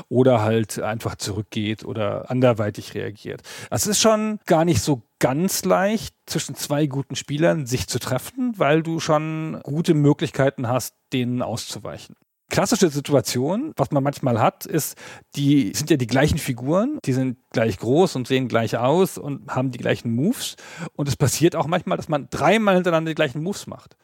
oder 0.09 0.43
halt 0.43 0.80
einfach 0.80 1.16
zurückgeht 1.16 1.85
oder 1.85 2.30
anderweitig 2.30 2.95
reagiert. 2.95 3.43
Das 3.70 3.87
ist 3.87 4.01
schon 4.01 4.39
gar 4.47 4.64
nicht 4.64 4.80
so 4.80 5.03
ganz 5.18 5.64
leicht, 5.64 6.14
zwischen 6.26 6.55
zwei 6.55 6.87
guten 6.87 7.16
Spielern 7.16 7.66
sich 7.66 7.87
zu 7.87 7.99
treffen, 7.99 8.55
weil 8.57 8.82
du 8.82 9.01
schon 9.01 9.61
gute 9.62 9.95
Möglichkeiten 9.95 10.68
hast, 10.68 10.95
denen 11.12 11.43
auszuweichen 11.43 12.16
klassische 12.51 12.88
Situation, 12.90 13.72
was 13.76 13.90
man 13.90 14.03
manchmal 14.03 14.40
hat, 14.40 14.66
ist, 14.66 14.97
die 15.36 15.72
sind 15.74 15.90
ja 15.90 15.97
die 15.97 16.07
gleichen 16.07 16.38
Figuren, 16.38 16.99
die 17.05 17.12
sind 17.12 17.38
gleich 17.51 17.78
groß 17.78 18.16
und 18.16 18.28
sehen 18.28 18.49
gleich 18.49 18.76
aus 18.76 19.18
und 19.18 19.49
haben 19.49 19.70
die 19.70 19.78
gleichen 19.78 20.14
Moves. 20.14 20.57
Und 20.95 21.09
es 21.09 21.16
passiert 21.16 21.57
auch 21.57 21.66
manchmal, 21.66 21.97
dass 21.97 22.09
man 22.09 22.28
dreimal 22.30 22.74
hintereinander 22.74 23.11
die 23.11 23.16
gleichen 23.16 23.42
Moves 23.42 23.66
macht. 23.66 23.97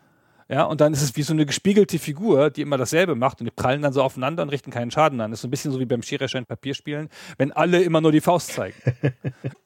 Ja, 0.50 0.64
und 0.64 0.80
dann 0.80 0.92
ist 0.92 1.00
es 1.00 1.14
wie 1.14 1.22
so 1.22 1.32
eine 1.32 1.46
gespiegelte 1.46 2.00
Figur, 2.00 2.50
die 2.50 2.62
immer 2.62 2.76
dasselbe 2.76 3.14
macht 3.14 3.40
und 3.40 3.44
die 3.44 3.52
prallen 3.52 3.82
dann 3.82 3.92
so 3.92 4.02
aufeinander 4.02 4.42
und 4.42 4.48
richten 4.48 4.72
keinen 4.72 4.90
Schaden 4.90 5.20
an. 5.20 5.30
Das 5.30 5.38
ist 5.38 5.42
so 5.42 5.48
ein 5.48 5.52
bisschen 5.52 5.70
so 5.70 5.78
wie 5.78 5.84
beim 5.84 6.02
Schere, 6.02 6.26
Papierspielen, 6.26 7.08
wenn 7.38 7.52
alle 7.52 7.80
immer 7.82 8.00
nur 8.00 8.10
die 8.10 8.20
Faust 8.20 8.54
zeigen. 8.54 8.74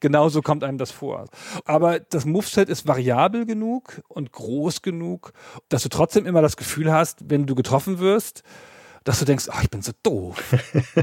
Genauso 0.01 0.43
kommt 0.43 0.62
einem 0.62 0.76
das 0.76 0.91
vor. 0.91 1.24
Aber 1.64 2.01
das 2.01 2.26
Moveset 2.26 2.68
ist 2.68 2.87
variabel 2.87 3.47
genug 3.47 4.03
und 4.09 4.30
groß 4.32 4.82
genug, 4.82 5.32
dass 5.70 5.85
du 5.85 5.89
trotzdem 5.89 6.26
immer 6.26 6.43
das 6.43 6.59
Gefühl 6.59 6.93
hast, 6.93 7.30
wenn 7.30 7.47
du 7.47 7.55
getroffen 7.55 7.99
wirst, 7.99 8.43
dass 9.05 9.18
du 9.18 9.26
denkst, 9.26 9.48
ach, 9.50 9.62
ich 9.62 9.70
bin 9.70 9.82
so 9.82 9.92
doof. 10.02 10.55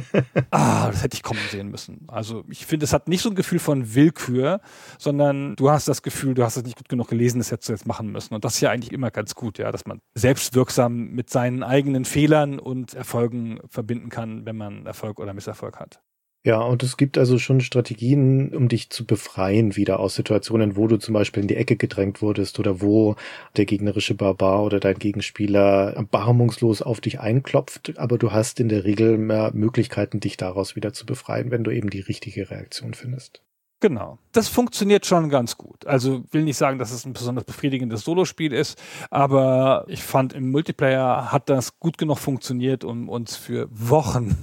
ah, 0.52 0.90
das 0.90 1.04
hätte 1.04 1.16
ich 1.16 1.24
kommen 1.24 1.40
sehen 1.50 1.70
müssen. 1.70 2.06
Also 2.08 2.44
ich 2.50 2.66
finde, 2.66 2.84
es 2.84 2.94
hat 2.94 3.08
nicht 3.08 3.22
so 3.22 3.30
ein 3.30 3.36
Gefühl 3.36 3.60
von 3.60 3.94
Willkür, 3.94 4.60
sondern 4.98 5.56
du 5.56 5.70
hast 5.70 5.88
das 5.88 6.02
Gefühl, 6.02 6.34
du 6.34 6.44
hast 6.44 6.58
es 6.58 6.64
nicht 6.64 6.78
gut 6.78 6.90
genug 6.90 7.10
gelesen, 7.10 7.38
das 7.38 7.52
hättest 7.52 7.70
du 7.70 7.74
jetzt 7.74 7.86
machen 7.86 8.12
müssen. 8.12 8.34
Und 8.34 8.44
das 8.44 8.56
ist 8.56 8.62
ja 8.62 8.72
eigentlich 8.72 8.92
immer 8.92 9.12
ganz 9.12 9.36
gut, 9.36 9.60
ja, 9.60 9.72
dass 9.72 9.86
man 9.86 10.02
selbstwirksam 10.16 11.12
mit 11.12 11.30
seinen 11.30 11.64
eigenen 11.64 12.04
Fehlern 12.04 12.60
und 12.60 12.96
Erfolgen 12.96 13.60
verbinden 13.68 14.10
kann, 14.10 14.46
wenn 14.46 14.58
man 14.58 14.86
Erfolg 14.88 15.20
oder 15.20 15.34
Misserfolg 15.34 15.80
hat. 15.80 16.02
Ja, 16.44 16.60
und 16.62 16.82
es 16.82 16.98
gibt 16.98 17.20
also 17.20 17.38
schon 17.38 17.62
Strategien, 17.62 18.56
um 18.56 18.68
dich 18.68 18.90
zu 18.90 19.06
befreien 19.06 19.76
wieder 19.76 20.00
aus 20.00 20.16
Situationen, 20.16 20.76
wo 20.76 20.88
du 20.88 20.98
zum 20.98 21.14
Beispiel 21.14 21.44
in 21.44 21.48
die 21.48 21.56
Ecke 21.56 21.76
gedrängt 21.76 22.24
wurdest 22.24 22.60
oder 22.60 22.82
wo 22.82 23.16
der 23.58 23.66
gegnerische 23.66 24.16
Barbar 24.16 24.64
oder 24.64 24.80
dein 24.80 24.98
Gegenspieler 24.98 25.94
erbarmungslos 25.94 26.82
auf 26.82 27.00
dich 27.00 27.20
einklopft, 27.20 27.94
aber 28.00 28.18
du 28.18 28.32
hast 28.32 28.60
in 28.60 28.70
der 28.70 28.86
Regel 28.86 29.20
mehr 29.20 29.52
Möglichkeiten, 29.54 30.20
dich 30.20 30.36
daraus 30.36 30.76
wieder 30.76 30.94
zu 30.94 31.06
befreien, 31.06 31.52
wenn 31.52 31.64
du 31.64 31.70
eben 31.70 31.92
die 31.92 32.00
richtige 32.00 32.50
Reaktion 32.50 32.96
findest. 32.96 33.44
Genau. 33.80 34.18
Das 34.32 34.48
funktioniert 34.48 35.06
schon 35.06 35.30
ganz 35.30 35.58
gut. 35.58 35.86
Also 35.86 36.24
will 36.32 36.44
nicht 36.44 36.58
sagen, 36.58 36.80
dass 36.80 36.92
es 36.92 37.06
ein 37.06 37.14
besonders 37.14 37.44
befriedigendes 37.44 38.02
Solospiel 38.02 38.54
ist, 38.54 38.82
aber 39.12 39.86
ich 39.88 40.02
fand 40.02 40.34
im 40.34 40.50
Multiplayer 40.50 41.32
hat 41.32 41.50
das 41.50 41.80
gut 41.80 41.98
genug 42.00 42.20
funktioniert, 42.20 42.84
um 42.84 43.10
uns 43.10 43.36
für 43.36 43.68
Wochen 43.72 44.38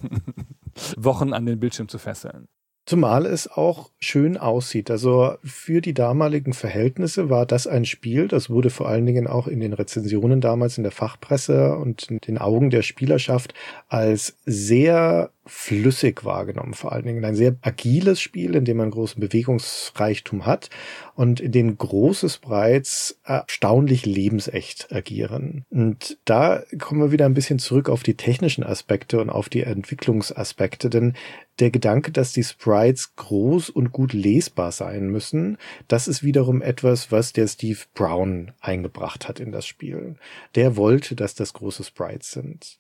Wochen 0.97 1.33
an 1.33 1.47
den 1.47 1.61
Bildschirm 1.61 1.89
zu 1.89 1.99
fesseln. 1.99 2.49
Zumal 2.89 3.27
es 3.27 3.49
auch 3.51 3.91
schön 3.99 4.39
aussieht. 4.39 4.91
Also 4.91 5.35
für 5.45 5.83
die 5.83 5.93
damaligen 5.93 6.55
Verhältnisse 6.55 7.29
war 7.29 7.45
das 7.45 7.67
ein 7.67 7.85
Spiel, 7.85 8.29
das 8.29 8.49
wurde 8.49 8.71
vor 8.71 8.89
allen 8.89 9.05
Dingen 9.05 9.27
auch 9.27 9.47
in 9.47 9.61
den 9.61 9.75
Rezensionen 9.75 10.41
damals 10.41 10.79
in 10.79 10.85
der 10.85 10.93
Fachpresse 10.93 11.77
und 11.77 12.11
in 12.11 12.19
den 12.21 12.39
Augen 12.39 12.71
der 12.71 12.81
Spielerschaft 12.81 13.53
als 13.89 14.39
sehr 14.47 15.33
flüssig 15.49 16.25
wahrgenommen, 16.25 16.75
vor 16.75 16.93
allen 16.93 17.07
Dingen 17.07 17.25
ein 17.25 17.35
sehr 17.35 17.57
agiles 17.63 18.21
Spiel, 18.21 18.55
in 18.55 18.65
dem 18.65 18.77
man 18.77 18.91
großen 18.91 19.21
Bewegungsreichtum 19.21 20.47
hat 20.47 20.71
und 21.15 21.41
in 21.41 21.53
dem 21.53 21.77
große 21.77 22.29
Sprites 22.29 23.19
erstaunlich 23.25 24.07
lebensecht 24.07 24.93
agieren. 24.93 25.65
Und 25.71 26.19
da 26.25 26.63
kommen 26.79 27.01
wir 27.01 27.13
wieder 27.13 27.27
ein 27.27 27.35
bisschen 27.35 27.59
zurück 27.59 27.89
auf 27.89 28.03
die 28.03 28.15
technischen 28.15 28.63
Aspekte 28.63 29.21
und 29.21 29.31
auf 29.31 29.49
die 29.49 29.63
Entwicklungsaspekte, 29.63 30.91
denn 30.91 31.15
der 31.59 31.71
Gedanke, 31.71 32.13
dass 32.13 32.33
die 32.33 32.45
Sprites 32.45 33.17
groß 33.17 33.71
und 33.71 33.91
gut 33.91 34.13
lesbar 34.13 34.71
sein 34.71 35.09
müssen, 35.09 35.59
das 35.89 36.07
ist 36.07 36.23
wiederum 36.23 36.63
etwas, 36.63 37.11
was 37.11 37.33
der 37.33 37.49
Steve 37.49 37.81
Brown 37.95 38.53
eingebracht 38.61 39.29
hat 39.29 39.41
in 39.41 39.51
das 39.51 39.67
Spiel. 39.67 40.17
Der 40.55 40.77
wollte, 40.77 41.17
dass 41.17 41.35
das 41.35 41.53
große 41.55 41.85
Sprites 41.85 42.31
sind. 42.31 42.79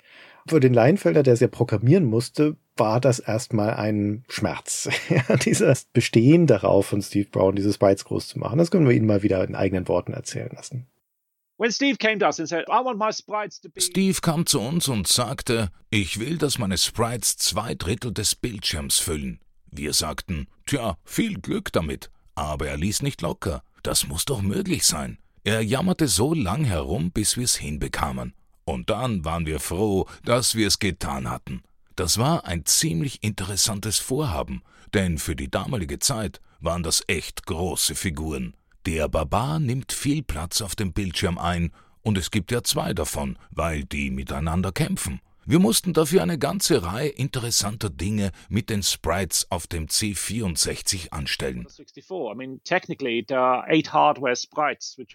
Für 0.48 0.60
den 0.60 0.74
Leinfelder, 0.74 1.22
der 1.22 1.36
sehr 1.36 1.48
programmieren 1.48 2.04
musste, 2.04 2.56
war 2.76 3.00
das 3.00 3.18
erstmal 3.18 3.74
ein 3.74 4.24
Schmerz. 4.28 4.88
ja, 5.08 5.36
dieses 5.36 5.84
Bestehen 5.92 6.46
darauf 6.46 6.86
von 6.86 7.02
Steve 7.02 7.28
Brown, 7.30 7.56
diese 7.56 7.72
Sprites 7.72 8.04
groß 8.04 8.28
zu 8.28 8.38
machen. 8.38 8.58
Das 8.58 8.70
können 8.70 8.88
wir 8.88 8.94
Ihnen 8.94 9.06
mal 9.06 9.22
wieder 9.22 9.44
in 9.46 9.54
eigenen 9.54 9.88
Worten 9.88 10.12
erzählen 10.12 10.50
lassen. 10.54 10.86
Steve 13.76 14.20
kam 14.20 14.46
zu 14.46 14.60
uns 14.60 14.86
und 14.86 15.08
sagte, 15.08 15.70
ich 15.90 16.20
will, 16.20 16.38
dass 16.38 16.58
meine 16.58 16.78
Sprites 16.78 17.36
zwei 17.36 17.74
Drittel 17.74 18.12
des 18.12 18.36
Bildschirms 18.36 18.98
füllen. 18.98 19.40
Wir 19.70 19.92
sagten, 19.92 20.46
tja, 20.66 20.96
viel 21.04 21.40
Glück 21.40 21.72
damit. 21.72 22.10
Aber 22.36 22.68
er 22.68 22.76
ließ 22.76 23.02
nicht 23.02 23.20
locker. 23.22 23.64
Das 23.82 24.06
muss 24.06 24.24
doch 24.24 24.40
möglich 24.40 24.84
sein. 24.84 25.18
Er 25.42 25.60
jammerte 25.60 26.06
so 26.06 26.32
lang 26.32 26.64
herum, 26.64 27.10
bis 27.10 27.36
wir's 27.36 27.56
hinbekamen. 27.56 28.34
Und 28.68 28.90
dann 28.90 29.24
waren 29.24 29.46
wir 29.46 29.60
froh, 29.60 30.06
dass 30.24 30.54
wir 30.54 30.66
es 30.66 30.78
getan 30.78 31.30
hatten. 31.30 31.62
Das 31.96 32.18
war 32.18 32.44
ein 32.44 32.66
ziemlich 32.66 33.22
interessantes 33.22 33.98
Vorhaben, 33.98 34.62
denn 34.92 35.16
für 35.16 35.34
die 35.34 35.50
damalige 35.50 35.98
Zeit 36.00 36.42
waren 36.60 36.82
das 36.82 37.02
echt 37.06 37.46
große 37.46 37.94
Figuren. 37.94 38.52
Der 38.84 39.08
Barbar 39.08 39.58
nimmt 39.58 39.92
viel 39.92 40.22
Platz 40.22 40.60
auf 40.60 40.76
dem 40.76 40.92
Bildschirm 40.92 41.38
ein, 41.38 41.72
und 42.02 42.18
es 42.18 42.30
gibt 42.30 42.52
ja 42.52 42.62
zwei 42.62 42.92
davon, 42.92 43.38
weil 43.50 43.84
die 43.84 44.10
miteinander 44.10 44.70
kämpfen. 44.70 45.20
Wir 45.50 45.60
mussten 45.60 45.94
dafür 45.94 46.22
eine 46.22 46.38
ganze 46.38 46.82
Reihe 46.82 47.08
interessanter 47.08 47.88
Dinge 47.88 48.32
mit 48.50 48.68
den 48.68 48.82
Sprites 48.82 49.46
auf 49.48 49.66
dem 49.66 49.86
C64 49.86 51.08
anstellen. 51.08 51.66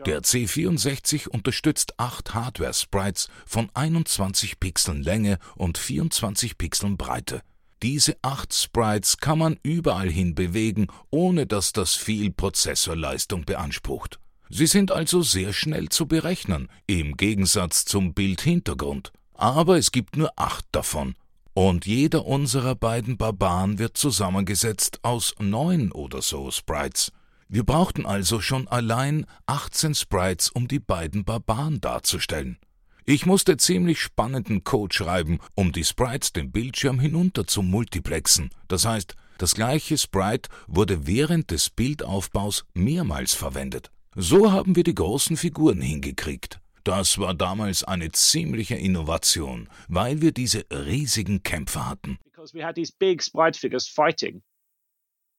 Der 0.07 0.23
C64 0.23 1.27
unterstützt 1.27 1.99
acht 1.99 2.33
Hardware-Sprites 2.33 3.27
von 3.45 3.69
21 3.75 4.59
Pixeln 4.59 5.03
Länge 5.03 5.37
und 5.55 5.77
24 5.77 6.57
Pixeln 6.57 6.97
Breite. 6.97 7.43
Diese 7.83 8.17
acht 8.23 8.55
Sprites 8.55 9.19
kann 9.19 9.37
man 9.37 9.59
überall 9.61 10.09
hin 10.09 10.33
bewegen, 10.33 10.87
ohne 11.11 11.45
dass 11.45 11.73
das 11.73 11.93
viel 11.93 12.31
Prozessorleistung 12.31 13.45
beansprucht. 13.45 14.19
Sie 14.49 14.65
sind 14.65 14.91
also 14.91 15.21
sehr 15.21 15.53
schnell 15.53 15.89
zu 15.89 16.07
berechnen, 16.07 16.69
im 16.87 17.17
Gegensatz 17.17 17.85
zum 17.85 18.15
Bildhintergrund. 18.15 19.11
Aber 19.43 19.77
es 19.77 19.91
gibt 19.91 20.15
nur 20.15 20.31
acht 20.37 20.65
davon. 20.71 21.15
Und 21.53 21.85
jeder 21.85 22.25
unserer 22.25 22.75
beiden 22.75 23.17
Barbaren 23.17 23.77
wird 23.77 23.97
zusammengesetzt 23.97 24.99
aus 25.01 25.35
neun 25.37 25.91
oder 25.91 26.21
so 26.21 26.49
Sprites. 26.49 27.11
Wir 27.49 27.65
brauchten 27.65 28.05
also 28.05 28.39
schon 28.39 28.69
allein 28.69 29.25
18 29.47 29.95
Sprites, 29.95 30.49
um 30.49 30.69
die 30.69 30.79
beiden 30.79 31.25
Barbaren 31.25 31.81
darzustellen. 31.81 32.57
Ich 33.03 33.25
musste 33.25 33.57
ziemlich 33.57 33.99
spannenden 33.99 34.63
Code 34.63 34.95
schreiben, 34.95 35.39
um 35.55 35.73
die 35.73 35.83
Sprites 35.83 36.31
den 36.31 36.53
Bildschirm 36.53 37.01
hinunter 37.01 37.45
zu 37.45 37.63
multiplexen. 37.63 38.49
Das 38.69 38.85
heißt, 38.85 39.13
das 39.39 39.55
gleiche 39.55 39.97
Sprite 39.97 40.49
wurde 40.67 41.05
während 41.05 41.51
des 41.51 41.69
Bildaufbaus 41.69 42.63
mehrmals 42.73 43.33
verwendet. 43.33 43.91
So 44.15 44.53
haben 44.53 44.77
wir 44.77 44.85
die 44.85 44.95
großen 44.95 45.35
Figuren 45.35 45.81
hingekriegt. 45.81 46.61
Das 46.83 47.17
war 47.17 47.33
damals 47.33 47.83
eine 47.83 48.11
ziemliche 48.11 48.75
Innovation, 48.75 49.69
weil 49.87 50.21
wir 50.21 50.33
diese 50.33 50.65
riesigen 50.69 51.43
Kämpfe 51.43 51.87
hatten. 51.87 52.19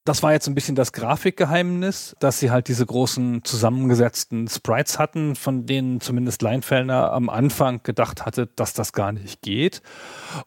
Das 0.07 0.23
war 0.23 0.33
jetzt 0.35 0.47
ein 0.49 0.55
bisschen 0.55 0.75
das 0.75 0.93
Grafikgeheimnis, 0.93 2.15
dass 2.21 2.39
sie 2.39 2.51
halt 2.51 2.69
diese 2.69 2.85
großen 2.85 3.43
zusammengesetzten 3.43 4.49
Sprites 4.49 4.99
hatten, 4.99 5.35
von 5.35 5.65
denen 5.65 6.03
zumindest 6.03 6.43
Leinfellner 6.43 7.11
am 7.11 7.31
Anfang 7.31 7.83
gedacht 7.83 8.27
hatte, 8.27 8.47
dass 8.47 8.75
das 8.75 8.93
gar 8.93 9.13
nicht 9.13 9.41
geht. 9.41 9.81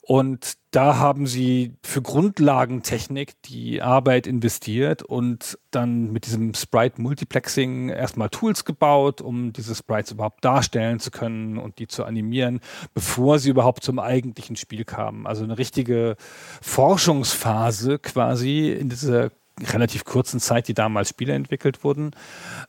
Und 0.02 0.58
da 0.78 0.98
haben 0.98 1.26
sie 1.26 1.74
für 1.82 2.04
Grundlagentechnik 2.04 3.42
die 3.42 3.82
Arbeit 3.82 4.28
investiert 4.28 5.02
und 5.02 5.58
dann 5.72 6.12
mit 6.12 6.28
diesem 6.28 6.54
Sprite 6.54 7.02
Multiplexing 7.02 7.90
erstmal 7.90 8.30
Tools 8.30 8.64
gebaut, 8.64 9.20
um 9.20 9.54
diese 9.54 9.74
Sprites 9.74 10.12
überhaupt 10.12 10.46
darstellen 10.46 11.00
zu 11.00 11.10
können 11.10 11.58
und 11.58 11.80
die 11.80 11.88
zu 11.88 12.04
animieren, 12.04 12.60
bevor 12.94 13.40
sie 13.40 13.50
überhaupt 13.50 13.84
zum 13.84 13.98
eigentlichen 13.98 14.56
Spiel 14.56 14.86
kamen. 14.86 15.26
Also 15.26 15.44
eine 15.46 15.58
richtige 15.58 16.16
Forschungsphase 16.62 17.98
quasi 17.98 18.70
in 18.70 18.90
dieser 18.90 19.32
relativ 19.64 20.06
kurzen 20.06 20.40
Zeit, 20.40 20.68
die 20.68 20.74
damals 20.74 21.10
Spiele 21.10 21.34
entwickelt 21.34 21.84
wurden, 21.84 22.12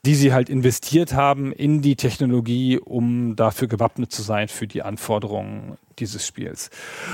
die 0.05 0.15
sie 0.15 0.33
halt 0.33 0.49
investiert 0.49 1.13
haben 1.13 1.51
in 1.51 1.81
die 1.81 1.95
Technologie, 1.95 2.79
um 2.79 3.35
dafür 3.35 3.67
gewappnet 3.67 4.11
zu 4.11 4.21
sein 4.21 4.47
für 4.47 4.67
die 4.67 4.81
Anforderungen 4.81 5.77
dieses 5.99 6.25
Spiels. 6.25 6.69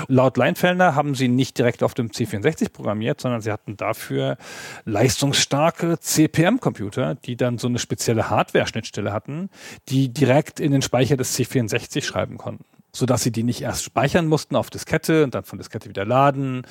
Laut 0.06 0.36
Leinfelder 0.36 0.94
haben 0.94 1.14
sie 1.14 1.28
nicht 1.28 1.58
direkt 1.58 1.82
auf 1.82 1.94
dem 1.94 2.08
C64 2.08 2.70
programmiert, 2.70 3.20
sondern 3.20 3.40
sie 3.40 3.50
hatten 3.50 3.76
dafür 3.76 4.36
leistungsstarke 4.84 5.98
CPM-Computer, 5.98 7.16
die 7.16 7.36
dann 7.36 7.58
so 7.58 7.66
eine 7.66 7.78
spezielle 7.78 8.30
Hardware-Schnittstelle 8.30 9.12
hatten, 9.12 9.50
die 9.88 10.08
direkt 10.08 10.60
in 10.60 10.72
den 10.72 10.82
Speicher 10.82 11.16
des 11.16 11.36
C64 11.36 12.02
schreiben 12.02 12.38
konnten 12.38 12.64
sodass 12.96 13.22
sie 13.22 13.32
die 13.32 13.42
nicht 13.42 13.62
erst 13.62 13.84
speichern 13.84 14.26
mussten 14.26 14.56
auf 14.56 14.70
Diskette 14.70 15.24
und 15.24 15.34
dann 15.34 15.44
von 15.44 15.58
Diskette 15.58 15.88
wieder 15.88 16.04
laden, 16.04 16.62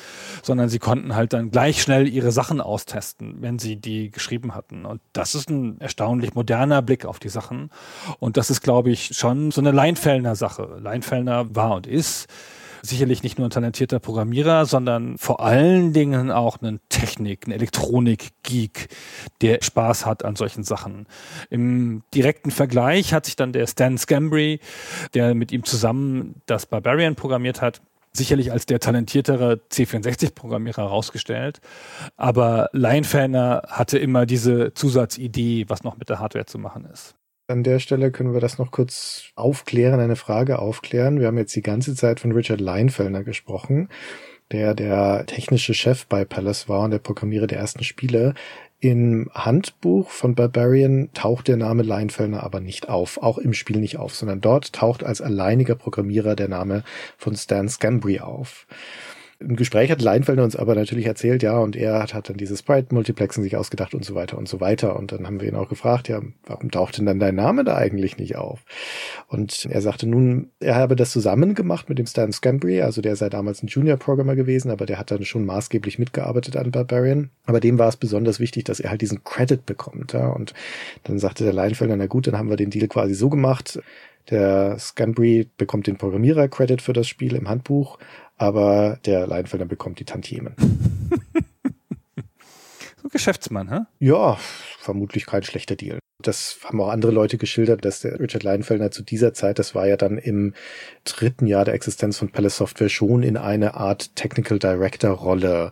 sondern 0.44 0.70
sie 0.70 0.80
konnten 0.80 1.16
halt 1.16 1.34
dann 1.34 1.52
gleich 1.52 1.82
schnell 1.82 2.08
ihre 2.08 2.32
Sachen 2.32 2.62
austesten, 2.62 3.38
wenn 3.42 3.60
sie 3.60 3.76
die 3.76 4.12
geschrieben 4.12 4.56
hatten. 4.56 4.86
Und 4.86 5.02
das 5.14 5.36
ist 5.36 5.50
ein 5.50 5.80
erstaunlich 5.80 6.34
moderner 6.34 6.82
Blick 6.82 7.06
auf 7.06 7.20
die 7.20 7.30
Sachen. 7.30 7.70
Und 8.20 8.38
das 8.38 8.50
ist, 8.50 8.62
glaube 8.62 8.92
ich, 8.92 9.16
schon 9.16 9.52
so 9.52 9.62
eine 9.62 9.72
Leinfellner 9.72 10.36
Sache. 10.36 10.80
Leinfellner 10.82 11.56
war 11.56 11.76
und 11.76 11.88
ist 11.88 12.28
sicherlich 12.82 13.24
nicht 13.24 13.38
nur 13.38 13.48
ein 13.48 13.52
talentierter 13.52 14.00
Programmierer, 14.00 14.66
sondern 14.66 15.18
vor 15.18 15.40
allen 15.42 15.94
Dingen 15.94 16.32
auch 16.32 16.62
ein 16.62 16.80
Technik, 16.90 17.48
ein 17.48 17.52
Elektronik-Geek, 17.52 18.90
der 19.42 19.60
Spaß 19.62 20.06
hat 20.06 20.26
an 20.26 20.36
solchen 20.36 20.64
Sachen. 20.64 21.08
Im 21.50 22.04
direkten 22.14 22.52
Vergleich 22.52 23.14
hat 23.14 23.26
sich 23.26 23.36
dann 23.36 23.54
der 23.54 23.68
Stan 23.68 23.98
Scambry, 23.98 24.60
der 25.14 25.36
mit 25.36 25.52
ihm 25.52 25.64
zusammen 25.64 26.42
das 26.46 26.66
Barbarian 26.66 27.16
programmiert 27.16 27.62
hat, 27.62 27.82
sicherlich 28.14 28.52
als 28.52 28.66
der 28.66 28.80
talentiertere 28.80 29.62
C64-Programmierer 29.72 30.84
herausgestellt. 30.84 31.60
Aber 32.18 32.70
Leinfanner 32.72 33.64
hatte 33.68 33.98
immer 33.98 34.26
diese 34.26 34.74
Zusatzidee, 34.74 35.66
was 35.68 35.84
noch 35.84 35.98
mit 35.98 36.10
der 36.10 36.20
Hardware 36.20 36.46
zu 36.46 36.58
machen 36.58 36.86
ist. 36.86 37.16
An 37.48 37.62
der 37.62 37.78
Stelle 37.78 38.12
können 38.12 38.34
wir 38.34 38.40
das 38.40 38.58
noch 38.58 38.72
kurz 38.72 39.26
aufklären, 39.36 40.00
eine 40.00 40.16
Frage 40.16 40.58
aufklären. 40.58 41.20
Wir 41.20 41.28
haben 41.28 41.38
jetzt 41.38 41.56
die 41.56 41.62
ganze 41.62 41.94
Zeit 41.94 42.20
von 42.20 42.32
Richard 42.32 42.60
Leinfellner 42.60 43.24
gesprochen, 43.24 43.90
der 44.52 44.74
der 44.74 45.28
technische 45.28 45.76
Chef 45.76 46.08
bei 46.08 46.26
Palace 46.26 46.68
war 46.70 46.82
und 46.82 46.92
der 46.92 46.98
Programmierer 46.98 47.46
der 47.46 47.60
ersten 47.60 47.84
Spiele. 47.84 48.34
Im 48.80 49.30
Handbuch 49.32 50.10
von 50.10 50.34
Barbarian 50.34 51.12
taucht 51.14 51.48
der 51.48 51.58
Name 51.58 51.84
Leinfellner 51.84 52.42
aber 52.42 52.62
nicht 52.62 52.90
auf, 52.90 53.20
auch 53.22 53.38
im 53.38 53.54
Spiel 53.54 53.78
nicht 53.78 53.98
auf, 53.98 54.16
sondern 54.16 54.42
dort 54.42 54.74
taucht 54.74 55.04
als 55.04 55.22
alleiniger 55.22 55.76
Programmierer 55.76 56.36
der 56.36 56.48
Name 56.48 56.84
von 57.16 57.36
Stan 57.36 57.70
Scambry 57.70 58.22
auf. 58.22 58.66
Im 59.40 59.58
Gespräch 59.58 59.92
hat 59.92 60.02
Leinfelder 60.02 60.44
uns 60.44 60.56
aber 60.56 60.76
natürlich 60.76 61.06
erzählt, 61.06 61.44
ja, 61.44 61.58
und 61.58 61.76
er 61.76 62.02
hat, 62.02 62.14
hat 62.14 62.30
dann 62.30 62.38
dieses 62.38 62.60
Sprite-Multiplexen 62.60 63.44
sich 63.44 63.58
ausgedacht 63.58 63.94
und 63.94 64.06
so 64.06 64.16
weiter 64.16 64.38
und 64.38 64.48
so 64.48 64.62
weiter. 64.62 64.96
Und 64.96 65.12
dann 65.12 65.28
haben 65.28 65.42
wir 65.42 65.48
ihn 65.48 65.56
auch 65.56 65.68
gefragt, 65.68 66.08
ja, 66.08 66.22
warum 66.46 66.72
taucht 66.72 66.98
denn 66.98 67.06
dann 67.06 67.20
dein 67.20 67.36
Name 67.36 67.66
da 67.66 67.76
eigentlich 67.76 68.18
nicht 68.18 68.38
auf? 68.38 68.64
Und 69.28 69.66
er 69.70 69.82
sagte 69.82 70.08
nun, 70.08 70.52
er 70.60 70.76
habe 70.76 70.96
das 70.96 71.12
zusammen 71.12 71.54
gemacht 71.54 71.90
mit 71.90 72.00
dem 72.00 72.06
Stan 72.06 72.32
Scambry, 72.32 72.82
also 72.82 73.02
der 73.02 73.18
sei 73.18 73.30
damals 73.30 73.62
ein 73.62 73.68
Junior-Programmer 73.68 74.36
gewesen, 74.36 74.72
aber 74.72 74.86
der 74.86 75.00
hat 75.00 75.12
dann 75.12 75.26
schon 75.26 75.46
maßgeblich 75.46 76.00
mitgearbeitet 76.00 76.56
an 76.56 76.72
Barbarian. 76.72 77.30
Aber 77.46 77.60
dem 77.60 77.78
war 77.78 77.90
es 77.90 77.98
besonders 77.98 78.40
wichtig, 78.40 78.64
dass 78.64 78.80
er 78.80 78.90
halt 78.90 79.02
diesen 79.02 79.24
Credit 79.26 79.66
bekommt. 79.66 80.14
Ja? 80.14 80.30
Und 80.30 80.54
dann 81.04 81.20
sagte 81.20 81.44
der 81.44 81.54
Leinfelder, 81.54 81.98
na 81.98 82.08
gut, 82.08 82.28
dann 82.28 82.38
haben 82.38 82.50
wir 82.50 82.58
den 82.58 82.70
Deal 82.70 82.88
quasi 82.88 83.14
so 83.14 83.30
gemacht, 83.30 83.80
der 84.30 84.80
Scambry 84.80 85.48
bekommt 85.58 85.88
den 85.88 85.98
Programmierer-Credit 85.98 86.82
für 86.82 86.94
das 86.94 87.08
Spiel 87.08 87.36
im 87.36 87.48
Handbuch, 87.48 88.00
aber 88.38 88.98
der 89.06 89.28
Leinfelder 89.28 89.66
bekommt 89.66 90.00
die 90.00 90.06
Tantiemen. 90.06 90.56
so 93.02 93.10
Geschäftsmann, 93.10 93.70
hä? 93.70 93.80
Ja, 94.00 94.38
vermutlich 94.86 95.26
kein 95.26 95.44
schlechter 95.44 95.76
Deal. 95.76 96.00
Das 96.22 96.58
haben 96.64 96.80
auch 96.80 96.90
andere 96.90 97.12
Leute 97.12 97.38
geschildert, 97.38 97.84
dass 97.84 98.00
der 98.00 98.20
Richard 98.20 98.44
Leinfelder 98.44 98.90
zu 98.90 99.04
dieser 99.04 99.34
Zeit, 99.34 99.60
das 99.60 99.76
war 99.76 99.86
ja 99.86 99.98
dann 99.98 100.18
im 100.18 100.54
dritten 101.04 101.46
Jahr 101.46 101.66
der 101.66 101.74
Existenz 101.74 102.18
von 102.18 102.32
Palace 102.32 102.58
Software 102.58 102.88
schon 102.88 103.22
in 103.22 103.36
eine 103.36 103.74
Art 103.74 104.16
Technical 104.16 104.58
Director 104.58 105.12
Rolle 105.12 105.72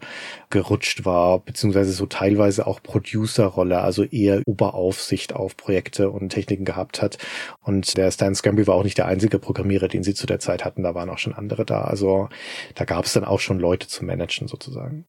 gerutscht 0.49 1.05
war, 1.05 1.39
beziehungsweise 1.39 1.93
so 1.93 2.05
teilweise 2.07 2.67
auch 2.67 2.83
Producer 2.83 3.45
Rolle, 3.45 3.79
also 3.79 4.03
eher 4.03 4.41
Oberaufsicht 4.45 5.33
auf 5.33 5.55
Projekte 5.55 6.09
und 6.09 6.29
Techniken 6.29 6.65
gehabt 6.65 7.01
hat. 7.01 7.17
Und 7.61 7.95
der 7.95 8.11
Stan 8.11 8.35
Scambry 8.35 8.67
war 8.67 8.75
auch 8.75 8.83
nicht 8.83 8.97
der 8.97 9.07
einzige 9.07 9.39
Programmierer, 9.39 9.87
den 9.87 10.03
sie 10.03 10.13
zu 10.13 10.27
der 10.27 10.39
Zeit 10.39 10.65
hatten. 10.65 10.83
Da 10.83 10.93
waren 10.93 11.09
auch 11.09 11.19
schon 11.19 11.33
andere 11.33 11.63
da. 11.65 11.83
Also 11.83 12.27
da 12.75 12.83
gab 12.83 13.05
es 13.05 13.13
dann 13.13 13.23
auch 13.23 13.39
schon 13.39 13.59
Leute 13.59 13.87
zu 13.87 14.03
managen 14.03 14.49
sozusagen. 14.49 15.05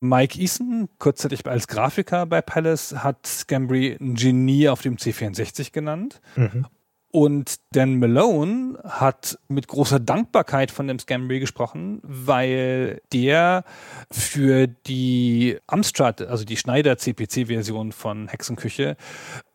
Mike 0.00 0.40
Eason, 0.40 0.88
kurzzeitig 0.98 1.46
als 1.46 1.66
Grafiker 1.66 2.26
bei 2.26 2.40
Palace, 2.40 3.02
hat 3.02 3.26
Scambry 3.26 3.96
ein 4.00 4.14
Genie 4.14 4.68
auf 4.68 4.82
dem 4.82 4.96
C64 4.96 5.72
genannt. 5.72 6.20
Mhm. 6.36 6.66
Und 7.10 7.56
Dan 7.72 7.98
Malone 7.98 8.78
hat 8.84 9.38
mit 9.48 9.66
großer 9.66 9.98
Dankbarkeit 9.98 10.70
von 10.70 10.86
dem 10.86 10.98
Scambry 10.98 11.40
gesprochen, 11.40 12.00
weil 12.02 13.00
der 13.14 13.64
für 14.10 14.66
die 14.66 15.58
Amstrad, 15.66 16.20
also 16.20 16.44
die 16.44 16.58
Schneider 16.58 16.98
CPC-Version 16.98 17.92
von 17.92 18.28
Hexenküche, 18.28 18.96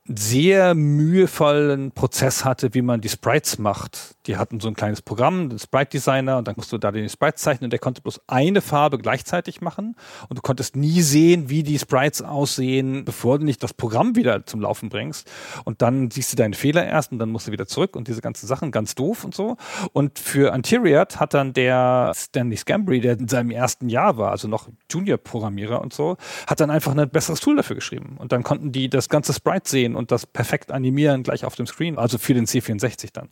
sehr 0.05 0.75
mühevollen 0.75 1.91
Prozess 1.91 2.43
hatte, 2.43 2.73
wie 2.73 2.81
man 2.81 2.99
die 2.99 3.07
Sprites 3.07 3.57
macht. 3.57 4.15
Die 4.27 4.35
hatten 4.35 4.59
so 4.59 4.67
ein 4.67 4.73
kleines 4.73 5.01
Programm, 5.01 5.49
den 5.49 5.59
Sprite 5.59 5.91
Designer, 5.91 6.37
und 6.37 6.47
dann 6.47 6.55
musst 6.57 6.73
du 6.73 6.77
da 6.77 6.91
den 6.91 7.07
Sprites 7.07 7.41
zeichnen. 7.41 7.69
Der 7.69 7.79
konnte 7.79 8.01
bloß 8.01 8.21
eine 8.27 8.59
Farbe 8.59 8.97
gleichzeitig 8.97 9.61
machen 9.61 9.95
und 10.27 10.37
du 10.37 10.41
konntest 10.41 10.75
nie 10.75 11.01
sehen, 11.01 11.49
wie 11.49 11.63
die 11.63 11.79
Sprites 11.79 12.21
aussehen, 12.21 13.05
bevor 13.05 13.39
du 13.39 13.45
nicht 13.45 13.63
das 13.63 13.73
Programm 13.73 14.17
wieder 14.17 14.45
zum 14.45 14.59
Laufen 14.59 14.89
bringst. 14.89 15.31
Und 15.63 15.81
dann 15.81 16.11
siehst 16.11 16.33
du 16.33 16.35
deine 16.35 16.55
Fehler 16.55 16.85
erst 16.85 17.13
und 17.13 17.19
dann 17.19 17.29
musst 17.29 17.47
du 17.47 17.53
wieder 17.53 17.67
zurück 17.67 17.95
und 17.95 18.09
diese 18.09 18.21
ganzen 18.21 18.45
Sachen, 18.45 18.71
ganz 18.71 18.95
doof 18.95 19.23
und 19.23 19.33
so. 19.33 19.55
Und 19.93 20.19
für 20.19 20.51
Anterior 20.51 21.07
hat 21.15 21.33
dann 21.33 21.53
der 21.53 22.11
Stanley 22.13 22.57
Scambry, 22.57 22.99
der 22.99 23.13
in 23.13 23.29
seinem 23.29 23.51
ersten 23.51 23.87
Jahr 23.87 24.17
war, 24.17 24.31
also 24.31 24.49
noch 24.49 24.67
Junior-Programmierer 24.91 25.79
und 25.79 25.93
so, 25.93 26.17
hat 26.45 26.59
dann 26.59 26.71
einfach 26.71 26.95
ein 26.95 27.09
besseres 27.09 27.39
Tool 27.39 27.55
dafür 27.55 27.77
geschrieben. 27.77 28.17
Und 28.19 28.33
dann 28.33 28.43
konnten 28.43 28.73
die 28.73 28.89
das 28.89 29.07
ganze 29.07 29.33
Sprite 29.33 29.69
sehen 29.69 29.92
und 29.95 30.11
das 30.11 30.25
perfekt 30.25 30.71
animieren 30.71 31.23
gleich 31.23 31.45
auf 31.45 31.55
dem 31.55 31.67
Screen, 31.67 31.97
also 31.97 32.17
für 32.17 32.33
den 32.33 32.45
C64 32.45 33.09
dann. 33.13 33.29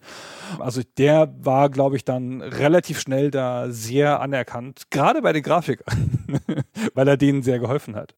Also 0.59 0.81
der 0.97 1.33
war, 1.39 1.69
glaube 1.69 1.95
ich, 1.95 2.05
dann 2.05 2.41
relativ 2.41 2.99
schnell 2.99 3.31
da 3.31 3.69
sehr 3.69 4.19
anerkannt, 4.19 4.83
gerade 4.89 5.21
bei 5.21 5.33
den 5.33 5.43
Grafikern, 5.43 6.31
weil 6.93 7.07
er 7.07 7.17
denen 7.17 7.43
sehr 7.43 7.59
geholfen 7.59 7.95
hat. 7.95 8.15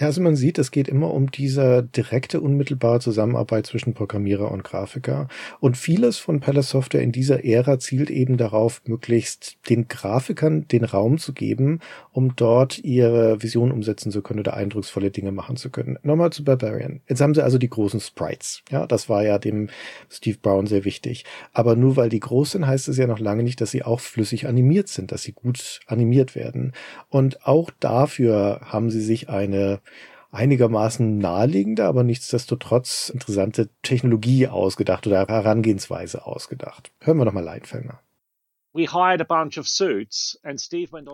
Ja, 0.00 0.06
also 0.06 0.22
man 0.22 0.36
sieht, 0.36 0.58
es 0.58 0.70
geht 0.70 0.86
immer 0.86 1.12
um 1.12 1.28
diese 1.32 1.82
direkte, 1.82 2.40
unmittelbare 2.40 3.00
Zusammenarbeit 3.00 3.66
zwischen 3.66 3.94
Programmierer 3.94 4.52
und 4.52 4.62
Grafiker. 4.62 5.26
Und 5.58 5.76
vieles 5.76 6.18
von 6.18 6.38
Palace 6.38 6.70
Software 6.70 7.02
in 7.02 7.10
dieser 7.10 7.44
Ära 7.44 7.80
zielt 7.80 8.08
eben 8.08 8.36
darauf, 8.36 8.80
möglichst 8.86 9.56
den 9.68 9.88
Grafikern 9.88 10.68
den 10.68 10.84
Raum 10.84 11.18
zu 11.18 11.32
geben, 11.32 11.80
um 12.12 12.36
dort 12.36 12.78
ihre 12.78 13.42
Vision 13.42 13.72
umsetzen 13.72 14.12
zu 14.12 14.22
können 14.22 14.38
oder 14.38 14.54
eindrucksvolle 14.54 15.10
Dinge 15.10 15.32
machen 15.32 15.56
zu 15.56 15.68
können. 15.68 15.98
Nochmal 16.04 16.30
zu 16.30 16.44
Barbarian. 16.44 17.00
Jetzt 17.08 17.20
haben 17.20 17.34
sie 17.34 17.42
also 17.42 17.58
die 17.58 17.70
großen 17.70 17.98
Sprites. 17.98 18.62
Ja, 18.70 18.86
das 18.86 19.08
war 19.08 19.24
ja 19.24 19.40
dem 19.40 19.68
Steve 20.08 20.38
Brown 20.40 20.68
sehr 20.68 20.84
wichtig. 20.84 21.24
Aber 21.52 21.74
nur 21.74 21.96
weil 21.96 22.08
die 22.08 22.20
groß 22.20 22.52
sind, 22.52 22.68
heißt 22.68 22.86
es 22.86 22.98
ja 22.98 23.08
noch 23.08 23.18
lange 23.18 23.42
nicht, 23.42 23.60
dass 23.60 23.72
sie 23.72 23.82
auch 23.82 23.98
flüssig 23.98 24.46
animiert 24.46 24.86
sind, 24.86 25.10
dass 25.10 25.24
sie 25.24 25.32
gut 25.32 25.80
animiert 25.88 26.36
werden. 26.36 26.72
Und 27.08 27.44
auch 27.44 27.72
dafür 27.80 28.60
haben 28.62 28.90
sie 28.90 29.00
sich 29.00 29.28
eine 29.28 29.80
einigermaßen 30.30 31.18
naheliegende, 31.18 31.84
aber 31.84 32.04
nichtsdestotrotz 32.04 33.08
interessante 33.08 33.70
Technologie 33.82 34.46
ausgedacht 34.48 35.06
oder 35.06 35.26
Herangehensweise 35.26 36.26
ausgedacht. 36.26 36.92
Hören 37.00 37.18
wir 37.18 37.24
doch 37.24 37.32
mal 37.32 37.44
Leinfelder. 37.44 38.00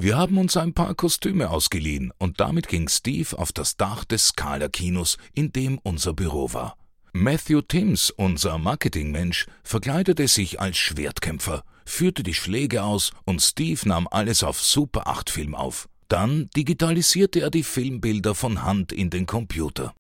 Wir 0.01 0.19
haben 0.19 0.39
uns 0.39 0.57
ein 0.57 0.75
paar 0.75 0.95
Kostüme 0.95 1.51
ausgeliehen 1.51 2.13
und 2.19 2.41
damit 2.41 2.69
ging 2.69 2.89
Steve 2.89 3.39
auf 3.39 3.53
das 3.53 3.77
Dach 3.77 4.05
des 4.05 4.29
Scala-Kinos, 4.29 5.19
in 5.33 5.53
dem 5.53 5.79
unser 5.83 6.13
Büro 6.13 6.53
war. 6.53 6.77
Matthew 7.13 7.63
Timms, 7.63 8.11
unser 8.11 8.59
Marketingmensch, 8.59 9.47
verkleidete 9.63 10.27
sich 10.27 10.61
als 10.61 10.77
Schwertkämpfer, 10.77 11.63
führte 11.87 12.25
die 12.25 12.35
Schläge 12.35 12.83
aus 12.83 13.13
und 13.25 13.41
Steve 13.41 13.89
nahm 13.89 14.09
alles 14.11 14.43
auf 14.43 14.61
Super 14.61 15.07
8 15.07 15.31
Film 15.31 15.55
auf. 15.55 15.89
Dann 16.09 16.49
digitalisierte 16.57 17.41
er 17.41 17.51
die 17.51 17.63
Filmbilder 17.63 18.35
von 18.35 18.63
Hand 18.63 18.93
in 18.93 19.11
den 19.11 19.27
Computer. 19.27 19.95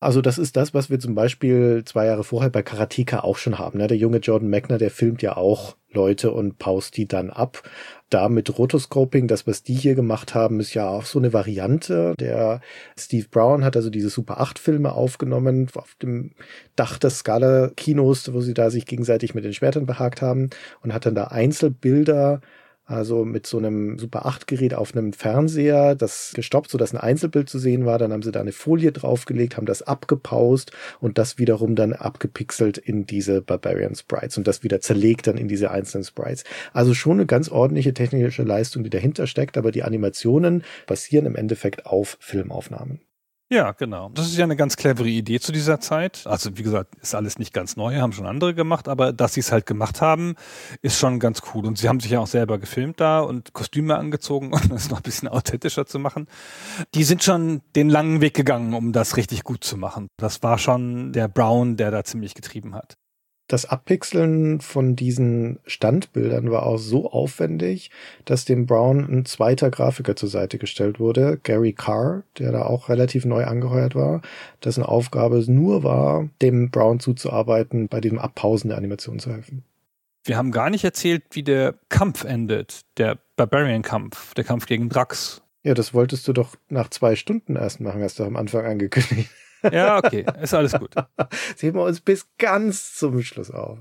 Also 0.00 0.20
das 0.20 0.38
ist 0.38 0.56
das, 0.56 0.74
was 0.74 0.90
wir 0.90 1.00
zum 1.00 1.14
Beispiel 1.14 1.82
zwei 1.84 2.06
Jahre 2.06 2.22
vorher 2.22 2.50
bei 2.50 2.62
Karateka 2.62 3.20
auch 3.20 3.36
schon 3.36 3.58
haben. 3.58 3.78
Ne? 3.78 3.88
Der 3.88 3.96
junge 3.96 4.18
Jordan 4.18 4.50
Magner, 4.50 4.78
der 4.78 4.90
filmt 4.90 5.22
ja 5.22 5.36
auch 5.36 5.76
Leute 5.92 6.32
und 6.32 6.58
paust 6.58 6.96
die 6.96 7.06
dann 7.06 7.30
ab. 7.30 7.62
Da 8.10 8.28
mit 8.28 8.58
Rotoscoping, 8.58 9.28
das, 9.28 9.46
was 9.46 9.62
die 9.62 9.74
hier 9.74 9.94
gemacht 9.94 10.34
haben, 10.34 10.60
ist 10.60 10.72
ja 10.74 10.88
auch 10.88 11.04
so 11.04 11.18
eine 11.18 11.32
Variante. 11.32 12.14
Der 12.18 12.60
Steve 12.98 13.26
Brown 13.30 13.64
hat 13.64 13.76
also 13.76 13.90
diese 13.90 14.08
Super 14.08 14.40
8 14.40 14.58
Filme 14.58 14.92
aufgenommen 14.92 15.68
auf 15.74 15.94
dem 16.02 16.32
Dach 16.76 16.98
des 16.98 17.18
Scala-Kinos, 17.18 18.32
wo 18.32 18.40
sie 18.40 18.54
da 18.54 18.70
sich 18.70 18.86
gegenseitig 18.86 19.34
mit 19.34 19.44
den 19.44 19.52
Schwertern 19.54 19.86
behagt 19.86 20.22
haben 20.22 20.50
und 20.82 20.92
hat 20.94 21.04
dann 21.04 21.14
da 21.14 21.24
Einzelbilder 21.24 22.40
also 22.88 23.26
mit 23.26 23.46
so 23.46 23.58
einem 23.58 23.98
Super 23.98 24.24
8 24.24 24.46
Gerät 24.46 24.72
auf 24.72 24.96
einem 24.96 25.12
Fernseher, 25.12 25.94
das 25.94 26.32
gestoppt, 26.34 26.70
so 26.70 26.78
dass 26.78 26.94
ein 26.94 26.98
Einzelbild 26.98 27.48
zu 27.48 27.58
sehen 27.58 27.84
war. 27.84 27.98
Dann 27.98 28.12
haben 28.12 28.22
sie 28.22 28.32
da 28.32 28.40
eine 28.40 28.52
Folie 28.52 28.92
draufgelegt, 28.92 29.58
haben 29.58 29.66
das 29.66 29.82
abgepaust 29.82 30.72
und 30.98 31.18
das 31.18 31.38
wiederum 31.38 31.76
dann 31.76 31.92
abgepixelt 31.92 32.78
in 32.78 33.04
diese 33.04 33.42
Barbarian 33.42 33.94
Sprites 33.94 34.38
und 34.38 34.48
das 34.48 34.62
wieder 34.62 34.80
zerlegt 34.80 35.26
dann 35.26 35.36
in 35.36 35.48
diese 35.48 35.70
einzelnen 35.70 36.04
Sprites. 36.04 36.44
Also 36.72 36.94
schon 36.94 37.18
eine 37.18 37.26
ganz 37.26 37.50
ordentliche 37.50 37.92
technische 37.92 38.42
Leistung, 38.42 38.84
die 38.84 38.90
dahinter 38.90 39.26
steckt, 39.26 39.58
aber 39.58 39.70
die 39.70 39.82
Animationen 39.82 40.64
basieren 40.86 41.26
im 41.26 41.36
Endeffekt 41.36 41.84
auf 41.84 42.16
Filmaufnahmen. 42.20 43.00
Ja, 43.50 43.72
genau. 43.72 44.10
Das 44.10 44.26
ist 44.26 44.36
ja 44.36 44.44
eine 44.44 44.56
ganz 44.56 44.76
clevere 44.76 45.08
Idee 45.08 45.40
zu 45.40 45.52
dieser 45.52 45.80
Zeit. 45.80 46.26
Also 46.26 46.58
wie 46.58 46.62
gesagt, 46.62 46.96
ist 46.96 47.14
alles 47.14 47.38
nicht 47.38 47.54
ganz 47.54 47.76
neu, 47.76 47.96
haben 47.96 48.12
schon 48.12 48.26
andere 48.26 48.54
gemacht, 48.54 48.88
aber 48.88 49.10
dass 49.14 49.32
sie 49.32 49.40
es 49.40 49.52
halt 49.52 49.64
gemacht 49.64 50.02
haben, 50.02 50.34
ist 50.82 50.98
schon 50.98 51.18
ganz 51.18 51.40
cool. 51.54 51.64
Und 51.64 51.78
sie 51.78 51.88
haben 51.88 51.98
sich 51.98 52.10
ja 52.10 52.20
auch 52.20 52.26
selber 52.26 52.58
gefilmt 52.58 53.00
da 53.00 53.20
und 53.20 53.54
Kostüme 53.54 53.96
angezogen, 53.96 54.52
um 54.52 54.68
das 54.68 54.90
noch 54.90 54.98
ein 54.98 55.02
bisschen 55.02 55.28
authentischer 55.28 55.86
zu 55.86 55.98
machen. 55.98 56.26
Die 56.94 57.04
sind 57.04 57.24
schon 57.24 57.62
den 57.74 57.88
langen 57.88 58.20
Weg 58.20 58.34
gegangen, 58.34 58.74
um 58.74 58.92
das 58.92 59.16
richtig 59.16 59.44
gut 59.44 59.64
zu 59.64 59.78
machen. 59.78 60.08
Das 60.18 60.42
war 60.42 60.58
schon 60.58 61.14
der 61.14 61.28
Brown, 61.28 61.78
der 61.78 61.90
da 61.90 62.04
ziemlich 62.04 62.34
getrieben 62.34 62.74
hat 62.74 62.98
das 63.48 63.64
Abpixeln 63.64 64.60
von 64.60 64.94
diesen 64.94 65.58
Standbildern 65.66 66.50
war 66.50 66.64
auch 66.64 66.76
so 66.76 67.10
aufwendig, 67.10 67.90
dass 68.26 68.44
dem 68.44 68.66
Brown 68.66 69.04
ein 69.10 69.24
zweiter 69.24 69.70
Grafiker 69.70 70.14
zur 70.16 70.28
Seite 70.28 70.58
gestellt 70.58 71.00
wurde, 71.00 71.40
Gary 71.42 71.72
Carr, 71.72 72.22
der 72.38 72.52
da 72.52 72.62
auch 72.66 72.88
relativ 72.90 73.24
neu 73.24 73.44
angeheuert 73.44 73.94
war, 73.94 74.20
dessen 74.62 74.82
Aufgabe 74.82 75.38
es 75.38 75.48
nur 75.48 75.82
war, 75.82 76.28
dem 76.42 76.70
Brown 76.70 77.00
zuzuarbeiten, 77.00 77.88
bei 77.88 78.00
dem 78.00 78.18
Abpausen 78.18 78.68
der 78.68 78.78
Animation 78.78 79.18
zu 79.18 79.32
helfen. 79.32 79.64
Wir 80.24 80.36
haben 80.36 80.52
gar 80.52 80.68
nicht 80.68 80.84
erzählt, 80.84 81.24
wie 81.30 81.42
der 81.42 81.74
Kampf 81.88 82.24
endet, 82.24 82.82
der 82.98 83.18
Barbarian-Kampf, 83.36 84.34
der 84.34 84.44
Kampf 84.44 84.66
gegen 84.66 84.90
Drax. 84.90 85.42
Ja, 85.62 85.72
das 85.72 85.94
wolltest 85.94 86.28
du 86.28 86.34
doch 86.34 86.54
nach 86.68 86.90
zwei 86.90 87.16
Stunden 87.16 87.56
erst 87.56 87.80
machen, 87.80 88.02
hast 88.02 88.18
du 88.18 88.24
am 88.24 88.36
Anfang 88.36 88.66
angekündigt. 88.66 89.30
Ja, 89.62 89.98
okay, 89.98 90.24
ist 90.40 90.54
alles 90.54 90.72
gut. 90.72 90.94
Sehen 91.56 91.74
wir 91.74 91.82
uns 91.82 92.00
bis 92.00 92.26
ganz 92.38 92.94
zum 92.94 93.22
Schluss 93.22 93.50
auf. 93.50 93.78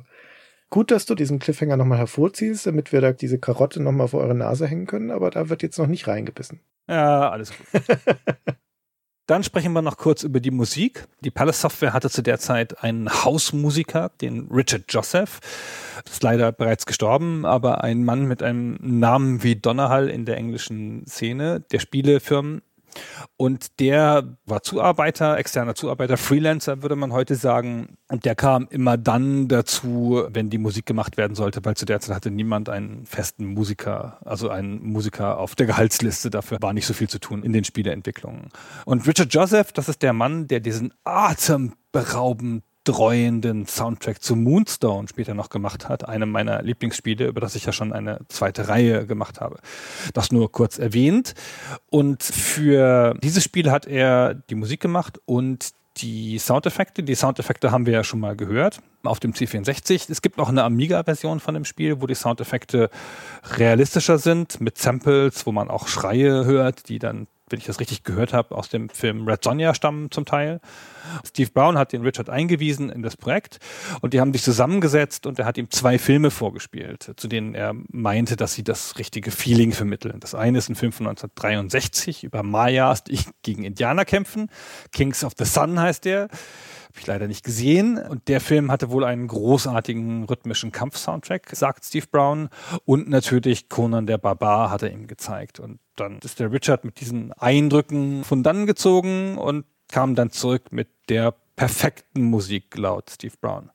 Gut, 0.70 0.92
dass 0.92 1.06
du 1.06 1.16
diesen 1.16 1.40
Cliffhanger 1.40 1.78
nochmal 1.78 2.00
hervorziehst, 2.00 2.66
damit 2.66 2.92
wir 2.92 3.00
da 3.00 3.14
diese 3.14 3.40
Karotte 3.40 3.82
nochmal 3.82 4.10
vor 4.10 4.22
eure 4.22 4.36
Nase 4.36 4.68
hängen 4.68 4.86
können, 4.86 5.12
aber 5.12 5.30
da 5.30 5.50
wird 5.50 5.64
jetzt 5.64 5.78
noch 5.78 5.88
nicht 5.88 6.08
reingebissen. 6.08 6.60
Ja, 6.88 7.30
alles 7.30 7.52
gut. 7.52 7.84
Dann 9.28 9.44
sprechen 9.44 9.74
wir 9.74 9.82
noch 9.82 9.98
kurz 9.98 10.24
über 10.24 10.40
die 10.40 10.52
Musik. 10.52 11.06
Die 11.20 11.32
Palace 11.32 11.60
Software 11.60 11.92
hatte 11.92 12.10
zu 12.10 12.22
der 12.22 12.40
Zeit 12.40 12.82
einen 12.82 13.10
Hausmusiker, 13.10 14.10
den 14.22 14.48
Richard 14.50 14.86
Joseph. 14.88 15.42
Ist 16.06 16.24
leider 16.24 16.54
bereits 16.54 16.86
gestorben, 16.86 17.46
aber 17.46 17.84
ein 17.84 18.06
Mann 18.06 18.26
mit 18.26 18.42
einem 18.42 18.78
Namen 18.80 19.44
wie 19.44 19.58
Donnerhall 19.58 20.10
in 20.10 20.24
der 20.24 20.38
englischen 20.38 21.06
Szene 21.08 21.60
der 21.60 21.80
Spielefirmen 21.80 22.62
und 23.36 23.80
der 23.80 24.38
war 24.46 24.64
Zuarbeiter, 24.64 25.38
externer 25.38 25.76
Zuarbeiter, 25.76 26.18
Freelancer 26.18 26.82
würde 26.82 26.96
man 26.96 27.14
heute 27.14 27.36
sagen. 27.36 27.98
Und 28.10 28.26
der 28.26 28.36
kam 28.36 28.68
immer 28.70 28.98
dann 28.98 29.48
dazu, 29.48 30.24
wenn 30.30 30.50
die 30.50 30.58
Musik 30.58 30.86
gemacht 30.86 31.18
werden 31.18 31.36
sollte, 31.36 31.64
weil 31.64 31.76
zu 31.76 31.86
der 31.86 32.00
Zeit 32.00 32.16
hatte 32.16 32.32
niemand 32.32 32.70
einen 32.70 33.06
festen 33.06 33.46
Musiker, 33.46 34.20
also 34.26 34.50
einen 34.50 34.84
Musiker 34.84 35.38
auf 35.38 35.56
der 35.56 35.68
Gehaltsliste. 35.68 36.30
Dafür 36.30 36.58
war 36.62 36.74
nicht 36.74 36.86
so 36.86 36.94
viel 36.94 37.10
zu 37.10 37.20
tun 37.20 37.44
in 37.44 37.54
den 37.54 37.64
Spieleentwicklungen. 37.64 38.50
Und 38.86 39.08
Richard 39.08 39.34
Joseph, 39.34 39.72
das 39.72 39.90
ist 39.90 40.02
der 40.02 40.14
Mann, 40.14 40.48
der 40.48 40.60
diesen 40.60 40.94
atemberaubend 41.04 42.64
dreuenden 42.88 43.66
Soundtrack 43.66 44.22
zu 44.22 44.36
Moonstone 44.36 45.08
später 45.08 45.34
noch 45.34 45.50
gemacht 45.50 45.90
hat, 45.90 46.08
einem 46.08 46.32
meiner 46.32 46.62
Lieblingsspiele, 46.62 47.28
über 47.28 47.42
das 47.42 47.56
ich 47.56 47.66
ja 47.66 47.72
schon 47.72 47.92
eine 47.92 48.20
zweite 48.30 48.70
Reihe 48.70 49.06
gemacht 49.06 49.42
habe. 49.42 49.58
Das 50.14 50.32
nur 50.32 50.52
kurz 50.52 50.80
erwähnt. 50.80 51.34
Und 51.90 52.24
für 52.24 53.16
dieses 53.22 53.44
Spiel 53.44 53.72
hat 53.72 53.86
er 53.86 54.34
die 54.36 54.56
Musik 54.56 54.80
gemacht 54.80 55.20
und 55.26 55.72
die 55.98 56.40
Soundeffekte. 56.40 57.04
Die 57.04 57.16
Soundeffekte 57.16 57.72
haben 57.72 57.86
wir 57.86 57.94
ja 57.94 58.04
schon 58.04 58.20
mal 58.20 58.36
gehört 58.36 58.80
auf 59.04 59.20
dem 59.20 59.34
C64. 59.34 60.10
Es 60.10 60.22
gibt 60.22 60.40
auch 60.40 60.50
eine 60.50 60.64
Amiga-Version 60.64 61.40
von 61.40 61.54
dem 61.54 61.66
Spiel, 61.66 62.02
wo 62.02 62.08
die 62.08 62.16
Soundeffekte 62.16 62.90
realistischer 63.58 64.18
sind, 64.18 64.62
mit 64.62 64.78
Samples, 64.78 65.46
wo 65.46 65.52
man 65.52 65.70
auch 65.70 65.88
Schreie 65.88 66.46
hört, 66.46 66.90
die 66.90 67.00
dann 67.00 67.28
wenn 67.50 67.60
ich 67.60 67.66
das 67.66 67.80
richtig 67.80 68.04
gehört 68.04 68.34
habe, 68.34 68.56
aus 68.56 68.70
dem 68.70 68.90
Film 68.90 69.28
Red 69.28 69.44
Sonja 69.44 69.74
stammen 69.74 70.12
zum 70.12 70.26
Teil. 70.26 70.60
Steve 71.26 71.50
Brown 71.52 71.78
hat 71.78 71.94
den 71.94 72.02
Richard 72.02 72.30
eingewiesen 72.30 72.90
in 72.90 73.02
das 73.02 73.16
Projekt 73.16 73.60
und 74.02 74.14
die 74.14 74.20
haben 74.20 74.34
sich 74.34 74.44
zusammengesetzt 74.44 75.26
und 75.26 75.40
er 75.40 75.46
hat 75.46 75.58
ihm 75.58 75.70
zwei 75.72 75.98
Filme 75.98 76.32
vorgespielt, 76.32 77.14
zu 77.16 77.28
denen 77.28 77.56
er 77.56 77.74
meinte, 77.90 78.36
dass 78.36 78.54
sie 78.54 78.64
das 78.64 78.98
richtige 78.98 79.32
Feeling 79.32 79.72
vermitteln. 79.72 80.20
Das 80.20 80.36
eine 80.36 80.58
ist 80.58 80.70
ein 80.70 80.76
Film 80.76 80.92
von 80.92 81.08
1963 81.08 82.24
über 82.24 82.44
Mayas, 82.44 83.04
die 83.04 83.20
gegen 83.44 83.64
Indianer 83.64 84.06
kämpfen. 84.06 84.50
Kings 84.92 85.24
of 85.24 85.34
the 85.38 85.46
Sun 85.46 85.80
heißt 85.80 86.06
der. 86.06 86.28
Habe 86.98 87.02
ich 87.04 87.08
leider 87.08 87.28
nicht 87.28 87.46
gesehen. 87.46 88.00
Und 88.00 88.28
der 88.28 88.42
Film 88.42 88.72
hatte 88.72 88.90
wohl 88.90 89.04
einen 89.04 89.28
großartigen 89.28 90.24
rhythmischen 90.24 90.72
Kampf-Soundtrack, 90.72 91.52
sagt 91.56 91.86
Steve 91.86 92.08
Brown. 92.12 92.50
Und 92.86 93.08
natürlich 93.08 93.70
Conan 93.70 94.08
der 94.08 94.18
Barbar 94.18 94.72
hat 94.72 94.82
er 94.82 94.92
ihm 94.92 95.06
gezeigt. 95.06 95.60
Und 95.60 95.78
dann 95.96 96.18
ist 96.24 96.40
der 96.40 96.52
Richard 96.52 96.86
mit 96.86 97.00
diesen 97.00 97.34
Eindrücken 97.34 98.24
von 98.24 98.42
dann 98.42 98.66
gezogen 98.66 99.38
und 99.38 99.66
kam 99.88 100.16
dann 100.16 100.32
zurück 100.32 100.72
mit 100.72 100.88
der 101.08 101.36
perfekten 101.56 102.24
Musik 102.24 102.76
laut 102.76 103.12
Steve 103.12 103.36
Brown. 103.40 103.70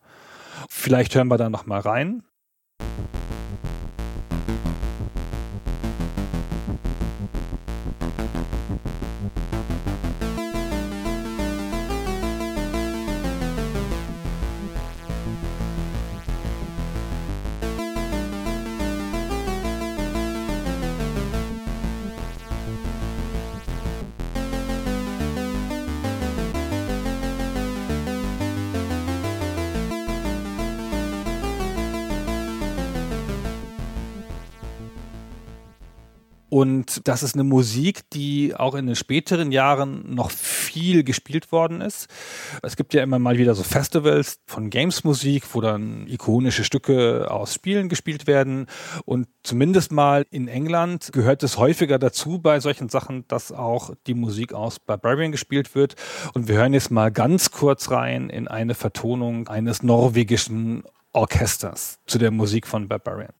Vielleicht 0.68 1.14
hören 1.14 1.28
wir 1.28 1.38
da 1.38 1.48
noch 1.48 1.64
mal 1.64 1.78
rein. 1.78 2.24
Und 36.52 37.08
das 37.08 37.22
ist 37.22 37.34
eine 37.34 37.44
Musik, 37.44 38.10
die 38.10 38.54
auch 38.54 38.74
in 38.74 38.84
den 38.84 38.94
späteren 38.94 39.52
Jahren 39.52 40.14
noch 40.14 40.30
viel 40.30 41.02
gespielt 41.02 41.50
worden 41.50 41.80
ist. 41.80 42.08
Es 42.62 42.76
gibt 42.76 42.92
ja 42.92 43.02
immer 43.02 43.18
mal 43.18 43.38
wieder 43.38 43.54
so 43.54 43.62
Festivals 43.62 44.38
von 44.44 44.68
Games-Musik, 44.68 45.44
wo 45.54 45.62
dann 45.62 46.06
ikonische 46.06 46.62
Stücke 46.62 47.30
aus 47.30 47.54
Spielen 47.54 47.88
gespielt 47.88 48.26
werden. 48.26 48.66
Und 49.06 49.28
zumindest 49.42 49.92
mal 49.92 50.26
in 50.28 50.46
England 50.46 51.14
gehört 51.14 51.42
es 51.42 51.56
häufiger 51.56 51.98
dazu 51.98 52.38
bei 52.38 52.60
solchen 52.60 52.90
Sachen, 52.90 53.26
dass 53.28 53.50
auch 53.50 53.94
die 54.06 54.12
Musik 54.12 54.52
aus 54.52 54.78
Barbarian 54.78 55.32
gespielt 55.32 55.74
wird. 55.74 55.94
Und 56.34 56.48
wir 56.48 56.56
hören 56.56 56.74
jetzt 56.74 56.90
mal 56.90 57.10
ganz 57.10 57.50
kurz 57.50 57.90
rein 57.90 58.28
in 58.28 58.46
eine 58.46 58.74
Vertonung 58.74 59.48
eines 59.48 59.82
norwegischen 59.82 60.84
Orchesters 61.14 61.98
zu 62.04 62.18
der 62.18 62.30
Musik 62.30 62.66
von 62.66 62.88
Barbarian. 62.88 63.32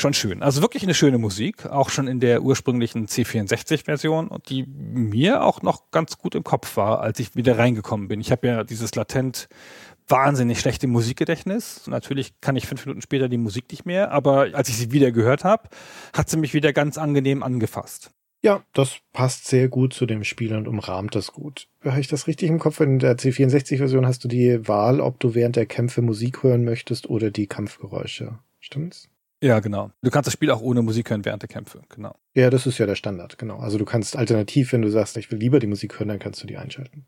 Schon 0.00 0.14
schön. 0.14 0.42
Also 0.42 0.62
wirklich 0.62 0.82
eine 0.82 0.94
schöne 0.94 1.18
Musik, 1.18 1.66
auch 1.66 1.90
schon 1.90 2.08
in 2.08 2.20
der 2.20 2.42
ursprünglichen 2.42 3.06
C64-Version 3.06 4.30
die 4.48 4.64
mir 4.66 5.44
auch 5.44 5.62
noch 5.62 5.90
ganz 5.90 6.18
gut 6.18 6.34
im 6.34 6.44
Kopf 6.44 6.76
war, 6.76 7.00
als 7.00 7.20
ich 7.20 7.36
wieder 7.36 7.58
reingekommen 7.58 8.08
bin. 8.08 8.20
Ich 8.20 8.32
habe 8.32 8.46
ja 8.46 8.64
dieses 8.64 8.94
latent 8.94 9.48
wahnsinnig 10.08 10.58
schlechte 10.60 10.86
Musikgedächtnis. 10.86 11.86
Natürlich 11.86 12.40
kann 12.40 12.56
ich 12.56 12.66
fünf 12.66 12.84
Minuten 12.84 13.02
später 13.02 13.28
die 13.28 13.38
Musik 13.38 13.70
nicht 13.70 13.86
mehr, 13.86 14.10
aber 14.10 14.48
als 14.54 14.68
ich 14.68 14.76
sie 14.76 14.92
wieder 14.92 15.12
gehört 15.12 15.44
habe, 15.44 15.68
hat 16.12 16.28
sie 16.28 16.36
mich 16.36 16.54
wieder 16.54 16.72
ganz 16.72 16.98
angenehm 16.98 17.42
angefasst. 17.42 18.10
Ja, 18.42 18.64
das 18.72 19.00
passt 19.12 19.46
sehr 19.46 19.68
gut 19.68 19.92
zu 19.92 20.06
dem 20.06 20.24
Spiel 20.24 20.54
und 20.56 20.66
umrahmt 20.66 21.14
das 21.14 21.32
gut. 21.32 21.68
Habe 21.84 22.00
ich 22.00 22.08
das 22.08 22.26
richtig 22.26 22.48
im 22.48 22.58
Kopf? 22.58 22.80
In 22.80 22.98
der 22.98 23.18
C64-Version 23.18 24.06
hast 24.06 24.24
du 24.24 24.28
die 24.28 24.66
Wahl, 24.66 25.00
ob 25.00 25.20
du 25.20 25.34
während 25.34 25.56
der 25.56 25.66
Kämpfe 25.66 26.00
Musik 26.00 26.42
hören 26.42 26.64
möchtest 26.64 27.10
oder 27.10 27.30
die 27.30 27.46
Kampfgeräusche. 27.46 28.38
Stimmt's? 28.58 29.10
Ja, 29.42 29.60
genau. 29.60 29.90
Du 30.02 30.10
kannst 30.10 30.26
das 30.26 30.34
Spiel 30.34 30.50
auch 30.50 30.60
ohne 30.60 30.82
Musik 30.82 31.08
hören 31.10 31.24
während 31.24 31.42
der 31.42 31.48
Kämpfe, 31.48 31.80
genau. 31.88 32.14
Ja, 32.34 32.50
das 32.50 32.66
ist 32.66 32.78
ja 32.78 32.84
der 32.84 32.94
Standard, 32.94 33.38
genau. 33.38 33.58
Also 33.58 33.78
du 33.78 33.86
kannst 33.86 34.16
alternativ, 34.16 34.72
wenn 34.72 34.82
du 34.82 34.90
sagst, 34.90 35.16
ich 35.16 35.30
will 35.30 35.38
lieber 35.38 35.60
die 35.60 35.66
Musik 35.66 35.98
hören, 35.98 36.08
dann 36.08 36.18
kannst 36.18 36.42
du 36.42 36.46
die 36.46 36.58
einschalten. 36.58 37.06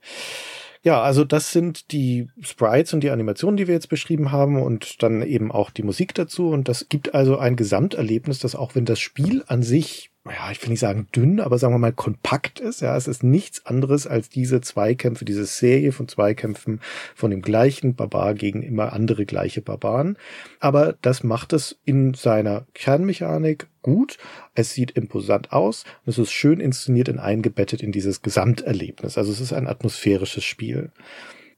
Ja, 0.82 1.02
also 1.02 1.24
das 1.24 1.52
sind 1.52 1.92
die 1.92 2.28
Sprites 2.40 2.92
und 2.92 3.00
die 3.00 3.10
Animationen, 3.10 3.56
die 3.56 3.68
wir 3.68 3.74
jetzt 3.74 3.88
beschrieben 3.88 4.32
haben 4.32 4.60
und 4.60 5.02
dann 5.02 5.22
eben 5.22 5.52
auch 5.52 5.70
die 5.70 5.84
Musik 5.84 6.14
dazu. 6.14 6.48
Und 6.48 6.68
das 6.68 6.88
gibt 6.88 7.14
also 7.14 7.38
ein 7.38 7.54
Gesamterlebnis, 7.54 8.40
das 8.40 8.56
auch 8.56 8.74
wenn 8.74 8.84
das 8.84 8.98
Spiel 8.98 9.44
an 9.46 9.62
sich 9.62 10.11
ja, 10.24 10.52
ich 10.52 10.62
will 10.62 10.70
nicht 10.70 10.78
sagen 10.78 11.08
dünn, 11.14 11.40
aber 11.40 11.58
sagen 11.58 11.74
wir 11.74 11.78
mal 11.78 11.92
kompakt 11.92 12.60
ist. 12.60 12.80
Ja, 12.80 12.96
es 12.96 13.08
ist 13.08 13.24
nichts 13.24 13.66
anderes 13.66 14.06
als 14.06 14.28
diese 14.28 14.60
Zweikämpfe, 14.60 15.24
diese 15.24 15.46
Serie 15.46 15.90
von 15.90 16.06
Zweikämpfen 16.06 16.80
von 17.16 17.32
dem 17.32 17.42
gleichen 17.42 17.96
Barbar 17.96 18.34
gegen 18.34 18.62
immer 18.62 18.92
andere 18.92 19.26
gleiche 19.26 19.62
Barbaren. 19.62 20.16
Aber 20.60 20.94
das 21.02 21.24
macht 21.24 21.52
es 21.52 21.76
in 21.84 22.14
seiner 22.14 22.66
Kernmechanik 22.74 23.66
gut. 23.82 24.16
Es 24.54 24.72
sieht 24.72 24.92
imposant 24.92 25.50
aus. 25.50 25.84
Es 26.06 26.18
ist 26.18 26.30
schön 26.30 26.60
inszeniert 26.60 27.08
und 27.08 27.18
eingebettet 27.18 27.82
in 27.82 27.90
dieses 27.90 28.22
Gesamterlebnis. 28.22 29.18
Also 29.18 29.32
es 29.32 29.40
ist 29.40 29.52
ein 29.52 29.66
atmosphärisches 29.66 30.44
Spiel. 30.44 30.92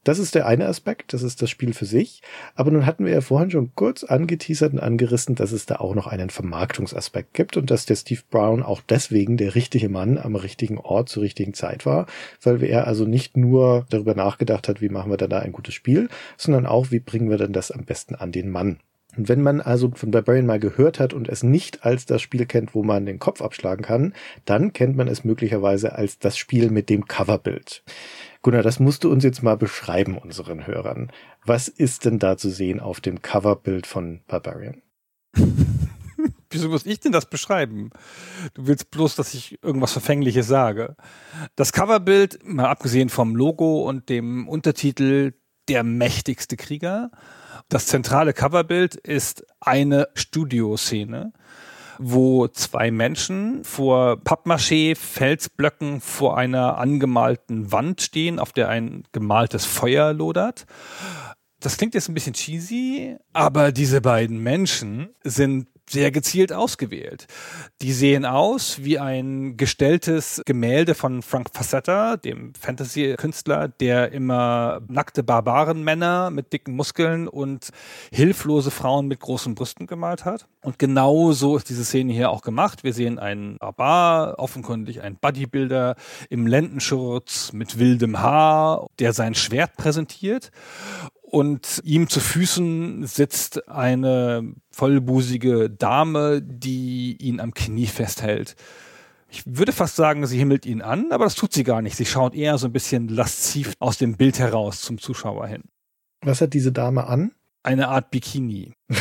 Das 0.05 0.19
ist 0.19 0.35
der 0.35 0.45
eine 0.45 0.67
Aspekt, 0.67 1.13
das 1.13 1.23
ist 1.23 1.41
das 1.41 1.49
Spiel 1.49 1.73
für 1.73 1.85
sich. 1.85 2.21
Aber 2.53 2.69
nun 2.69 2.85
hatten 2.85 3.05
wir 3.05 3.11
ja 3.11 3.21
vorhin 3.21 3.49
schon 3.49 3.71
kurz 3.73 4.03
angeteasert 4.03 4.71
und 4.71 4.79
angerissen, 4.79 5.33
dass 5.33 5.51
es 5.51 5.65
da 5.65 5.77
auch 5.77 5.95
noch 5.95 6.05
einen 6.05 6.29
Vermarktungsaspekt 6.29 7.33
gibt 7.33 7.57
und 7.57 7.71
dass 7.71 7.87
der 7.87 7.95
Steve 7.95 8.21
Brown 8.29 8.61
auch 8.61 8.81
deswegen 8.87 9.35
der 9.35 9.55
richtige 9.55 9.89
Mann 9.89 10.19
am 10.19 10.35
richtigen 10.35 10.77
Ort 10.77 11.09
zur 11.09 11.23
richtigen 11.23 11.55
Zeit 11.55 11.87
war, 11.87 12.05
weil 12.43 12.63
er 12.63 12.85
also 12.85 13.05
nicht 13.05 13.35
nur 13.35 13.87
darüber 13.89 14.13
nachgedacht 14.13 14.67
hat, 14.67 14.79
wie 14.79 14.89
machen 14.89 15.09
wir 15.09 15.17
da 15.17 15.39
ein 15.39 15.51
gutes 15.51 15.73
Spiel, 15.73 16.07
sondern 16.37 16.67
auch, 16.67 16.91
wie 16.91 16.99
bringen 16.99 17.31
wir 17.31 17.37
denn 17.37 17.51
das 17.51 17.71
am 17.71 17.83
besten 17.83 18.13
an 18.13 18.31
den 18.31 18.51
Mann. 18.51 18.77
Und 19.17 19.29
wenn 19.29 19.41
man 19.41 19.61
also 19.61 19.91
von 19.95 20.11
Barbarian 20.11 20.45
mal 20.45 20.59
gehört 20.59 20.99
hat 20.99 21.13
und 21.13 21.29
es 21.29 21.41
nicht 21.41 21.85
als 21.85 22.05
das 22.05 22.21
Spiel 22.21 22.45
kennt, 22.45 22.75
wo 22.75 22.83
man 22.83 23.05
den 23.05 23.19
Kopf 23.19 23.41
abschlagen 23.41 23.83
kann, 23.83 24.13
dann 24.45 24.73
kennt 24.73 24.95
man 24.95 25.07
es 25.07 25.23
möglicherweise 25.23 25.95
als 25.95 26.19
das 26.19 26.37
Spiel 26.37 26.69
mit 26.69 26.89
dem 26.89 27.07
Coverbild. 27.07 27.83
Gunnar, 28.45 28.61
das 28.61 28.79
musst 28.79 29.03
du 29.03 29.11
uns 29.11 29.23
jetzt 29.23 29.41
mal 29.41 29.57
beschreiben, 29.57 30.19
unseren 30.19 30.67
Hörern. 30.67 31.11
Was 31.47 31.67
ist 31.67 32.05
denn 32.05 32.19
da 32.19 32.37
zu 32.37 32.51
sehen 32.51 32.79
auf 32.79 33.01
dem 33.01 33.23
Coverbild 33.23 33.87
von 33.87 34.21
Barbarian? 34.27 34.83
Wieso 36.51 36.69
muss 36.69 36.85
ich 36.85 36.99
denn 36.99 37.11
das 37.11 37.27
beschreiben? 37.27 37.89
Du 38.53 38.67
willst 38.67 38.91
bloß, 38.91 39.15
dass 39.15 39.33
ich 39.33 39.57
irgendwas 39.63 39.93
Verfängliches 39.93 40.45
sage. 40.45 40.95
Das 41.55 41.73
Coverbild, 41.73 42.37
mal 42.45 42.69
abgesehen 42.69 43.09
vom 43.09 43.35
Logo 43.35 43.81
und 43.81 44.09
dem 44.09 44.47
Untertitel 44.47 45.33
Der 45.67 45.83
mächtigste 45.83 46.55
Krieger, 46.55 47.09
das 47.67 47.87
zentrale 47.87 48.33
Coverbild 48.33 48.93
ist 48.93 49.43
eine 49.59 50.09
Studioszene 50.13 51.33
wo 51.99 52.47
zwei 52.47 52.91
Menschen 52.91 53.63
vor 53.63 54.17
Pappmaché 54.23 54.95
Felsblöcken 54.95 56.01
vor 56.01 56.37
einer 56.37 56.77
angemalten 56.77 57.71
Wand 57.71 58.01
stehen, 58.01 58.39
auf 58.39 58.51
der 58.53 58.69
ein 58.69 59.03
gemaltes 59.11 59.65
Feuer 59.65 60.13
lodert. 60.13 60.65
Das 61.59 61.77
klingt 61.77 61.93
jetzt 61.95 62.09
ein 62.09 62.13
bisschen 62.13 62.33
cheesy, 62.33 63.17
aber 63.33 63.71
diese 63.71 64.01
beiden 64.01 64.39
Menschen 64.39 65.09
sind 65.23 65.67
sehr 65.89 66.11
gezielt 66.11 66.51
ausgewählt. 66.51 67.27
Die 67.81 67.93
sehen 67.93 68.25
aus 68.25 68.83
wie 68.83 68.99
ein 68.99 69.57
gestelltes 69.57 70.41
Gemälde 70.45 70.95
von 70.95 71.21
Frank 71.21 71.49
Facetta, 71.53 72.17
dem 72.17 72.53
Fantasy-Künstler, 72.55 73.67
der 73.67 74.11
immer 74.11 74.81
nackte 74.87 75.23
Barbarenmänner 75.23 76.29
mit 76.31 76.53
dicken 76.53 76.75
Muskeln 76.75 77.27
und 77.27 77.69
hilflose 78.11 78.71
Frauen 78.71 79.07
mit 79.07 79.19
großen 79.19 79.55
Brüsten 79.55 79.87
gemalt 79.87 80.25
hat. 80.25 80.47
Und 80.61 80.79
genau 80.79 81.31
so 81.31 81.57
ist 81.57 81.69
diese 81.69 81.85
Szene 81.85 82.13
hier 82.13 82.31
auch 82.31 82.41
gemacht. 82.41 82.83
Wir 82.83 82.93
sehen 82.93 83.19
einen 83.19 83.57
Barbar, 83.57 84.39
offenkundig 84.39 85.01
ein 85.01 85.17
Bodybuilder 85.17 85.95
im 86.29 86.47
Lendenschurz 86.47 87.53
mit 87.53 87.77
wildem 87.77 88.19
Haar, 88.19 88.87
der 88.99 89.13
sein 89.13 89.35
Schwert 89.35 89.75
präsentiert 89.75 90.51
und 91.35 91.81
ihm 91.83 92.07
zu 92.07 92.21
Füßen 92.21 93.05
sitzt 93.05 93.67
eine 93.67 94.53
vollbusige 94.71 95.69
Dame, 95.69 96.41
die 96.41 97.17
ihn 97.19 97.41
am 97.41 97.53
Knie 97.53 97.87
festhält. 97.87 98.55
Ich 99.27 99.43
würde 99.45 99.73
fast 99.73 99.97
sagen, 99.97 100.25
sie 100.27 100.37
himmelt 100.37 100.65
ihn 100.65 100.81
an, 100.81 101.11
aber 101.11 101.25
das 101.25 101.35
tut 101.35 101.51
sie 101.51 101.65
gar 101.65 101.81
nicht. 101.81 101.97
Sie 101.97 102.05
schaut 102.05 102.35
eher 102.35 102.57
so 102.57 102.67
ein 102.67 102.71
bisschen 102.71 103.09
lasziv 103.09 103.73
aus 103.79 103.97
dem 103.97 104.15
Bild 104.15 104.39
heraus 104.39 104.79
zum 104.79 104.97
Zuschauer 104.97 105.45
hin. 105.47 105.63
Was 106.21 106.39
hat 106.39 106.53
diese 106.53 106.71
Dame 106.71 107.05
an? 107.07 107.33
Eine 107.63 107.89
Art 107.89 108.11
Bikini. 108.11 108.71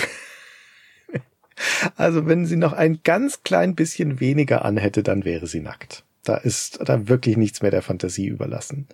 also 1.95 2.27
wenn 2.27 2.47
sie 2.47 2.57
noch 2.57 2.73
ein 2.73 2.99
ganz 3.05 3.45
klein 3.45 3.77
bisschen 3.77 4.19
weniger 4.19 4.65
anhätte, 4.65 5.05
dann 5.05 5.25
wäre 5.25 5.47
sie 5.47 5.61
nackt. 5.61 6.03
Da 6.25 6.37
ist 6.37 6.81
da 6.85 7.07
wirklich 7.07 7.37
nichts 7.37 7.63
mehr 7.63 7.71
der 7.71 7.83
Fantasie 7.83 8.27
überlassen. 8.27 8.89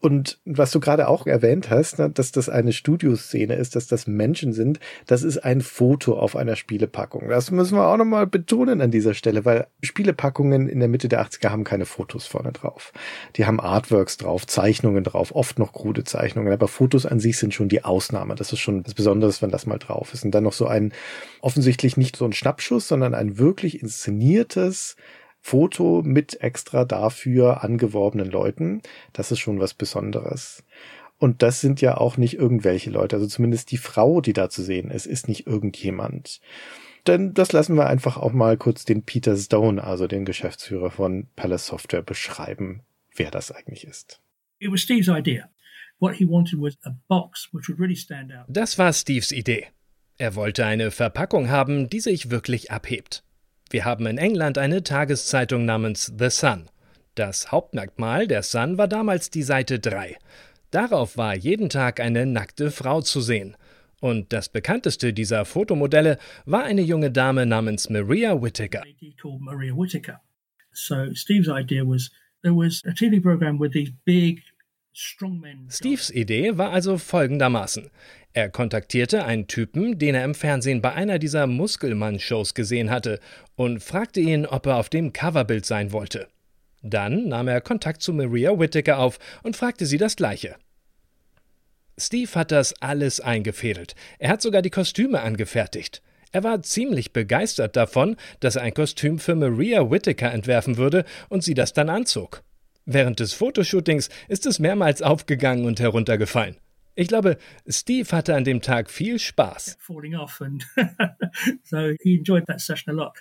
Und 0.00 0.38
was 0.46 0.70
du 0.70 0.80
gerade 0.80 1.08
auch 1.08 1.26
erwähnt 1.26 1.68
hast, 1.68 1.98
ne, 1.98 2.08
dass 2.08 2.32
das 2.32 2.48
eine 2.48 2.72
Studioszene 2.72 3.54
ist, 3.54 3.76
dass 3.76 3.86
das 3.86 4.06
Menschen 4.06 4.54
sind, 4.54 4.80
das 5.06 5.22
ist 5.22 5.38
ein 5.38 5.60
Foto 5.60 6.18
auf 6.18 6.36
einer 6.36 6.56
Spielepackung. 6.56 7.28
Das 7.28 7.50
müssen 7.50 7.76
wir 7.76 7.86
auch 7.86 7.98
nochmal 7.98 8.26
betonen 8.26 8.80
an 8.80 8.90
dieser 8.90 9.12
Stelle, 9.12 9.44
weil 9.44 9.66
Spielepackungen 9.82 10.70
in 10.70 10.80
der 10.80 10.88
Mitte 10.88 11.10
der 11.10 11.22
80er 11.22 11.50
haben 11.50 11.64
keine 11.64 11.84
Fotos 11.84 12.26
vorne 12.26 12.52
drauf. 12.52 12.94
Die 13.36 13.44
haben 13.44 13.60
Artworks 13.60 14.16
drauf, 14.16 14.46
Zeichnungen 14.46 15.04
drauf, 15.04 15.34
oft 15.34 15.58
noch 15.58 15.74
krude 15.74 16.02
Zeichnungen, 16.04 16.50
aber 16.50 16.68
Fotos 16.68 17.04
an 17.04 17.20
sich 17.20 17.36
sind 17.36 17.52
schon 17.52 17.68
die 17.68 17.84
Ausnahme. 17.84 18.36
Das 18.36 18.54
ist 18.54 18.60
schon 18.60 18.86
was 18.86 18.94
Besonderes, 18.94 19.42
wenn 19.42 19.50
das 19.50 19.66
mal 19.66 19.78
drauf 19.78 20.14
ist. 20.14 20.24
Und 20.24 20.30
dann 20.30 20.44
noch 20.44 20.54
so 20.54 20.66
ein, 20.66 20.94
offensichtlich 21.42 21.98
nicht 21.98 22.16
so 22.16 22.24
ein 22.24 22.32
Schnappschuss, 22.32 22.88
sondern 22.88 23.14
ein 23.14 23.36
wirklich 23.36 23.82
inszeniertes, 23.82 24.96
Foto 25.40 26.02
mit 26.04 26.40
extra 26.42 26.84
dafür 26.84 27.64
angeworbenen 27.64 28.30
Leuten. 28.30 28.82
Das 29.12 29.32
ist 29.32 29.38
schon 29.38 29.58
was 29.58 29.74
Besonderes. 29.74 30.64
Und 31.18 31.42
das 31.42 31.60
sind 31.60 31.80
ja 31.80 31.96
auch 31.96 32.16
nicht 32.16 32.34
irgendwelche 32.34 32.90
Leute. 32.90 33.16
Also 33.16 33.26
zumindest 33.26 33.70
die 33.70 33.76
Frau, 33.76 34.20
die 34.20 34.32
da 34.32 34.48
zu 34.48 34.62
sehen 34.62 34.90
ist, 34.90 35.06
ist 35.06 35.28
nicht 35.28 35.46
irgendjemand. 35.46 36.40
Denn 37.06 37.34
das 37.34 37.52
lassen 37.52 37.76
wir 37.76 37.86
einfach 37.86 38.16
auch 38.16 38.32
mal 38.32 38.56
kurz 38.56 38.84
den 38.84 39.02
Peter 39.02 39.36
Stone, 39.36 39.82
also 39.82 40.06
den 40.06 40.24
Geschäftsführer 40.24 40.90
von 40.90 41.28
Palace 41.36 41.66
Software, 41.66 42.02
beschreiben, 42.02 42.82
wer 43.14 43.30
das 43.30 43.52
eigentlich 43.52 43.86
ist. 43.86 44.20
Das 48.48 48.78
war 48.78 48.92
Steves 48.92 49.32
Idee. 49.32 49.66
Er 50.16 50.34
wollte 50.34 50.66
eine 50.66 50.90
Verpackung 50.90 51.48
haben, 51.48 51.88
die 51.88 52.00
sich 52.00 52.30
wirklich 52.30 52.70
abhebt. 52.70 53.22
Wir 53.72 53.84
haben 53.84 54.06
in 54.06 54.18
England 54.18 54.58
eine 54.58 54.82
Tageszeitung 54.82 55.64
namens 55.64 56.12
The 56.18 56.28
Sun. 56.28 56.68
Das 57.14 57.52
Hauptmerkmal 57.52 58.26
der 58.26 58.42
Sun 58.42 58.78
war 58.78 58.88
damals 58.88 59.30
die 59.30 59.44
Seite 59.44 59.78
3. 59.78 60.18
Darauf 60.72 61.16
war 61.16 61.36
jeden 61.36 61.68
Tag 61.68 62.00
eine 62.00 62.26
nackte 62.26 62.72
Frau 62.72 63.00
zu 63.00 63.20
sehen. 63.20 63.56
Und 64.00 64.32
das 64.32 64.48
bekannteste 64.48 65.12
dieser 65.12 65.44
Fotomodelle 65.44 66.18
war 66.46 66.64
eine 66.64 66.82
junge 66.82 67.12
Dame 67.12 67.46
namens 67.46 67.88
Maria 67.90 68.42
Whittaker. 68.42 68.82
Maria 69.38 69.72
Whittaker. 69.76 70.20
So 70.72 71.14
Steve's 71.14 71.48
idea 71.48 71.84
was 71.84 72.10
there 72.42 72.54
was 72.54 72.82
a 72.86 72.92
TV 72.92 73.20
program 73.22 73.60
with 73.60 73.70
these 73.72 73.92
big. 74.04 74.42
Steves 74.92 76.10
Idee 76.10 76.58
war 76.58 76.70
also 76.72 76.98
folgendermaßen. 76.98 77.90
Er 78.32 78.48
kontaktierte 78.48 79.24
einen 79.24 79.46
Typen, 79.46 79.98
den 79.98 80.14
er 80.14 80.24
im 80.24 80.34
Fernsehen 80.34 80.82
bei 80.82 80.92
einer 80.92 81.18
dieser 81.18 81.46
Muskelmann-Shows 81.46 82.54
gesehen 82.54 82.90
hatte, 82.90 83.20
und 83.56 83.82
fragte 83.82 84.20
ihn, 84.20 84.46
ob 84.46 84.66
er 84.66 84.76
auf 84.76 84.88
dem 84.88 85.12
Coverbild 85.12 85.64
sein 85.64 85.92
wollte. 85.92 86.28
Dann 86.82 87.28
nahm 87.28 87.48
er 87.48 87.60
Kontakt 87.60 88.02
zu 88.02 88.12
Maria 88.12 88.58
Whittaker 88.58 88.98
auf 88.98 89.18
und 89.42 89.56
fragte 89.56 89.86
sie 89.86 89.98
das 89.98 90.16
Gleiche. 90.16 90.56
Steve 91.98 92.34
hat 92.34 92.50
das 92.50 92.72
alles 92.80 93.20
eingefädelt. 93.20 93.94
Er 94.18 94.30
hat 94.30 94.42
sogar 94.42 94.62
die 94.62 94.70
Kostüme 94.70 95.20
angefertigt. 95.20 96.02
Er 96.32 96.44
war 96.44 96.62
ziemlich 96.62 97.12
begeistert 97.12 97.76
davon, 97.76 98.16
dass 98.38 98.56
er 98.56 98.62
ein 98.62 98.74
Kostüm 98.74 99.18
für 99.18 99.34
Maria 99.34 99.90
Whittaker 99.90 100.32
entwerfen 100.32 100.76
würde 100.76 101.04
und 101.28 101.42
sie 101.42 101.54
das 101.54 101.72
dann 101.72 101.90
anzog. 101.90 102.42
Während 102.86 103.20
des 103.20 103.34
Fotoshootings 103.34 104.08
ist 104.28 104.46
es 104.46 104.58
mehrmals 104.58 105.02
aufgegangen 105.02 105.64
und 105.64 105.80
heruntergefallen. 105.80 106.56
Ich 106.94 107.08
glaube, 107.08 107.38
Steve 107.68 108.08
hatte 108.10 108.34
an 108.34 108.44
dem 108.44 108.62
Tag 108.62 108.90
viel 108.90 109.18
Spaß. 109.18 109.76
falling 109.80 110.16
off 110.16 110.40
and 110.40 110.66
so 111.64 111.92
he 112.02 112.16
enjoyed 112.16 112.46
that 112.46 112.60
session 112.60 112.92
a 112.92 112.96
lot. 112.96 113.20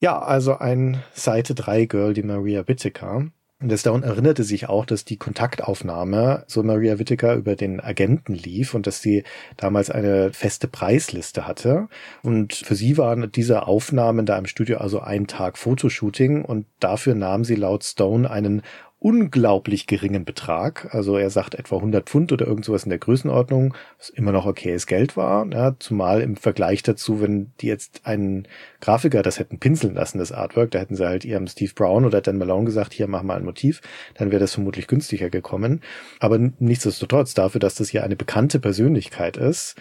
Ja, 0.00 0.18
also 0.20 0.56
ein 0.58 1.02
Seite 1.12 1.54
3 1.54 1.86
Girl, 1.86 2.14
die 2.14 2.22
Maria 2.22 2.68
Whittaker. 2.68 3.30
Down 3.60 4.04
erinnerte 4.04 4.44
sich 4.44 4.68
auch, 4.68 4.86
dass 4.86 5.04
die 5.04 5.16
Kontaktaufnahme 5.16 6.44
so 6.46 6.62
Maria 6.62 7.00
Whittaker 7.00 7.34
über 7.34 7.56
den 7.56 7.80
Agenten 7.80 8.34
lief 8.34 8.72
und 8.72 8.86
dass 8.86 9.02
sie 9.02 9.24
damals 9.56 9.90
eine 9.90 10.32
feste 10.32 10.68
Preisliste 10.68 11.44
hatte. 11.44 11.88
Und 12.22 12.54
für 12.54 12.76
sie 12.76 12.96
waren 12.98 13.32
diese 13.32 13.66
Aufnahmen 13.66 14.26
da 14.26 14.38
im 14.38 14.46
Studio 14.46 14.78
also 14.78 15.00
ein 15.00 15.26
Tag 15.26 15.58
Fotoshooting 15.58 16.44
und 16.44 16.66
dafür 16.78 17.16
nahm 17.16 17.42
sie 17.42 17.56
laut 17.56 17.82
Stone 17.82 18.30
einen 18.30 18.62
unglaublich 19.00 19.86
geringen 19.86 20.24
Betrag. 20.24 20.92
Also 20.92 21.16
er 21.16 21.30
sagt 21.30 21.54
etwa 21.54 21.76
100 21.76 22.08
Pfund 22.08 22.32
oder 22.32 22.46
irgend 22.46 22.64
sowas 22.64 22.82
in 22.82 22.90
der 22.90 22.98
Größenordnung, 22.98 23.74
was 23.96 24.08
immer 24.08 24.32
noch 24.32 24.44
okayes 24.44 24.86
Geld 24.86 25.16
war. 25.16 25.46
Ja, 25.52 25.76
zumal 25.78 26.20
im 26.20 26.36
Vergleich 26.36 26.82
dazu, 26.82 27.20
wenn 27.20 27.52
die 27.60 27.68
jetzt 27.68 28.00
einen 28.04 28.48
Grafiker 28.80 29.22
das 29.22 29.38
hätten 29.38 29.60
pinseln 29.60 29.94
lassen, 29.94 30.18
das 30.18 30.32
Artwork, 30.32 30.72
da 30.72 30.80
hätten 30.80 30.96
sie 30.96 31.06
halt 31.06 31.24
ihrem 31.24 31.46
Steve 31.46 31.72
Brown 31.74 32.04
oder 32.04 32.20
Dan 32.20 32.38
Malone 32.38 32.64
gesagt, 32.64 32.92
hier 32.92 33.06
mach 33.06 33.22
mal 33.22 33.36
ein 33.36 33.44
Motiv, 33.44 33.82
dann 34.14 34.32
wäre 34.32 34.40
das 34.40 34.54
vermutlich 34.54 34.88
günstiger 34.88 35.30
gekommen. 35.30 35.80
Aber 36.18 36.38
nichtsdestotrotz 36.58 37.34
dafür, 37.34 37.60
dass 37.60 37.76
das 37.76 37.90
hier 37.90 38.02
eine 38.02 38.16
bekannte 38.16 38.58
Persönlichkeit 38.58 39.36
ist, 39.36 39.76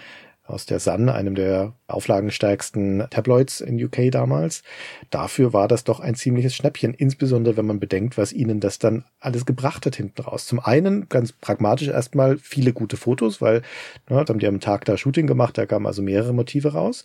aus 0.47 0.65
der 0.65 0.79
Sun, 0.79 1.09
einem 1.09 1.35
der 1.35 1.73
auflagenstärksten 1.87 3.05
Tabloids 3.09 3.61
in 3.61 3.83
UK 3.83 4.11
damals. 4.11 4.63
Dafür 5.09 5.53
war 5.53 5.67
das 5.67 5.83
doch 5.83 5.99
ein 5.99 6.15
ziemliches 6.15 6.55
Schnäppchen, 6.55 6.93
insbesondere 6.93 7.57
wenn 7.57 7.65
man 7.65 7.79
bedenkt, 7.79 8.17
was 8.17 8.33
ihnen 8.33 8.59
das 8.59 8.79
dann 8.79 9.05
alles 9.19 9.45
gebracht 9.45 9.85
hat 9.85 9.95
hinten 9.95 10.21
raus. 10.21 10.45
Zum 10.45 10.59
einen 10.59 11.09
ganz 11.09 11.31
pragmatisch 11.31 11.89
erstmal 11.89 12.37
viele 12.37 12.73
gute 12.73 12.97
Fotos, 12.97 13.41
weil 13.41 13.61
ne, 14.09 14.17
haben 14.17 14.39
die 14.39 14.47
am 14.47 14.59
Tag 14.59 14.85
da 14.85 14.97
Shooting 14.97 15.27
gemacht, 15.27 15.57
da 15.57 15.65
kamen 15.65 15.85
also 15.85 16.01
mehrere 16.01 16.33
Motive 16.33 16.73
raus. 16.73 17.03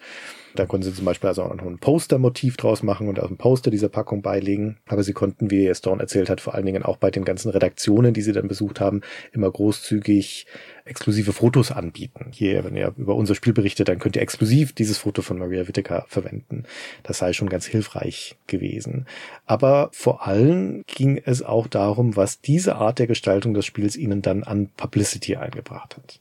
Da 0.54 0.66
konnten 0.66 0.84
sie 0.84 0.94
zum 0.94 1.06
Beispiel 1.06 1.28
also 1.28 1.44
auch 1.44 1.54
noch 1.54 1.64
ein 1.64 1.78
Poster-Motiv 1.78 2.56
draus 2.58 2.82
machen 2.82 3.08
und 3.08 3.18
aus 3.18 3.28
dem 3.28 3.38
Poster 3.38 3.70
dieser 3.70 3.88
Packung 3.88 4.20
beilegen. 4.20 4.76
Aber 4.86 5.02
sie 5.02 5.14
konnten, 5.14 5.50
wie 5.50 5.74
Stone 5.74 6.02
erzählt 6.02 6.28
hat, 6.28 6.40
vor 6.42 6.54
allen 6.54 6.66
Dingen 6.66 6.82
auch 6.82 6.98
bei 6.98 7.10
den 7.10 7.24
ganzen 7.24 7.48
Redaktionen, 7.50 8.12
die 8.12 8.20
sie 8.20 8.32
dann 8.32 8.48
besucht 8.48 8.80
haben, 8.80 9.00
immer 9.32 9.50
großzügig 9.50 10.46
exklusive 10.84 11.32
Fotos 11.32 11.70
anbieten. 11.70 12.28
Hier, 12.32 12.64
wenn 12.64 12.76
ihr 12.76 12.92
über 12.96 13.14
unser 13.14 13.34
Spiel 13.34 13.52
berichtet, 13.52 13.88
dann 13.88 13.98
könnt 13.98 14.16
ihr 14.16 14.22
exklusiv 14.22 14.72
dieses 14.72 14.98
Foto 14.98 15.22
von 15.22 15.38
Maria 15.38 15.68
Whittaker 15.68 16.04
verwenden. 16.08 16.64
Das 17.02 17.18
sei 17.18 17.32
schon 17.32 17.48
ganz 17.48 17.66
hilfreich 17.66 18.36
gewesen. 18.46 19.06
Aber 19.46 19.90
vor 19.92 20.26
allem 20.26 20.82
ging 20.86 21.20
es 21.24 21.42
auch 21.42 21.66
darum, 21.66 22.16
was 22.16 22.40
diese 22.40 22.76
Art 22.76 22.98
der 22.98 23.06
Gestaltung 23.06 23.54
des 23.54 23.66
Spiels 23.66 23.96
ihnen 23.96 24.22
dann 24.22 24.42
an 24.42 24.70
Publicity 24.76 25.36
eingebracht 25.36 25.96
hat. 25.96 26.20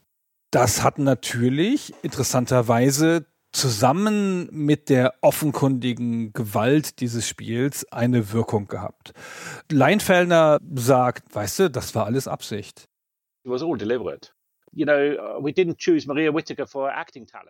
Das 0.51 0.83
hat 0.83 0.99
natürlich 0.99 1.93
interessanterweise 2.03 3.25
zusammen 3.51 4.47
mit 4.51 4.89
der 4.89 5.15
offenkundigen 5.21 6.33
Gewalt 6.33 6.99
dieses 6.99 7.27
Spiels 7.27 7.85
eine 7.91 8.31
Wirkung 8.31 8.67
gehabt. 8.67 9.13
Leinfellner 9.69 10.59
sagt, 10.73 11.33
weißt 11.35 11.59
du, 11.59 11.69
das 11.69 11.95
war 11.95 12.05
alles 12.05 12.27
Absicht. 12.27 12.85
It 13.43 13.51
was 13.51 13.63
all 13.63 13.77
deliberate. 13.77 14.29
Uh. 14.73 14.85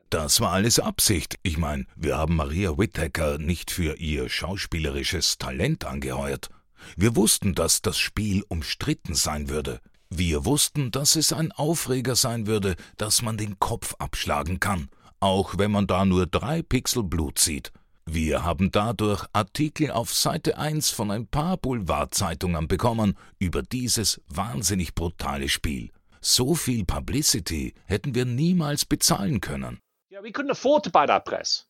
Das 0.09 0.41
war 0.41 0.51
alles 0.51 0.79
Absicht. 0.79 1.37
Ich 1.43 1.57
meine, 1.57 1.85
wir 1.95 2.17
haben 2.17 2.35
Maria 2.35 2.77
Whittaker 2.77 3.37
nicht 3.37 3.71
für 3.71 3.97
ihr 3.97 4.27
schauspielerisches 4.27 5.37
Talent 5.37 5.85
angeheuert. 5.85 6.49
Wir 6.97 7.15
wussten, 7.15 7.53
dass 7.53 7.81
das 7.81 7.99
Spiel 7.99 8.43
umstritten 8.47 9.13
sein 9.13 9.49
würde. 9.49 9.79
Wir 10.09 10.45
wussten, 10.45 10.91
dass 10.91 11.15
es 11.15 11.31
ein 11.31 11.51
Aufreger 11.51 12.15
sein 12.15 12.47
würde, 12.47 12.75
dass 12.97 13.21
man 13.21 13.37
den 13.37 13.59
Kopf 13.59 13.95
abschlagen 13.99 14.59
kann, 14.59 14.89
auch 15.19 15.57
wenn 15.57 15.71
man 15.71 15.87
da 15.87 16.05
nur 16.05 16.25
drei 16.25 16.61
Pixel 16.63 17.03
Blut 17.03 17.39
sieht. 17.39 17.71
Wir 18.05 18.43
haben 18.43 18.71
dadurch 18.71 19.25
Artikel 19.31 19.91
auf 19.91 20.13
Seite 20.13 20.57
1 20.57 20.89
von 20.89 21.11
ein 21.11 21.27
paar 21.27 21.55
Boulevardzeitungen 21.55 22.67
bekommen 22.67 23.15
über 23.39 23.61
dieses 23.61 24.19
wahnsinnig 24.27 24.95
brutale 24.95 25.47
Spiel. 25.47 25.91
So 26.21 26.53
viel 26.53 26.85
Publicity 26.85 27.73
hätten 27.85 28.13
wir 28.13 28.25
niemals 28.25 28.85
bezahlen 28.85 29.41
können. 29.41 29.79
Yeah, 30.11 30.23
we 30.23 30.29
couldn't 30.29 30.51
afford 30.51 30.85
to 30.85 30.91
buy 30.91 31.07
that 31.07 31.25
press. 31.25 31.67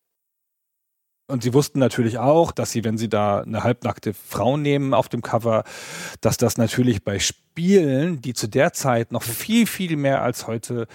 Und 1.27 1.43
sie 1.43 1.53
wussten 1.53 1.79
natürlich 1.79 2.17
auch, 2.17 2.51
dass 2.51 2.71
sie, 2.71 2.83
wenn 2.83 2.97
sie 2.97 3.07
da 3.07 3.39
eine 3.39 3.63
halbnackte 3.63 4.13
Frau 4.13 4.57
nehmen 4.57 4.93
auf 4.93 5.07
dem 5.07 5.21
Cover, 5.21 5.63
dass 6.19 6.35
das 6.35 6.57
natürlich 6.57 7.05
bei 7.05 7.19
Spielen, 7.19 8.21
die 8.21 8.33
zu 8.33 8.47
der 8.47 8.73
Zeit 8.73 9.13
noch 9.13 9.23
viel, 9.23 9.65
viel 9.65 9.95
mehr 9.95 10.21
als 10.21 10.47
heute 10.47 10.87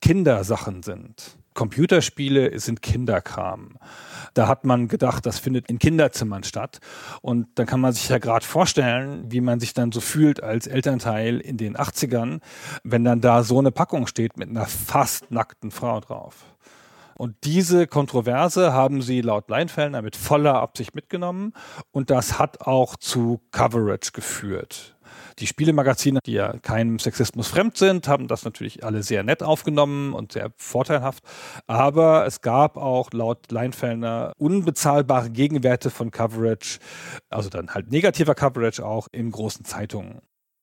Kindersachen 0.00 0.84
sind. 0.84 1.36
Computerspiele 1.54 2.58
sind 2.58 2.82
Kinderkram. 2.82 3.76
Da 4.34 4.46
hat 4.46 4.64
man 4.64 4.88
gedacht, 4.88 5.26
das 5.26 5.38
findet 5.38 5.68
in 5.68 5.78
Kinderzimmern 5.78 6.44
statt. 6.44 6.80
Und 7.22 7.48
dann 7.56 7.66
kann 7.66 7.80
man 7.80 7.92
sich 7.92 8.08
ja 8.08 8.18
gerade 8.18 8.44
vorstellen, 8.44 9.24
wie 9.28 9.40
man 9.40 9.60
sich 9.60 9.74
dann 9.74 9.92
so 9.92 10.00
fühlt 10.00 10.42
als 10.42 10.66
Elternteil 10.66 11.40
in 11.40 11.56
den 11.56 11.76
80ern, 11.76 12.40
wenn 12.84 13.04
dann 13.04 13.20
da 13.20 13.42
so 13.42 13.58
eine 13.58 13.72
Packung 13.72 14.06
steht 14.06 14.36
mit 14.36 14.48
einer 14.48 14.66
fast 14.66 15.30
nackten 15.30 15.70
Frau 15.70 16.00
drauf. 16.00 16.46
Und 17.20 17.36
diese 17.44 17.86
Kontroverse 17.86 18.72
haben 18.72 19.02
sie 19.02 19.20
laut 19.20 19.50
Leinfellner 19.50 20.00
mit 20.00 20.16
voller 20.16 20.54
Absicht 20.54 20.94
mitgenommen. 20.94 21.52
Und 21.90 22.08
das 22.08 22.38
hat 22.38 22.62
auch 22.62 22.96
zu 22.96 23.42
Coverage 23.50 24.12
geführt. 24.12 24.96
Die 25.40 25.46
Spielemagazine, 25.46 26.20
die 26.26 26.32
ja 26.32 26.52
keinem 26.58 26.98
Sexismus 26.98 27.48
fremd 27.48 27.78
sind, 27.78 28.08
haben 28.08 28.28
das 28.28 28.44
natürlich 28.44 28.84
alle 28.84 29.02
sehr 29.02 29.22
nett 29.22 29.42
aufgenommen 29.42 30.12
und 30.12 30.32
sehr 30.32 30.52
vorteilhaft. 30.56 31.24
Aber 31.66 32.26
es 32.26 32.42
gab 32.42 32.76
auch 32.76 33.10
laut 33.12 33.50
Leinfellner 33.50 34.32
unbezahlbare 34.36 35.30
Gegenwerte 35.30 35.88
von 35.88 36.10
Coverage, 36.10 36.78
also 37.30 37.48
dann 37.48 37.70
halt 37.70 37.90
negativer 37.90 38.34
Coverage 38.34 38.84
auch 38.84 39.08
in 39.12 39.30
großen 39.30 39.64
Zeitungen. 39.64 40.20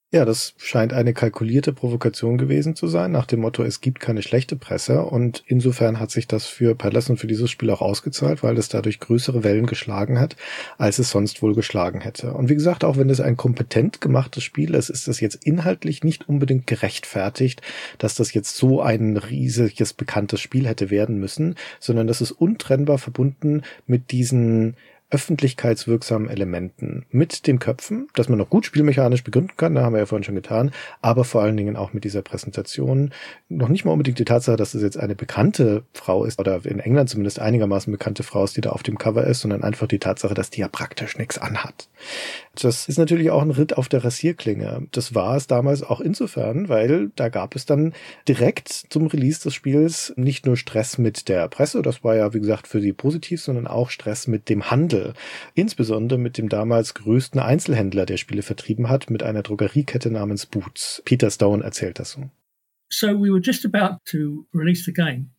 Ja, 0.10 0.24
das 0.24 0.54
scheint 0.56 0.94
eine 0.94 1.14
kalkulierte 1.14 1.74
Provokation 1.74 2.38
gewesen 2.38 2.78
zu 2.78 2.88
sein, 2.88 3.12
nach 3.12 3.26
dem 3.26 3.42
Motto, 3.42 3.64
es 3.64 3.82
gibt 3.82 4.00
keine 4.00 4.22
schlechte 4.22 4.56
Presse. 4.56 5.02
Und 5.02 5.44
insofern 5.48 6.00
hat 6.00 6.12
sich 6.12 6.28
das 6.28 6.46
für 6.46 6.76
Palace 6.76 7.10
und 7.10 7.18
für 7.18 7.28
dieses 7.28 7.52
Spiel 7.52 7.70
auch 7.72 7.82
ausgezahlt, 7.82 8.42
weil 8.42 8.58
es 8.58 8.70
dadurch 8.70 9.02
größere 9.02 9.44
Wellen 9.44 9.66
geschlagen 9.66 10.18
hat, 10.18 10.38
als 10.78 10.98
es 11.00 11.10
sonst 11.10 11.42
wohl 11.42 11.56
geschlagen 11.56 12.00
hätte. 12.00 12.34
Und 12.34 12.48
wie 12.48 12.54
gesagt, 12.54 12.86
auch 12.86 12.96
wenn 12.96 13.10
es 13.10 13.20
ein 13.20 13.36
kompetent 13.36 14.00
gemachtes 14.00 14.46
Spiel 14.46 14.76
ist, 14.76 14.88
ist 14.88 15.10
es 15.10 15.20
jetzt 15.20 15.44
inhaltlich 15.46 16.06
nicht 16.06 16.30
unbedingt 16.30 16.68
gerechtfertigt, 16.68 17.62
dass 17.98 18.16
das 18.16 18.34
jetzt 18.34 18.56
so 18.56 18.82
ein 18.82 19.18
riesiges, 19.18 19.92
bekanntes 19.92 20.40
Spiel 20.40 20.68
hätte 20.68 20.90
werden 20.90 21.20
müssen, 21.20 21.56
sondern 21.82 22.08
das 22.08 22.22
ist 22.22 22.32
untrennbar 22.32 22.98
verbunden 22.98 23.64
mit 23.88 24.12
diesen 24.12 24.78
öffentlichkeitswirksamen 25.10 26.30
Elementen. 26.30 27.06
Mit 27.12 27.48
den 27.48 27.60
Köpfen, 27.60 28.08
dass 28.14 28.28
man 28.28 28.38
noch 28.38 28.50
gut 28.50 28.66
spielmechanisch 28.66 29.24
begründen 29.24 29.56
kann, 29.56 29.76
da 29.76 29.82
haben 29.82 29.94
wir 29.94 30.00
ja 30.00 30.06
vorhin 30.06 30.24
schon 30.24 30.36
getan, 30.36 30.72
aber 31.02 31.24
vor 31.24 31.42
allen 31.42 31.56
Dingen 31.56 31.78
auch 31.78 31.94
mit 31.94 32.04
dieser 32.04 32.22
Präsentation. 32.22 33.14
Noch 33.48 33.70
nicht 33.70 33.86
mal 33.86 33.92
unbedingt 33.92 34.20
die 34.20 34.26
Tatsache, 34.26 34.58
dass 34.58 34.74
es 34.74 34.82
jetzt 34.82 34.98
eine 34.98 35.16
bekannte 35.16 35.84
Frau 35.94 36.26
ist 36.26 36.40
oder 36.40 36.66
in 36.66 36.80
England 36.80 37.10
zumindest 37.10 37.40
einigermaßen 37.40 37.92
bekannte 37.92 38.24
Frau 38.24 38.44
ist, 38.44 38.58
die 38.58 38.62
da 38.62 38.72
auf 38.72 38.84
dem 38.84 38.98
Cover 38.98 39.26
ist, 39.26 39.42
sondern 39.42 39.64
einfach 39.64 39.88
die 39.88 40.00
Tatsache, 40.00 40.34
dass 40.34 40.50
die 40.50 40.62
ja 40.62 40.68
praktisch 40.68 41.18
nichts 41.18 41.38
anhat. 41.38 41.90
Das 42.56 42.90
ist 42.90 42.98
natürlich 42.98 43.32
auch 43.32 43.42
ein 43.42 43.52
Ritt 43.52 43.78
auf 43.78 43.88
der 43.88 44.04
Rasierklinge. 44.04 44.88
Das 44.92 45.16
war 45.16 45.38
es 45.38 45.48
damals 45.48 45.84
auch 45.84 46.02
insofern, 46.02 46.68
weil 46.68 47.12
da 47.16 47.30
gab 47.30 47.56
es 47.56 47.66
dann 47.66 47.94
direkt 48.28 48.70
zum 48.90 49.08
Release 49.08 49.42
des 49.42 49.54
Spiels 49.54 50.14
nicht 50.18 50.46
nur 50.46 50.58
Stress 50.58 50.98
mit 50.98 51.30
der 51.30 51.48
Presse, 51.48 51.82
das 51.82 52.04
war 52.04 52.16
ja 52.16 52.34
wie 52.34 52.40
gesagt 52.40 52.68
für 52.68 52.82
sie 52.82 52.94
positiv, 52.94 53.42
sondern 53.42 53.68
auch 53.68 53.90
Stress 53.90 54.28
mit 54.28 54.50
dem 54.50 54.70
Handel. 54.70 54.97
Insbesondere 55.54 56.20
mit 56.20 56.38
dem 56.38 56.50
damals 56.50 56.94
größten 56.94 57.40
Einzelhändler, 57.40 58.06
der 58.06 58.18
Spiele 58.18 58.42
vertrieben 58.42 58.90
hat, 58.90 59.10
mit 59.10 59.24
einer 59.24 59.44
Drogeriekette 59.44 60.12
namens 60.12 60.46
Boots. 60.46 61.02
Peter 61.06 61.32
Stone 61.32 61.64
erzählt 61.64 62.00
das 62.00 62.12
so. 62.12 62.30
So 62.90 63.08
we 63.08 63.30
were 63.30 63.42
just 63.42 63.66
about 63.66 63.98
to 64.06 64.46
release 64.54 64.84
the 64.84 64.94
game. 64.94 65.32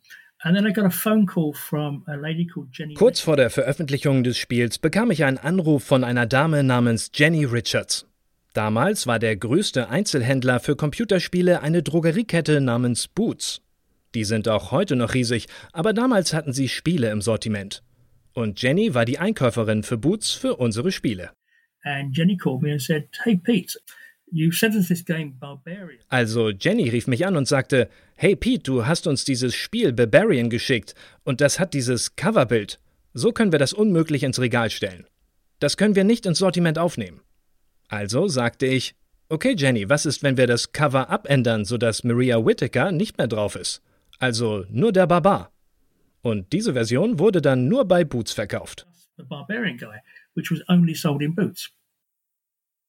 Kurz 2.95 3.21
vor 3.21 3.37
der 3.37 3.51
Veröffentlichung 3.51 4.23
des 4.23 4.39
Spiels 4.39 4.79
bekam 4.79 5.11
ich 5.11 5.25
einen 5.25 5.39
Anruf 5.39 5.83
von 5.83 6.05
einer 6.05 6.27
Dame 6.27 6.63
namens 6.63 7.11
Jenny 7.13 7.45
Richards. 7.45 8.07
Damals 8.55 9.09
war 9.09 9.19
der 9.19 9.37
größte 9.37 9.89
Einzelhändler 9.89 10.61
für 10.61 10.77
Computerspiele 10.77 11.61
eine 11.61 11.83
Drogeriekette 11.83 12.61
namens 12.61 13.09
Boots. 13.09 13.63
Die 14.15 14.25
sind 14.25 14.49
auch 14.49 14.71
heute 14.71 14.95
noch 14.95 15.15
riesig, 15.15 15.49
aber 15.73 15.93
damals 15.93 16.33
hatten 16.33 16.53
sie 16.53 16.69
Spiele 16.69 17.11
im 17.11 17.21
Sortiment. 17.21 17.83
Und 18.33 18.61
Jenny 18.63 18.95
war 18.95 19.05
die 19.05 19.19
Einkäuferin 19.19 19.83
für 19.83 19.99
Boots 19.99 20.33
für 20.33 20.57
unsere 20.57 20.93
Spiele. 20.93 21.31
And 21.83 22.17
Jenny 22.17 22.37
called 22.37 22.63
me 22.63 22.73
and 22.73 22.83
said, 22.83 23.09
"Hey 23.25 23.37
Pete, 23.37 23.79
also 26.09 26.51
Jenny 26.51 26.89
rief 26.89 27.07
mich 27.07 27.27
an 27.27 27.37
und 27.37 27.49
sagte, 27.49 27.89
Hey 28.17 28.37
Pete, 28.37 28.63
du 28.63 28.87
hast 28.87 29.07
uns 29.07 29.25
dieses 29.25 29.55
Spiel 29.55 29.93
Barbarian 29.93 30.51
geschickt 30.51 30.95
und 31.25 31.41
das 31.41 31.59
hat 31.59 31.75
dieses 31.75 32.17
Coverbild. 32.17 32.79
So 33.15 33.33
können 33.33 33.53
wir 33.53 33.59
das 33.59 33.73
unmöglich 33.73 34.23
ins 34.23 34.41
Regal 34.41 34.71
stellen. 34.71 35.07
Das 35.61 35.77
können 35.77 35.95
wir 35.95 36.05
nicht 36.05 36.27
ins 36.27 36.39
Sortiment 36.39 36.79
aufnehmen. 36.79 37.21
Also 37.89 38.29
sagte 38.29 38.67
ich, 38.67 38.95
okay 39.29 39.55
Jenny, 39.57 39.89
was 39.89 40.05
ist, 40.05 40.23
wenn 40.23 40.37
wir 40.37 40.47
das 40.47 40.73
Cover 40.73 41.09
abändern, 41.09 41.65
sodass 41.65 42.05
Maria 42.05 42.45
Whittaker 42.45 42.93
nicht 42.93 43.19
mehr 43.19 43.29
drauf 43.29 43.57
ist? 43.57 43.83
Also 44.19 44.67
nur 44.69 44.93
der 44.93 45.07
Barbar. 45.07 45.53
Und 46.23 46.53
diese 46.53 46.73
Version 46.73 47.19
wurde 47.19 47.41
dann 47.41 47.69
nur 47.69 47.87
bei 47.87 48.05
Boots 48.05 48.33
verkauft. 48.33 48.87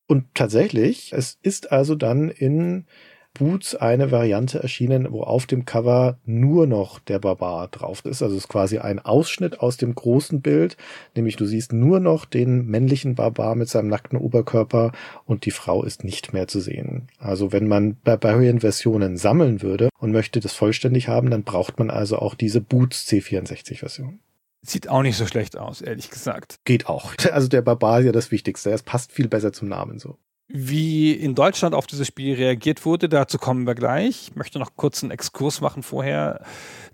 Und 0.08 0.34
tatsächlich, 0.34 1.14
es 1.14 1.38
ist 1.42 1.72
also 1.72 1.96
dann 1.96 2.30
in 2.30 2.88
Boots 3.34 3.76
eine 3.76 4.12
Variante 4.12 4.62
erschienen, 4.62 5.08
wo 5.12 5.22
auf 5.22 5.46
dem 5.46 5.66
Cover 5.66 6.18
nur 6.26 6.68
noch 6.68 7.00
der 7.00 7.20
Barbar 7.20 7.68
drauf 7.70 8.04
ist. 8.06 8.22
Also 8.22 8.36
es 8.36 8.44
ist 8.44 8.50
quasi 8.50 8.80
ein 8.80 9.00
Ausschnitt 9.00 9.60
aus 9.60 9.78
dem 9.78 9.96
großen 9.96 10.42
Bild, 10.42 10.78
nämlich 11.16 11.36
du 11.36 11.46
siehst 11.46 11.72
nur 11.72 12.00
noch 12.00 12.26
den 12.26 12.66
männlichen 12.66 13.16
Barbar 13.16 13.56
mit 13.56 13.70
seinem 13.70 13.88
nackten 13.88 14.18
Oberkörper 14.18 14.92
und 15.26 15.46
die 15.46 15.52
Frau 15.52 15.84
ist 15.84 16.04
nicht 16.04 16.34
mehr 16.34 16.48
zu 16.48 16.60
sehen. 16.60 17.08
Also 17.18 17.52
wenn 17.52 17.68
man 17.68 17.96
Barbarian-Versionen 18.04 19.18
sammeln 19.18 19.62
würde 19.62 19.90
und 20.00 20.12
möchte 20.12 20.40
das 20.40 20.54
vollständig 20.54 21.08
haben, 21.08 21.30
dann 21.30 21.44
braucht 21.44 21.80
man 21.80 21.90
also 21.90 22.18
auch 22.18 22.36
diese 22.36 22.62
Boots 22.62 23.08
C64-Version. 23.08 24.20
Sieht 24.62 24.90
auch 24.90 25.04
nicht 25.04 25.16
so 25.16 25.26
schlecht 25.26 25.58
aus, 25.58 25.82
ehrlich 25.82 26.10
gesagt. 26.10 26.60
Geht 26.66 26.88
auch. 26.88 27.14
Also 27.32 27.48
der 27.48 27.62
Barbar 27.62 28.00
ist 28.00 28.08
ja 28.08 28.12
das 28.12 28.32
Wichtigste. 28.32 28.72
Es 28.72 28.84
passt 28.84 29.12
viel 29.12 29.30
besser 29.30 29.54
zum 29.54 29.70
Namen 29.70 30.00
so. 30.00 30.18
Wie 30.52 31.12
in 31.14 31.36
Deutschland 31.36 31.76
auf 31.76 31.86
dieses 31.86 32.08
Spiel 32.08 32.34
reagiert 32.34 32.84
wurde, 32.84 33.08
dazu 33.08 33.38
kommen 33.38 33.68
wir 33.68 33.76
gleich. 33.76 34.30
Ich 34.30 34.36
möchte 34.36 34.58
noch 34.58 34.72
kurz 34.76 35.04
einen 35.04 35.12
Exkurs 35.12 35.62
machen 35.62 35.84
vorher 35.84 36.42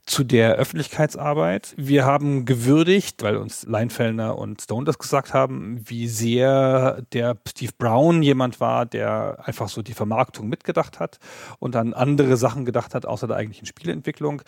zu 0.05 0.23
der 0.23 0.55
Öffentlichkeitsarbeit. 0.55 1.73
Wir 1.77 2.05
haben 2.05 2.45
gewürdigt, 2.45 3.23
weil 3.23 3.37
uns 3.37 3.65
Leinfellner 3.65 4.37
und 4.37 4.61
Stone 4.61 4.85
das 4.85 4.99
gesagt 4.99 5.33
haben, 5.33 5.81
wie 5.85 6.07
sehr 6.07 7.01
der 7.11 7.37
Steve 7.47 7.71
Brown 7.77 8.21
jemand 8.21 8.59
war, 8.59 8.85
der 8.85 9.39
einfach 9.43 9.67
so 9.67 9.81
die 9.81 9.93
Vermarktung 9.93 10.47
mitgedacht 10.47 10.99
hat 10.99 11.19
und 11.57 11.75
an 11.75 11.93
andere 11.93 12.37
Sachen 12.37 12.65
gedacht 12.65 12.93
hat, 12.93 13.05
außer 13.05 13.27
der 13.27 13.37
eigentlichen 13.37 13.65
Spieleentwicklung. 13.65 14.43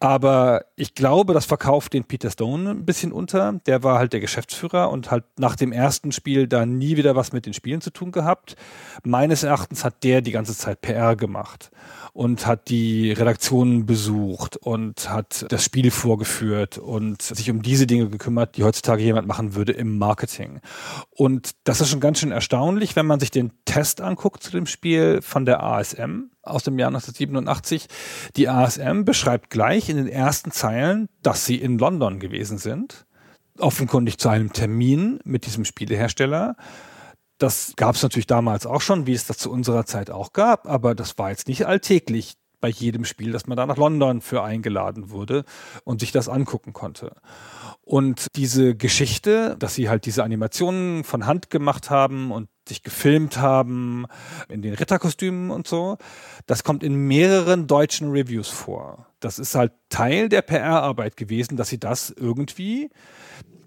Aber 0.00 0.64
ich 0.74 0.94
glaube, 0.94 1.34
das 1.34 1.44
verkauft 1.44 1.92
den 1.92 2.04
Peter 2.04 2.30
Stone 2.30 2.70
ein 2.70 2.86
bisschen 2.86 3.12
unter. 3.12 3.60
Der 3.66 3.82
war 3.82 3.98
halt 3.98 4.14
der 4.14 4.20
Geschäftsführer 4.20 4.90
und 4.90 5.10
halt 5.10 5.24
nach 5.38 5.56
dem 5.56 5.72
ersten 5.72 6.12
Spiel 6.12 6.48
da 6.48 6.64
nie 6.64 6.96
wieder 6.96 7.14
was 7.14 7.32
mit 7.32 7.44
den 7.44 7.52
Spielen 7.52 7.82
zu 7.82 7.90
tun 7.90 8.10
gehabt. 8.10 8.43
Meines 9.02 9.42
Erachtens 9.42 9.84
hat 9.84 10.04
der 10.04 10.20
die 10.20 10.32
ganze 10.32 10.56
Zeit 10.56 10.80
PR 10.80 11.16
gemacht 11.16 11.70
und 12.12 12.46
hat 12.46 12.68
die 12.68 13.12
Redaktionen 13.12 13.86
besucht 13.86 14.56
und 14.56 15.10
hat 15.10 15.46
das 15.48 15.64
Spiel 15.64 15.90
vorgeführt 15.90 16.78
und 16.78 17.20
sich 17.20 17.50
um 17.50 17.60
diese 17.60 17.86
Dinge 17.86 18.08
gekümmert, 18.08 18.56
die 18.56 18.62
heutzutage 18.62 19.02
jemand 19.02 19.26
machen 19.26 19.54
würde 19.54 19.72
im 19.72 19.98
Marketing. 19.98 20.60
Und 21.10 21.50
das 21.64 21.80
ist 21.80 21.90
schon 21.90 22.00
ganz 22.00 22.20
schön 22.20 22.30
erstaunlich, 22.30 22.94
wenn 22.94 23.06
man 23.06 23.20
sich 23.20 23.32
den 23.32 23.52
Test 23.64 24.00
anguckt 24.00 24.42
zu 24.42 24.52
dem 24.52 24.66
Spiel 24.66 25.20
von 25.22 25.44
der 25.44 25.62
ASM 25.62 26.30
aus 26.42 26.62
dem 26.62 26.78
Jahr 26.78 26.88
1987. 26.88 27.88
Die 28.36 28.48
ASM 28.48 29.04
beschreibt 29.04 29.50
gleich 29.50 29.88
in 29.88 29.96
den 29.96 30.08
ersten 30.08 30.52
Zeilen, 30.52 31.08
dass 31.22 31.44
sie 31.44 31.56
in 31.56 31.78
London 31.78 32.20
gewesen 32.20 32.58
sind 32.58 33.06
offenkundig 33.58 34.18
zu 34.18 34.28
einem 34.28 34.52
Termin 34.52 35.20
mit 35.24 35.46
diesem 35.46 35.64
Spielehersteller 35.64 36.56
das 37.38 37.74
gab 37.76 37.96
es 37.96 38.02
natürlich 38.02 38.26
damals 38.26 38.66
auch 38.66 38.80
schon, 38.80 39.06
wie 39.06 39.12
es 39.12 39.26
das 39.26 39.38
zu 39.38 39.50
unserer 39.50 39.86
Zeit 39.86 40.10
auch 40.10 40.32
gab, 40.32 40.68
aber 40.68 40.94
das 40.94 41.18
war 41.18 41.30
jetzt 41.30 41.48
nicht 41.48 41.66
alltäglich 41.66 42.34
bei 42.60 42.68
jedem 42.68 43.04
Spiel, 43.04 43.30
dass 43.30 43.46
man 43.46 43.58
da 43.58 43.66
nach 43.66 43.76
London 43.76 44.22
für 44.22 44.42
eingeladen 44.42 45.10
wurde 45.10 45.44
und 45.84 46.00
sich 46.00 46.12
das 46.12 46.30
angucken 46.30 46.72
konnte. 46.72 47.12
Und 47.82 48.28
diese 48.36 48.74
Geschichte, 48.74 49.56
dass 49.58 49.74
sie 49.74 49.90
halt 49.90 50.06
diese 50.06 50.24
Animationen 50.24 51.04
von 51.04 51.26
Hand 51.26 51.50
gemacht 51.50 51.90
haben 51.90 52.32
und 52.32 52.48
sich 52.66 52.82
gefilmt 52.82 53.36
haben 53.36 54.06
in 54.48 54.62
den 54.62 54.72
Ritterkostümen 54.72 55.50
und 55.50 55.68
so, 55.68 55.98
das 56.46 56.64
kommt 56.64 56.82
in 56.82 56.94
mehreren 56.94 57.66
deutschen 57.66 58.10
Reviews 58.10 58.48
vor. 58.48 59.08
Das 59.20 59.38
ist 59.38 59.54
halt 59.54 59.72
Teil 59.90 60.30
der 60.30 60.40
PR-Arbeit 60.40 61.18
gewesen, 61.18 61.58
dass 61.58 61.68
sie 61.68 61.78
das 61.78 62.08
irgendwie 62.08 62.88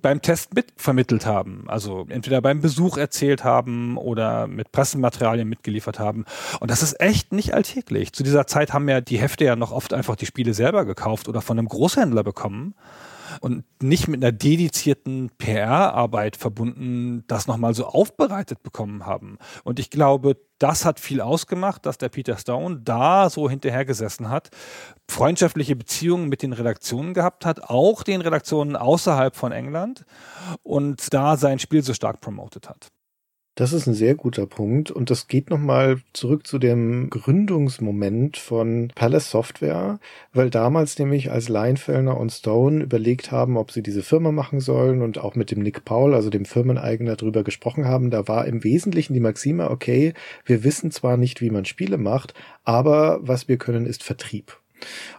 beim 0.07 0.21
Test 0.21 0.53
mitvermittelt 0.53 1.25
haben. 1.25 1.65
Also 1.67 2.05
entweder 2.07 2.41
beim 2.41 2.61
Besuch 2.61 2.95
erzählt 2.95 3.43
haben 3.43 3.97
oder 3.97 4.47
mit 4.47 4.71
Pressematerialien 4.71 5.49
mitgeliefert 5.49 5.99
haben. 5.99 6.23
Und 6.61 6.71
das 6.71 6.81
ist 6.81 7.01
echt 7.01 7.33
nicht 7.33 7.53
alltäglich. 7.53 8.13
Zu 8.13 8.23
dieser 8.23 8.47
Zeit 8.47 8.71
haben 8.71 8.87
ja 8.87 9.01
die 9.01 9.17
Hefte 9.17 9.43
ja 9.43 9.57
noch 9.57 9.73
oft 9.73 9.93
einfach 9.93 10.15
die 10.15 10.25
Spiele 10.25 10.53
selber 10.53 10.85
gekauft 10.85 11.27
oder 11.27 11.41
von 11.41 11.59
einem 11.59 11.67
Großhändler 11.67 12.23
bekommen 12.23 12.73
und 13.41 13.63
nicht 13.81 14.07
mit 14.07 14.23
einer 14.23 14.31
dedizierten 14.31 15.29
PR-Arbeit 15.37 16.37
verbunden, 16.37 17.23
das 17.27 17.47
nochmal 17.47 17.73
so 17.73 17.85
aufbereitet 17.85 18.63
bekommen 18.63 19.05
haben. 19.05 19.37
Und 19.63 19.79
ich 19.79 19.89
glaube, 19.89 20.37
das 20.59 20.85
hat 20.85 20.99
viel 20.99 21.21
ausgemacht, 21.21 21.85
dass 21.85 21.97
der 21.97 22.09
Peter 22.09 22.37
Stone 22.37 22.81
da 22.83 23.29
so 23.29 23.49
hinterhergesessen 23.49 24.29
hat, 24.29 24.49
freundschaftliche 25.09 25.75
Beziehungen 25.75 26.29
mit 26.29 26.41
den 26.41 26.53
Redaktionen 26.53 27.13
gehabt 27.13 27.45
hat, 27.45 27.63
auch 27.63 28.03
den 28.03 28.21
Redaktionen 28.21 28.75
außerhalb 28.75 29.35
von 29.35 29.51
England 29.51 30.05
und 30.63 31.13
da 31.13 31.37
sein 31.37 31.59
Spiel 31.59 31.83
so 31.83 31.93
stark 31.93 32.21
promotet 32.21 32.69
hat. 32.69 32.89
Das 33.57 33.73
ist 33.73 33.87
ein 33.87 33.95
sehr 33.95 34.13
guter 34.13 34.45
Punkt 34.45 34.91
und 34.91 35.09
das 35.09 35.27
geht 35.27 35.49
nochmal 35.49 35.97
zurück 36.13 36.45
zu 36.45 36.59
dem 36.59 37.09
Gründungsmoment 37.09 38.37
von 38.37 38.91
Palace 38.93 39.31
Software, 39.31 39.99
weil 40.31 40.51
damals 40.51 40.99
nämlich 40.99 41.31
als 41.31 41.49
Leinfellner 41.49 42.17
und 42.17 42.31
Stone 42.31 42.83
überlegt 42.83 43.31
haben, 43.31 43.57
ob 43.57 43.71
sie 43.71 43.81
diese 43.81 44.03
Firma 44.03 44.31
machen 44.31 44.59
sollen 44.59 45.01
und 45.01 45.17
auch 45.17 45.33
mit 45.33 45.49
dem 45.49 45.63
Nick 45.63 45.85
Paul, 45.85 46.13
also 46.13 46.29
dem 46.29 46.45
Firmeneigner, 46.45 47.15
drüber 47.15 47.43
gesprochen 47.43 47.85
haben. 47.85 48.11
Da 48.11 48.27
war 48.27 48.45
im 48.45 48.63
Wesentlichen 48.63 49.15
die 49.15 49.19
Maxime, 49.19 49.71
okay, 49.71 50.13
wir 50.45 50.63
wissen 50.63 50.91
zwar 50.91 51.17
nicht, 51.17 51.41
wie 51.41 51.49
man 51.49 51.65
Spiele 51.65 51.97
macht, 51.97 52.35
aber 52.63 53.17
was 53.23 53.47
wir 53.47 53.57
können, 53.57 53.87
ist 53.87 54.03
Vertrieb. 54.03 54.59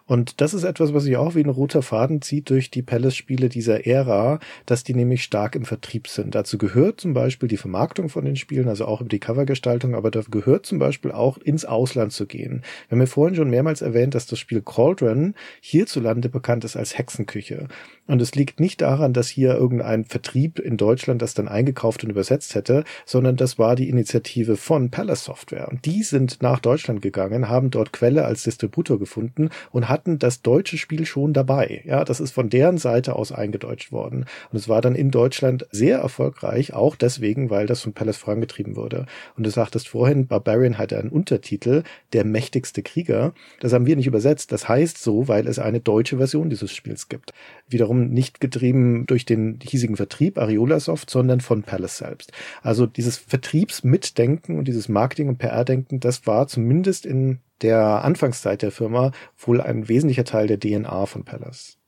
Und 0.06 0.40
das 0.40 0.54
ist 0.54 0.64
etwas, 0.64 0.94
was 0.94 1.04
sich 1.04 1.16
auch 1.16 1.34
wie 1.34 1.42
ein 1.42 1.50
roter 1.50 1.82
Faden 1.82 2.22
zieht 2.22 2.48
durch 2.48 2.70
die 2.70 2.82
Palace-Spiele 2.82 3.48
dieser 3.50 3.86
Ära, 3.86 4.38
dass 4.64 4.82
die 4.82 4.94
nämlich 4.94 5.22
stark 5.22 5.54
im 5.54 5.64
Vertrieb 5.64 6.08
sind. 6.08 6.34
Dazu 6.34 6.56
gehört 6.56 7.00
zum 7.00 7.12
Beispiel 7.12 7.48
die 7.48 7.58
Vermarktung 7.58 8.08
von 8.08 8.24
den 8.24 8.36
Spielen, 8.36 8.68
also 8.68 8.86
auch 8.86 9.00
über 9.00 9.10
die 9.10 9.20
Covergestaltung, 9.20 9.94
aber 9.94 10.10
da 10.10 10.22
gehört 10.30 10.64
zum 10.64 10.78
Beispiel 10.78 11.12
auch 11.12 11.36
ins 11.36 11.66
Ausland 11.66 12.12
zu 12.12 12.26
gehen. 12.26 12.62
Wir 12.88 12.96
haben 12.96 13.00
ja 13.00 13.06
vorhin 13.06 13.36
schon 13.36 13.50
mehrmals 13.50 13.82
erwähnt, 13.82 14.14
dass 14.14 14.26
das 14.26 14.38
Spiel 14.38 14.62
Cauldron 14.62 15.34
hierzulande 15.60 16.30
bekannt 16.30 16.64
ist 16.64 16.76
als 16.76 16.96
Hexenküche. 16.96 17.68
Und 18.06 18.22
es 18.22 18.34
liegt 18.34 18.60
nicht 18.60 18.80
daran, 18.80 19.12
dass 19.12 19.28
hier 19.28 19.54
irgendein 19.54 20.06
Vertrieb 20.06 20.58
in 20.58 20.78
Deutschland 20.78 21.20
das 21.20 21.34
dann 21.34 21.48
eingekauft 21.48 22.02
und 22.02 22.10
übersetzt 22.10 22.54
hätte, 22.54 22.84
sondern 23.04 23.36
das 23.36 23.58
war 23.58 23.76
die 23.76 23.90
Initiative 23.90 24.56
von 24.56 24.90
Palace 24.90 25.24
Software. 25.24 25.68
Und 25.68 25.84
die 25.84 26.02
sind 26.02 26.40
nach 26.40 26.60
Deutschland 26.60 27.02
gegangen, 27.02 27.50
haben 27.50 27.70
dort 27.70 27.92
Quelle 27.92 28.24
als 28.24 28.44
Distributor 28.44 28.98
gefunden 28.98 29.47
und 29.70 29.88
hatten 29.88 30.18
das 30.18 30.42
deutsche 30.42 30.78
Spiel 30.78 31.06
schon 31.06 31.32
dabei. 31.32 31.82
Ja, 31.84 32.04
das 32.04 32.20
ist 32.20 32.32
von 32.32 32.50
deren 32.50 32.78
Seite 32.78 33.16
aus 33.16 33.32
eingedeutscht 33.32 33.92
worden. 33.92 34.26
Und 34.50 34.58
es 34.58 34.68
war 34.68 34.80
dann 34.80 34.94
in 34.94 35.10
Deutschland 35.10 35.66
sehr 35.70 35.98
erfolgreich, 35.98 36.72
auch 36.72 36.96
deswegen, 36.96 37.50
weil 37.50 37.66
das 37.66 37.82
von 37.82 37.92
Palace 37.92 38.16
vorangetrieben 38.16 38.76
wurde. 38.76 39.06
Und 39.36 39.44
du 39.44 39.50
sagtest 39.50 39.88
vorhin, 39.88 40.26
Barbarian 40.26 40.78
hatte 40.78 40.98
einen 40.98 41.10
Untertitel, 41.10 41.82
der 42.12 42.24
mächtigste 42.24 42.82
Krieger. 42.82 43.32
Das 43.60 43.72
haben 43.72 43.86
wir 43.86 43.96
nicht 43.96 44.06
übersetzt. 44.06 44.52
Das 44.52 44.68
heißt 44.68 44.98
so, 44.98 45.28
weil 45.28 45.46
es 45.46 45.58
eine 45.58 45.80
deutsche 45.80 46.18
Version 46.18 46.50
dieses 46.50 46.72
Spiels 46.72 47.08
gibt. 47.08 47.32
Wiederum 47.68 48.08
nicht 48.08 48.40
getrieben 48.40 49.06
durch 49.06 49.24
den 49.24 49.58
hiesigen 49.62 49.96
Vertrieb 49.96 50.38
Ariolasoft, 50.38 51.10
sondern 51.10 51.40
von 51.40 51.62
Palace 51.62 51.98
selbst. 51.98 52.32
Also 52.62 52.86
dieses 52.86 53.16
Vertriebsmitdenken 53.16 54.58
und 54.58 54.66
dieses 54.66 54.88
Marketing- 54.88 55.28
und 55.28 55.38
PR-Denken, 55.38 56.00
das 56.00 56.26
war 56.26 56.46
zumindest 56.48 57.06
in 57.06 57.40
der 57.62 58.04
Anfangszeit 58.04 58.62
der 58.62 58.72
Firma 58.72 59.12
wohl 59.36 59.60
ein 59.60 59.88
wesentlicher 59.88 60.24
Teil 60.24 60.46
der 60.46 60.60
DNA 60.60 61.06
von 61.06 61.24
Palace. 61.24 61.78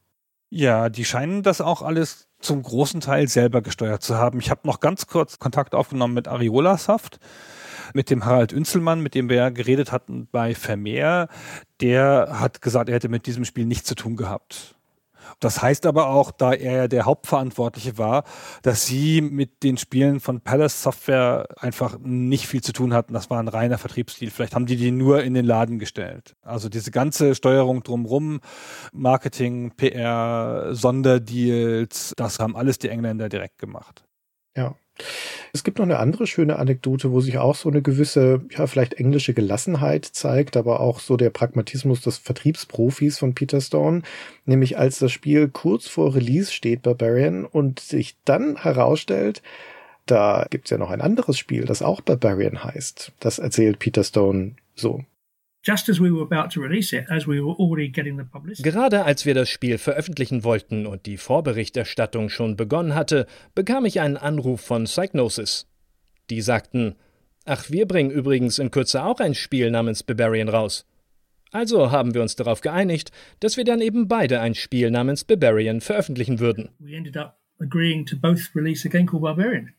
Ja, 0.50 0.88
die 0.88 1.04
scheinen 1.04 1.42
das 1.42 1.60
auch 1.60 1.82
alles 1.82 2.28
zum 2.40 2.62
großen 2.62 3.00
Teil 3.00 3.28
selber 3.28 3.62
gesteuert 3.62 4.02
zu 4.02 4.16
haben. 4.16 4.40
Ich 4.40 4.50
habe 4.50 4.66
noch 4.66 4.80
ganz 4.80 5.06
kurz 5.06 5.38
Kontakt 5.38 5.74
aufgenommen 5.74 6.14
mit 6.14 6.26
Ariola 6.26 6.76
Soft, 6.76 7.20
mit 7.94 8.10
dem 8.10 8.24
HaraldÜnzelmann, 8.24 9.00
mit 9.00 9.14
dem 9.14 9.28
wir 9.28 9.36
ja 9.36 9.50
geredet 9.50 9.92
hatten 9.92 10.28
bei 10.32 10.54
Vermeer. 10.54 11.28
Der 11.80 12.40
hat 12.40 12.62
gesagt, 12.62 12.88
er 12.88 12.96
hätte 12.96 13.08
mit 13.08 13.26
diesem 13.26 13.44
Spiel 13.44 13.66
nichts 13.66 13.86
zu 13.86 13.94
tun 13.94 14.16
gehabt. 14.16 14.74
Das 15.40 15.62
heißt 15.62 15.86
aber 15.86 16.08
auch, 16.08 16.30
da 16.30 16.52
er 16.52 16.86
der 16.86 17.06
Hauptverantwortliche 17.06 17.98
war, 17.98 18.24
dass 18.62 18.86
sie 18.86 19.20
mit 19.22 19.62
den 19.62 19.78
Spielen 19.78 20.20
von 20.20 20.40
Palace 20.42 20.82
Software 20.82 21.48
einfach 21.56 21.98
nicht 21.98 22.46
viel 22.46 22.62
zu 22.62 22.72
tun 22.72 22.92
hatten. 22.92 23.14
Das 23.14 23.30
war 23.30 23.40
ein 23.40 23.48
reiner 23.48 23.78
Vertriebsstil. 23.78 24.30
Vielleicht 24.30 24.54
haben 24.54 24.66
die 24.66 24.76
die 24.76 24.90
nur 24.90 25.22
in 25.22 25.34
den 25.34 25.46
Laden 25.46 25.78
gestellt. 25.78 26.36
Also 26.42 26.68
diese 26.68 26.90
ganze 26.90 27.34
Steuerung 27.34 27.82
drumrum, 27.82 28.40
Marketing, 28.92 29.72
PR, 29.76 30.74
Sonderdeals, 30.74 32.12
das 32.16 32.38
haben 32.38 32.54
alles 32.56 32.78
die 32.78 32.90
Engländer 32.90 33.28
direkt 33.28 33.58
gemacht. 33.58 34.04
Ja. 34.56 34.74
Es 35.52 35.64
gibt 35.64 35.78
noch 35.78 35.84
eine 35.84 35.98
andere 35.98 36.26
schöne 36.26 36.58
Anekdote, 36.58 37.12
wo 37.12 37.20
sich 37.20 37.38
auch 37.38 37.54
so 37.54 37.68
eine 37.68 37.82
gewisse, 37.82 38.42
ja, 38.50 38.66
vielleicht 38.66 38.94
englische 38.94 39.34
Gelassenheit 39.34 40.04
zeigt, 40.04 40.56
aber 40.56 40.80
auch 40.80 41.00
so 41.00 41.16
der 41.16 41.30
Pragmatismus 41.30 42.00
des 42.02 42.18
Vertriebsprofis 42.18 43.18
von 43.18 43.34
Peter 43.34 43.60
Stone. 43.60 44.02
Nämlich 44.46 44.78
als 44.78 44.98
das 44.98 45.12
Spiel 45.12 45.48
kurz 45.48 45.88
vor 45.88 46.14
Release 46.14 46.52
steht, 46.52 46.82
Barbarian, 46.82 47.44
und 47.44 47.80
sich 47.80 48.16
dann 48.24 48.56
herausstellt, 48.56 49.42
da 50.06 50.46
gibt's 50.50 50.70
ja 50.70 50.78
noch 50.78 50.90
ein 50.90 51.00
anderes 51.00 51.38
Spiel, 51.38 51.64
das 51.64 51.82
auch 51.82 52.00
Barbarian 52.00 52.64
heißt. 52.64 53.12
Das 53.20 53.38
erzählt 53.38 53.78
Peter 53.78 54.04
Stone 54.04 54.52
so. 54.74 55.04
Gerade 58.62 59.04
als 59.04 59.26
wir 59.26 59.34
das 59.34 59.48
Spiel 59.50 59.78
veröffentlichen 59.78 60.44
wollten 60.44 60.86
und 60.86 61.06
die 61.06 61.16
Vorberichterstattung 61.18 62.30
schon 62.30 62.56
begonnen 62.56 62.94
hatte, 62.94 63.26
bekam 63.54 63.84
ich 63.84 64.00
einen 64.00 64.16
Anruf 64.16 64.62
von 64.62 64.84
Psygnosis. 64.84 65.66
Die 66.30 66.40
sagten, 66.40 66.94
ach, 67.44 67.68
wir 67.70 67.86
bringen 67.86 68.10
übrigens 68.10 68.58
in 68.58 68.70
Kürze 68.70 69.04
auch 69.04 69.20
ein 69.20 69.34
Spiel 69.34 69.70
namens 69.70 70.02
Barbarian 70.02 70.48
raus. 70.48 70.86
Also 71.52 71.90
haben 71.90 72.14
wir 72.14 72.22
uns 72.22 72.36
darauf 72.36 72.60
geeinigt, 72.60 73.10
dass 73.40 73.56
wir 73.56 73.64
dann 73.64 73.80
eben 73.80 74.08
beide 74.08 74.40
ein 74.40 74.54
Spiel 74.54 74.90
namens 74.90 75.24
Barbarian 75.24 75.80
veröffentlichen 75.80 76.38
würden. 76.38 76.70
We 76.78 76.96
ended 76.96 77.16
up 77.16 77.40
agreeing 77.60 78.06
to 78.06 78.16
both 78.16 78.54
release 78.54 78.86
a 78.88 78.90
game 78.90 79.06
called 79.06 79.22
Barbarian. 79.22 79.74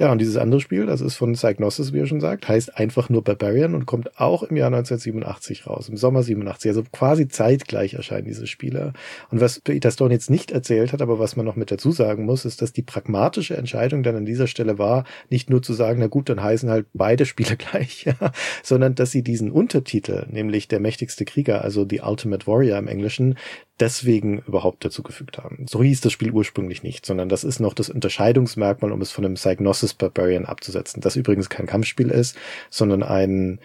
Ja, 0.00 0.10
und 0.10 0.18
dieses 0.18 0.38
andere 0.38 0.62
Spiel, 0.62 0.86
das 0.86 1.02
ist 1.02 1.16
von 1.16 1.34
Psygnosis, 1.34 1.92
wie 1.92 1.98
er 1.98 2.06
schon 2.06 2.22
sagt, 2.22 2.48
heißt 2.48 2.78
einfach 2.78 3.10
nur 3.10 3.22
Barbarian 3.22 3.74
und 3.74 3.84
kommt 3.84 4.18
auch 4.18 4.42
im 4.42 4.56
Jahr 4.56 4.68
1987 4.68 5.66
raus, 5.66 5.90
im 5.90 5.98
Sommer 5.98 6.22
87. 6.22 6.70
Also 6.70 6.84
quasi 6.90 7.28
zeitgleich 7.28 7.92
erscheinen 7.92 8.24
diese 8.24 8.46
Spiele. 8.46 8.94
Und 9.30 9.42
was 9.42 9.60
Peter 9.60 9.90
Stone 9.90 10.14
jetzt 10.14 10.30
nicht 10.30 10.52
erzählt 10.52 10.94
hat, 10.94 11.02
aber 11.02 11.18
was 11.18 11.36
man 11.36 11.44
noch 11.44 11.54
mit 11.54 11.70
dazu 11.70 11.92
sagen 11.92 12.24
muss, 12.24 12.46
ist, 12.46 12.62
dass 12.62 12.72
die 12.72 12.80
pragmatische 12.80 13.58
Entscheidung 13.58 14.02
dann 14.02 14.16
an 14.16 14.24
dieser 14.24 14.46
Stelle 14.46 14.78
war, 14.78 15.04
nicht 15.28 15.50
nur 15.50 15.62
zu 15.62 15.74
sagen, 15.74 16.00
na 16.00 16.06
gut, 16.06 16.30
dann 16.30 16.42
heißen 16.42 16.70
halt 16.70 16.86
beide 16.94 17.26
Spiele 17.26 17.56
gleich, 17.58 18.04
ja, 18.04 18.14
sondern 18.62 18.94
dass 18.94 19.10
sie 19.10 19.22
diesen 19.22 19.50
Untertitel, 19.50 20.24
nämlich 20.30 20.66
der 20.66 20.80
mächtigste 20.80 21.26
Krieger, 21.26 21.62
also 21.62 21.86
The 21.86 22.00
Ultimate 22.00 22.46
Warrior 22.46 22.78
im 22.78 22.88
Englischen, 22.88 23.36
deswegen 23.80 24.38
überhaupt 24.46 24.84
dazu 24.84 25.02
gefügt 25.02 25.38
haben. 25.38 25.66
So 25.68 25.82
hieß 25.82 26.00
das 26.00 26.12
Spiel 26.12 26.30
ursprünglich 26.30 26.82
nicht, 26.82 27.06
sondern 27.06 27.28
das 27.28 27.44
ist 27.44 27.60
noch 27.60 27.74
das 27.74 27.88
Unterscheidungsmerkmal, 27.88 28.92
um 28.92 29.00
es 29.00 29.10
von 29.10 29.24
einem 29.24 29.34
Psygnosis 29.34 29.89
Barbarian 29.94 30.46
abzusetzen. 30.46 31.00
Das 31.00 31.16
übrigens 31.16 31.48
kein 31.48 31.66
Kampfspiel 31.66 32.10
ist, 32.10 32.36
sondern 32.70 33.02
ein 33.02 33.60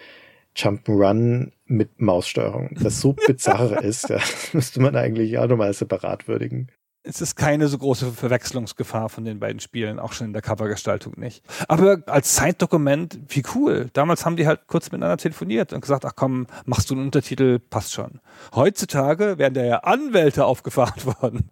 Jump'n'Run 0.56 1.52
mit 1.66 2.00
Maussteuerung. 2.00 2.76
Das 2.80 3.00
so 3.00 3.12
bizarr 3.26 3.82
ist, 3.82 4.08
ja, 4.08 4.20
müsste 4.52 4.80
man 4.80 4.96
eigentlich 4.96 5.38
auch 5.38 5.48
nochmal 5.48 5.72
separat 5.72 6.28
würdigen 6.28 6.70
es 7.06 7.20
ist 7.20 7.36
keine 7.36 7.68
so 7.68 7.78
große 7.78 8.12
Verwechslungsgefahr 8.12 9.08
von 9.08 9.24
den 9.24 9.38
beiden 9.38 9.60
Spielen, 9.60 9.98
auch 10.00 10.12
schon 10.12 10.28
in 10.28 10.32
der 10.32 10.42
Covergestaltung 10.42 11.14
nicht. 11.16 11.44
Aber 11.68 11.98
als 12.06 12.34
Zeitdokument, 12.34 13.18
wie 13.28 13.44
cool. 13.54 13.88
Damals 13.92 14.26
haben 14.26 14.36
die 14.36 14.46
halt 14.46 14.66
kurz 14.66 14.90
miteinander 14.90 15.16
telefoniert 15.16 15.72
und 15.72 15.80
gesagt, 15.80 16.04
ach 16.04 16.14
komm, 16.16 16.46
machst 16.64 16.90
du 16.90 16.94
einen 16.94 17.04
Untertitel, 17.04 17.60
passt 17.60 17.92
schon. 17.92 18.20
Heutzutage 18.54 19.38
wären 19.38 19.54
da 19.54 19.64
ja 19.64 19.78
Anwälte 19.78 20.44
aufgefahren 20.46 21.04
worden. 21.04 21.48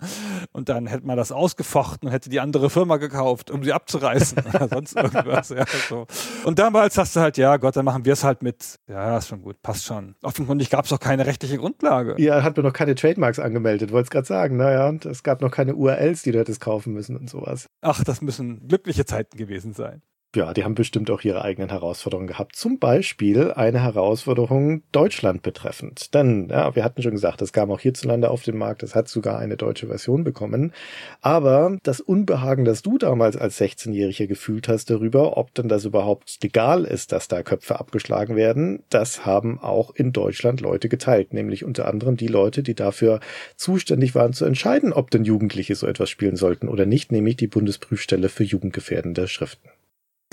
Und 0.52 0.68
dann 0.68 0.86
hätte 0.86 1.06
man 1.06 1.16
das 1.16 1.30
ausgefochten 1.30 2.08
und 2.08 2.12
hätte 2.12 2.30
die 2.30 2.40
andere 2.40 2.68
Firma 2.68 2.96
gekauft, 2.96 3.50
um 3.50 3.62
sie 3.62 3.72
abzureißen 3.72 4.38
oder 4.52 4.68
sonst 4.68 4.96
irgendwas. 4.96 5.50
Ja, 5.50 5.64
so. 5.88 6.06
Und 6.44 6.58
damals 6.58 6.98
hast 6.98 7.14
du 7.14 7.20
halt, 7.20 7.36
ja 7.36 7.56
Gott, 7.58 7.76
dann 7.76 7.84
machen 7.84 8.04
wir 8.04 8.12
es 8.12 8.24
halt 8.24 8.42
mit. 8.42 8.80
Ja, 8.88 9.18
ist 9.18 9.28
schon 9.28 9.42
gut, 9.42 9.62
passt 9.62 9.84
schon. 9.84 10.16
Offenkundig 10.22 10.70
gab 10.70 10.84
es 10.84 10.92
auch 10.92 11.00
keine 11.00 11.26
rechtliche 11.26 11.58
Grundlage. 11.58 12.16
Ja, 12.18 12.42
hat 12.42 12.56
man 12.56 12.66
noch 12.66 12.72
keine 12.72 12.94
Trademarks 12.96 13.38
angemeldet, 13.38 13.92
wollte 13.92 14.06
es 14.06 14.10
gerade 14.10 14.26
sagen. 14.26 14.56
Naja, 14.56 14.92
es 15.04 15.22
gab 15.22 15.43
noch 15.44 15.52
keine 15.52 15.74
URLs, 15.74 16.22
die 16.22 16.32
du 16.32 16.38
hättest 16.38 16.60
kaufen 16.60 16.92
müssen 16.92 17.16
und 17.16 17.30
sowas. 17.30 17.68
Ach, 17.80 18.02
das 18.02 18.20
müssen 18.20 18.66
glückliche 18.66 19.04
Zeiten 19.04 19.36
gewesen 19.36 19.72
sein 19.72 20.02
ja, 20.36 20.52
die 20.52 20.64
haben 20.64 20.74
bestimmt 20.74 21.10
auch 21.10 21.22
ihre 21.22 21.42
eigenen 21.42 21.70
Herausforderungen 21.70 22.26
gehabt. 22.26 22.56
Zum 22.56 22.78
Beispiel 22.78 23.52
eine 23.52 23.82
Herausforderung 23.82 24.82
Deutschland 24.92 25.42
betreffend. 25.42 26.14
Denn, 26.14 26.48
ja, 26.50 26.74
wir 26.74 26.84
hatten 26.84 27.02
schon 27.02 27.12
gesagt, 27.12 27.42
es 27.42 27.52
kam 27.52 27.70
auch 27.70 27.80
hierzulande 27.80 28.30
auf 28.30 28.42
den 28.42 28.56
Markt, 28.56 28.82
es 28.82 28.94
hat 28.94 29.08
sogar 29.08 29.38
eine 29.38 29.56
deutsche 29.56 29.86
Version 29.86 30.24
bekommen. 30.24 30.72
Aber 31.20 31.78
das 31.82 32.00
Unbehagen, 32.00 32.64
das 32.64 32.82
du 32.82 32.98
damals 32.98 33.36
als 33.36 33.60
16-Jähriger 33.60 34.26
gefühlt 34.26 34.68
hast 34.68 34.90
darüber, 34.90 35.36
ob 35.36 35.54
denn 35.54 35.68
das 35.68 35.84
überhaupt 35.84 36.38
legal 36.42 36.84
ist, 36.84 37.12
dass 37.12 37.28
da 37.28 37.42
Köpfe 37.42 37.78
abgeschlagen 37.78 38.36
werden, 38.36 38.82
das 38.90 39.26
haben 39.26 39.58
auch 39.60 39.94
in 39.94 40.12
Deutschland 40.12 40.60
Leute 40.60 40.88
geteilt. 40.88 41.32
Nämlich 41.32 41.64
unter 41.64 41.86
anderem 41.88 42.16
die 42.16 42.26
Leute, 42.26 42.62
die 42.62 42.74
dafür 42.74 43.20
zuständig 43.56 44.14
waren 44.14 44.32
zu 44.32 44.44
entscheiden, 44.44 44.92
ob 44.92 45.10
denn 45.10 45.24
Jugendliche 45.24 45.74
so 45.74 45.86
etwas 45.86 46.10
spielen 46.10 46.36
sollten 46.36 46.68
oder 46.68 46.86
nicht, 46.86 47.12
nämlich 47.12 47.36
die 47.36 47.46
Bundesprüfstelle 47.46 48.28
für 48.28 48.44
jugendgefährdende 48.44 49.28
Schriften. 49.28 49.68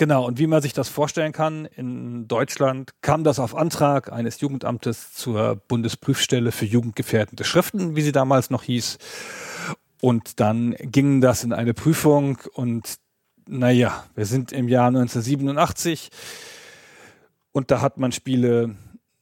Genau, 0.02 0.26
und 0.26 0.40
wie 0.40 0.48
man 0.48 0.64
sich 0.64 0.73
das 0.73 0.90
vorstellen 0.90 1.32
kann, 1.32 1.65
in 1.65 2.28
Deutschland 2.28 2.90
kam 3.02 3.23
das 3.23 3.38
auf 3.38 3.53
Antrag 3.56 4.11
eines 4.11 4.41
Jugendamtes 4.41 5.14
zur 5.14 5.57
Bundesprüfstelle 5.68 6.52
für 6.52 6.65
jugendgefährdende 6.65 7.44
Schriften, 7.44 7.95
wie 7.95 8.02
sie 8.02 8.11
damals 8.11 8.49
noch 8.49 8.64
hieß. 8.64 8.98
Und 10.02 10.40
dann 10.40 10.73
ging 10.80 11.22
das 11.22 11.44
in 11.44 11.53
eine 11.53 11.76
Prüfung 11.76 12.40
und 12.53 12.95
naja, 13.48 14.07
wir 14.15 14.26
sind 14.26 14.52
im 14.52 14.69
Jahr 14.69 14.88
1987 14.88 16.10
und 17.52 17.69
da 17.69 17.82
hat 17.82 17.99
man 17.99 18.11
Spiele 18.11 18.76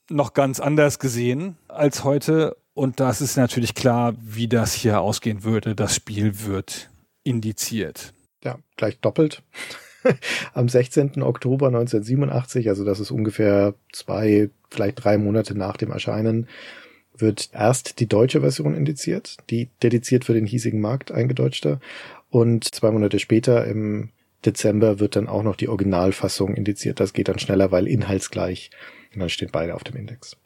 noch 0.10 0.34
ganz 0.34 0.62
anders 0.62 0.98
gesehen 0.98 1.58
als 1.68 2.06
heute. 2.06 2.56
Und 2.74 3.02
das 3.02 3.20
ist 3.20 3.36
natürlich 3.36 3.76
klar, 3.76 4.14
wie 4.18 4.48
das 4.48 4.76
hier 4.76 5.02
ausgehen 5.02 5.44
würde. 5.44 5.76
Das 5.76 5.94
Spiel 5.94 6.46
wird 6.46 6.90
indiziert. 7.26 8.14
Ja, 8.46 8.60
gleich 8.78 8.98
doppelt. 9.02 9.44
am 10.54 10.70
16. 10.70 11.22
Oktober 11.22 11.68
1987, 11.68 12.70
also 12.70 12.86
das 12.86 13.00
ist 13.00 13.12
ungefähr 13.12 13.74
zwei, 13.92 14.50
vielleicht 14.70 15.04
drei 15.04 15.18
Monate 15.18 15.56
nach 15.56 15.78
dem 15.78 15.92
Erscheinen, 15.92 16.48
wird 17.18 17.50
erst 17.54 18.00
die 18.00 18.08
deutsche 18.08 18.42
Version 18.42 18.76
indiziert, 18.76 19.38
die 19.50 19.70
dediziert 19.84 20.26
für 20.26 20.34
den 20.34 20.46
hiesigen 20.46 20.82
Markt 20.82 21.12
eingedeutschte. 21.12 21.80
Und 22.30 22.74
zwei 22.74 22.92
Monate 22.92 23.20
später 23.20 23.66
im 23.66 24.10
Dezember 24.46 25.00
wird 25.00 25.16
dann 25.16 25.28
auch 25.28 25.44
noch 25.44 25.56
die 25.56 25.68
Originalfassung 25.68 26.56
indiziert. 26.56 27.00
Das 27.00 27.14
geht 27.14 27.28
dann 27.28 27.40
schneller, 27.40 27.72
weil 27.72 27.88
inhaltsgleich. 27.88 28.72
Und 29.14 29.20
dann 29.20 29.30
stehen 29.30 29.50
beide 29.52 29.76
auf 29.76 29.84
dem 29.84 29.98
Index. 29.98 30.38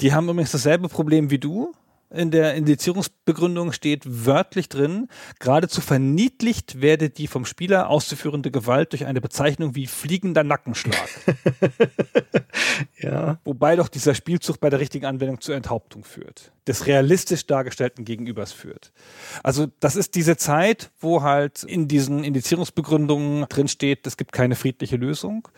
Die 0.00 0.12
haben 0.12 0.28
übrigens 0.28 0.52
dasselbe 0.52 0.88
Problem 0.88 1.30
wie 1.30 1.38
du 1.38 1.74
in 2.10 2.30
der 2.30 2.54
Indizierungsbegründung 2.54 3.72
steht 3.72 4.02
wörtlich 4.06 4.68
drin, 4.68 5.08
geradezu 5.40 5.80
verniedlicht 5.80 6.80
werde 6.80 7.10
die 7.10 7.26
vom 7.26 7.44
Spieler 7.44 7.90
auszuführende 7.90 8.50
Gewalt 8.50 8.92
durch 8.92 9.06
eine 9.06 9.20
Bezeichnung 9.20 9.74
wie 9.74 9.86
fliegender 9.86 10.44
Nackenschlag. 10.44 11.08
ja. 12.98 13.38
Wobei 13.44 13.76
doch 13.76 13.88
dieser 13.88 14.14
Spielzug 14.14 14.60
bei 14.60 14.70
der 14.70 14.80
richtigen 14.80 15.06
Anwendung 15.06 15.40
zur 15.40 15.56
Enthauptung 15.56 16.04
führt. 16.04 16.52
Des 16.66 16.86
realistisch 16.86 17.46
dargestellten 17.46 18.04
Gegenübers 18.04 18.52
führt. 18.52 18.92
Also 19.42 19.66
das 19.80 19.96
ist 19.96 20.14
diese 20.14 20.36
Zeit, 20.36 20.90
wo 21.00 21.22
halt 21.22 21.64
in 21.64 21.88
diesen 21.88 22.22
Indizierungsbegründungen 22.22 23.46
drin 23.48 23.68
steht, 23.68 24.06
es 24.06 24.16
gibt 24.16 24.32
keine 24.32 24.54
friedliche 24.54 24.96
Lösung. 24.96 25.48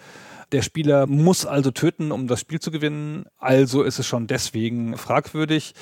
Der 0.53 0.63
Spieler 0.63 1.07
muss 1.07 1.45
also 1.45 1.71
töten, 1.71 2.11
um 2.11 2.27
das 2.27 2.41
Spiel 2.41 2.61
zu 2.61 2.71
gewinnen. 2.71 3.27
Also 3.37 3.83
ist 3.83 3.99
es 3.99 4.07
schon 4.07 4.27
deswegen 4.27 4.97
fragwürdig. 4.97 5.75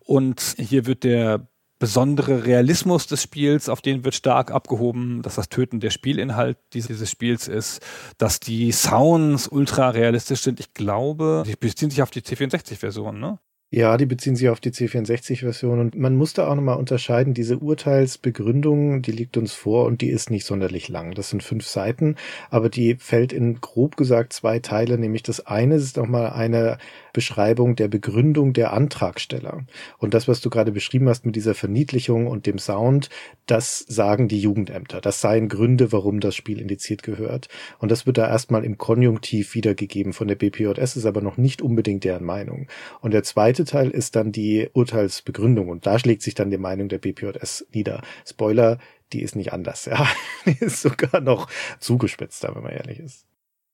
Und 0.00 0.54
hier 0.58 0.86
wird 0.86 1.04
der 1.04 1.48
besondere 1.78 2.44
Realismus 2.44 3.06
des 3.06 3.22
Spiels, 3.22 3.68
auf 3.68 3.80
den 3.80 4.04
wird 4.04 4.14
stark 4.14 4.50
abgehoben, 4.50 5.22
dass 5.22 5.36
das 5.36 5.48
Töten 5.48 5.80
der 5.80 5.90
Spielinhalt 5.90 6.58
dieses 6.72 7.08
Spiels 7.08 7.46
ist, 7.46 7.80
dass 8.18 8.40
die 8.40 8.72
Sounds 8.72 9.46
ultra 9.48 9.90
realistisch 9.90 10.40
sind. 10.40 10.58
Ich 10.58 10.74
glaube, 10.74 11.44
die 11.46 11.54
beziehen 11.54 11.90
sich 11.90 12.02
auf 12.02 12.10
die 12.10 12.22
C64-Version, 12.22 13.20
ne? 13.20 13.38
Ja, 13.70 13.98
die 13.98 14.06
beziehen 14.06 14.34
sich 14.34 14.48
auf 14.48 14.60
die 14.60 14.70
C64-Version 14.70 15.78
und 15.78 15.94
man 15.94 16.16
muss 16.16 16.32
da 16.32 16.48
auch 16.48 16.54
nochmal 16.54 16.78
unterscheiden, 16.78 17.34
diese 17.34 17.58
Urteilsbegründung, 17.58 19.02
die 19.02 19.12
liegt 19.12 19.36
uns 19.36 19.52
vor 19.52 19.84
und 19.84 20.00
die 20.00 20.08
ist 20.08 20.30
nicht 20.30 20.46
sonderlich 20.46 20.88
lang. 20.88 21.12
Das 21.12 21.28
sind 21.28 21.42
fünf 21.42 21.66
Seiten, 21.66 22.16
aber 22.48 22.70
die 22.70 22.94
fällt 22.94 23.34
in 23.34 23.60
grob 23.60 23.98
gesagt 23.98 24.32
zwei 24.32 24.58
Teile, 24.58 24.96
nämlich 24.96 25.22
das 25.22 25.46
eine 25.46 25.74
ist 25.74 25.98
nochmal 25.98 26.30
eine 26.30 26.78
Beschreibung 27.18 27.74
der 27.74 27.88
Begründung 27.88 28.52
der 28.52 28.72
Antragsteller. 28.72 29.66
Und 29.98 30.14
das, 30.14 30.28
was 30.28 30.40
du 30.40 30.50
gerade 30.50 30.70
beschrieben 30.70 31.08
hast 31.08 31.26
mit 31.26 31.34
dieser 31.34 31.56
Verniedlichung 31.56 32.28
und 32.28 32.46
dem 32.46 32.60
Sound, 32.60 33.08
das 33.46 33.80
sagen 33.80 34.28
die 34.28 34.40
Jugendämter. 34.40 35.00
Das 35.00 35.20
seien 35.20 35.48
Gründe, 35.48 35.90
warum 35.90 36.20
das 36.20 36.36
Spiel 36.36 36.60
indiziert 36.60 37.02
gehört. 37.02 37.48
Und 37.80 37.90
das 37.90 38.06
wird 38.06 38.18
da 38.18 38.28
erstmal 38.28 38.64
im 38.64 38.78
Konjunktiv 38.78 39.56
wiedergegeben 39.56 40.12
von 40.12 40.28
der 40.28 40.36
BPJS, 40.36 40.94
ist 40.94 41.06
aber 41.06 41.20
noch 41.20 41.38
nicht 41.38 41.60
unbedingt 41.60 42.04
deren 42.04 42.24
Meinung. 42.24 42.68
Und 43.00 43.14
der 43.14 43.24
zweite 43.24 43.64
Teil 43.64 43.90
ist 43.90 44.14
dann 44.14 44.30
die 44.30 44.68
Urteilsbegründung 44.72 45.70
und 45.70 45.86
da 45.86 45.98
schlägt 45.98 46.22
sich 46.22 46.36
dann 46.36 46.50
die 46.50 46.56
Meinung 46.56 46.88
der 46.88 46.98
BPJS 46.98 47.66
nieder. 47.72 48.02
Spoiler, 48.24 48.78
die 49.12 49.22
ist 49.22 49.34
nicht 49.34 49.52
anders, 49.52 49.84
ja. 49.90 50.06
Die 50.46 50.56
ist 50.64 50.82
sogar 50.82 51.20
noch 51.20 51.50
zugespitzter, 51.80 52.54
wenn 52.54 52.62
man 52.62 52.72
ehrlich 52.72 53.00
ist. 53.00 53.27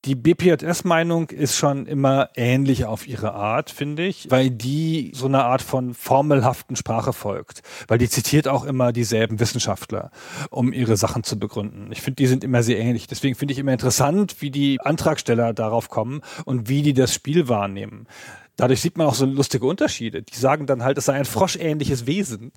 Die 0.05 0.16
BPJS-Meinung 0.16 1.31
ist 1.31 1.56
schon 1.56 1.86
immer 1.86 2.28
ähnlich 2.35 2.85
auf 2.85 3.09
ihre 3.09 3.32
Art, 3.32 3.70
finde 3.70 4.05
ich, 4.05 4.31
weil 4.31 4.51
die 4.51 5.12
so 5.14 5.24
eine 5.24 5.44
Art 5.44 5.62
von 5.62 5.94
formelhaften 5.94 6.76
Sprache 6.76 7.14
folgt. 7.14 7.62
Weil 7.89 7.97
die 7.97 8.10
zitiert 8.10 8.47
auch 8.47 8.64
immer 8.64 8.93
dieselben 8.93 9.40
Wissenschaftler, 9.40 10.10
um 10.51 10.74
ihre 10.74 10.98
Sachen 10.98 11.24
zu 11.24 11.39
begründen. 11.39 11.90
Ich 11.90 12.02
finde, 12.02 12.16
die 12.16 12.26
sind 12.26 12.44
immer 12.44 12.62
sehr 12.62 12.78
ähnlich. 12.78 13.06
Deswegen 13.06 13.35
finde 13.35 13.52
ich 13.52 13.59
immer 13.59 13.72
interessant, 13.72 14.43
wie 14.43 14.51
die 14.51 14.78
Antragsteller 14.78 15.55
darauf 15.55 15.89
kommen 15.89 16.20
und 16.44 16.68
wie 16.68 16.82
die 16.82 16.93
das 16.93 17.14
Spiel 17.14 17.48
wahrnehmen. 17.48 18.06
Dadurch 18.56 18.82
sieht 18.82 18.98
man 18.98 19.09
auch 19.09 19.14
so 19.14 19.24
lustige 19.24 19.66
Unterschiede. 19.66 20.22
Die 20.22 20.36
sagen 20.36 20.66
dann 20.66 20.85
halt, 20.85 20.97
es 20.98 21.06
sei 21.06 21.14
ein 21.14 21.24
froschähnliches 21.24 22.06
Wesen, 22.06 22.52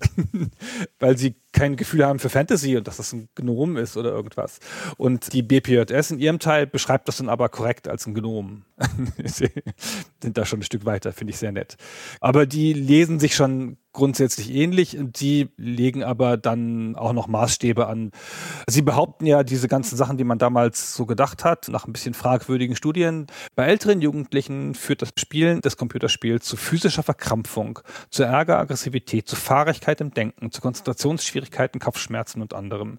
weil 1.00 1.18
sie 1.18 1.34
kein 1.58 1.76
Gefühl 1.76 2.06
haben 2.06 2.18
für 2.20 2.28
Fantasy 2.28 2.76
und 2.76 2.86
dass 2.86 2.98
das 2.98 3.12
ein 3.12 3.28
Gnom 3.34 3.76
ist 3.76 3.96
oder 3.96 4.10
irgendwas. 4.10 4.60
Und 4.96 5.32
die 5.32 5.42
BPJS 5.42 6.12
in 6.12 6.18
ihrem 6.20 6.38
Teil 6.38 6.66
beschreibt 6.66 7.08
das 7.08 7.16
dann 7.16 7.28
aber 7.28 7.48
korrekt 7.48 7.88
als 7.88 8.06
ein 8.06 8.14
Gnom. 8.14 8.62
sind 9.24 10.38
da 10.38 10.46
schon 10.46 10.60
ein 10.60 10.62
Stück 10.62 10.84
weiter, 10.84 11.12
finde 11.12 11.32
ich 11.32 11.38
sehr 11.38 11.52
nett. 11.52 11.76
Aber 12.20 12.46
die 12.46 12.72
lesen 12.72 13.18
sich 13.18 13.34
schon 13.34 13.76
grundsätzlich 13.98 14.54
ähnlich 14.54 14.96
und 14.96 15.20
die 15.20 15.48
legen 15.56 16.04
aber 16.04 16.36
dann 16.36 16.94
auch 16.94 17.12
noch 17.12 17.26
Maßstäbe 17.26 17.88
an. 17.88 18.12
Sie 18.68 18.82
behaupten 18.82 19.26
ja 19.26 19.42
diese 19.42 19.66
ganzen 19.66 19.96
Sachen, 19.96 20.16
die 20.16 20.24
man 20.24 20.38
damals 20.38 20.94
so 20.94 21.04
gedacht 21.04 21.42
hat, 21.42 21.68
nach 21.68 21.86
ein 21.86 21.92
bisschen 21.92 22.14
fragwürdigen 22.14 22.76
Studien. 22.76 23.26
Bei 23.56 23.64
älteren 23.64 24.00
Jugendlichen 24.00 24.74
führt 24.74 25.02
das 25.02 25.10
Spielen 25.18 25.62
des 25.62 25.76
Computerspiels 25.76 26.44
zu 26.44 26.56
physischer 26.56 27.02
Verkrampfung, 27.02 27.80
zu 28.10 28.22
Ärger, 28.22 28.60
Aggressivität, 28.60 29.26
zu 29.26 29.34
Fahrigkeit 29.34 30.00
im 30.00 30.12
Denken, 30.12 30.52
zu 30.52 30.60
Konzentrationsschwierigkeiten, 30.60 31.47
Kopfschmerzen 31.50 32.42
und 32.42 32.54
anderem. 32.54 32.98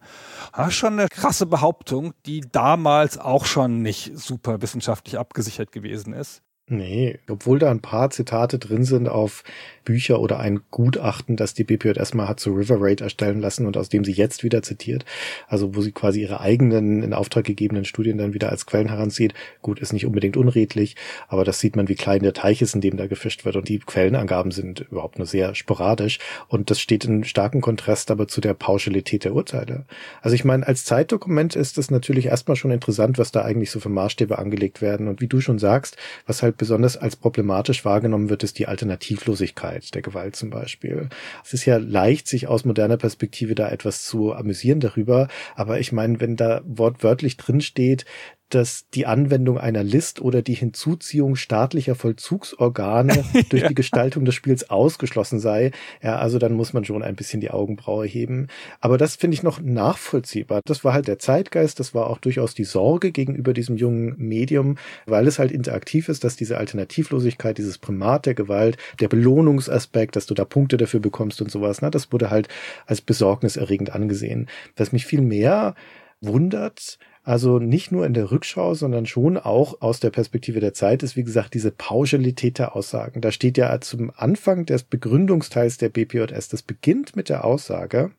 Das 0.55 0.69
ist 0.69 0.75
schon 0.75 0.99
eine 0.99 1.07
krasse 1.07 1.45
Behauptung, 1.45 2.13
die 2.25 2.41
damals 2.41 3.17
auch 3.17 3.45
schon 3.45 3.81
nicht 3.81 4.17
super 4.17 4.61
wissenschaftlich 4.61 5.17
abgesichert 5.17 5.71
gewesen 5.71 6.13
ist. 6.13 6.41
Nee, 6.71 7.19
obwohl 7.27 7.57
da 7.57 7.71
ein 7.71 7.81
paar 7.81 8.11
Zitate 8.11 8.59
drin 8.59 8.83
sind 8.83 9.09
auf 9.09 9.43
Bücher 9.89 10.19
oder 10.19 10.39
ein 10.39 10.59
Gutachten, 10.69 11.35
das 11.35 11.55
die 11.55 11.63
BPJS 11.63 12.13
mal 12.13 12.27
hat 12.27 12.39
zu 12.39 12.51
River 12.53 12.77
Raid 12.79 13.01
erstellen 13.01 13.39
lassen 13.39 13.65
und 13.65 13.75
aus 13.75 13.89
dem 13.89 14.05
sie 14.05 14.11
jetzt 14.11 14.43
wieder 14.43 14.61
zitiert, 14.61 15.03
also 15.47 15.75
wo 15.75 15.81
sie 15.81 15.91
quasi 15.91 16.21
ihre 16.21 16.41
eigenen 16.41 17.01
in 17.01 17.11
Auftrag 17.11 17.43
gegebenen 17.43 17.85
Studien 17.85 18.19
dann 18.19 18.35
wieder 18.35 18.51
als 18.51 18.67
Quellen 18.67 18.89
heranzieht. 18.89 19.33
Gut, 19.63 19.79
ist 19.79 19.91
nicht 19.91 20.05
unbedingt 20.05 20.37
unredlich, 20.37 20.95
aber 21.27 21.43
das 21.43 21.59
sieht 21.59 21.75
man, 21.75 21.87
wie 21.87 21.95
klein 21.95 22.21
der 22.21 22.33
Teich 22.33 22.61
ist, 22.61 22.75
in 22.75 22.81
dem 22.81 22.97
da 22.97 23.07
gefischt 23.07 23.45
wird. 23.45 23.55
Und 23.55 23.67
die 23.67 23.79
Quellenangaben 23.79 24.51
sind 24.51 24.81
überhaupt 24.91 25.17
nur 25.17 25.25
sehr 25.25 25.55
sporadisch. 25.55 26.19
Und 26.47 26.69
das 26.69 26.79
steht 26.79 27.05
in 27.05 27.23
starkem 27.23 27.61
Kontrast 27.61 28.11
aber 28.11 28.27
zu 28.27 28.41
der 28.41 28.53
Pauschalität 28.53 29.23
der 29.23 29.33
Urteile. 29.33 29.85
Also 30.21 30.35
ich 30.35 30.45
meine, 30.45 30.67
als 30.67 30.85
Zeitdokument 30.85 31.55
ist 31.55 31.79
es 31.79 31.89
natürlich 31.89 32.27
erstmal 32.27 32.57
schon 32.57 32.69
interessant, 32.69 33.17
was 33.17 33.31
da 33.31 33.41
eigentlich 33.41 33.71
so 33.71 33.79
für 33.79 33.89
Maßstäbe 33.89 34.37
angelegt 34.37 34.83
werden. 34.83 35.07
Und 35.07 35.19
wie 35.19 35.27
du 35.27 35.41
schon 35.41 35.57
sagst, 35.57 35.97
was 36.27 36.43
halt 36.43 36.57
besonders 36.57 36.95
als 36.95 37.15
problematisch 37.15 37.85
wahrgenommen 37.85 38.29
wird, 38.29 38.43
ist 38.43 38.59
die 38.59 38.67
Alternativlosigkeit 38.67 39.78
der 39.95 40.01
Gewalt 40.01 40.35
zum 40.35 40.49
Beispiel. 40.49 41.09
Es 41.43 41.53
ist 41.53 41.65
ja 41.65 41.77
leicht, 41.77 42.27
sich 42.27 42.47
aus 42.47 42.65
moderner 42.65 42.97
Perspektive 42.97 43.55
da 43.55 43.69
etwas 43.69 44.03
zu 44.03 44.33
amüsieren 44.33 44.79
darüber, 44.79 45.27
aber 45.55 45.79
ich 45.79 45.91
meine, 45.91 46.19
wenn 46.19 46.35
da 46.35 46.61
wortwörtlich 46.65 47.37
drin 47.37 47.61
steht, 47.61 48.05
dass 48.49 48.87
die 48.93 49.05
Anwendung 49.05 49.57
einer 49.57 49.83
List 49.83 50.21
oder 50.21 50.41
die 50.41 50.53
Hinzuziehung 50.53 51.35
staatlicher 51.35 51.95
Vollzugsorgane 51.95 53.23
durch 53.49 53.63
ja. 53.63 53.69
die 53.69 53.75
Gestaltung 53.75 54.25
des 54.25 54.35
Spiels 54.35 54.69
ausgeschlossen 54.69 55.39
sei. 55.39 55.71
Ja, 56.01 56.17
also 56.17 56.39
dann 56.39 56.53
muss 56.53 56.73
man 56.73 56.83
schon 56.83 57.03
ein 57.03 57.15
bisschen 57.15 57.41
die 57.41 57.51
Augenbraue 57.51 58.05
heben. 58.05 58.47
Aber 58.79 58.97
das 58.97 59.15
finde 59.15 59.35
ich 59.35 59.43
noch 59.43 59.61
nachvollziehbar. 59.61 60.61
Das 60.65 60.83
war 60.83 60.93
halt 60.93 61.07
der 61.07 61.19
Zeitgeist, 61.19 61.79
das 61.79 61.93
war 61.93 62.07
auch 62.07 62.17
durchaus 62.17 62.53
die 62.53 62.63
Sorge 62.63 63.11
gegenüber 63.11 63.53
diesem 63.53 63.77
jungen 63.77 64.15
Medium, 64.17 64.77
weil 65.05 65.27
es 65.27 65.39
halt 65.39 65.51
interaktiv 65.51 66.09
ist, 66.09 66.23
dass 66.23 66.35
diese 66.35 66.57
Alternativlosigkeit, 66.57 67.57
dieses 67.57 67.77
Primat 67.77 68.25
der 68.25 68.33
Gewalt, 68.33 68.77
der 68.99 69.07
Belohnungsaspekt, 69.07 70.15
dass 70.15 70.25
du 70.25 70.33
da 70.33 70.45
Punkte 70.45 70.77
dafür 70.77 70.99
bekommst 70.99 71.41
und 71.41 71.51
sowas, 71.51 71.81
na, 71.81 71.89
das 71.89 72.11
wurde 72.11 72.29
halt 72.29 72.47
als 72.85 73.01
besorgniserregend 73.01 73.91
angesehen. 73.91 74.47
Was 74.75 74.91
mich 74.91 75.05
viel 75.05 75.21
mehr 75.21 75.75
wundert, 76.21 76.97
also 77.29 77.59
nicht 77.59 77.91
nur 77.91 78.07
in 78.07 78.15
der 78.15 78.31
Rückschau, 78.31 78.73
sondern 78.73 79.05
schon 79.05 79.37
auch 79.37 79.81
aus 79.81 79.99
der 79.99 80.09
Perspektive 80.09 80.59
der 80.59 80.73
Zeit 80.73 81.03
ist, 81.03 81.15
wie 81.15 81.23
gesagt, 81.23 81.53
diese 81.53 81.69
Pauschalität 81.69 82.57
der 82.57 82.75
Aussagen. 82.75 83.21
Da 83.21 83.31
steht 83.31 83.55
ja 83.55 83.79
zum 83.81 84.11
Anfang 84.15 84.65
des 84.65 84.81
Begründungsteils 84.81 85.77
der 85.77 85.89
BPJS, 85.89 86.49
das 86.49 86.63
beginnt 86.63 87.15
mit 87.15 87.29
der 87.29 87.45
Aussage, 87.45 88.09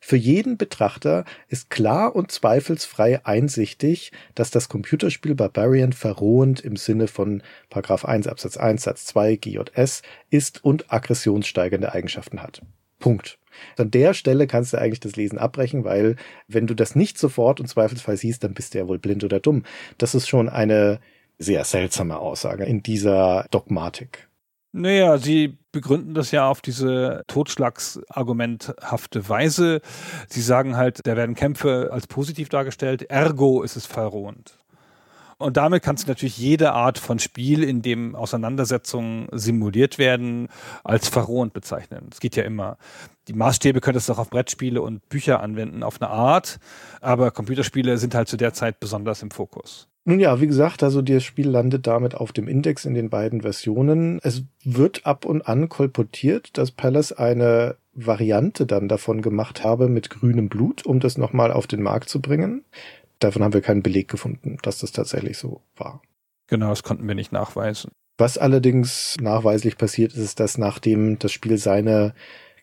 für 0.00 0.16
jeden 0.16 0.56
Betrachter 0.56 1.24
ist 1.48 1.70
klar 1.70 2.16
und 2.16 2.32
zweifelsfrei 2.32 3.24
einsichtig, 3.24 4.10
dass 4.34 4.50
das 4.50 4.68
Computerspiel 4.68 5.36
Barbarian 5.36 5.92
verrohend 5.92 6.60
im 6.60 6.74
Sinne 6.74 7.06
von 7.06 7.44
Paragraph 7.70 8.04
1 8.04 8.26
Absatz 8.26 8.56
1 8.56 8.82
Satz 8.82 9.06
2 9.06 9.36
GJS 9.36 10.02
ist 10.30 10.64
und 10.64 10.92
aggressionssteigernde 10.92 11.92
Eigenschaften 11.92 12.42
hat. 12.42 12.62
Punkt. 12.98 13.38
An 13.76 13.90
der 13.90 14.14
Stelle 14.14 14.46
kannst 14.46 14.72
du 14.72 14.78
eigentlich 14.78 15.00
das 15.00 15.16
Lesen 15.16 15.38
abbrechen, 15.38 15.84
weil 15.84 16.16
wenn 16.48 16.66
du 16.66 16.74
das 16.74 16.94
nicht 16.94 17.18
sofort 17.18 17.60
und 17.60 17.66
zweifelsfall 17.66 18.16
siehst, 18.16 18.44
dann 18.44 18.54
bist 18.54 18.74
du 18.74 18.78
ja 18.78 18.88
wohl 18.88 18.98
blind 18.98 19.24
oder 19.24 19.40
dumm. 19.40 19.64
Das 19.98 20.14
ist 20.14 20.28
schon 20.28 20.48
eine 20.48 21.00
sehr 21.38 21.64
seltsame 21.64 22.18
Aussage 22.18 22.64
in 22.64 22.82
dieser 22.82 23.46
Dogmatik. 23.50 24.28
Naja, 24.72 25.16
sie 25.16 25.56
begründen 25.72 26.12
das 26.12 26.32
ja 26.32 26.48
auf 26.48 26.60
diese 26.60 27.22
totschlagsargumenthafte 27.28 29.28
Weise. 29.28 29.80
Sie 30.28 30.42
sagen 30.42 30.76
halt, 30.76 31.06
da 31.06 31.16
werden 31.16 31.34
Kämpfe 31.34 31.88
als 31.92 32.06
positiv 32.06 32.50
dargestellt, 32.50 33.10
ergo 33.10 33.62
ist 33.62 33.76
es 33.76 33.86
verrohend. 33.86 34.58
Und 35.38 35.58
damit 35.58 35.82
kannst 35.82 36.04
du 36.04 36.08
natürlich 36.08 36.38
jede 36.38 36.72
Art 36.72 36.98
von 36.98 37.18
Spiel, 37.18 37.62
in 37.62 37.82
dem 37.82 38.14
Auseinandersetzungen 38.14 39.28
simuliert 39.32 39.98
werden, 39.98 40.48
als 40.82 41.08
verrohend 41.08 41.52
bezeichnen. 41.52 42.06
Das 42.08 42.20
geht 42.20 42.36
ja 42.36 42.42
immer. 42.42 42.78
Die 43.28 43.34
Maßstäbe 43.34 43.82
könntest 43.82 44.08
du 44.08 44.14
auch 44.14 44.18
auf 44.18 44.30
Brettspiele 44.30 44.80
und 44.80 45.06
Bücher 45.10 45.40
anwenden, 45.40 45.82
auf 45.82 46.00
eine 46.00 46.10
Art, 46.10 46.58
aber 47.02 47.30
Computerspiele 47.32 47.98
sind 47.98 48.14
halt 48.14 48.28
zu 48.28 48.38
der 48.38 48.54
Zeit 48.54 48.80
besonders 48.80 49.22
im 49.22 49.30
Fokus. 49.30 49.88
Nun 50.08 50.20
ja, 50.20 50.40
wie 50.40 50.46
gesagt, 50.46 50.82
also 50.84 51.02
das 51.02 51.24
Spiel 51.24 51.48
landet 51.48 51.86
damit 51.86 52.14
auf 52.14 52.32
dem 52.32 52.46
Index 52.46 52.84
in 52.84 52.94
den 52.94 53.10
beiden 53.10 53.42
Versionen. 53.42 54.20
Es 54.22 54.44
wird 54.62 55.04
ab 55.04 55.26
und 55.26 55.48
an 55.48 55.68
kolportiert, 55.68 56.56
dass 56.56 56.70
Palace 56.70 57.12
eine 57.12 57.74
Variante 57.92 58.66
dann 58.66 58.88
davon 58.88 59.20
gemacht 59.20 59.64
habe 59.64 59.88
mit 59.88 60.08
grünem 60.08 60.48
Blut, 60.48 60.86
um 60.86 61.00
das 61.00 61.18
nochmal 61.18 61.50
auf 61.50 61.66
den 61.66 61.82
Markt 61.82 62.08
zu 62.08 62.22
bringen 62.22 62.64
davon 63.18 63.42
haben 63.42 63.54
wir 63.54 63.62
keinen 63.62 63.82
Beleg 63.82 64.08
gefunden, 64.08 64.58
dass 64.62 64.78
das 64.78 64.92
tatsächlich 64.92 65.38
so 65.38 65.62
war. 65.76 66.02
Genau, 66.48 66.70
das 66.70 66.82
konnten 66.82 67.06
wir 67.08 67.14
nicht 67.14 67.32
nachweisen. 67.32 67.90
Was 68.18 68.38
allerdings 68.38 69.16
nachweislich 69.20 69.76
passiert 69.76 70.12
ist, 70.12 70.20
ist, 70.20 70.40
dass 70.40 70.58
nachdem 70.58 71.18
das 71.18 71.32
Spiel 71.32 71.58
seine 71.58 72.14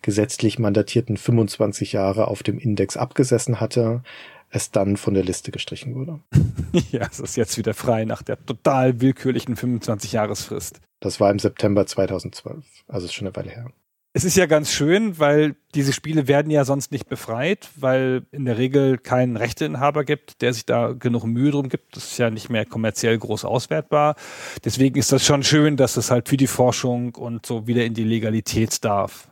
gesetzlich 0.01 0.59
mandatierten 0.59 1.17
25 1.17 1.93
Jahre 1.93 2.27
auf 2.27 2.43
dem 2.43 2.57
Index 2.57 2.97
abgesessen 2.97 3.59
hatte, 3.59 4.03
es 4.49 4.71
dann 4.71 4.97
von 4.97 5.13
der 5.13 5.23
Liste 5.23 5.51
gestrichen 5.51 5.95
wurde. 5.95 6.19
ja, 6.91 7.07
es 7.09 7.19
ist 7.19 7.37
jetzt 7.37 7.57
wieder 7.57 7.73
frei 7.73 8.05
nach 8.05 8.21
der 8.21 8.43
total 8.45 9.01
willkürlichen 9.01 9.55
25-Jahresfrist. 9.55 10.81
Das 10.99 11.19
war 11.19 11.31
im 11.31 11.39
September 11.39 11.85
2012, 11.85 12.65
also 12.87 13.05
ist 13.05 13.13
schon 13.13 13.27
eine 13.27 13.35
Weile 13.35 13.49
her. 13.49 13.71
Es 14.15 14.23
ist 14.25 14.37
ja 14.37 14.45
ganz 14.45 14.71
schön, 14.71 15.17
weil 15.17 15.55
diese 15.73 15.91
Spiele 15.91 16.27
werden 16.27 16.51
ja 16.51 16.65
sonst 16.65 16.91
nicht 16.91 17.09
befreit, 17.09 17.69
weil 17.75 18.27
in 18.31 18.45
der 18.45 18.59
Regel 18.59 18.99
keinen 18.99 19.37
Rechteinhaber 19.37 20.03
gibt, 20.03 20.43
der 20.43 20.53
sich 20.53 20.67
da 20.67 20.91
genug 20.91 21.23
Mühe 21.23 21.49
drum 21.49 21.67
gibt. 21.67 21.97
Das 21.97 22.11
ist 22.11 22.19
ja 22.19 22.29
nicht 22.29 22.47
mehr 22.47 22.63
kommerziell 22.63 23.17
groß 23.17 23.43
auswertbar. 23.43 24.13
Deswegen 24.63 24.99
ist 24.99 25.11
das 25.11 25.25
schon 25.25 25.41
schön, 25.41 25.77
dass 25.77 25.97
es 25.97 26.11
halt 26.11 26.29
für 26.29 26.37
die 26.37 26.45
Forschung 26.45 27.15
und 27.15 27.47
so 27.47 27.65
wieder 27.65 27.85
in 27.85 27.95
die 27.95 28.03
Legalität 28.03 28.85
darf. 28.85 29.29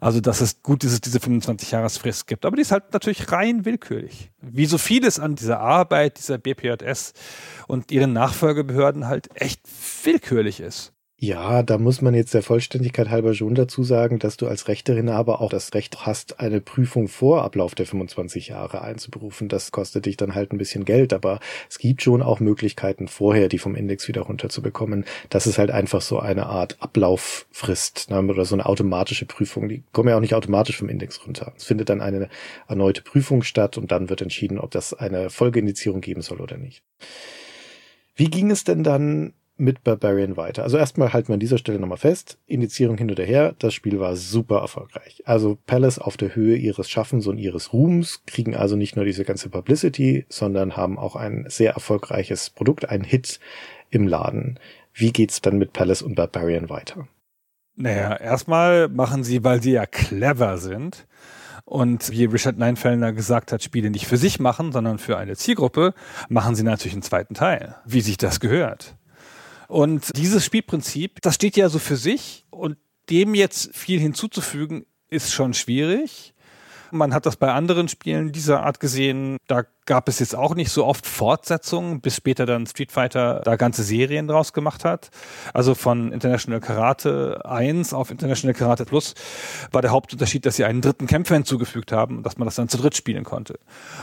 Also, 0.00 0.20
dass 0.20 0.40
es 0.40 0.62
gut 0.62 0.84
ist, 0.84 0.90
dass 0.90 0.94
es 0.94 1.00
diese 1.00 1.18
25-Jahresfrist 1.18 2.28
gibt. 2.28 2.46
Aber 2.46 2.54
die 2.54 2.62
ist 2.62 2.70
halt 2.70 2.92
natürlich 2.92 3.32
rein 3.32 3.64
willkürlich. 3.64 4.30
Wie 4.40 4.66
so 4.66 4.78
vieles 4.78 5.18
an 5.18 5.34
dieser 5.34 5.58
Arbeit 5.58 6.18
dieser 6.18 6.38
BPJS 6.38 7.14
und 7.66 7.90
ihren 7.90 8.12
Nachfolgebehörden 8.12 9.08
halt 9.08 9.28
echt 9.34 9.60
willkürlich 10.04 10.60
ist. 10.60 10.93
Ja, 11.16 11.62
da 11.62 11.78
muss 11.78 12.02
man 12.02 12.12
jetzt 12.12 12.34
der 12.34 12.42
Vollständigkeit 12.42 13.08
halber 13.08 13.34
schon 13.34 13.54
dazu 13.54 13.84
sagen, 13.84 14.18
dass 14.18 14.36
du 14.36 14.48
als 14.48 14.66
Rechteinhaber 14.66 15.40
auch 15.40 15.48
das 15.48 15.72
Recht 15.72 16.04
hast, 16.04 16.40
eine 16.40 16.60
Prüfung 16.60 17.06
vor 17.06 17.44
Ablauf 17.44 17.76
der 17.76 17.86
25 17.86 18.48
Jahre 18.48 18.82
einzuberufen. 18.82 19.48
Das 19.48 19.70
kostet 19.70 20.06
dich 20.06 20.16
dann 20.16 20.34
halt 20.34 20.52
ein 20.52 20.58
bisschen 20.58 20.84
Geld, 20.84 21.12
aber 21.12 21.38
es 21.70 21.78
gibt 21.78 22.02
schon 22.02 22.20
auch 22.20 22.40
Möglichkeiten, 22.40 23.06
vorher 23.06 23.48
die 23.48 23.58
vom 23.58 23.76
Index 23.76 24.08
wieder 24.08 24.22
runterzubekommen. 24.22 25.04
Das 25.30 25.46
ist 25.46 25.56
halt 25.56 25.70
einfach 25.70 26.02
so 26.02 26.18
eine 26.18 26.46
Art 26.46 26.76
Ablauffrist 26.80 28.10
ne, 28.10 28.20
oder 28.20 28.44
so 28.44 28.56
eine 28.56 28.66
automatische 28.66 29.24
Prüfung. 29.24 29.68
Die 29.68 29.84
kommen 29.92 30.08
ja 30.08 30.16
auch 30.16 30.20
nicht 30.20 30.34
automatisch 30.34 30.76
vom 30.76 30.88
Index 30.88 31.24
runter. 31.24 31.52
Es 31.56 31.62
findet 31.62 31.90
dann 31.90 32.00
eine 32.00 32.28
erneute 32.66 33.02
Prüfung 33.02 33.44
statt 33.44 33.78
und 33.78 33.92
dann 33.92 34.08
wird 34.08 34.20
entschieden, 34.20 34.58
ob 34.58 34.72
das 34.72 34.92
eine 34.92 35.30
Folgeindizierung 35.30 36.00
geben 36.00 36.22
soll 36.22 36.40
oder 36.40 36.56
nicht. 36.56 36.82
Wie 38.16 38.30
ging 38.30 38.50
es 38.50 38.64
denn 38.64 38.82
dann 38.82 39.32
mit 39.56 39.84
Barbarian 39.84 40.36
weiter. 40.36 40.64
Also 40.64 40.78
erstmal 40.78 41.12
halten 41.12 41.28
wir 41.28 41.34
an 41.34 41.40
dieser 41.40 41.58
Stelle 41.58 41.78
nochmal 41.78 41.98
fest, 41.98 42.38
Indizierung 42.46 42.98
hin 42.98 43.10
oder 43.10 43.24
her, 43.24 43.54
das 43.58 43.74
Spiel 43.74 44.00
war 44.00 44.16
super 44.16 44.58
erfolgreich. 44.58 45.22
Also 45.26 45.58
Palace 45.66 45.98
auf 45.98 46.16
der 46.16 46.34
Höhe 46.34 46.56
ihres 46.56 46.90
Schaffens 46.90 47.26
und 47.26 47.38
ihres 47.38 47.72
Ruhms, 47.72 48.22
kriegen 48.26 48.56
also 48.56 48.76
nicht 48.76 48.96
nur 48.96 49.04
diese 49.04 49.24
ganze 49.24 49.48
Publicity, 49.48 50.26
sondern 50.28 50.76
haben 50.76 50.98
auch 50.98 51.16
ein 51.16 51.44
sehr 51.48 51.72
erfolgreiches 51.72 52.50
Produkt, 52.50 52.88
ein 52.88 53.04
Hit 53.04 53.38
im 53.90 54.08
Laden. 54.08 54.58
Wie 54.92 55.12
geht's 55.12 55.40
dann 55.40 55.58
mit 55.58 55.72
Palace 55.72 56.02
und 56.02 56.16
Barbarian 56.16 56.68
weiter? 56.68 57.06
Naja, 57.76 58.16
erstmal 58.16 58.88
machen 58.88 59.24
sie, 59.24 59.42
weil 59.44 59.62
sie 59.62 59.72
ja 59.72 59.86
clever 59.86 60.58
sind, 60.58 61.06
und 61.64 62.10
wie 62.10 62.26
Richard 62.26 62.58
Neinfellner 62.58 63.12
gesagt 63.12 63.50
hat, 63.50 63.62
Spiele 63.62 63.90
nicht 63.90 64.06
für 64.06 64.18
sich 64.18 64.38
machen, 64.38 64.72
sondern 64.72 64.98
für 64.98 65.16
eine 65.16 65.34
Zielgruppe, 65.34 65.94
machen 66.28 66.54
sie 66.54 66.62
natürlich 66.62 66.92
einen 66.92 67.02
zweiten 67.02 67.34
Teil, 67.34 67.76
wie 67.86 68.02
sich 68.02 68.18
das 68.18 68.38
gehört. 68.40 68.96
Und 69.68 70.16
dieses 70.16 70.44
Spielprinzip, 70.44 71.20
das 71.22 71.34
steht 71.34 71.56
ja 71.56 71.68
so 71.68 71.78
für 71.78 71.96
sich 71.96 72.44
und 72.50 72.76
dem 73.10 73.34
jetzt 73.34 73.74
viel 73.74 74.00
hinzuzufügen, 74.00 74.86
ist 75.10 75.32
schon 75.32 75.54
schwierig. 75.54 76.34
Man 76.90 77.12
hat 77.14 77.26
das 77.26 77.36
bei 77.36 77.52
anderen 77.52 77.88
Spielen 77.88 78.32
dieser 78.32 78.62
Art 78.62 78.80
gesehen. 78.80 79.36
Da 79.46 79.64
gab 79.86 80.08
es 80.08 80.18
jetzt 80.18 80.34
auch 80.34 80.54
nicht 80.54 80.70
so 80.70 80.84
oft 80.84 81.06
Fortsetzungen, 81.06 82.00
bis 82.00 82.16
später 82.16 82.46
dann 82.46 82.66
Street 82.66 82.92
Fighter 82.92 83.42
da 83.44 83.56
ganze 83.56 83.82
Serien 83.82 84.26
draus 84.26 84.52
gemacht 84.52 84.84
hat. 84.84 85.10
Also 85.52 85.74
von 85.74 86.12
International 86.12 86.60
Karate 86.60 87.40
1 87.44 87.92
auf 87.92 88.10
International 88.10 88.54
Karate 88.54 88.84
Plus 88.84 89.14
war 89.72 89.82
der 89.82 89.90
Hauptunterschied, 89.90 90.46
dass 90.46 90.56
sie 90.56 90.64
einen 90.64 90.80
dritten 90.80 91.06
Kämpfer 91.06 91.34
hinzugefügt 91.34 91.92
haben 91.92 92.18
und 92.18 92.26
dass 92.26 92.38
man 92.38 92.46
das 92.46 92.54
dann 92.54 92.68
zu 92.68 92.78
dritt 92.78 92.96
spielen 92.96 93.24
konnte. 93.24 93.58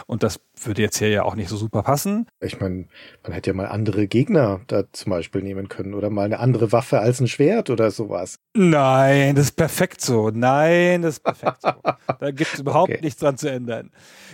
Und 0.06 0.24
das 0.24 0.40
würde 0.64 0.82
jetzt 0.82 0.98
hier 0.98 1.10
ja 1.10 1.24
auch 1.24 1.36
nicht 1.36 1.50
so 1.50 1.58
super 1.58 1.84
passen. 1.84 2.28
Ich 2.40 2.60
meine, 2.60 2.86
man 3.24 3.34
hätte 3.34 3.50
ja 3.50 3.54
mal 3.56 3.68
andere 3.68 4.08
Gegner 4.08 4.62
da 4.68 4.84
zum 4.92 5.12
Beispiel 5.12 5.42
nehmen 5.42 5.70
können 5.70 5.94
oder 5.94 6.10
mal 6.10 6.26
eine 6.26 6.40
andere 6.40 6.72
Waffe 6.72 7.00
als 7.00 7.20
ein 7.20 7.28
Schwert 7.28 7.70
oder 7.70 7.92
sowas. 7.92 8.40
Nein, 8.54 9.36
das 9.36 9.46
ist 9.46 9.56
perfekt 9.56 10.02
so. 10.02 10.30
Nein, 10.30 11.02
das 11.02 11.16
ist 11.16 11.24
perfekt 11.24 11.62
so. 11.62 11.72
da 12.20 12.32
gibt 12.32 12.54
es 12.54 12.60
überhaupt 12.60 12.92
okay. 12.92 13.00
nichts 13.02 13.20
dran 13.20 13.38
zu 13.38 13.50
ändern. 13.50 13.92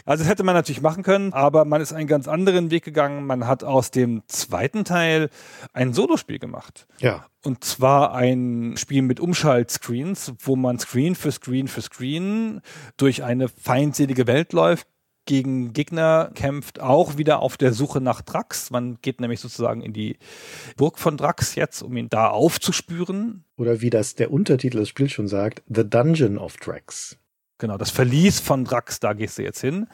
Also 0.08 0.24
das 0.24 0.32
hätte 0.32 0.44
man 0.44 0.56
natürlich 0.56 0.82
machen 0.82 1.04
können, 1.04 1.34
aber 1.34 1.66
man 1.66 1.82
ist 1.82 1.92
einen 1.92 2.08
ganz 2.08 2.30
anderen 2.30 2.72
Weg 2.72 2.86
gegangen. 2.86 3.26
Man 3.26 3.46
hat 3.46 3.66
aus 3.66 3.92
dem 3.92 4.24
zweiten 4.28 4.86
Teil 4.86 5.30
ein 5.74 5.92
Solospiel 5.92 6.40
gemacht. 6.40 6.88
Ja. 7.00 7.26
Und 7.44 7.66
zwar 7.66 8.14
ein 8.14 8.76
Spiel 8.78 9.02
mit 9.02 9.20
Umschaltscreens, 9.20 10.34
wo 10.40 10.56
man 10.56 10.80
Screen 10.80 11.14
für 11.14 11.34
Screen 11.34 11.68
für 11.68 11.82
Screen 11.82 12.62
durch 12.96 13.24
eine 13.24 13.50
feindselige 13.50 14.28
Welt 14.28 14.54
läuft, 14.54 14.88
gegen 15.26 15.74
Gegner 15.74 16.32
kämpft, 16.36 16.80
auch 16.80 17.18
wieder 17.18 17.42
auf 17.42 17.58
der 17.58 17.74
Suche 17.74 18.00
nach 18.00 18.22
Drax. 18.22 18.72
Man 18.72 19.00
geht 19.02 19.20
nämlich 19.20 19.42
sozusagen 19.42 19.82
in 19.82 19.92
die 19.92 20.20
Burg 20.78 21.00
von 21.00 21.18
Drax 21.18 21.56
jetzt, 21.56 21.82
um 21.82 21.98
ihn 21.98 22.08
da 22.08 22.30
aufzuspüren. 22.30 23.44
Oder 23.58 23.82
wie 23.82 23.90
das 23.90 24.16
der 24.16 24.32
Untertitel 24.32 24.78
des 24.78 24.88
Spiels 24.88 25.12
schon 25.12 25.28
sagt, 25.28 25.64
The 25.68 25.84
Dungeon 25.84 26.38
of 26.38 26.56
Drax. 26.56 27.18
Genau, 27.60 27.78
das 27.78 27.90
Verlies 27.90 28.40
von 28.40 28.66
Drax, 28.66 29.00
da 29.00 29.14
gehst 29.14 29.38
du 29.38 29.44
jetzt 29.44 29.62
hin, 29.62 29.88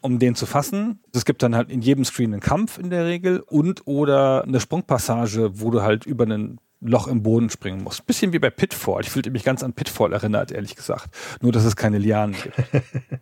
um 0.00 0.18
den 0.18 0.34
zu 0.34 0.44
fassen. 0.44 0.98
Es 1.14 1.24
gibt 1.24 1.42
dann 1.42 1.54
halt 1.54 1.70
in 1.70 1.80
jedem 1.80 2.04
Screen 2.04 2.32
einen 2.32 2.40
Kampf 2.40 2.78
in 2.78 2.90
der 2.90 3.06
Regel 3.06 3.40
und 3.40 3.86
oder 3.86 4.42
eine 4.42 4.58
Sprungpassage, 4.58 5.60
wo 5.60 5.70
du 5.70 5.82
halt 5.82 6.04
über 6.04 6.24
ein 6.26 6.58
Loch 6.80 7.06
im 7.06 7.22
Boden 7.22 7.48
springen 7.48 7.82
musst. 7.82 8.06
Bisschen 8.06 8.32
wie 8.32 8.38
bei 8.38 8.50
Pitfall. 8.50 9.02
Ich 9.02 9.10
fühlte 9.10 9.30
mich 9.30 9.44
ganz 9.44 9.62
an 9.62 9.72
Pitfall 9.72 10.12
erinnert, 10.12 10.50
ehrlich 10.50 10.74
gesagt. 10.74 11.08
Nur, 11.40 11.52
dass 11.52 11.64
es 11.64 11.76
keine 11.76 11.98
Lianen 11.98 12.34
gibt. 12.34 12.56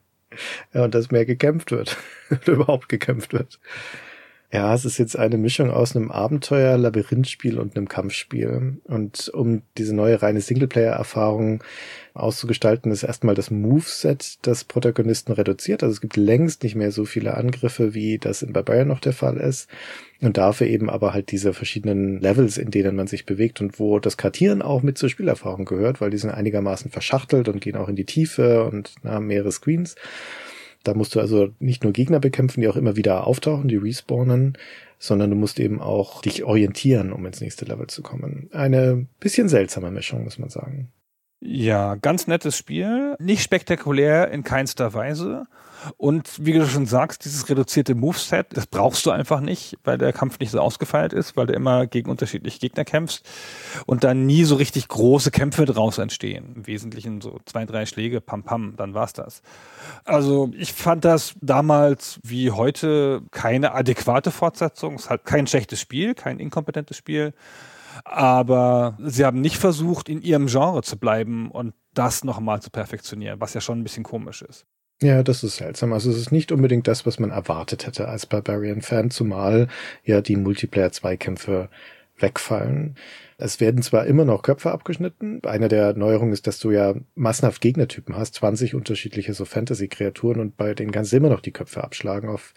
ja, 0.73 0.85
und 0.85 0.94
dass 0.94 1.11
mehr 1.11 1.27
gekämpft 1.27 1.70
wird. 1.70 1.97
Oder 2.31 2.52
überhaupt 2.52 2.89
gekämpft 2.89 3.32
wird. 3.32 3.61
Ja, 4.53 4.73
es 4.73 4.85
ist 4.85 4.99
jetzt 4.99 5.19
eine 5.19 5.37
Mischung 5.37 5.71
aus 5.71 5.97
einem 5.97 6.12
Abenteuer, 6.12 6.79
Labyrinthspiel 6.79 7.59
und 7.59 7.77
einem 7.77 7.89
Kampfspiel. 7.89 8.79
Und 8.85 9.29
um 9.35 9.62
diese 9.77 9.97
neue 9.97 10.23
reine 10.23 10.41
Singleplayer-Erfahrung 10.41 11.65
auszugestalten, 12.12 12.93
ist 12.93 13.03
erstmal 13.03 13.35
das 13.35 13.51
Moveset 13.51 14.47
des 14.47 14.62
Protagonisten 14.62 15.33
reduziert. 15.33 15.83
Also 15.83 15.95
es 15.95 16.01
gibt 16.01 16.16
längst 16.16 16.62
nicht 16.62 16.77
mehr 16.77 16.93
so 16.93 17.05
viele 17.05 17.37
Angriffe, 17.37 17.95
wie 17.95 18.19
das 18.19 18.43
in 18.43 18.53
Barbarian 18.53 18.87
noch 18.87 19.01
der 19.01 19.12
Fall 19.12 19.39
ist. 19.39 19.69
Und 20.21 20.37
dafür 20.37 20.69
eben 20.69 20.89
aber 20.89 21.12
halt 21.12 21.33
diese 21.33 21.53
verschiedenen 21.53 22.21
Levels, 22.21 22.57
in 22.57 22.71
denen 22.71 22.95
man 22.95 23.09
sich 23.09 23.27
bewegt 23.27 23.61
und 23.61 23.81
wo 23.81 23.99
das 23.99 24.16
Kartieren 24.16 24.62
auch 24.62 24.83
mit 24.83 24.99
zur 24.99 25.09
Spielerfahrung 25.09 25.65
gehört, 25.65 26.01
weil 26.01 26.11
die 26.11 26.19
sind 26.19 26.31
einigermaßen 26.31 26.93
verschachtelt 26.93 27.49
und 27.49 27.61
gehen 27.61 27.77
auch 27.77 27.89
in 27.89 27.97
die 27.97 28.05
Tiefe 28.05 28.62
und 28.65 28.95
haben 29.03 29.27
mehrere 29.27 29.51
Screens. 29.51 29.97
Da 30.85 30.94
musst 30.94 31.15
du 31.15 31.20
also 31.20 31.48
nicht 31.59 31.82
nur 31.82 31.93
Gegner 31.93 32.20
bekämpfen, 32.20 32.61
die 32.61 32.69
auch 32.69 32.77
immer 32.77 32.94
wieder 32.94 33.27
auftauchen, 33.27 33.69
die 33.69 33.77
respawnen, 33.77 34.56
sondern 34.98 35.31
du 35.31 35.36
musst 35.36 35.59
eben 35.59 35.81
auch 35.81 36.23
dich 36.23 36.44
orientieren, 36.44 37.12
um 37.12 37.27
ins 37.27 37.40
nächste 37.40 37.65
Level 37.65 37.89
zu 37.89 38.02
kommen. 38.02 38.48
Eine 38.52 39.06
bisschen 39.19 39.48
seltsame 39.48 39.90
Mischung, 39.90 40.24
muss 40.24 40.39
man 40.39 40.51
sagen. 40.51 40.93
Ja, 41.40 41.97
ganz 41.97 42.27
nettes 42.27 42.56
Spiel. 42.56 43.16
Nicht 43.19 43.43
spektakulär 43.43 44.31
in 44.31 44.44
keinster 44.44 44.94
Weise. 44.94 45.47
Und 45.97 46.44
wie 46.44 46.52
du 46.52 46.66
schon 46.66 46.86
sagst, 46.86 47.24
dieses 47.24 47.48
reduzierte 47.48 47.94
Moveset, 47.94 48.47
das 48.56 48.66
brauchst 48.66 49.06
du 49.06 49.11
einfach 49.11 49.40
nicht, 49.40 49.77
weil 49.85 49.98
der 49.98 50.12
Kampf 50.12 50.39
nicht 50.39 50.51
so 50.51 50.61
ausgefeilt 50.61 51.12
ist, 51.12 51.36
weil 51.36 51.47
du 51.47 51.52
immer 51.52 51.86
gegen 51.86 52.11
unterschiedliche 52.11 52.59
Gegner 52.59 52.85
kämpfst 52.85 53.28
und 53.86 54.05
dann 54.05 54.27
nie 54.27 54.44
so 54.44 54.56
richtig 54.56 54.89
große 54.89 55.31
Kämpfe 55.31 55.65
draus 55.65 55.98
entstehen. 55.98 56.52
Im 56.56 56.66
Wesentlichen 56.66 57.20
so 57.20 57.39
zwei, 57.44 57.65
drei 57.65 57.86
Schläge, 57.86 58.20
pam, 58.20 58.43
pam, 58.43 58.77
dann 58.77 58.94
war's 58.94 59.12
das. 59.12 59.43
Also 60.05 60.51
ich 60.56 60.73
fand 60.73 61.05
das 61.05 61.35
damals 61.40 62.19
wie 62.23 62.51
heute 62.51 63.23
keine 63.31 63.73
adäquate 63.73 64.31
Fortsetzung. 64.31 64.94
Es 64.94 65.11
halt 65.11 65.24
kein 65.24 65.47
schlechtes 65.47 65.81
Spiel, 65.81 66.15
kein 66.15 66.39
inkompetentes 66.39 66.97
Spiel. 66.97 67.35
Aber 68.05 68.98
sie 69.01 69.24
haben 69.24 69.40
nicht 69.40 69.56
versucht, 69.56 70.09
in 70.09 70.20
ihrem 70.20 70.47
Genre 70.47 70.82
zu 70.82 70.98
bleiben 70.98 71.51
und 71.51 71.74
das 71.93 72.24
nochmal 72.24 72.61
zu 72.61 72.70
perfektionieren, 72.70 73.40
was 73.40 73.55
ja 73.55 73.61
schon 73.61 73.78
ein 73.78 73.85
bisschen 73.85 74.02
komisch 74.02 74.43
ist. 74.43 74.66
Ja, 75.03 75.23
das 75.23 75.43
ist 75.43 75.57
seltsam. 75.57 75.93
Also 75.93 76.11
es 76.11 76.16
ist 76.16 76.31
nicht 76.33 76.53
unbedingt 76.53 76.87
das, 76.87 77.05
was 77.05 77.19
man 77.19 77.31
erwartet 77.31 77.87
hätte 77.87 78.09
als 78.09 78.27
Barbarian-Fan, 78.27 79.11
zumal 79.11 79.69
ja 80.05 80.21
die 80.21 80.37
Multiplayer-Zweikämpfe 80.37 81.69
wegfallen. 82.19 82.97
Es 83.36 83.59
werden 83.59 83.82
zwar 83.82 84.07
immer 84.07 84.24
noch 84.24 84.43
Köpfe 84.43 84.70
abgeschnitten. 84.70 85.41
Eine 85.45 85.69
der 85.69 85.95
Neuerungen 85.95 86.32
ist, 86.32 86.47
dass 86.47 86.61
du 86.61 86.70
ja 86.70 86.95
massenhaft 87.16 87.61
Gegnertypen 87.61 88.16
hast, 88.16 88.35
20 88.35 88.77
unterschiedliche 88.77 89.35
so 89.35 89.45
Fantasy-Kreaturen 89.45 90.41
und 90.41 90.57
bei 90.57 90.73
denen 90.74 90.93
kannst 90.93 91.12
du 91.12 91.16
immer 91.16 91.31
noch 91.31 91.41
die 91.41 91.51
Köpfe 91.51 91.82
abschlagen 91.82 92.28
auf 92.28 92.55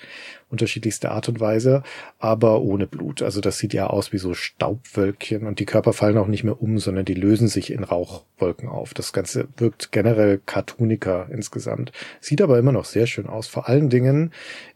unterschiedlichste 0.49 1.11
Art 1.11 1.29
und 1.29 1.39
Weise, 1.39 1.81
aber 2.19 2.61
ohne 2.61 2.85
Blut. 2.85 3.23
Also 3.23 3.41
das 3.41 3.57
sieht 3.57 3.73
ja 3.73 3.87
aus 3.87 4.13
wie 4.13 4.19
so 4.19 4.35
Staubwölkchen 4.35 5.47
und 5.47 5.59
die 5.59 5.65
Körper 5.65 5.93
fallen 5.93 6.17
auch 6.17 6.27
nicht 6.27 6.43
mehr 6.43 6.61
um, 6.61 6.77
sondern 6.77 7.05
die 7.05 7.15
lösen 7.15 7.47
sich 7.47 7.71
in 7.71 7.83
Rauchwolken 7.83 8.69
auf. 8.69 8.93
Das 8.93 9.13
Ganze 9.13 9.47
wirkt 9.57 9.91
generell 9.91 10.39
cartooniker 10.45 11.27
insgesamt. 11.31 11.91
Sieht 12.21 12.41
aber 12.41 12.59
immer 12.59 12.71
noch 12.71 12.85
sehr 12.85 13.07
schön 13.07 13.25
aus. 13.25 13.47
Vor 13.47 13.67
allen 13.67 13.89
Dingen 13.89 14.31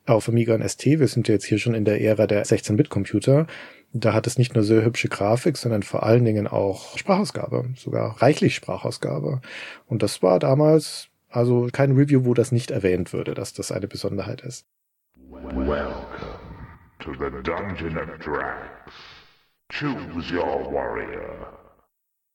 auf 0.07 0.27
Amiga 0.27 0.55
und 0.55 0.67
ST. 0.67 0.85
Wir 0.85 1.07
sind 1.07 1.27
ja 1.27 1.35
jetzt 1.35 1.45
hier 1.45 1.59
schon 1.59 1.75
in 1.75 1.85
der 1.85 2.01
Ära 2.01 2.25
der 2.25 2.43
16-Bit-Computer 2.43 3.45
da 3.93 4.13
hat 4.13 4.27
es 4.27 4.37
nicht 4.37 4.55
nur 4.55 4.63
sehr 4.63 4.83
hübsche 4.83 5.09
Grafik, 5.09 5.57
sondern 5.57 5.83
vor 5.83 6.03
allen 6.03 6.25
Dingen 6.25 6.47
auch 6.47 6.97
Sprachausgabe, 6.97 7.69
sogar 7.75 8.21
reichlich 8.21 8.55
Sprachausgabe. 8.55 9.41
Und 9.85 10.03
das 10.03 10.23
war 10.23 10.39
damals 10.39 11.09
also 11.29 11.69
kein 11.71 11.93
Review, 11.93 12.25
wo 12.25 12.33
das 12.33 12.51
nicht 12.51 12.71
erwähnt 12.71 13.13
würde, 13.13 13.33
dass 13.33 13.53
das 13.53 13.71
eine 13.71 13.87
Besonderheit 13.87 14.41
ist. 14.41 14.65
Welcome 15.15 15.93
to 16.99 17.13
the 17.13 17.29
Dungeon 17.43 17.97
of 17.97 18.19
Drax. 18.19 18.91
Choose 19.69 20.33
your 20.33 20.71
warrior. 20.71 21.57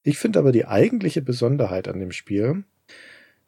Ich 0.03 0.19
finde 0.19 0.39
aber 0.39 0.53
die 0.53 0.67
eigentliche 0.67 1.21
Besonderheit 1.21 1.89
an 1.89 1.99
dem 1.99 2.13
Spiel, 2.13 2.65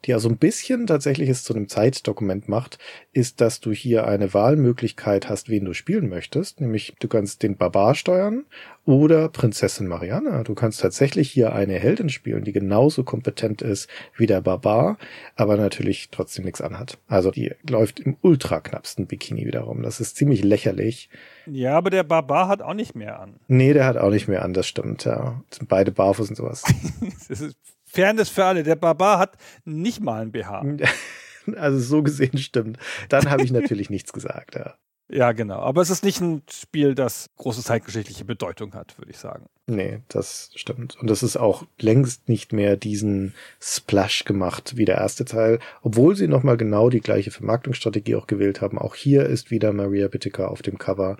die 0.05 0.13
also 0.13 0.29
ein 0.29 0.37
bisschen 0.37 0.87
tatsächlich 0.87 1.29
es 1.29 1.43
zu 1.43 1.53
einem 1.53 1.67
Zeitdokument 1.67 2.47
macht, 2.47 2.79
ist, 3.11 3.41
dass 3.41 3.59
du 3.59 3.71
hier 3.71 4.07
eine 4.07 4.33
Wahlmöglichkeit 4.33 5.27
hast, 5.27 5.49
wen 5.49 5.65
du 5.65 5.73
spielen 5.73 6.07
möchtest. 6.07 6.61
Nämlich 6.61 6.95
du 6.99 7.07
kannst 7.07 7.43
den 7.43 7.57
Barbar 7.57 7.95
steuern 7.95 8.45
oder 8.85 9.29
Prinzessin 9.29 9.87
Mariana. 9.87 10.43
Du 10.43 10.55
kannst 10.55 10.79
tatsächlich 10.79 11.29
hier 11.29 11.53
eine 11.53 11.73
Heldin 11.73 12.09
spielen, 12.09 12.43
die 12.43 12.53
genauso 12.53 13.03
kompetent 13.03 13.61
ist 13.61 13.89
wie 14.15 14.25
der 14.25 14.41
Barbar, 14.41 14.97
aber 15.35 15.57
natürlich 15.57 16.09
trotzdem 16.11 16.45
nichts 16.45 16.61
anhat. 16.61 16.97
Also 17.07 17.29
die 17.29 17.51
läuft 17.69 17.99
im 17.99 18.15
ultra 18.21 18.61
knappsten 18.61 19.05
Bikini 19.05 19.45
wiederum. 19.45 19.83
Das 19.83 19.99
ist 19.99 20.15
ziemlich 20.15 20.43
lächerlich. 20.43 21.09
Ja, 21.45 21.77
aber 21.77 21.89
der 21.89 22.03
Barbar 22.03 22.47
hat 22.47 22.61
auch 22.61 22.73
nicht 22.73 22.95
mehr 22.95 23.19
an. 23.19 23.35
Nee, 23.47 23.73
der 23.73 23.85
hat 23.85 23.97
auch 23.97 24.11
nicht 24.11 24.27
mehr 24.27 24.43
an, 24.43 24.53
das 24.53 24.67
stimmt, 24.67 25.05
ja. 25.05 25.43
Sind 25.51 25.67
beide 25.67 25.91
barfuß 25.91 26.29
und 26.29 26.35
sowas. 26.35 26.63
das 27.27 27.41
ist 27.41 27.57
Fairness 27.91 28.29
für 28.29 28.45
alle. 28.45 28.63
Der 28.63 28.75
Barbar 28.75 29.19
hat 29.19 29.37
nicht 29.65 30.01
mal 30.01 30.21
ein 30.21 30.31
BH. 30.31 30.63
Also 31.55 31.79
so 31.79 32.03
gesehen 32.03 32.37
stimmt. 32.37 32.77
Dann 33.07 33.31
habe 33.31 33.41
ich 33.43 33.51
natürlich 33.51 33.89
nichts 33.89 34.13
gesagt, 34.13 34.53
ja. 34.53 34.75
Ja, 35.11 35.31
genau. 35.31 35.59
Aber 35.59 35.81
es 35.81 35.89
ist 35.89 36.03
nicht 36.03 36.21
ein 36.21 36.43
Spiel, 36.51 36.93
das 36.93 37.31
große 37.37 37.63
zeitgeschichtliche 37.63 38.25
Bedeutung 38.25 38.75
hat, 38.75 38.95
würde 38.99 39.09
ich 39.09 39.17
sagen. 39.17 39.47
Nee, 39.65 40.01
das 40.07 40.51
stimmt. 40.53 40.97
Und 40.99 41.09
das 41.09 41.23
ist 41.23 41.35
auch 41.35 41.65
längst 41.79 42.29
nicht 42.29 42.53
mehr 42.53 42.75
diesen 42.75 43.33
Splash 43.59 44.25
gemacht 44.25 44.77
wie 44.77 44.85
der 44.85 44.97
erste 44.97 45.25
Teil, 45.25 45.59
obwohl 45.81 46.15
sie 46.15 46.27
nochmal 46.27 46.57
genau 46.57 46.89
die 46.89 47.01
gleiche 47.01 47.31
Vermarktungsstrategie 47.31 48.15
auch 48.15 48.27
gewählt 48.27 48.61
haben. 48.61 48.77
Auch 48.77 48.93
hier 48.93 49.25
ist 49.25 49.49
wieder 49.49 49.73
Maria 49.73 50.09
Bittiker 50.09 50.51
auf 50.51 50.61
dem 50.61 50.77
Cover. 50.77 51.17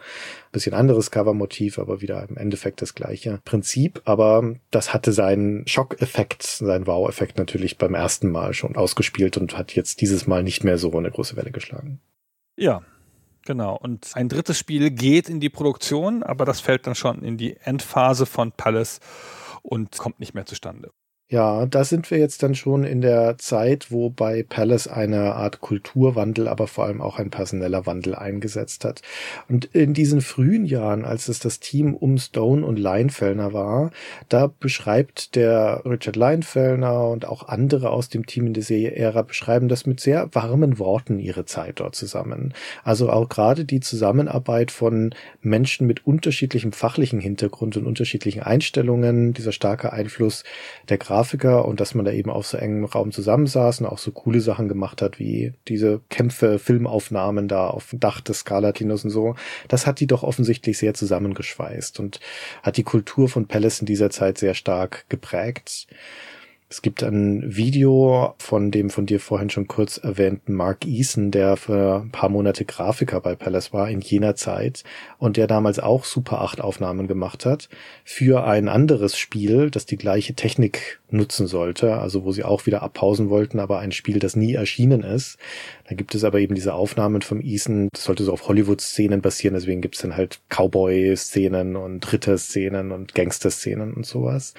Bisschen 0.52 0.76
anderes 0.76 1.10
Covermotiv, 1.10 1.80
aber 1.80 2.00
wieder 2.02 2.28
im 2.30 2.38
Endeffekt 2.38 2.84
das 2.84 2.94
gleiche 2.94 3.40
Prinzip. 3.44 4.02
Aber 4.06 4.56
das 4.70 4.94
hatte 4.94 5.14
seinen 5.14 5.68
Schockeffekt, 5.68 6.44
seinen 6.44 6.86
Wow-Effekt 6.86 7.40
natürlich 7.40 7.80
beim 7.80 7.96
ersten 7.96 8.30
Mal 8.30 8.54
schon 8.54 8.76
ausgespielt 8.76 9.38
und 9.38 9.58
hat 9.58 9.74
jetzt 9.76 10.02
dieses 10.02 10.28
Mal 10.28 10.44
nicht 10.44 10.64
mehr 10.64 10.78
so 10.78 10.96
eine 10.96 11.10
große 11.10 11.36
Welle 11.36 11.52
geschlagen. 11.52 12.00
Ja, 12.56 12.84
Genau. 13.50 13.76
Und 13.76 14.12
ein 14.14 14.30
drittes 14.30 14.60
Spiel 14.60 14.92
geht 14.92 15.28
in 15.28 15.40
die 15.40 15.50
Produktion, 15.50 16.22
aber 16.22 16.46
das 16.46 16.60
fällt 16.60 16.86
dann 16.86 16.94
schon 16.94 17.24
in 17.24 17.36
die 17.36 17.58
Endphase 17.58 18.28
von 18.28 18.52
Palace 18.52 19.00
und 19.64 19.98
kommt 19.98 20.20
nicht 20.20 20.36
mehr 20.36 20.46
zustande. 20.46 20.92
Ja, 21.32 21.68
da 21.68 21.84
sind 21.84 22.10
wir 22.10 22.18
jetzt 22.18 22.42
dann 22.42 22.56
schon 22.56 22.84
in 22.84 23.02
der 23.02 23.38
Zeit, 23.38 23.92
wo 23.92 24.10
bei 24.10 24.42
Palace 24.42 24.88
eine 24.88 25.36
Art 25.36 25.62
Kulturwandel, 25.62 26.48
aber 26.48 26.66
vor 26.66 26.86
allem 26.86 27.02
auch 27.02 27.20
ein 27.20 27.30
personeller 27.30 27.86
Wandel 27.86 28.16
eingesetzt 28.16 28.84
hat. 28.84 29.04
Und 29.48 29.66
in 29.66 29.94
diesen 29.94 30.22
frühen 30.22 30.66
Jahren, 30.66 31.06
als 31.06 31.28
es 31.28 31.38
das 31.38 31.60
Team 31.60 31.94
um 31.94 32.18
Stone 32.18 32.66
und 32.66 32.80
Leinfellner 32.80 33.54
war, 33.54 33.92
da 34.28 34.48
beschreibt 34.60 35.36
der 35.36 35.84
Richard 35.86 36.16
Leinfellner 36.16 37.10
und 37.10 37.26
auch 37.28 37.48
andere 37.48 37.92
aus 37.92 38.10
dem 38.10 38.26
Team 38.26 38.48
in 38.48 38.56
der 38.56 38.64
Serie-Ära 38.64 39.22
beschreiben 39.22 39.68
das 39.68 39.86
mit 39.86 40.00
sehr 40.00 40.34
warmen 40.34 40.80
Worten 40.80 41.20
ihre 41.20 41.46
Zeit 41.46 41.80
dort 41.80 41.94
zusammen. 41.94 42.56
Also 42.84 43.12
auch 43.12 43.30
gerade 43.30 43.66
die 43.66 43.82
Zusammenarbeit 43.82 44.72
von 44.72 45.14
Menschen 45.44 45.86
mit 45.86 46.08
unterschiedlichem 46.08 46.72
fachlichen 46.72 47.20
Hintergrund 47.20 47.78
und 47.78 47.86
unterschiedlichen 47.86 48.42
Einstellungen, 48.42 49.34
dieser 49.34 49.52
starke 49.52 49.94
Einfluss 49.94 50.44
der 50.90 50.98
Grafiker 51.20 51.66
und 51.66 51.82
dass 51.82 51.96
man 51.96 52.06
da 52.06 52.12
eben 52.12 52.30
auf 52.30 52.48
so 52.48 52.58
engem 52.58 52.86
Raum 52.86 53.12
zusammensaß 53.12 53.82
und 53.82 53.88
auch 53.88 53.98
so 53.98 54.12
coole 54.12 54.40
Sachen 54.40 54.70
gemacht 54.70 55.02
hat, 55.02 55.20
wie 55.20 55.54
diese 55.68 56.00
Kämpfe, 56.10 56.60
Filmaufnahmen 56.60 57.50
da 57.50 57.68
auf 57.68 57.90
dem 57.90 58.00
Dach 58.00 58.22
des 58.22 58.40
Scala-Kinos 58.40 59.04
und 59.04 59.10
so. 59.10 59.36
Das 59.68 59.86
hat 59.86 60.00
die 60.00 60.08
doch 60.08 60.24
offensichtlich 60.24 60.78
sehr 60.78 60.94
zusammengeschweißt 60.94 62.00
und 62.00 62.22
hat 62.64 62.78
die 62.78 62.84
Kultur 62.84 63.28
von 63.28 63.48
Palace 63.48 63.82
in 63.82 63.86
dieser 63.86 64.10
Zeit 64.10 64.38
sehr 64.38 64.54
stark 64.54 65.06
geprägt. 65.10 65.88
Es 66.72 66.84
gibt 66.84 67.02
ein 67.02 67.56
Video 67.56 68.36
von 68.38 68.70
dem 68.70 68.92
von 68.92 69.08
dir 69.08 69.20
vorhin 69.20 69.50
schon 69.50 69.68
kurz 69.68 69.98
erwähnten 69.98 70.54
Mark 70.54 70.86
Eason, 70.86 71.32
der 71.32 71.58
für 71.58 72.04
ein 72.04 72.12
paar 72.12 72.30
Monate 72.30 72.64
Grafiker 72.64 73.22
bei 73.22 73.34
Palace 73.34 73.74
war 73.74 73.90
in 73.90 74.02
jener 74.02 74.36
Zeit 74.36 74.84
und 75.18 75.36
der 75.36 75.48
damals 75.48 75.80
auch 75.80 76.06
Super 76.06 76.42
8 76.42 76.62
Aufnahmen 76.62 77.08
gemacht 77.08 77.44
hat 77.44 77.70
für 78.04 78.44
ein 78.44 78.70
anderes 78.70 79.18
Spiel, 79.18 79.72
das 79.72 79.88
die 79.88 79.98
gleiche 79.98 80.36
Technik 80.36 81.00
nutzen 81.10 81.48
sollte, 81.48 81.98
also 81.98 82.24
wo 82.24 82.32
sie 82.34 82.44
auch 82.44 82.68
wieder 82.68 82.84
abpausen 82.84 83.32
wollten, 83.32 83.60
aber 83.60 83.80
ein 83.80 83.92
Spiel, 83.92 84.20
das 84.20 84.36
nie 84.36 84.54
erschienen 84.54 85.02
ist. 85.02 85.40
Da 85.88 85.96
gibt 85.96 86.14
es 86.14 86.24
aber 86.24 86.40
eben 86.40 86.54
diese 86.54 86.76
Aufnahmen 86.76 87.24
vom 87.24 87.42
Eason, 87.42 87.90
das 87.92 88.04
sollte 88.04 88.24
so 88.24 88.32
auf 88.32 88.48
Hollywood-Szenen 88.48 89.22
basieren, 89.22 89.56
deswegen 89.56 89.82
gibt 89.82 89.96
es 89.96 90.04
dann 90.04 90.16
halt 90.16 90.40
Cowboy-Szenen 90.50 91.76
und 91.76 92.14
Ritter-Szenen 92.14 92.92
und 92.92 93.16
Gangster-Szenen 93.16 93.94
und 93.94 94.06
sowas. 94.06 94.54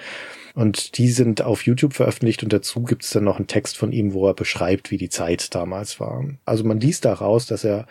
Und 0.60 0.98
die 0.98 1.08
sind 1.08 1.40
auf 1.40 1.64
YouTube 1.64 1.94
veröffentlicht 1.94 2.42
und 2.42 2.52
dazu 2.52 2.82
gibt 2.82 3.02
es 3.02 3.08
dann 3.12 3.24
noch 3.24 3.38
einen 3.38 3.46
Text 3.46 3.78
von 3.78 3.92
ihm, 3.92 4.12
wo 4.12 4.26
er 4.26 4.34
beschreibt, 4.34 4.90
wie 4.90 4.98
die 4.98 5.08
Zeit 5.08 5.54
damals 5.54 5.98
war. 6.00 6.22
Also 6.44 6.64
man 6.64 6.78
liest 6.78 7.06
daraus, 7.06 7.46
dass 7.46 7.64
er 7.64 7.86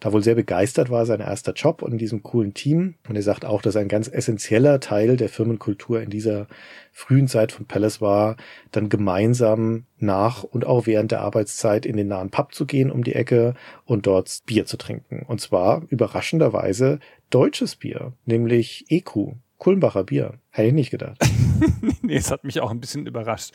da 0.00 0.10
wohl 0.10 0.22
sehr 0.22 0.34
begeistert 0.34 0.88
war, 0.88 1.04
sein 1.04 1.20
erster 1.20 1.52
Job 1.52 1.82
und 1.82 1.92
in 1.92 1.98
diesem 1.98 2.22
coolen 2.22 2.54
Team. 2.54 2.94
Und 3.06 3.16
er 3.16 3.22
sagt 3.22 3.44
auch, 3.44 3.60
dass 3.60 3.76
ein 3.76 3.88
ganz 3.88 4.08
essentieller 4.08 4.80
Teil 4.80 5.18
der 5.18 5.28
Firmenkultur 5.28 6.00
in 6.00 6.08
dieser 6.08 6.46
frühen 6.92 7.28
Zeit 7.28 7.52
von 7.52 7.66
Palace 7.66 8.00
war, 8.00 8.38
dann 8.72 8.88
gemeinsam 8.88 9.84
nach 9.98 10.44
und 10.44 10.64
auch 10.64 10.86
während 10.86 11.12
der 11.12 11.20
Arbeitszeit 11.20 11.84
in 11.84 11.98
den 11.98 12.08
nahen 12.08 12.30
Pub 12.30 12.54
zu 12.54 12.64
gehen 12.64 12.90
um 12.90 13.04
die 13.04 13.14
Ecke 13.14 13.52
und 13.84 14.06
dort 14.06 14.40
Bier 14.46 14.64
zu 14.64 14.78
trinken. 14.78 15.26
Und 15.28 15.42
zwar 15.42 15.82
überraschenderweise 15.90 17.00
deutsches 17.28 17.76
Bier, 17.76 18.14
nämlich 18.24 18.86
EQ, 18.88 19.34
Kulmbacher 19.58 20.04
Bier. 20.04 20.38
Hätte 20.54 20.68
ich 20.68 20.74
nicht 20.74 20.90
gedacht. 20.90 21.18
nee, 22.02 22.14
es 22.14 22.30
hat 22.30 22.44
mich 22.44 22.60
auch 22.60 22.70
ein 22.70 22.78
bisschen 22.78 23.08
überrascht. 23.08 23.52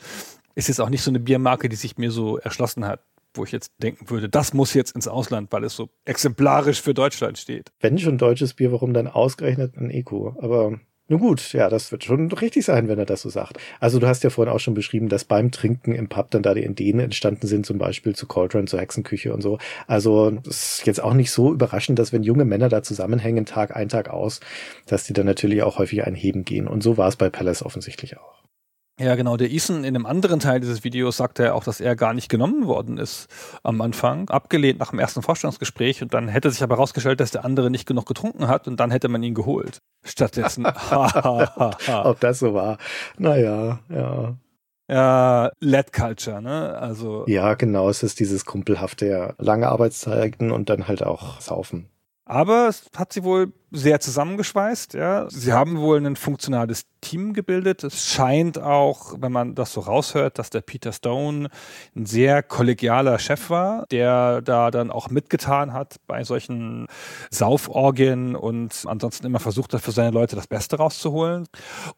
Ist 0.54 0.68
jetzt 0.68 0.82
auch 0.82 0.90
nicht 0.90 1.02
so 1.02 1.10
eine 1.10 1.18
Biermarke, 1.18 1.70
die 1.70 1.76
sich 1.76 1.96
mir 1.96 2.10
so 2.10 2.36
erschlossen 2.36 2.86
hat, 2.86 3.00
wo 3.32 3.44
ich 3.44 3.52
jetzt 3.52 3.72
denken 3.78 4.10
würde, 4.10 4.28
das 4.28 4.52
muss 4.52 4.74
jetzt 4.74 4.94
ins 4.94 5.08
Ausland, 5.08 5.50
weil 5.50 5.64
es 5.64 5.74
so 5.74 5.88
exemplarisch 6.04 6.82
für 6.82 6.92
Deutschland 6.92 7.38
steht. 7.38 7.72
Wenn 7.80 7.98
schon 7.98 8.18
deutsches 8.18 8.52
Bier, 8.52 8.70
warum 8.70 8.92
dann 8.92 9.06
ausgerechnet 9.06 9.78
ein 9.78 9.88
Eco? 9.88 10.36
Aber 10.42 10.78
nun 11.10 11.18
gut, 11.18 11.52
ja, 11.52 11.68
das 11.68 11.90
wird 11.90 12.04
schon 12.04 12.30
richtig 12.30 12.64
sein, 12.64 12.88
wenn 12.88 12.98
er 12.98 13.04
das 13.04 13.22
so 13.22 13.30
sagt. 13.30 13.58
Also 13.80 13.98
du 13.98 14.06
hast 14.06 14.22
ja 14.22 14.30
vorhin 14.30 14.54
auch 14.54 14.60
schon 14.60 14.74
beschrieben, 14.74 15.08
dass 15.08 15.24
beim 15.24 15.50
Trinken 15.50 15.92
im 15.92 16.08
Pub 16.08 16.30
dann 16.30 16.44
da 16.44 16.54
die 16.54 16.64
Ideen 16.64 17.00
entstanden 17.00 17.48
sind, 17.48 17.66
zum 17.66 17.78
Beispiel 17.78 18.14
zu 18.14 18.28
Cauldron, 18.28 18.68
zur 18.68 18.80
Hexenküche 18.80 19.34
und 19.34 19.42
so. 19.42 19.58
Also 19.88 20.38
ist 20.44 20.86
jetzt 20.86 21.02
auch 21.02 21.14
nicht 21.14 21.32
so 21.32 21.52
überraschend, 21.52 21.98
dass 21.98 22.12
wenn 22.12 22.22
junge 22.22 22.44
Männer 22.44 22.68
da 22.68 22.84
zusammenhängen, 22.84 23.44
Tag 23.44 23.74
ein, 23.74 23.88
Tag 23.88 24.08
aus, 24.08 24.38
dass 24.86 25.02
die 25.02 25.12
dann 25.12 25.26
natürlich 25.26 25.64
auch 25.64 25.78
häufig 25.78 26.06
einheben 26.06 26.44
gehen. 26.44 26.68
Und 26.68 26.80
so 26.80 26.96
war 26.96 27.08
es 27.08 27.16
bei 27.16 27.28
Palace 27.28 27.64
offensichtlich 27.64 28.16
auch. 28.16 28.39
Ja, 29.00 29.14
genau. 29.14 29.38
Der 29.38 29.50
Ethan 29.50 29.78
in 29.82 29.96
einem 29.96 30.04
anderen 30.04 30.40
Teil 30.40 30.60
dieses 30.60 30.84
Videos 30.84 31.16
sagte 31.16 31.42
er 31.42 31.54
auch, 31.54 31.64
dass 31.64 31.80
er 31.80 31.96
gar 31.96 32.12
nicht 32.12 32.28
genommen 32.28 32.66
worden 32.66 32.98
ist 32.98 33.28
am 33.62 33.80
Anfang, 33.80 34.28
abgelehnt 34.28 34.78
nach 34.78 34.90
dem 34.90 34.98
ersten 34.98 35.22
Vorstellungsgespräch 35.22 36.02
und 36.02 36.12
dann 36.12 36.28
hätte 36.28 36.50
sich 36.50 36.62
aber 36.62 36.76
herausgestellt, 36.76 37.18
dass 37.18 37.30
der 37.30 37.46
andere 37.46 37.70
nicht 37.70 37.86
genug 37.86 38.04
getrunken 38.04 38.46
hat 38.46 38.68
und 38.68 38.78
dann 38.78 38.90
hätte 38.90 39.08
man 39.08 39.22
ihn 39.22 39.32
geholt. 39.34 39.78
Stattdessen. 40.04 40.66
Ob 40.90 42.20
das 42.20 42.40
so 42.40 42.52
war. 42.52 42.76
Naja, 43.16 43.78
ja. 43.88 44.36
Ja, 44.86 45.50
Led 45.60 45.94
Culture, 45.94 46.42
ne? 46.42 46.76
Also. 46.76 47.24
Ja, 47.26 47.54
genau. 47.54 47.88
Es 47.88 48.02
ist 48.02 48.20
dieses 48.20 48.44
kumpelhafte, 48.44 49.06
ja, 49.06 49.34
lange 49.38 49.68
Arbeitszeiten 49.68 50.50
und 50.50 50.68
dann 50.68 50.88
halt 50.88 51.02
auch 51.02 51.40
saufen. 51.40 51.88
Aber 52.26 52.68
es 52.68 52.90
hat 52.94 53.12
sie 53.14 53.24
wohl 53.24 53.52
sehr 53.70 54.00
zusammengeschweißt. 54.00 54.94
Ja. 54.94 55.28
Sie 55.30 55.52
haben 55.52 55.78
wohl 55.78 56.04
ein 56.04 56.16
funktionales 56.16 56.86
Team 57.00 57.32
gebildet. 57.32 57.84
Es 57.84 58.06
scheint 58.06 58.58
auch, 58.58 59.14
wenn 59.18 59.32
man 59.32 59.54
das 59.54 59.72
so 59.72 59.80
raushört, 59.80 60.38
dass 60.38 60.50
der 60.50 60.60
Peter 60.60 60.92
Stone 60.92 61.48
ein 61.96 62.06
sehr 62.06 62.42
kollegialer 62.42 63.18
Chef 63.18 63.48
war, 63.50 63.86
der 63.90 64.42
da 64.42 64.70
dann 64.70 64.90
auch 64.90 65.08
mitgetan 65.08 65.72
hat 65.72 65.96
bei 66.06 66.24
solchen 66.24 66.86
Sauforgien 67.30 68.36
und 68.36 68.84
ansonsten 68.86 69.26
immer 69.26 69.40
versucht 69.40 69.72
hat, 69.72 69.80
für 69.80 69.92
seine 69.92 70.10
Leute 70.10 70.36
das 70.36 70.46
Beste 70.46 70.76
rauszuholen. 70.76 71.46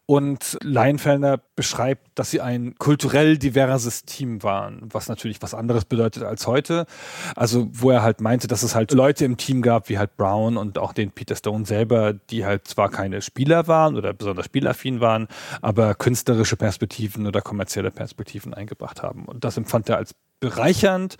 Und 0.05 0.57
Leinfelder 0.61 1.39
beschreibt, 1.55 2.07
dass 2.15 2.31
sie 2.31 2.41
ein 2.41 2.75
kulturell 2.75 3.37
diverses 3.37 4.05
Team 4.05 4.43
waren, 4.43 4.81
was 4.91 5.09
natürlich 5.09 5.41
was 5.41 5.53
anderes 5.53 5.85
bedeutet 5.85 6.23
als 6.23 6.47
heute. 6.47 6.85
Also, 7.35 7.67
wo 7.71 7.91
er 7.91 8.03
halt 8.03 8.21
meinte, 8.21 8.47
dass 8.47 8.63
es 8.63 8.75
halt 8.75 8.91
Leute 8.91 9.25
im 9.25 9.37
Team 9.37 9.61
gab, 9.61 9.89
wie 9.89 9.97
halt 9.97 10.15
Brown 10.17 10.57
und 10.57 10.77
auch 10.77 10.93
den 10.93 11.11
Peter 11.11 11.35
Stone 11.35 11.62
Personen 11.63 11.65
selber, 11.65 12.13
die 12.13 12.45
halt 12.45 12.67
zwar 12.67 12.89
keine 12.89 13.21
Spieler 13.21 13.67
waren 13.67 13.95
oder 13.95 14.13
besonders 14.13 14.45
spielaffin 14.45 14.99
waren, 14.99 15.27
aber 15.61 15.95
künstlerische 15.95 16.55
Perspektiven 16.55 17.27
oder 17.27 17.41
kommerzielle 17.41 17.91
Perspektiven 17.91 18.53
eingebracht 18.53 19.01
haben. 19.01 19.25
Und 19.25 19.43
das 19.43 19.57
empfand 19.57 19.89
er 19.89 19.97
als 19.97 20.15
bereichernd 20.39 21.15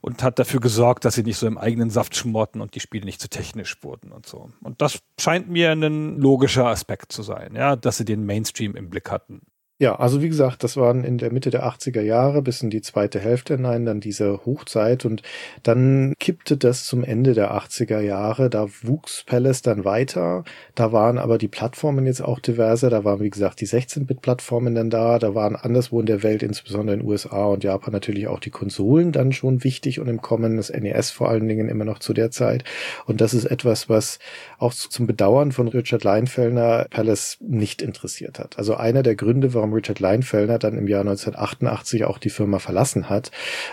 und 0.00 0.22
hat 0.22 0.38
dafür 0.38 0.60
gesorgt, 0.60 1.04
dass 1.04 1.14
sie 1.14 1.22
nicht 1.22 1.36
so 1.36 1.46
im 1.46 1.58
eigenen 1.58 1.90
Saft 1.90 2.16
schmorten 2.16 2.62
und 2.62 2.74
die 2.74 2.80
Spiele 2.80 3.04
nicht 3.04 3.20
zu 3.20 3.28
technisch 3.28 3.76
wurden 3.82 4.10
und 4.10 4.26
so. 4.26 4.50
Und 4.62 4.80
das 4.80 5.00
scheint 5.20 5.50
mir 5.50 5.70
ein 5.72 6.16
logischer 6.16 6.66
Aspekt 6.66 7.12
zu 7.12 7.22
sein, 7.22 7.54
ja, 7.54 7.76
dass 7.76 7.98
sie 7.98 8.06
den 8.06 8.24
Mainstream 8.24 8.74
im 8.74 8.88
Blick 8.88 9.10
hatten. 9.10 9.42
Ja, 9.80 9.96
also 9.96 10.22
wie 10.22 10.28
gesagt, 10.28 10.62
das 10.62 10.76
waren 10.76 11.02
in 11.02 11.18
der 11.18 11.32
Mitte 11.32 11.50
der 11.50 11.66
80er 11.66 12.00
Jahre 12.00 12.42
bis 12.42 12.62
in 12.62 12.70
die 12.70 12.80
zweite 12.80 13.18
Hälfte 13.18 13.56
hinein 13.56 13.84
dann 13.84 13.98
diese 13.98 14.46
Hochzeit 14.46 15.04
und 15.04 15.22
dann 15.64 16.14
kippte 16.20 16.56
das 16.56 16.84
zum 16.84 17.02
Ende 17.02 17.34
der 17.34 17.52
80er 17.52 17.98
Jahre. 17.98 18.48
Da 18.50 18.68
wuchs 18.82 19.24
Palace 19.26 19.62
dann 19.62 19.84
weiter. 19.84 20.44
Da 20.76 20.92
waren 20.92 21.18
aber 21.18 21.38
die 21.38 21.48
Plattformen 21.48 22.06
jetzt 22.06 22.22
auch 22.22 22.38
diverse. 22.38 22.88
Da 22.88 23.02
waren, 23.02 23.18
wie 23.18 23.30
gesagt, 23.30 23.60
die 23.60 23.66
16-Bit-Plattformen 23.66 24.76
dann 24.76 24.90
da. 24.90 25.18
Da 25.18 25.34
waren 25.34 25.56
anderswo 25.56 25.98
in 25.98 26.06
der 26.06 26.22
Welt, 26.22 26.44
insbesondere 26.44 26.94
in 26.94 27.04
USA 27.04 27.46
und 27.46 27.64
Japan 27.64 27.92
natürlich 27.92 28.28
auch 28.28 28.38
die 28.38 28.50
Konsolen 28.50 29.10
dann 29.10 29.32
schon 29.32 29.64
wichtig 29.64 29.98
und 29.98 30.06
im 30.06 30.22
Kommen. 30.22 30.56
Das 30.56 30.70
NES 30.70 31.10
vor 31.10 31.30
allen 31.30 31.48
Dingen 31.48 31.68
immer 31.68 31.84
noch 31.84 31.98
zu 31.98 32.12
der 32.14 32.30
Zeit. 32.30 32.62
Und 33.06 33.20
das 33.20 33.34
ist 33.34 33.46
etwas, 33.46 33.88
was 33.88 34.20
auch 34.58 34.72
zum 34.72 35.08
Bedauern 35.08 35.50
von 35.50 35.66
Richard 35.66 36.04
Leinfellner 36.04 36.86
Palace 36.90 37.38
nicht 37.40 37.82
interessiert 37.82 38.38
hat. 38.38 38.56
Also 38.56 38.76
einer 38.76 39.02
der 39.02 39.16
Gründe, 39.16 39.52
warum 39.52 39.63
warum 39.64 39.72
Richard 39.72 39.98
Leinfelder 39.98 40.58
dann 40.58 40.76
im 40.76 40.86
Jahr 40.86 41.00
1988 41.00 42.04
auch 42.04 42.18
die 42.18 42.28
Firma 42.28 42.58
verlassen 42.58 43.08
hat, 43.08 43.30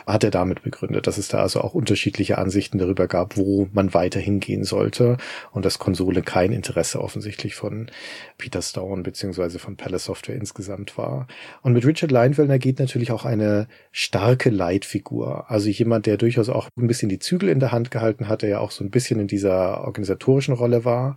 hat 0.07 0.23
er 0.23 0.31
damit 0.31 0.63
begründet, 0.63 1.05
dass 1.05 1.17
es 1.17 1.27
da 1.27 1.39
also 1.39 1.59
auch 1.59 1.73
unterschiedliche 1.73 2.37
Ansichten 2.37 2.77
darüber 2.77 3.07
gab, 3.07 3.35
wo 3.35 3.67
man 3.73 3.93
weiter 3.93 4.21
hingehen 4.21 4.63
sollte 4.63 5.17
und 5.51 5.65
dass 5.65 5.79
Konsole 5.79 6.21
kein 6.21 6.53
Interesse 6.53 7.01
offensichtlich 7.01 7.55
von 7.55 7.87
Peter 8.37 8.61
Stone 8.61 9.03
beziehungsweise 9.03 9.59
von 9.59 9.75
Palace 9.75 10.05
Software 10.05 10.35
insgesamt 10.35 10.97
war. 10.97 11.27
Und 11.61 11.73
mit 11.73 11.85
Richard 11.85 12.11
Leinfelder 12.11 12.57
geht 12.57 12.79
natürlich 12.79 13.11
auch 13.11 13.25
eine 13.25 13.67
starke 13.91 14.49
Leitfigur, 14.49 15.51
also 15.51 15.67
jemand, 15.67 16.05
der 16.05 16.15
durchaus 16.15 16.47
auch 16.47 16.69
ein 16.79 16.87
bisschen 16.87 17.09
die 17.09 17.19
Zügel 17.19 17.49
in 17.49 17.59
der 17.59 17.73
Hand 17.73 17.91
gehalten 17.91 18.29
hat, 18.29 18.43
der 18.43 18.49
ja 18.49 18.59
auch 18.59 18.71
so 18.71 18.81
ein 18.83 18.91
bisschen 18.91 19.19
in 19.19 19.27
dieser 19.27 19.83
organisatorischen 19.83 20.53
Rolle 20.53 20.85
war. 20.85 21.15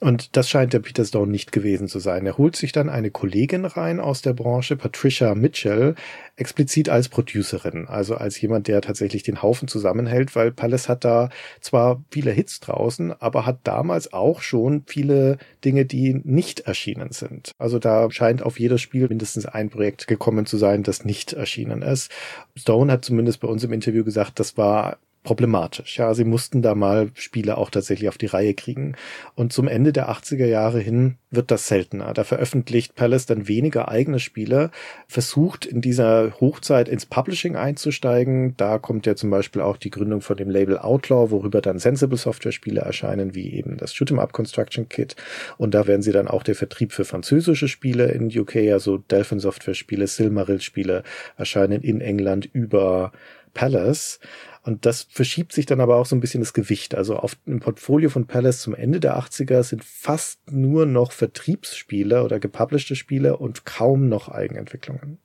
Und 0.00 0.36
das 0.36 0.48
scheint 0.48 0.72
der 0.72 0.80
Peter 0.80 1.04
Stone 1.04 1.30
nicht 1.30 1.52
gewesen 1.52 1.88
zu 1.88 1.98
sein. 1.98 2.24
Er 2.24 2.38
holt 2.38 2.56
sich 2.56 2.72
dann 2.72 2.88
eine 2.88 3.10
Kollegin 3.10 3.66
rein 3.66 4.00
aus 4.00 4.13
aus 4.14 4.22
der 4.22 4.32
Branche, 4.32 4.76
Patricia 4.76 5.34
Mitchell, 5.34 5.96
explizit 6.36 6.88
als 6.88 7.08
Producerin, 7.08 7.88
also 7.88 8.14
als 8.14 8.40
jemand, 8.40 8.68
der 8.68 8.80
tatsächlich 8.80 9.24
den 9.24 9.42
Haufen 9.42 9.66
zusammenhält, 9.66 10.36
weil 10.36 10.52
Palace 10.52 10.88
hat 10.88 11.04
da 11.04 11.30
zwar 11.60 12.00
viele 12.12 12.30
Hits 12.30 12.60
draußen, 12.60 13.12
aber 13.20 13.44
hat 13.44 13.58
damals 13.64 14.12
auch 14.12 14.40
schon 14.40 14.84
viele 14.86 15.38
Dinge, 15.64 15.84
die 15.84 16.14
nicht 16.14 16.60
erschienen 16.60 17.10
sind. 17.10 17.50
Also 17.58 17.80
da 17.80 18.08
scheint 18.12 18.40
auf 18.40 18.60
jedes 18.60 18.80
Spiel 18.80 19.08
mindestens 19.08 19.46
ein 19.46 19.68
Projekt 19.68 20.06
gekommen 20.06 20.46
zu 20.46 20.58
sein, 20.58 20.84
das 20.84 21.04
nicht 21.04 21.32
erschienen 21.32 21.82
ist. 21.82 22.12
Stone 22.54 22.92
hat 22.92 23.04
zumindest 23.04 23.40
bei 23.40 23.48
uns 23.48 23.64
im 23.64 23.72
Interview 23.72 24.04
gesagt, 24.04 24.38
das 24.38 24.56
war 24.56 24.98
problematisch. 25.24 25.98
Ja, 25.98 26.14
sie 26.14 26.24
mussten 26.24 26.62
da 26.62 26.74
mal 26.74 27.10
Spiele 27.14 27.56
auch 27.56 27.70
tatsächlich 27.70 28.08
auf 28.08 28.18
die 28.18 28.26
Reihe 28.26 28.54
kriegen. 28.54 28.94
Und 29.34 29.52
zum 29.52 29.66
Ende 29.66 29.92
der 29.92 30.10
80er 30.10 30.44
Jahre 30.44 30.78
hin 30.78 31.16
wird 31.30 31.50
das 31.50 31.66
seltener. 31.66 32.12
Da 32.12 32.24
veröffentlicht 32.24 32.94
Palace 32.94 33.26
dann 33.26 33.48
weniger 33.48 33.88
eigene 33.88 34.20
Spiele, 34.20 34.70
versucht 35.08 35.64
in 35.64 35.80
dieser 35.80 36.38
Hochzeit 36.40 36.88
ins 36.88 37.06
Publishing 37.06 37.56
einzusteigen. 37.56 38.54
Da 38.58 38.78
kommt 38.78 39.06
ja 39.06 39.16
zum 39.16 39.30
Beispiel 39.30 39.62
auch 39.62 39.78
die 39.78 39.90
Gründung 39.90 40.20
von 40.20 40.36
dem 40.36 40.50
Label 40.50 40.78
Outlaw, 40.78 41.30
worüber 41.30 41.62
dann 41.62 41.78
Sensible 41.78 42.18
Software 42.18 42.52
Spiele 42.52 42.82
erscheinen, 42.82 43.34
wie 43.34 43.54
eben 43.54 43.78
das 43.78 43.94
Shoot'em 43.94 44.20
Up 44.20 44.34
Construction 44.34 44.88
Kit. 44.90 45.16
Und 45.56 45.74
da 45.74 45.86
werden 45.86 46.02
sie 46.02 46.12
dann 46.12 46.28
auch 46.28 46.42
der 46.42 46.54
Vertrieb 46.54 46.92
für 46.92 47.06
französische 47.06 47.66
Spiele 47.66 48.12
in 48.12 48.26
UK, 48.26 48.56
also 48.72 48.98
Delphin 48.98 49.40
Software 49.40 49.74
Spiele, 49.74 50.06
Silmaril 50.06 50.60
Spiele 50.60 51.02
erscheinen 51.38 51.80
in 51.80 52.02
England 52.02 52.48
über 52.52 53.10
Palace. 53.54 54.20
Und 54.64 54.86
das 54.86 55.02
verschiebt 55.02 55.52
sich 55.52 55.66
dann 55.66 55.82
aber 55.82 55.96
auch 55.96 56.06
so 56.06 56.16
ein 56.16 56.20
bisschen 56.20 56.40
das 56.40 56.54
Gewicht. 56.54 56.94
Also 56.94 57.16
auf 57.16 57.36
dem 57.46 57.60
Portfolio 57.60 58.08
von 58.08 58.26
Palace 58.26 58.62
zum 58.62 58.74
Ende 58.74 58.98
der 58.98 59.18
80er 59.18 59.62
sind 59.62 59.84
fast 59.84 60.50
nur 60.50 60.86
noch 60.86 61.12
Vertriebsspiele 61.12 62.24
oder 62.24 62.40
gepublished 62.40 62.96
Spiele 62.96 63.36
und 63.36 63.66
kaum 63.66 64.08
noch 64.08 64.30
Eigenentwicklungen. 64.30 65.18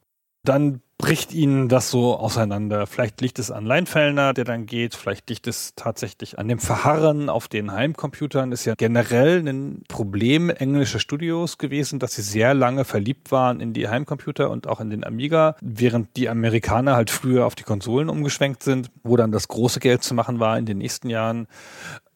Dann 0.44 0.82
bricht 1.00 1.34
ihnen 1.34 1.70
das 1.70 1.90
so 1.90 2.18
auseinander. 2.18 2.86
Vielleicht 2.86 3.22
liegt 3.22 3.40
es 3.40 3.52
an 3.52 3.66
Leinfellner, 3.66 4.34
der 4.34 4.44
dann 4.44 4.66
geht, 4.66 4.96
vielleicht 4.96 5.30
liegt 5.30 5.48
es 5.48 5.74
tatsächlich 5.76 6.38
an 6.38 6.50
dem 6.50 6.60
Verharren 6.60 7.30
auf 7.30 7.48
den 7.48 7.72
Heimcomputern. 7.72 8.52
Ist 8.52 8.66
ja 8.66 8.76
generell 8.76 9.48
ein 9.48 9.82
Problem 9.88 10.50
englischer 10.50 11.00
Studios 11.00 11.58
gewesen, 11.58 12.00
dass 12.00 12.16
sie 12.16 12.22
sehr 12.22 12.54
lange 12.54 12.84
verliebt 12.84 13.32
waren 13.32 13.62
in 13.62 13.72
die 13.72 13.88
Heimcomputer 13.88 14.52
und 14.52 14.68
auch 14.68 14.82
in 14.82 14.90
den 14.90 15.06
Amiga, 15.06 15.56
während 15.62 16.18
die 16.18 16.28
Amerikaner 16.28 16.98
halt 16.98 17.10
früher 17.10 17.46
auf 17.46 17.56
die 17.56 17.64
Konsolen 17.64 18.10
umgeschwenkt 18.10 18.62
sind, 18.62 18.92
wo 19.02 19.16
dann 19.16 19.32
das 19.32 19.48
große 19.48 19.80
Geld 19.80 20.04
zu 20.04 20.14
machen 20.14 20.42
war 20.42 20.58
in 20.58 20.66
den 20.66 20.80
nächsten 20.80 21.10
Jahren. 21.10 21.48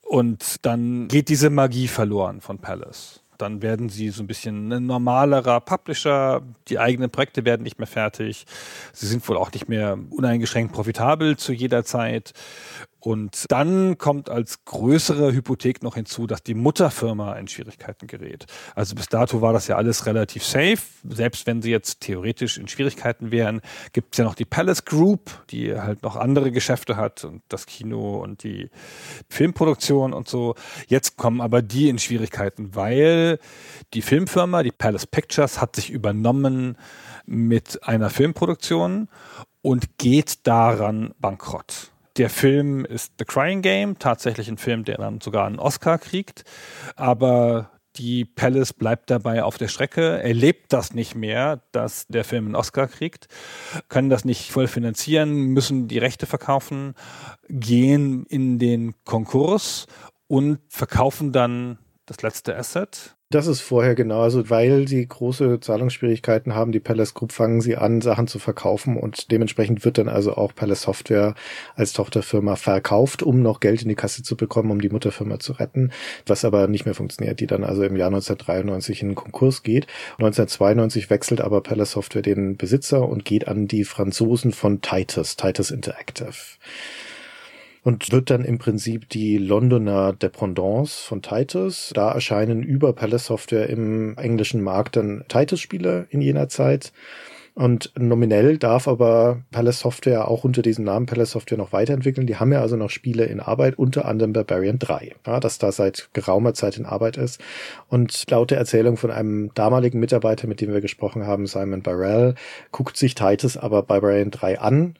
Und 0.02 0.58
dann 0.66 1.08
geht 1.08 1.30
diese 1.30 1.50
Magie 1.50 1.88
verloren 1.88 2.42
von 2.42 2.60
Palace 2.60 3.23
dann 3.38 3.62
werden 3.62 3.90
sie 3.90 4.10
so 4.10 4.24
ein 4.24 4.28
bisschen 4.28 4.72
ein 4.72 4.86
normalerer 4.86 5.60
Publisher. 5.62 6.42
Die 6.68 6.80
eigenen 6.80 7.10
Projekte 7.10 7.46
werden 7.46 7.64
nicht 7.64 7.80
mehr 7.80 7.88
fertig. 7.88 8.46
Sie 8.94 9.08
sind 9.08 9.28
wohl 9.28 9.38
auch 9.38 9.52
nicht 9.52 9.70
mehr 9.70 9.98
uneingeschränkt 10.10 10.74
profitabel 10.74 11.38
zu 11.38 11.54
jeder 11.54 11.84
Zeit. 11.84 12.34
Und 13.04 13.52
dann 13.52 13.98
kommt 13.98 14.30
als 14.30 14.64
größere 14.64 15.34
Hypothek 15.34 15.84
noch 15.84 15.96
hinzu, 15.96 16.26
dass 16.26 16.42
die 16.42 16.54
Mutterfirma 16.54 17.34
in 17.34 17.50
Schwierigkeiten 17.50 18.08
gerät. 18.08 18.46
Also 18.76 18.96
bis 18.96 19.08
dato 19.08 19.42
war 19.42 19.52
das 19.52 19.68
ja 19.68 19.76
alles 19.76 20.06
relativ 20.06 20.46
safe. 20.46 20.78
Selbst 21.10 21.46
wenn 21.46 21.62
sie 21.62 21.70
jetzt 21.70 22.00
theoretisch 22.00 22.58
in 22.58 22.70
Schwierigkeiten 22.70 23.30
wären, 23.30 23.60
gibt 23.92 24.14
es 24.14 24.20
ja 24.20 24.24
noch 24.24 24.36
die 24.36 24.46
Palace 24.46 24.86
Group, 24.86 25.32
die 25.50 25.78
halt 25.78 26.02
noch 26.02 26.16
andere 26.16 26.50
Geschäfte 26.54 26.96
hat 26.96 27.26
und 27.26 27.42
das 27.50 27.66
Kino 27.66 28.24
und 28.24 28.44
die 28.44 28.70
Filmproduktion 29.28 30.14
und 30.14 30.30
so. 30.30 30.56
Jetzt 30.88 31.18
kommen 31.18 31.42
aber 31.42 31.62
die 31.62 31.90
in 31.90 32.00
Schwierigkeiten, 32.00 32.74
weil 32.74 33.38
die 33.94 34.02
Filmfirma, 34.02 34.64
die 34.64 34.72
Palace 34.72 35.08
Pictures, 35.08 35.60
hat 35.60 35.76
sich 35.76 35.90
übernommen 35.90 36.78
mit 37.26 37.84
einer 37.84 38.10
Filmproduktion 38.10 39.10
und 39.62 39.98
geht 39.98 40.48
daran 40.48 41.14
bankrott. 41.20 41.93
Der 42.18 42.30
Film 42.30 42.86
ist 42.86 43.14
The 43.18 43.26
Crying 43.26 43.62
Game, 43.62 43.98
tatsächlich 43.98 44.48
ein 44.48 44.58
Film, 44.58 44.84
der 44.84 44.98
dann 44.98 45.20
sogar 45.20 45.48
einen 45.48 45.60
Oscar 45.60 45.98
kriegt. 45.98 46.44
Aber 46.96 47.72
die 47.96 48.26
Palace 48.26 48.74
bleibt 48.74 49.10
dabei 49.10 49.44
auf 49.44 49.58
der 49.58 49.68
Strecke, 49.68 50.22
erlebt 50.22 50.74
das 50.74 50.94
nicht 50.94 51.16
mehr, 51.16 51.62
dass 51.72 52.08
der 52.08 52.24
Film 52.24 52.46
einen 52.46 52.56
Oscar 52.56 52.88
kriegt, 52.88 53.28
können 53.88 54.10
das 54.10 54.26
nicht 54.26 54.52
voll 54.52 54.68
finanzieren, 54.68 55.32
müssen 55.32 55.88
die 55.88 56.00
Rechte 56.00 56.26
verkaufen, 56.26 56.96
gehen 57.50 58.26
in 58.26 58.58
den 58.58 58.96
Konkurs 59.06 59.88
und 60.28 60.60
verkaufen 60.70 61.32
dann 61.32 61.78
das 62.06 62.22
letzte 62.22 62.58
Asset, 62.58 63.16
das 63.34 63.48
ist 63.48 63.62
vorher 63.62 63.96
genauso, 63.96 64.50
weil 64.50 64.88
sie 64.88 65.08
große 65.08 65.60
Zahlungsschwierigkeiten 65.60 66.54
haben. 66.54 66.72
Die 66.72 66.80
Palace 66.80 67.14
Group 67.14 67.32
fangen 67.32 67.62
sie 67.62 67.76
an, 67.76 68.02
Sachen 68.02 68.28
zu 68.28 68.38
verkaufen 68.38 68.96
und 68.98 69.32
dementsprechend 69.32 69.84
wird 69.86 69.98
dann 69.98 70.08
also 70.08 70.36
auch 70.36 70.54
Palace 70.54 70.84
Software 70.84 71.34
als 71.76 71.94
Tochterfirma 71.94 72.56
verkauft, 72.56 73.24
um 73.24 73.42
noch 73.42 73.60
Geld 73.60 73.82
in 73.82 73.90
die 73.90 73.96
Kasse 73.96 74.22
zu 74.24 74.36
bekommen, 74.36 74.72
um 74.72 74.82
die 74.82 74.90
Mutterfirma 74.90 75.40
zu 75.40 75.54
retten, 75.54 75.92
was 76.28 76.46
aber 76.46 76.68
nicht 76.68 76.86
mehr 76.86 76.96
funktioniert, 76.96 77.40
die 77.40 77.48
dann 77.48 77.64
also 77.64 77.84
im 77.84 77.96
Jahr 77.96 78.08
1993 78.08 79.02
in 79.02 79.10
den 79.10 79.16
Konkurs 79.16 79.64
geht. 79.64 79.88
1992 80.20 81.10
wechselt 81.10 81.42
aber 81.42 81.62
Palace 81.62 81.92
Software 81.92 82.22
den 82.22 82.58
Besitzer 82.58 83.08
und 83.08 83.26
geht 83.26 83.48
an 83.48 83.68
die 83.68 83.84
Franzosen 83.84 84.52
von 84.52 84.82
Titus, 84.82 85.38
Titus 85.38 85.72
Interactive 85.72 86.34
und 87.84 88.12
wird 88.12 88.30
dann 88.30 88.46
im 88.46 88.58
Prinzip 88.58 89.10
die 89.10 89.38
Londoner 89.38 90.14
Dependance 90.14 91.06
von 91.06 91.22
Titus. 91.22 91.92
Da 91.94 92.12
erscheinen 92.12 92.64
über 92.64 92.94
Palace 92.94 93.26
Software 93.26 93.70
im 93.70 94.18
englischen 94.18 94.62
Markt 94.62 94.96
dann 94.96 95.26
Titus-Spiele 95.28 96.08
in 96.10 96.22
jener 96.22 96.48
Zeit. 96.48 96.94
Und 97.56 97.92
nominell 97.96 98.58
darf 98.58 98.88
aber 98.88 99.44
Palace 99.52 99.82
Software 99.82 100.28
auch 100.28 100.44
unter 100.44 100.64
diesem 100.64 100.86
Namen 100.86 101.06
Palace 101.06 101.32
Software 101.32 101.58
noch 101.58 101.72
weiterentwickeln. 101.72 102.26
Die 102.26 102.38
haben 102.38 102.52
ja 102.52 102.62
also 102.62 102.78
noch 102.78 102.90
Spiele 102.90 103.26
in 103.26 103.40
Arbeit, 103.40 103.78
unter 103.78 104.06
anderem 104.06 104.34
Barbarian 104.34 104.80
3, 104.80 105.14
ja, 105.28 105.40
das 105.40 105.60
da 105.60 105.72
seit 105.72 106.10
geraumer 106.14 106.56
Zeit 106.56 106.78
in 106.78 106.86
Arbeit 106.88 107.16
ist. 107.18 107.40
Und 107.90 108.24
laut 108.32 108.50
der 108.50 108.58
Erzählung 108.58 108.98
von 108.98 109.12
einem 109.12 109.54
damaligen 109.54 110.00
Mitarbeiter, 110.00 110.48
mit 110.48 110.62
dem 110.62 110.74
wir 110.74 110.82
gesprochen 110.82 111.28
haben, 111.28 111.46
Simon 111.46 111.84
Barrell, 111.84 112.34
guckt 112.72 112.98
sich 112.98 113.14
Titus 113.14 113.56
aber 113.56 113.84
Barbarian 113.84 114.32
3 114.32 114.60
an 114.60 114.96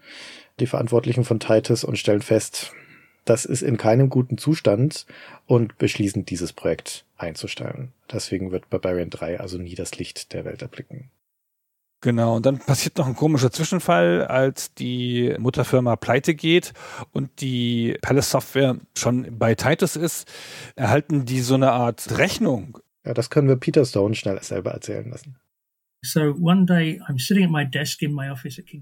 die 0.60 0.68
Verantwortlichen 0.68 1.24
von 1.24 1.40
Titus 1.40 1.84
und 1.84 1.98
stellen 1.98 2.22
fest, 2.22 2.72
das 3.26 3.46
ist 3.46 3.62
in 3.62 3.78
keinem 3.78 4.10
guten 4.10 4.38
Zustand 4.38 5.06
und 5.46 5.78
beschließen, 5.78 6.26
dieses 6.26 6.54
Projekt 6.54 7.06
einzustellen. 7.18 7.94
Deswegen 8.12 8.52
wird 8.52 8.70
Barbarian 8.70 9.10
3 9.10 9.40
also 9.40 9.58
nie 9.58 9.76
das 9.76 9.98
Licht 9.98 10.34
der 10.34 10.46
Welt 10.46 10.62
erblicken. 10.62 11.10
Genau, 12.02 12.36
und 12.36 12.46
dann 12.46 12.60
passiert 12.60 12.98
noch 12.98 13.08
ein 13.08 13.16
komischer 13.16 13.50
Zwischenfall, 13.50 14.26
als 14.26 14.74
die 14.74 15.34
Mutterfirma 15.40 15.96
pleite 15.96 16.36
geht 16.36 16.74
und 17.14 17.40
die 17.40 17.98
Palace 18.02 18.32
Software 18.32 18.76
schon 18.94 19.38
bei 19.40 19.56
Titus 19.56 19.96
ist, 19.96 20.30
erhalten 20.76 21.24
die 21.24 21.40
so 21.40 21.54
eine 21.54 21.72
Art 21.72 22.18
Rechnung. 22.18 22.78
Ja, 23.06 23.14
das 23.14 23.30
können 23.30 23.48
wir 23.48 23.56
Peter 23.56 23.86
Stone 23.86 24.16
schnell 24.16 24.42
selber 24.44 24.72
erzählen 24.72 25.10
lassen. 25.10 25.38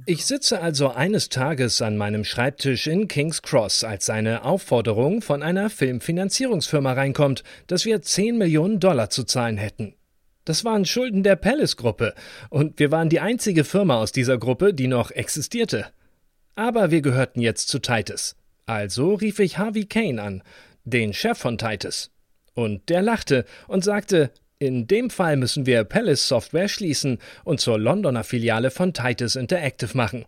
Ich 0.08 0.26
sitze 0.26 0.60
also 0.60 0.90
eines 0.90 1.30
Tages 1.30 1.82
an 1.82 1.96
meinem 1.96 2.24
Schreibtisch 2.24 2.88
in 2.88 3.08
King's 3.08 3.44
Cross, 3.44 3.84
als 3.84 4.10
eine 4.10 4.44
Aufforderung 4.44 5.22
von 5.22 5.44
einer 5.44 5.70
Filmfinanzierungsfirma 5.70 6.94
reinkommt, 6.94 7.44
dass 7.68 7.86
wir 7.86 8.02
10 8.02 8.38
Millionen 8.38 8.80
Dollar 8.80 9.12
zu 9.12 9.24
zahlen 9.24 9.58
hätten. 9.58 9.94
Das 10.46 10.66
waren 10.66 10.86
Schulden 10.86 11.22
der 11.22 11.36
Palace-Gruppe 11.36 12.16
und 12.50 12.80
wir 12.80 12.90
waren 12.90 13.10
die 13.10 13.20
einzige 13.20 13.64
Firma 13.64 13.98
aus 13.98 14.12
dieser 14.12 14.40
Gruppe, 14.40 14.74
die 14.74 14.88
noch 14.88 15.12
existierte. 15.12 15.86
Aber 16.56 16.90
wir 16.90 17.02
gehörten 17.02 17.40
jetzt 17.40 17.68
zu 17.68 17.80
Titus. 17.80 18.36
Also 18.66 19.14
rief 19.14 19.40
ich 19.40 19.60
Harvey 19.60 19.86
Kane 19.86 20.22
an, 20.22 20.44
den 20.86 21.14
Chef 21.14 21.38
von 21.38 21.60
Titus. 21.60 22.12
Und 22.54 22.90
der 22.90 23.04
lachte 23.04 23.46
und 23.68 23.84
sagte, 23.84 24.32
in 24.62 24.86
dem 24.86 25.10
Fall 25.10 25.38
müssen 25.38 25.66
wir 25.66 25.84
Palace 25.84 26.28
Software 26.28 26.68
schließen 26.68 27.18
und 27.44 27.60
zur 27.60 27.80
Londoner 27.80 28.24
Filiale 28.24 28.70
von 28.70 28.94
Titus 28.94 29.36
Interactive 29.36 29.98
machen. 29.98 30.26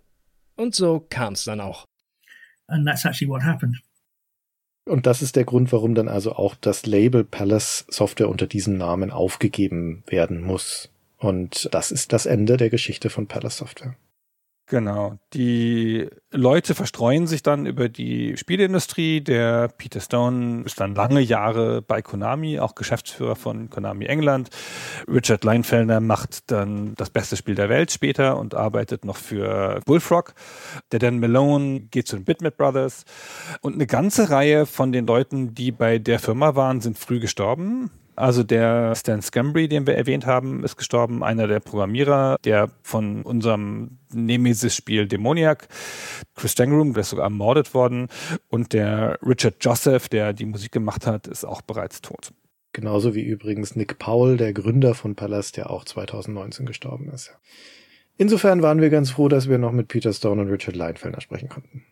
Und 0.55 0.73
so 0.73 1.05
kam's 1.07 1.43
dann 1.43 1.61
auch. 1.61 1.85
And 2.68 2.88
that's 2.88 3.05
actually 3.05 3.30
what 3.30 3.43
happened. 3.43 3.77
Und 4.85 5.05
das 5.05 5.22
ist 5.22 5.35
der 5.35 5.45
Grund, 5.45 5.72
warum 5.72 5.93
dann 5.93 6.07
also 6.07 6.34
auch 6.34 6.55
das 6.55 6.88
Label 6.88 7.23
Palace 7.23 7.85
Software 7.89 8.27
unter 8.27 8.47
diesem 8.47 8.76
Namen 8.76 9.11
aufgegeben 9.11 10.03
werden 10.07 10.41
muss. 10.41 10.89
Und 11.18 11.69
das 11.72 11.91
ist 11.91 12.11
das 12.11 12.26
Ende 12.26 12.57
der 12.57 12.72
Geschichte 12.72 13.11
von 13.11 13.27
Palace 13.27 13.57
Software. 13.57 13.95
Genau. 14.68 15.18
Die 15.34 16.07
Leute 16.31 16.73
verstreuen 16.73 17.27
sich 17.27 17.44
dann 17.44 17.65
über 17.65 17.90
die 17.90 18.38
Spieleindustrie. 18.38 19.22
Der 19.22 19.68
Peter 19.68 19.99
Stone 19.99 20.64
ist 20.65 20.80
dann 20.80 20.95
lange 20.95 21.19
Jahre 21.19 21.81
bei 21.81 22.02
Konami, 22.02 22.60
auch 22.60 22.73
Geschäftsführer 22.73 23.35
von 23.35 23.69
Konami 23.69 24.06
England. 24.06 24.49
Richard 25.07 25.44
Leinfelder 25.44 25.99
macht 25.99 26.49
dann 26.49 26.95
das 26.95 27.10
beste 27.10 27.35
Spiel 27.35 27.56
der 27.56 27.68
Welt 27.68 27.91
später 27.91 28.38
und 28.38 28.56
arbeitet 28.56 29.03
noch 29.03 29.18
für 29.18 29.81
Bullfrog. 29.85 30.34
Der 30.94 30.99
Dan 30.99 31.19
Malone 31.19 31.81
geht 31.81 32.07
zu 32.07 32.15
den 32.15 32.23
Bitmap 32.23 32.56
Brothers. 32.56 33.03
Und 33.61 33.73
eine 33.73 33.85
ganze 33.85 34.30
Reihe 34.30 34.65
von 34.65 34.94
den 34.94 35.06
Leuten, 35.06 35.53
die 35.53 35.73
bei 35.73 35.99
der 35.99 36.19
Firma 36.19 36.56
waren, 36.56 36.80
sind 36.80 36.98
früh 36.98 37.19
gestorben. 37.19 37.91
Also 38.15 38.44
der 38.44 38.95
Stan 38.95 39.22
Scambry, 39.22 39.68
den 39.68 39.88
wir 39.88 39.95
erwähnt 39.95 40.26
haben, 40.26 40.64
ist 40.64 40.77
gestorben, 40.77 41.23
einer 41.23 41.48
der 41.48 41.60
Programmierer, 41.60 42.38
der 42.44 42.69
von 42.81 43.23
unserem 43.23 43.98
Nemesis-Spiel 44.14 45.07
Demoniac, 45.07 45.68
Chris 46.35 46.52
Stangroom, 46.52 46.94
der 46.94 47.02
ist 47.02 47.10
sogar 47.10 47.26
ermordet 47.26 47.73
worden 47.73 48.07
und 48.49 48.73
der 48.73 49.18
Richard 49.26 49.56
Joseph, 49.61 50.10
der 50.10 50.34
die 50.34 50.45
Musik 50.45 50.72
gemacht 50.72 51.07
hat, 51.07 51.27
ist 51.27 51.45
auch 51.45 51.61
bereits 51.61 52.02
tot. 52.02 52.31
Genauso 52.73 53.14
wie 53.14 53.23
übrigens 53.23 53.76
Nick 53.76 53.99
Powell, 53.99 54.38
der 54.38 54.53
Gründer 54.53 54.95
von 54.95 55.15
Palast, 55.15 55.57
der 55.57 55.69
auch 55.69 55.85
2019 55.85 56.65
gestorben 56.65 57.10
ist. 57.10 57.35
Insofern 58.18 58.61
waren 58.61 58.81
wir 58.81 58.90
ganz 58.90 59.11
froh, 59.11 59.27
dass 59.27 59.49
wir 59.49 59.57
noch 59.57 59.72
mit 59.72 59.88
Peter 59.88 60.14
Stone 60.14 60.41
und 60.41 60.49
Richard 60.49 60.76
Leinfelder 60.76 61.22
sprechen 61.22 61.49
konnten. 61.49 61.84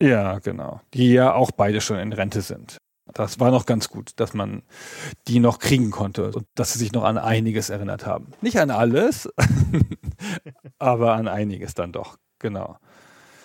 Ja, 0.00 0.38
genau. 0.38 0.80
Die 0.94 1.12
ja 1.12 1.34
auch 1.34 1.50
beide 1.50 1.80
schon 1.80 1.98
in 1.98 2.12
Rente 2.12 2.40
sind. 2.40 2.78
Das 3.14 3.40
war 3.40 3.50
noch 3.50 3.66
ganz 3.66 3.88
gut, 3.88 4.12
dass 4.16 4.34
man 4.34 4.62
die 5.28 5.40
noch 5.40 5.58
kriegen 5.58 5.90
konnte 5.90 6.32
und 6.32 6.46
dass 6.54 6.72
sie 6.72 6.78
sich 6.78 6.92
noch 6.92 7.04
an 7.04 7.18
einiges 7.18 7.70
erinnert 7.70 8.06
haben. 8.06 8.32
Nicht 8.40 8.58
an 8.58 8.70
alles, 8.70 9.28
aber 10.78 11.14
an 11.14 11.28
einiges 11.28 11.74
dann 11.74 11.92
doch. 11.92 12.16
Genau. 12.38 12.78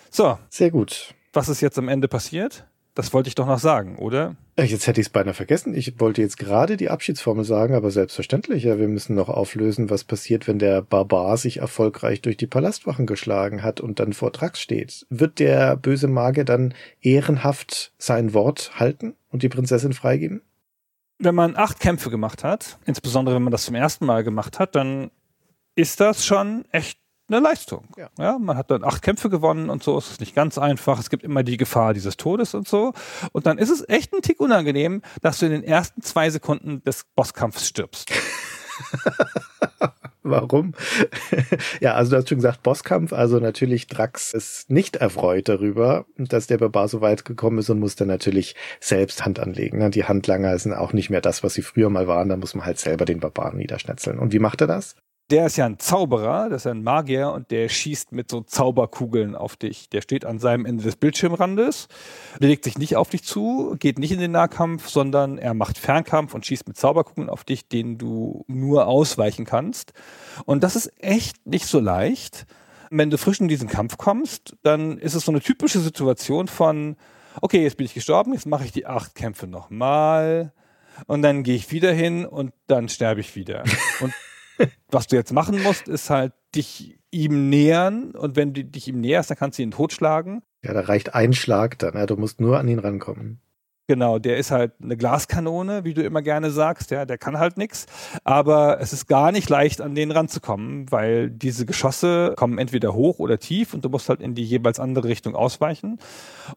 So. 0.09 0.37
Sehr 0.49 0.71
gut. 0.71 1.13
Was 1.33 1.49
ist 1.49 1.61
jetzt 1.61 1.77
am 1.77 1.89
Ende 1.89 2.07
passiert? 2.07 2.65
Das 2.95 3.13
wollte 3.13 3.27
ich 3.27 3.35
doch 3.35 3.45
noch 3.45 3.59
sagen, 3.59 3.97
oder? 3.97 4.37
Jetzt 4.57 4.87
hätte 4.87 5.01
ich 5.01 5.07
es 5.07 5.11
beinahe 5.11 5.33
vergessen. 5.33 5.75
Ich 5.75 5.99
wollte 5.99 6.21
jetzt 6.21 6.37
gerade 6.37 6.77
die 6.77 6.89
Abschiedsformel 6.89 7.43
sagen, 7.43 7.75
aber 7.75 7.91
selbstverständlich. 7.91 8.63
Ja, 8.63 8.79
wir 8.79 8.87
müssen 8.87 9.15
noch 9.15 9.27
auflösen, 9.27 9.89
was 9.89 10.05
passiert, 10.05 10.47
wenn 10.47 10.59
der 10.59 10.81
Barbar 10.81 11.35
sich 11.35 11.57
erfolgreich 11.57 12.21
durch 12.21 12.37
die 12.37 12.47
Palastwachen 12.47 13.05
geschlagen 13.05 13.63
hat 13.63 13.81
und 13.81 13.99
dann 13.99 14.13
vor 14.13 14.31
Drax 14.31 14.61
steht. 14.61 15.05
Wird 15.09 15.39
der 15.39 15.75
böse 15.75 16.07
Magier 16.07 16.45
dann 16.45 16.73
ehrenhaft 17.01 17.91
sein 17.97 18.33
Wort 18.33 18.79
halten 18.79 19.13
und 19.29 19.43
die 19.43 19.49
Prinzessin 19.49 19.91
freigeben? 19.91 20.41
Wenn 21.19 21.35
man 21.35 21.57
acht 21.57 21.81
Kämpfe 21.81 22.09
gemacht 22.09 22.45
hat, 22.45 22.79
insbesondere 22.85 23.35
wenn 23.35 23.43
man 23.43 23.51
das 23.51 23.65
zum 23.65 23.75
ersten 23.75 24.05
Mal 24.05 24.23
gemacht 24.23 24.57
hat, 24.57 24.73
dann 24.73 25.11
ist 25.75 25.99
das 25.99 26.25
schon 26.25 26.63
echt 26.71 26.97
eine 27.27 27.39
Leistung. 27.39 27.87
Ja. 27.97 28.09
ja. 28.17 28.37
man 28.39 28.57
hat 28.57 28.71
dann 28.71 28.83
acht 28.83 29.01
Kämpfe 29.01 29.29
gewonnen 29.29 29.69
und 29.69 29.83
so. 29.83 29.97
Es 29.97 30.11
ist 30.11 30.19
nicht 30.19 30.35
ganz 30.35 30.57
einfach. 30.57 30.99
Es 30.99 31.09
gibt 31.09 31.23
immer 31.23 31.43
die 31.43 31.57
Gefahr 31.57 31.93
dieses 31.93 32.17
Todes 32.17 32.53
und 32.53 32.67
so. 32.67 32.93
Und 33.31 33.45
dann 33.45 33.57
ist 33.57 33.69
es 33.69 33.87
echt 33.87 34.13
ein 34.13 34.21
Tick 34.21 34.39
unangenehm, 34.39 35.01
dass 35.21 35.39
du 35.39 35.45
in 35.45 35.51
den 35.51 35.63
ersten 35.63 36.01
zwei 36.01 36.29
Sekunden 36.29 36.83
des 36.83 37.05
Bosskampfs 37.15 37.67
stirbst. 37.67 38.11
Warum? 40.23 40.73
ja, 41.81 41.93
also 41.93 42.11
du 42.11 42.17
hast 42.17 42.29
schon 42.29 42.39
gesagt, 42.39 42.63
Bosskampf. 42.63 43.13
Also 43.13 43.39
natürlich, 43.39 43.85
Drax 43.85 44.33
ist 44.33 44.71
nicht 44.71 44.95
erfreut 44.95 45.47
darüber, 45.47 46.05
dass 46.17 46.47
der 46.47 46.57
Barbar 46.57 46.87
so 46.87 46.99
weit 46.99 47.25
gekommen 47.25 47.59
ist 47.59 47.69
und 47.69 47.79
muss 47.79 47.95
dann 47.95 48.07
natürlich 48.07 48.55
selbst 48.79 49.23
Hand 49.23 49.39
anlegen. 49.39 49.77
Ne? 49.77 49.91
Die 49.91 50.05
Handlanger 50.05 50.57
sind 50.57 50.73
auch 50.73 50.93
nicht 50.93 51.11
mehr 51.11 51.21
das, 51.21 51.43
was 51.43 51.53
sie 51.53 51.61
früher 51.61 51.91
mal 51.91 52.07
waren. 52.07 52.29
Da 52.29 52.37
muss 52.37 52.55
man 52.55 52.65
halt 52.65 52.79
selber 52.79 53.05
den 53.05 53.19
Barbaren 53.19 53.57
niederschnetzeln. 53.57 54.17
Und 54.17 54.33
wie 54.33 54.39
macht 54.39 54.61
er 54.61 54.67
das? 54.67 54.95
Der 55.31 55.47
ist 55.47 55.57
ja 55.57 55.65
ein 55.65 55.79
Zauberer, 55.79 56.49
das 56.49 56.61
ist 56.61 56.65
ja 56.65 56.71
ein 56.71 56.83
Magier 56.83 57.31
und 57.31 57.49
der 57.49 57.67
schießt 57.67 58.11
mit 58.11 58.29
so 58.29 58.41
Zauberkugeln 58.41 59.35
auf 59.35 59.55
dich. 59.55 59.89
Der 59.89 60.01
steht 60.01 60.23
an 60.23 60.37
seinem 60.37 60.65
Ende 60.65 60.83
des 60.83 60.97
Bildschirmrandes, 60.97 61.87
legt 62.39 62.63
sich 62.63 62.77
nicht 62.77 62.95
auf 62.95 63.09
dich 63.09 63.23
zu, 63.23 63.75
geht 63.79 63.97
nicht 63.97 64.11
in 64.11 64.19
den 64.19 64.31
Nahkampf, 64.31 64.87
sondern 64.87 65.39
er 65.39 65.55
macht 65.55 65.79
Fernkampf 65.79 66.35
und 66.35 66.45
schießt 66.45 66.67
mit 66.67 66.77
Zauberkugeln 66.77 67.29
auf 67.29 67.43
dich, 67.43 67.67
denen 67.67 67.97
du 67.97 68.45
nur 68.47 68.85
ausweichen 68.85 69.45
kannst. 69.45 69.93
Und 70.45 70.63
das 70.63 70.75
ist 70.75 70.91
echt 70.99 71.47
nicht 71.47 71.65
so 71.65 71.79
leicht. 71.79 72.45
Wenn 72.91 73.09
du 73.09 73.17
frisch 73.17 73.39
in 73.39 73.47
diesen 73.47 73.67
Kampf 73.67 73.97
kommst, 73.97 74.55
dann 74.61 74.99
ist 74.99 75.15
es 75.15 75.25
so 75.25 75.31
eine 75.31 75.41
typische 75.41 75.79
Situation 75.79 76.47
von, 76.47 76.97
okay, 77.41 77.63
jetzt 77.63 77.77
bin 77.77 77.85
ich 77.85 77.95
gestorben, 77.95 78.33
jetzt 78.33 78.45
mache 78.45 78.65
ich 78.65 78.71
die 78.71 78.85
acht 78.85 79.15
Kämpfe 79.15 79.47
nochmal 79.47 80.53
und 81.07 81.23
dann 81.23 81.41
gehe 81.41 81.55
ich 81.55 81.71
wieder 81.71 81.91
hin 81.91 82.25
und 82.25 82.53
dann 82.67 82.89
sterbe 82.89 83.21
ich 83.21 83.35
wieder. 83.35 83.63
Und 84.01 84.13
was 84.89 85.07
du 85.07 85.15
jetzt 85.15 85.33
machen 85.33 85.61
musst, 85.63 85.87
ist 85.87 86.09
halt 86.09 86.33
dich 86.55 86.97
ihm 87.11 87.49
nähern 87.49 88.11
und 88.11 88.35
wenn 88.35 88.53
du 88.53 88.63
dich 88.63 88.87
ihm 88.87 88.99
näherst, 88.99 89.29
dann 89.29 89.37
kannst 89.37 89.57
du 89.57 89.63
ihn 89.63 89.71
totschlagen. 89.71 90.41
Ja, 90.63 90.73
da 90.73 90.81
reicht 90.81 91.13
ein 91.13 91.33
Schlag 91.33 91.79
dann, 91.79 91.95
ja, 91.95 92.05
du 92.05 92.17
musst 92.17 92.41
nur 92.41 92.59
an 92.59 92.67
ihn 92.67 92.79
rankommen. 92.79 93.39
Genau, 93.87 94.17
der 94.17 94.37
ist 94.37 94.49
halt 94.49 94.73
eine 94.81 94.97
Glaskanone, 94.97 95.83
wie 95.83 95.93
du 95.93 96.01
immer 96.01 96.23
gerne 96.23 96.49
sagst, 96.49 96.89
ja, 96.89 97.05
der 97.05 97.19
kann 97.19 97.37
halt 97.37 97.57
nichts. 97.57 97.85
Aber 98.23 98.79
es 98.81 98.93
ist 98.93 99.05
gar 99.05 99.31
nicht 99.31 99.47
leicht, 99.47 99.79
an 99.79 99.93
den 99.93 100.09
ranzukommen, 100.09 100.91
weil 100.91 101.29
diese 101.29 101.67
Geschosse 101.67 102.33
kommen 102.35 102.57
entweder 102.57 102.95
hoch 102.95 103.19
oder 103.19 103.37
tief 103.37 103.75
und 103.75 103.85
du 103.85 103.89
musst 103.89 104.09
halt 104.09 104.21
in 104.21 104.33
die 104.33 104.43
jeweils 104.43 104.79
andere 104.79 105.07
Richtung 105.07 105.35
ausweichen. 105.35 105.99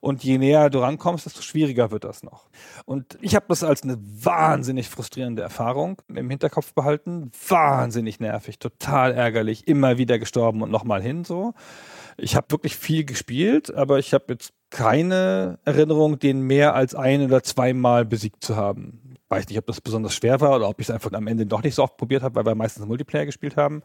Und 0.01 0.25
je 0.25 0.39
näher 0.39 0.71
du 0.71 0.79
rankommst, 0.79 1.27
desto 1.27 1.43
schwieriger 1.43 1.91
wird 1.91 2.05
das 2.05 2.23
noch. 2.23 2.47
Und 2.87 3.19
ich 3.21 3.35
habe 3.35 3.45
das 3.49 3.63
als 3.63 3.83
eine 3.83 3.99
wahnsinnig 3.99 4.89
frustrierende 4.89 5.43
Erfahrung 5.43 6.01
im 6.09 6.31
Hinterkopf 6.31 6.73
behalten. 6.73 7.31
Wahnsinnig 7.47 8.21
nervig, 8.21 8.59
total 8.59 9.13
ärgerlich, 9.13 9.69
immer 9.69 9.99
wieder 9.99 10.19
gestorben 10.19 10.63
und 10.63 10.71
nochmal 10.71 11.03
hin 11.03 11.25
so. 11.25 11.53
Ich 12.21 12.35
habe 12.37 12.51
wirklich 12.51 12.77
viel 12.77 13.05
gespielt, 13.05 13.73
aber 13.73 13.99
ich 13.99 14.13
habe 14.13 14.25
jetzt 14.31 14.53
keine 14.71 15.59
Erinnerung, 15.65 16.19
den 16.19 16.43
mehr 16.43 16.75
als 16.75 16.95
ein 16.95 17.23
oder 17.23 17.43
zweimal 17.43 18.05
besiegt 18.05 18.45
zu 18.45 18.57
haben. 18.57 19.15
Weiß 19.29 19.49
nicht, 19.49 19.59
ob 19.59 19.67
das 19.67 19.81
besonders 19.81 20.15
schwer 20.15 20.41
war 20.41 20.57
oder 20.57 20.69
ob 20.69 20.81
ich 20.81 20.89
es 20.89 20.91
einfach 20.95 21.13
am 21.13 21.27
Ende 21.27 21.47
doch 21.47 21.63
nicht 21.63 21.75
so 21.75 21.83
oft 21.83 21.97
probiert 21.97 22.23
habe, 22.23 22.35
weil 22.35 22.47
wir 22.47 22.55
meistens 22.55 22.87
Multiplayer 22.87 23.27
gespielt 23.27 23.57
haben. 23.57 23.83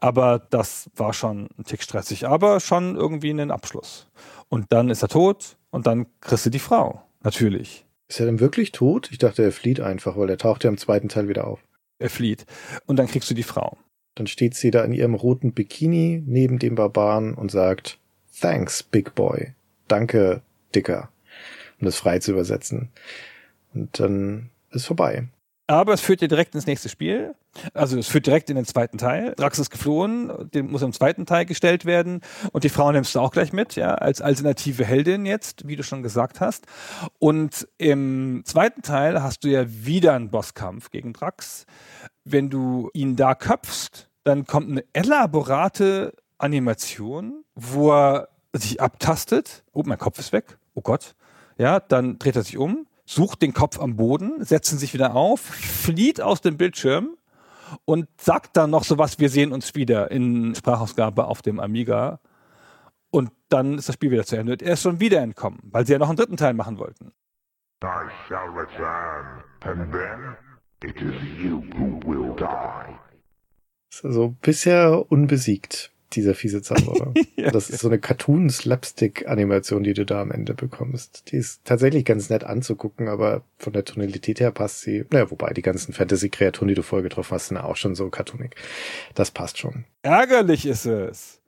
Aber 0.00 0.38
das 0.38 0.90
war 0.94 1.12
schon 1.12 1.48
ein 1.58 1.64
Tick 1.64 1.82
stressig, 1.82 2.26
aber 2.26 2.60
schon 2.60 2.94
irgendwie 2.96 3.30
ein 3.30 3.50
Abschluss. 3.50 4.08
Und 4.48 4.66
dann 4.72 4.90
ist 4.90 5.02
er 5.02 5.08
tot 5.08 5.56
und 5.70 5.86
dann 5.86 6.06
kriegst 6.20 6.46
du 6.46 6.50
die 6.50 6.58
Frau. 6.58 7.02
Natürlich. 7.22 7.84
Ist 8.08 8.20
er 8.20 8.26
denn 8.26 8.38
wirklich 8.38 8.70
tot? 8.70 9.08
Ich 9.10 9.18
dachte, 9.18 9.42
er 9.42 9.52
flieht 9.52 9.80
einfach, 9.80 10.16
weil 10.16 10.30
er 10.30 10.38
taucht 10.38 10.62
ja 10.62 10.70
im 10.70 10.78
zweiten 10.78 11.08
Teil 11.08 11.28
wieder 11.28 11.46
auf. 11.46 11.60
Er 11.98 12.10
flieht. 12.10 12.46
Und 12.86 12.96
dann 12.96 13.08
kriegst 13.08 13.28
du 13.30 13.34
die 13.34 13.42
Frau. 13.42 13.76
Dann 14.16 14.26
steht 14.26 14.54
sie 14.54 14.72
da 14.72 14.82
in 14.82 14.92
ihrem 14.92 15.14
roten 15.14 15.52
Bikini 15.52 16.22
neben 16.26 16.58
dem 16.58 16.74
Barbaren 16.74 17.34
und 17.34 17.50
sagt, 17.50 17.98
Thanks, 18.40 18.82
Big 18.82 19.14
Boy. 19.14 19.52
Danke, 19.86 20.42
Dicker. 20.74 21.10
Um 21.80 21.84
das 21.84 21.96
frei 21.96 22.18
zu 22.18 22.32
übersetzen. 22.32 22.88
Und 23.72 24.00
dann 24.00 24.50
ist 24.70 24.86
vorbei. 24.86 25.28
Aber 25.68 25.92
es 25.94 26.00
führt 26.00 26.20
dir 26.20 26.28
direkt 26.28 26.54
ins 26.54 26.66
nächste 26.66 26.88
Spiel. 26.88 27.34
Also 27.74 27.98
es 27.98 28.06
führt 28.06 28.26
direkt 28.26 28.50
in 28.50 28.56
den 28.56 28.64
zweiten 28.64 28.98
Teil. 28.98 29.34
Drax 29.36 29.58
ist 29.58 29.70
geflohen, 29.70 30.30
den 30.54 30.70
muss 30.70 30.82
im 30.82 30.92
zweiten 30.92 31.26
Teil 31.26 31.44
gestellt 31.44 31.84
werden. 31.84 32.20
Und 32.52 32.62
die 32.62 32.68
Frau 32.68 32.92
nimmst 32.92 33.14
du 33.14 33.20
auch 33.20 33.32
gleich 33.32 33.52
mit, 33.52 33.74
ja, 33.74 33.94
als 33.94 34.20
alternative 34.20 34.84
Heldin 34.84 35.26
jetzt, 35.26 35.66
wie 35.66 35.74
du 35.74 35.82
schon 35.82 36.04
gesagt 36.04 36.40
hast. 36.40 36.66
Und 37.18 37.66
im 37.78 38.42
zweiten 38.44 38.82
Teil 38.82 39.22
hast 39.22 39.42
du 39.42 39.48
ja 39.48 39.64
wieder 39.68 40.14
einen 40.14 40.30
Bosskampf 40.30 40.90
gegen 40.90 41.12
Drax 41.12 41.66
wenn 42.26 42.50
du 42.50 42.90
ihn 42.92 43.16
da 43.16 43.34
köpfst, 43.34 44.10
dann 44.24 44.44
kommt 44.46 44.70
eine 44.70 44.84
elaborate 44.92 46.12
Animation, 46.38 47.44
wo 47.54 47.92
er 47.92 48.28
sich 48.52 48.80
abtastet. 48.80 49.64
Oh, 49.72 49.82
mein 49.86 49.98
Kopf 49.98 50.18
ist 50.18 50.32
weg. 50.32 50.58
Oh 50.74 50.80
Gott. 50.82 51.14
Ja, 51.56 51.80
dann 51.80 52.18
dreht 52.18 52.36
er 52.36 52.42
sich 52.42 52.58
um, 52.58 52.86
sucht 53.06 53.40
den 53.42 53.54
Kopf 53.54 53.80
am 53.80 53.96
Boden, 53.96 54.44
setzt 54.44 54.72
ihn 54.72 54.78
sich 54.78 54.92
wieder 54.92 55.14
auf, 55.14 55.40
flieht 55.40 56.20
aus 56.20 56.42
dem 56.42 56.56
Bildschirm 56.56 57.16
und 57.84 58.08
sagt 58.20 58.56
dann 58.56 58.70
noch 58.70 58.84
so 58.84 58.98
was, 58.98 59.18
wir 59.18 59.30
sehen 59.30 59.52
uns 59.52 59.74
wieder 59.74 60.10
in 60.10 60.54
Sprachausgabe 60.54 61.24
auf 61.24 61.40
dem 61.40 61.58
Amiga. 61.58 62.20
Und 63.10 63.30
dann 63.48 63.78
ist 63.78 63.88
das 63.88 63.94
Spiel 63.94 64.10
wieder 64.10 64.24
zu 64.24 64.36
Ende. 64.36 64.56
Er 64.60 64.74
ist 64.74 64.82
schon 64.82 65.00
wieder 65.00 65.20
entkommen, 65.20 65.60
weil 65.62 65.86
sie 65.86 65.92
ja 65.92 65.98
noch 65.98 66.08
einen 66.08 66.16
dritten 66.18 66.36
Teil 66.36 66.52
machen 66.52 66.78
wollten. 66.78 67.12
I 67.84 68.08
shall 68.26 68.48
return, 68.48 69.44
and 69.62 69.92
then 69.92 70.36
It 70.84 70.94
is 70.96 71.14
you 71.42 71.62
who 71.78 72.00
will 72.04 72.36
die. 72.36 72.98
Also 74.04 74.36
bisher 74.42 75.10
unbesiegt, 75.10 75.90
dieser 76.12 76.34
fiese 76.34 76.62
Zauberer. 76.62 77.12
Ja. 77.36 77.50
Das 77.50 77.68
ist 77.68 77.80
so 77.80 77.88
eine 77.88 77.98
Cartoon-Slapstick-Animation, 77.98 79.82
die 79.82 79.92
du 79.92 80.06
da 80.06 80.22
am 80.22 80.30
Ende 80.30 80.54
bekommst. 80.54 81.30
Die 81.30 81.36
ist 81.36 81.64
tatsächlich 81.64 82.06
ganz 82.06 82.30
nett 82.30 82.44
anzugucken, 82.44 83.08
aber 83.08 83.42
von 83.58 83.74
der 83.74 83.84
Tonalität 83.84 84.40
her 84.40 84.50
passt 84.52 84.80
sie. 84.80 85.04
Naja, 85.10 85.30
wobei 85.30 85.52
die 85.52 85.60
ganzen 85.60 85.92
Fantasy-Kreaturen, 85.92 86.68
die 86.68 86.74
du 86.74 86.82
vorher 86.82 87.02
getroffen 87.02 87.32
hast, 87.34 87.48
sind 87.48 87.58
auch 87.58 87.76
schon 87.76 87.94
so 87.94 88.08
cartoonig. 88.08 88.54
Das 89.14 89.30
passt 89.30 89.58
schon. 89.58 89.84
Ärgerlich 90.00 90.64
ist 90.64 90.86
es. 90.86 91.42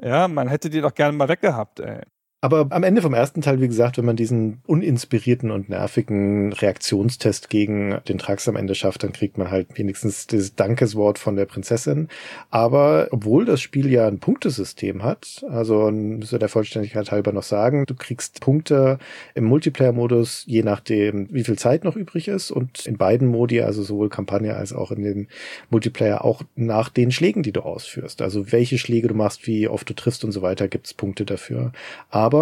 Ja, 0.00 0.28
man 0.28 0.46
hätte 0.46 0.70
die 0.70 0.80
doch 0.80 0.94
gerne 0.94 1.16
mal 1.16 1.28
weggehabt, 1.28 1.80
ey. 1.80 2.02
Aber 2.44 2.66
am 2.68 2.82
Ende 2.82 3.00
vom 3.00 3.14
ersten 3.14 3.40
Teil, 3.40 3.62
wie 3.62 3.68
gesagt, 3.68 3.96
wenn 3.96 4.04
man 4.04 4.16
diesen 4.16 4.60
uninspirierten 4.66 5.50
und 5.50 5.70
nervigen 5.70 6.52
Reaktionstest 6.52 7.48
gegen 7.48 8.00
den 8.06 8.18
Trax 8.18 8.46
am 8.48 8.56
Ende 8.56 8.74
schafft, 8.74 9.02
dann 9.02 9.14
kriegt 9.14 9.38
man 9.38 9.50
halt 9.50 9.78
wenigstens 9.78 10.26
das 10.26 10.54
Dankeswort 10.54 11.18
von 11.18 11.36
der 11.36 11.46
Prinzessin. 11.46 12.08
Aber 12.50 13.08
obwohl 13.12 13.46
das 13.46 13.62
Spiel 13.62 13.90
ja 13.90 14.06
ein 14.06 14.18
Punktesystem 14.18 15.02
hat, 15.02 15.42
also 15.48 15.90
müssen 15.90 16.32
wir 16.32 16.38
der 16.38 16.50
Vollständigkeit 16.50 17.10
halber 17.10 17.32
noch 17.32 17.44
sagen, 17.44 17.86
du 17.86 17.94
kriegst 17.94 18.42
Punkte 18.42 18.98
im 19.34 19.44
Multiplayer-Modus, 19.44 20.44
je 20.46 20.62
nachdem, 20.62 21.28
wie 21.32 21.44
viel 21.44 21.56
Zeit 21.56 21.82
noch 21.84 21.96
übrig 21.96 22.28
ist 22.28 22.50
und 22.50 22.84
in 22.84 22.98
beiden 22.98 23.28
Modi, 23.28 23.62
also 23.62 23.82
sowohl 23.82 24.10
Kampagne 24.10 24.54
als 24.54 24.74
auch 24.74 24.90
in 24.90 25.02
dem 25.02 25.28
Multiplayer, 25.70 26.22
auch 26.26 26.42
nach 26.56 26.90
den 26.90 27.10
Schlägen, 27.10 27.42
die 27.42 27.52
du 27.52 27.62
ausführst. 27.62 28.20
Also 28.20 28.52
welche 28.52 28.76
Schläge 28.76 29.08
du 29.08 29.14
machst, 29.14 29.46
wie 29.46 29.66
oft 29.66 29.88
du 29.88 29.94
triffst 29.94 30.26
und 30.26 30.32
so 30.32 30.42
weiter, 30.42 30.68
gibt's 30.68 30.92
Punkte 30.92 31.24
dafür. 31.24 31.72
Aber 32.10 32.33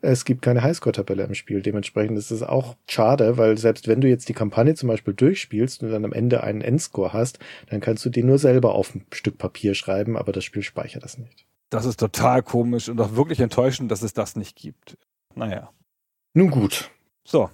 es 0.00 0.24
gibt 0.24 0.42
keine 0.42 0.62
Highscore-Tabelle 0.62 1.24
im 1.24 1.34
Spiel. 1.34 1.62
Dementsprechend 1.62 2.16
ist 2.18 2.30
es 2.30 2.42
auch 2.42 2.76
schade, 2.88 3.36
weil 3.38 3.58
selbst 3.58 3.88
wenn 3.88 4.00
du 4.00 4.08
jetzt 4.08 4.28
die 4.28 4.34
Kampagne 4.34 4.74
zum 4.74 4.88
Beispiel 4.88 5.14
durchspielst 5.14 5.82
und 5.82 5.90
dann 5.90 6.04
am 6.04 6.12
Ende 6.12 6.42
einen 6.42 6.60
Endscore 6.60 7.12
hast, 7.12 7.38
dann 7.70 7.80
kannst 7.80 8.04
du 8.04 8.10
den 8.10 8.26
nur 8.26 8.38
selber 8.38 8.74
auf 8.74 8.94
ein 8.94 9.06
Stück 9.12 9.38
Papier 9.38 9.74
schreiben, 9.74 10.16
aber 10.16 10.32
das 10.32 10.44
Spiel 10.44 10.62
speichert 10.62 11.04
das 11.04 11.18
nicht. 11.18 11.46
Das 11.70 11.84
ist 11.84 11.98
total 11.98 12.42
komisch 12.42 12.88
und 12.88 13.00
auch 13.00 13.16
wirklich 13.16 13.40
enttäuschend, 13.40 13.90
dass 13.90 14.02
es 14.02 14.14
das 14.14 14.36
nicht 14.36 14.56
gibt. 14.56 14.96
Naja. 15.34 15.70
Nun 16.34 16.50
gut, 16.50 16.90
So. 17.24 17.50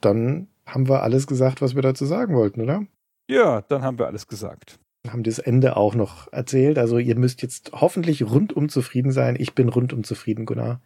dann 0.00 0.48
haben 0.64 0.88
wir 0.88 1.02
alles 1.02 1.26
gesagt, 1.26 1.60
was 1.60 1.74
wir 1.74 1.82
dazu 1.82 2.06
sagen 2.06 2.34
wollten, 2.34 2.60
oder? 2.62 2.86
Ja, 3.28 3.60
dann 3.62 3.82
haben 3.82 3.98
wir 3.98 4.06
alles 4.06 4.26
gesagt. 4.28 4.78
Haben 5.10 5.24
das 5.24 5.38
Ende 5.38 5.76
auch 5.76 5.94
noch 5.94 6.32
erzählt. 6.32 6.78
Also 6.78 6.98
ihr 6.98 7.16
müsst 7.16 7.42
jetzt 7.42 7.72
hoffentlich 7.72 8.22
rundum 8.22 8.68
zufrieden 8.68 9.10
sein. 9.10 9.34
Ich 9.38 9.54
bin 9.54 9.68
rundum 9.68 10.04
zufrieden, 10.04 10.46
Gunnar. 10.46 10.80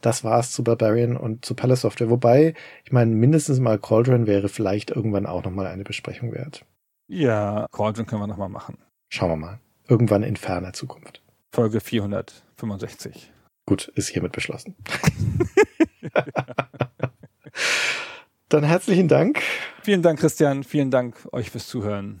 Das 0.00 0.22
war's 0.22 0.52
zu 0.52 0.62
Barbarian 0.62 1.16
und 1.16 1.44
zu 1.44 1.54
Palace 1.54 1.80
Software. 1.80 2.10
Wobei, 2.10 2.54
ich 2.84 2.92
meine, 2.92 3.14
mindestens 3.14 3.58
mal 3.58 3.78
Cauldron 3.78 4.26
wäre 4.28 4.48
vielleicht 4.48 4.90
irgendwann 4.90 5.26
auch 5.26 5.44
noch 5.44 5.50
mal 5.50 5.66
eine 5.66 5.82
Besprechung 5.84 6.32
wert. 6.32 6.64
Ja, 7.08 7.66
Cauldron 7.72 8.06
können 8.06 8.22
wir 8.22 8.28
nochmal 8.28 8.48
machen. 8.48 8.78
Schauen 9.08 9.30
wir 9.30 9.36
mal. 9.36 9.58
Irgendwann 9.88 10.22
in 10.22 10.36
ferner 10.36 10.72
Zukunft. 10.72 11.22
Folge 11.52 11.80
465. 11.80 13.32
Gut, 13.66 13.88
ist 13.88 14.08
hiermit 14.08 14.32
beschlossen. 14.32 14.76
Dann 18.48 18.64
herzlichen 18.64 19.08
Dank. 19.08 19.42
Vielen 19.82 20.02
Dank, 20.02 20.20
Christian. 20.20 20.64
Vielen 20.64 20.90
Dank 20.90 21.16
euch 21.32 21.50
fürs 21.50 21.66
Zuhören 21.66 22.20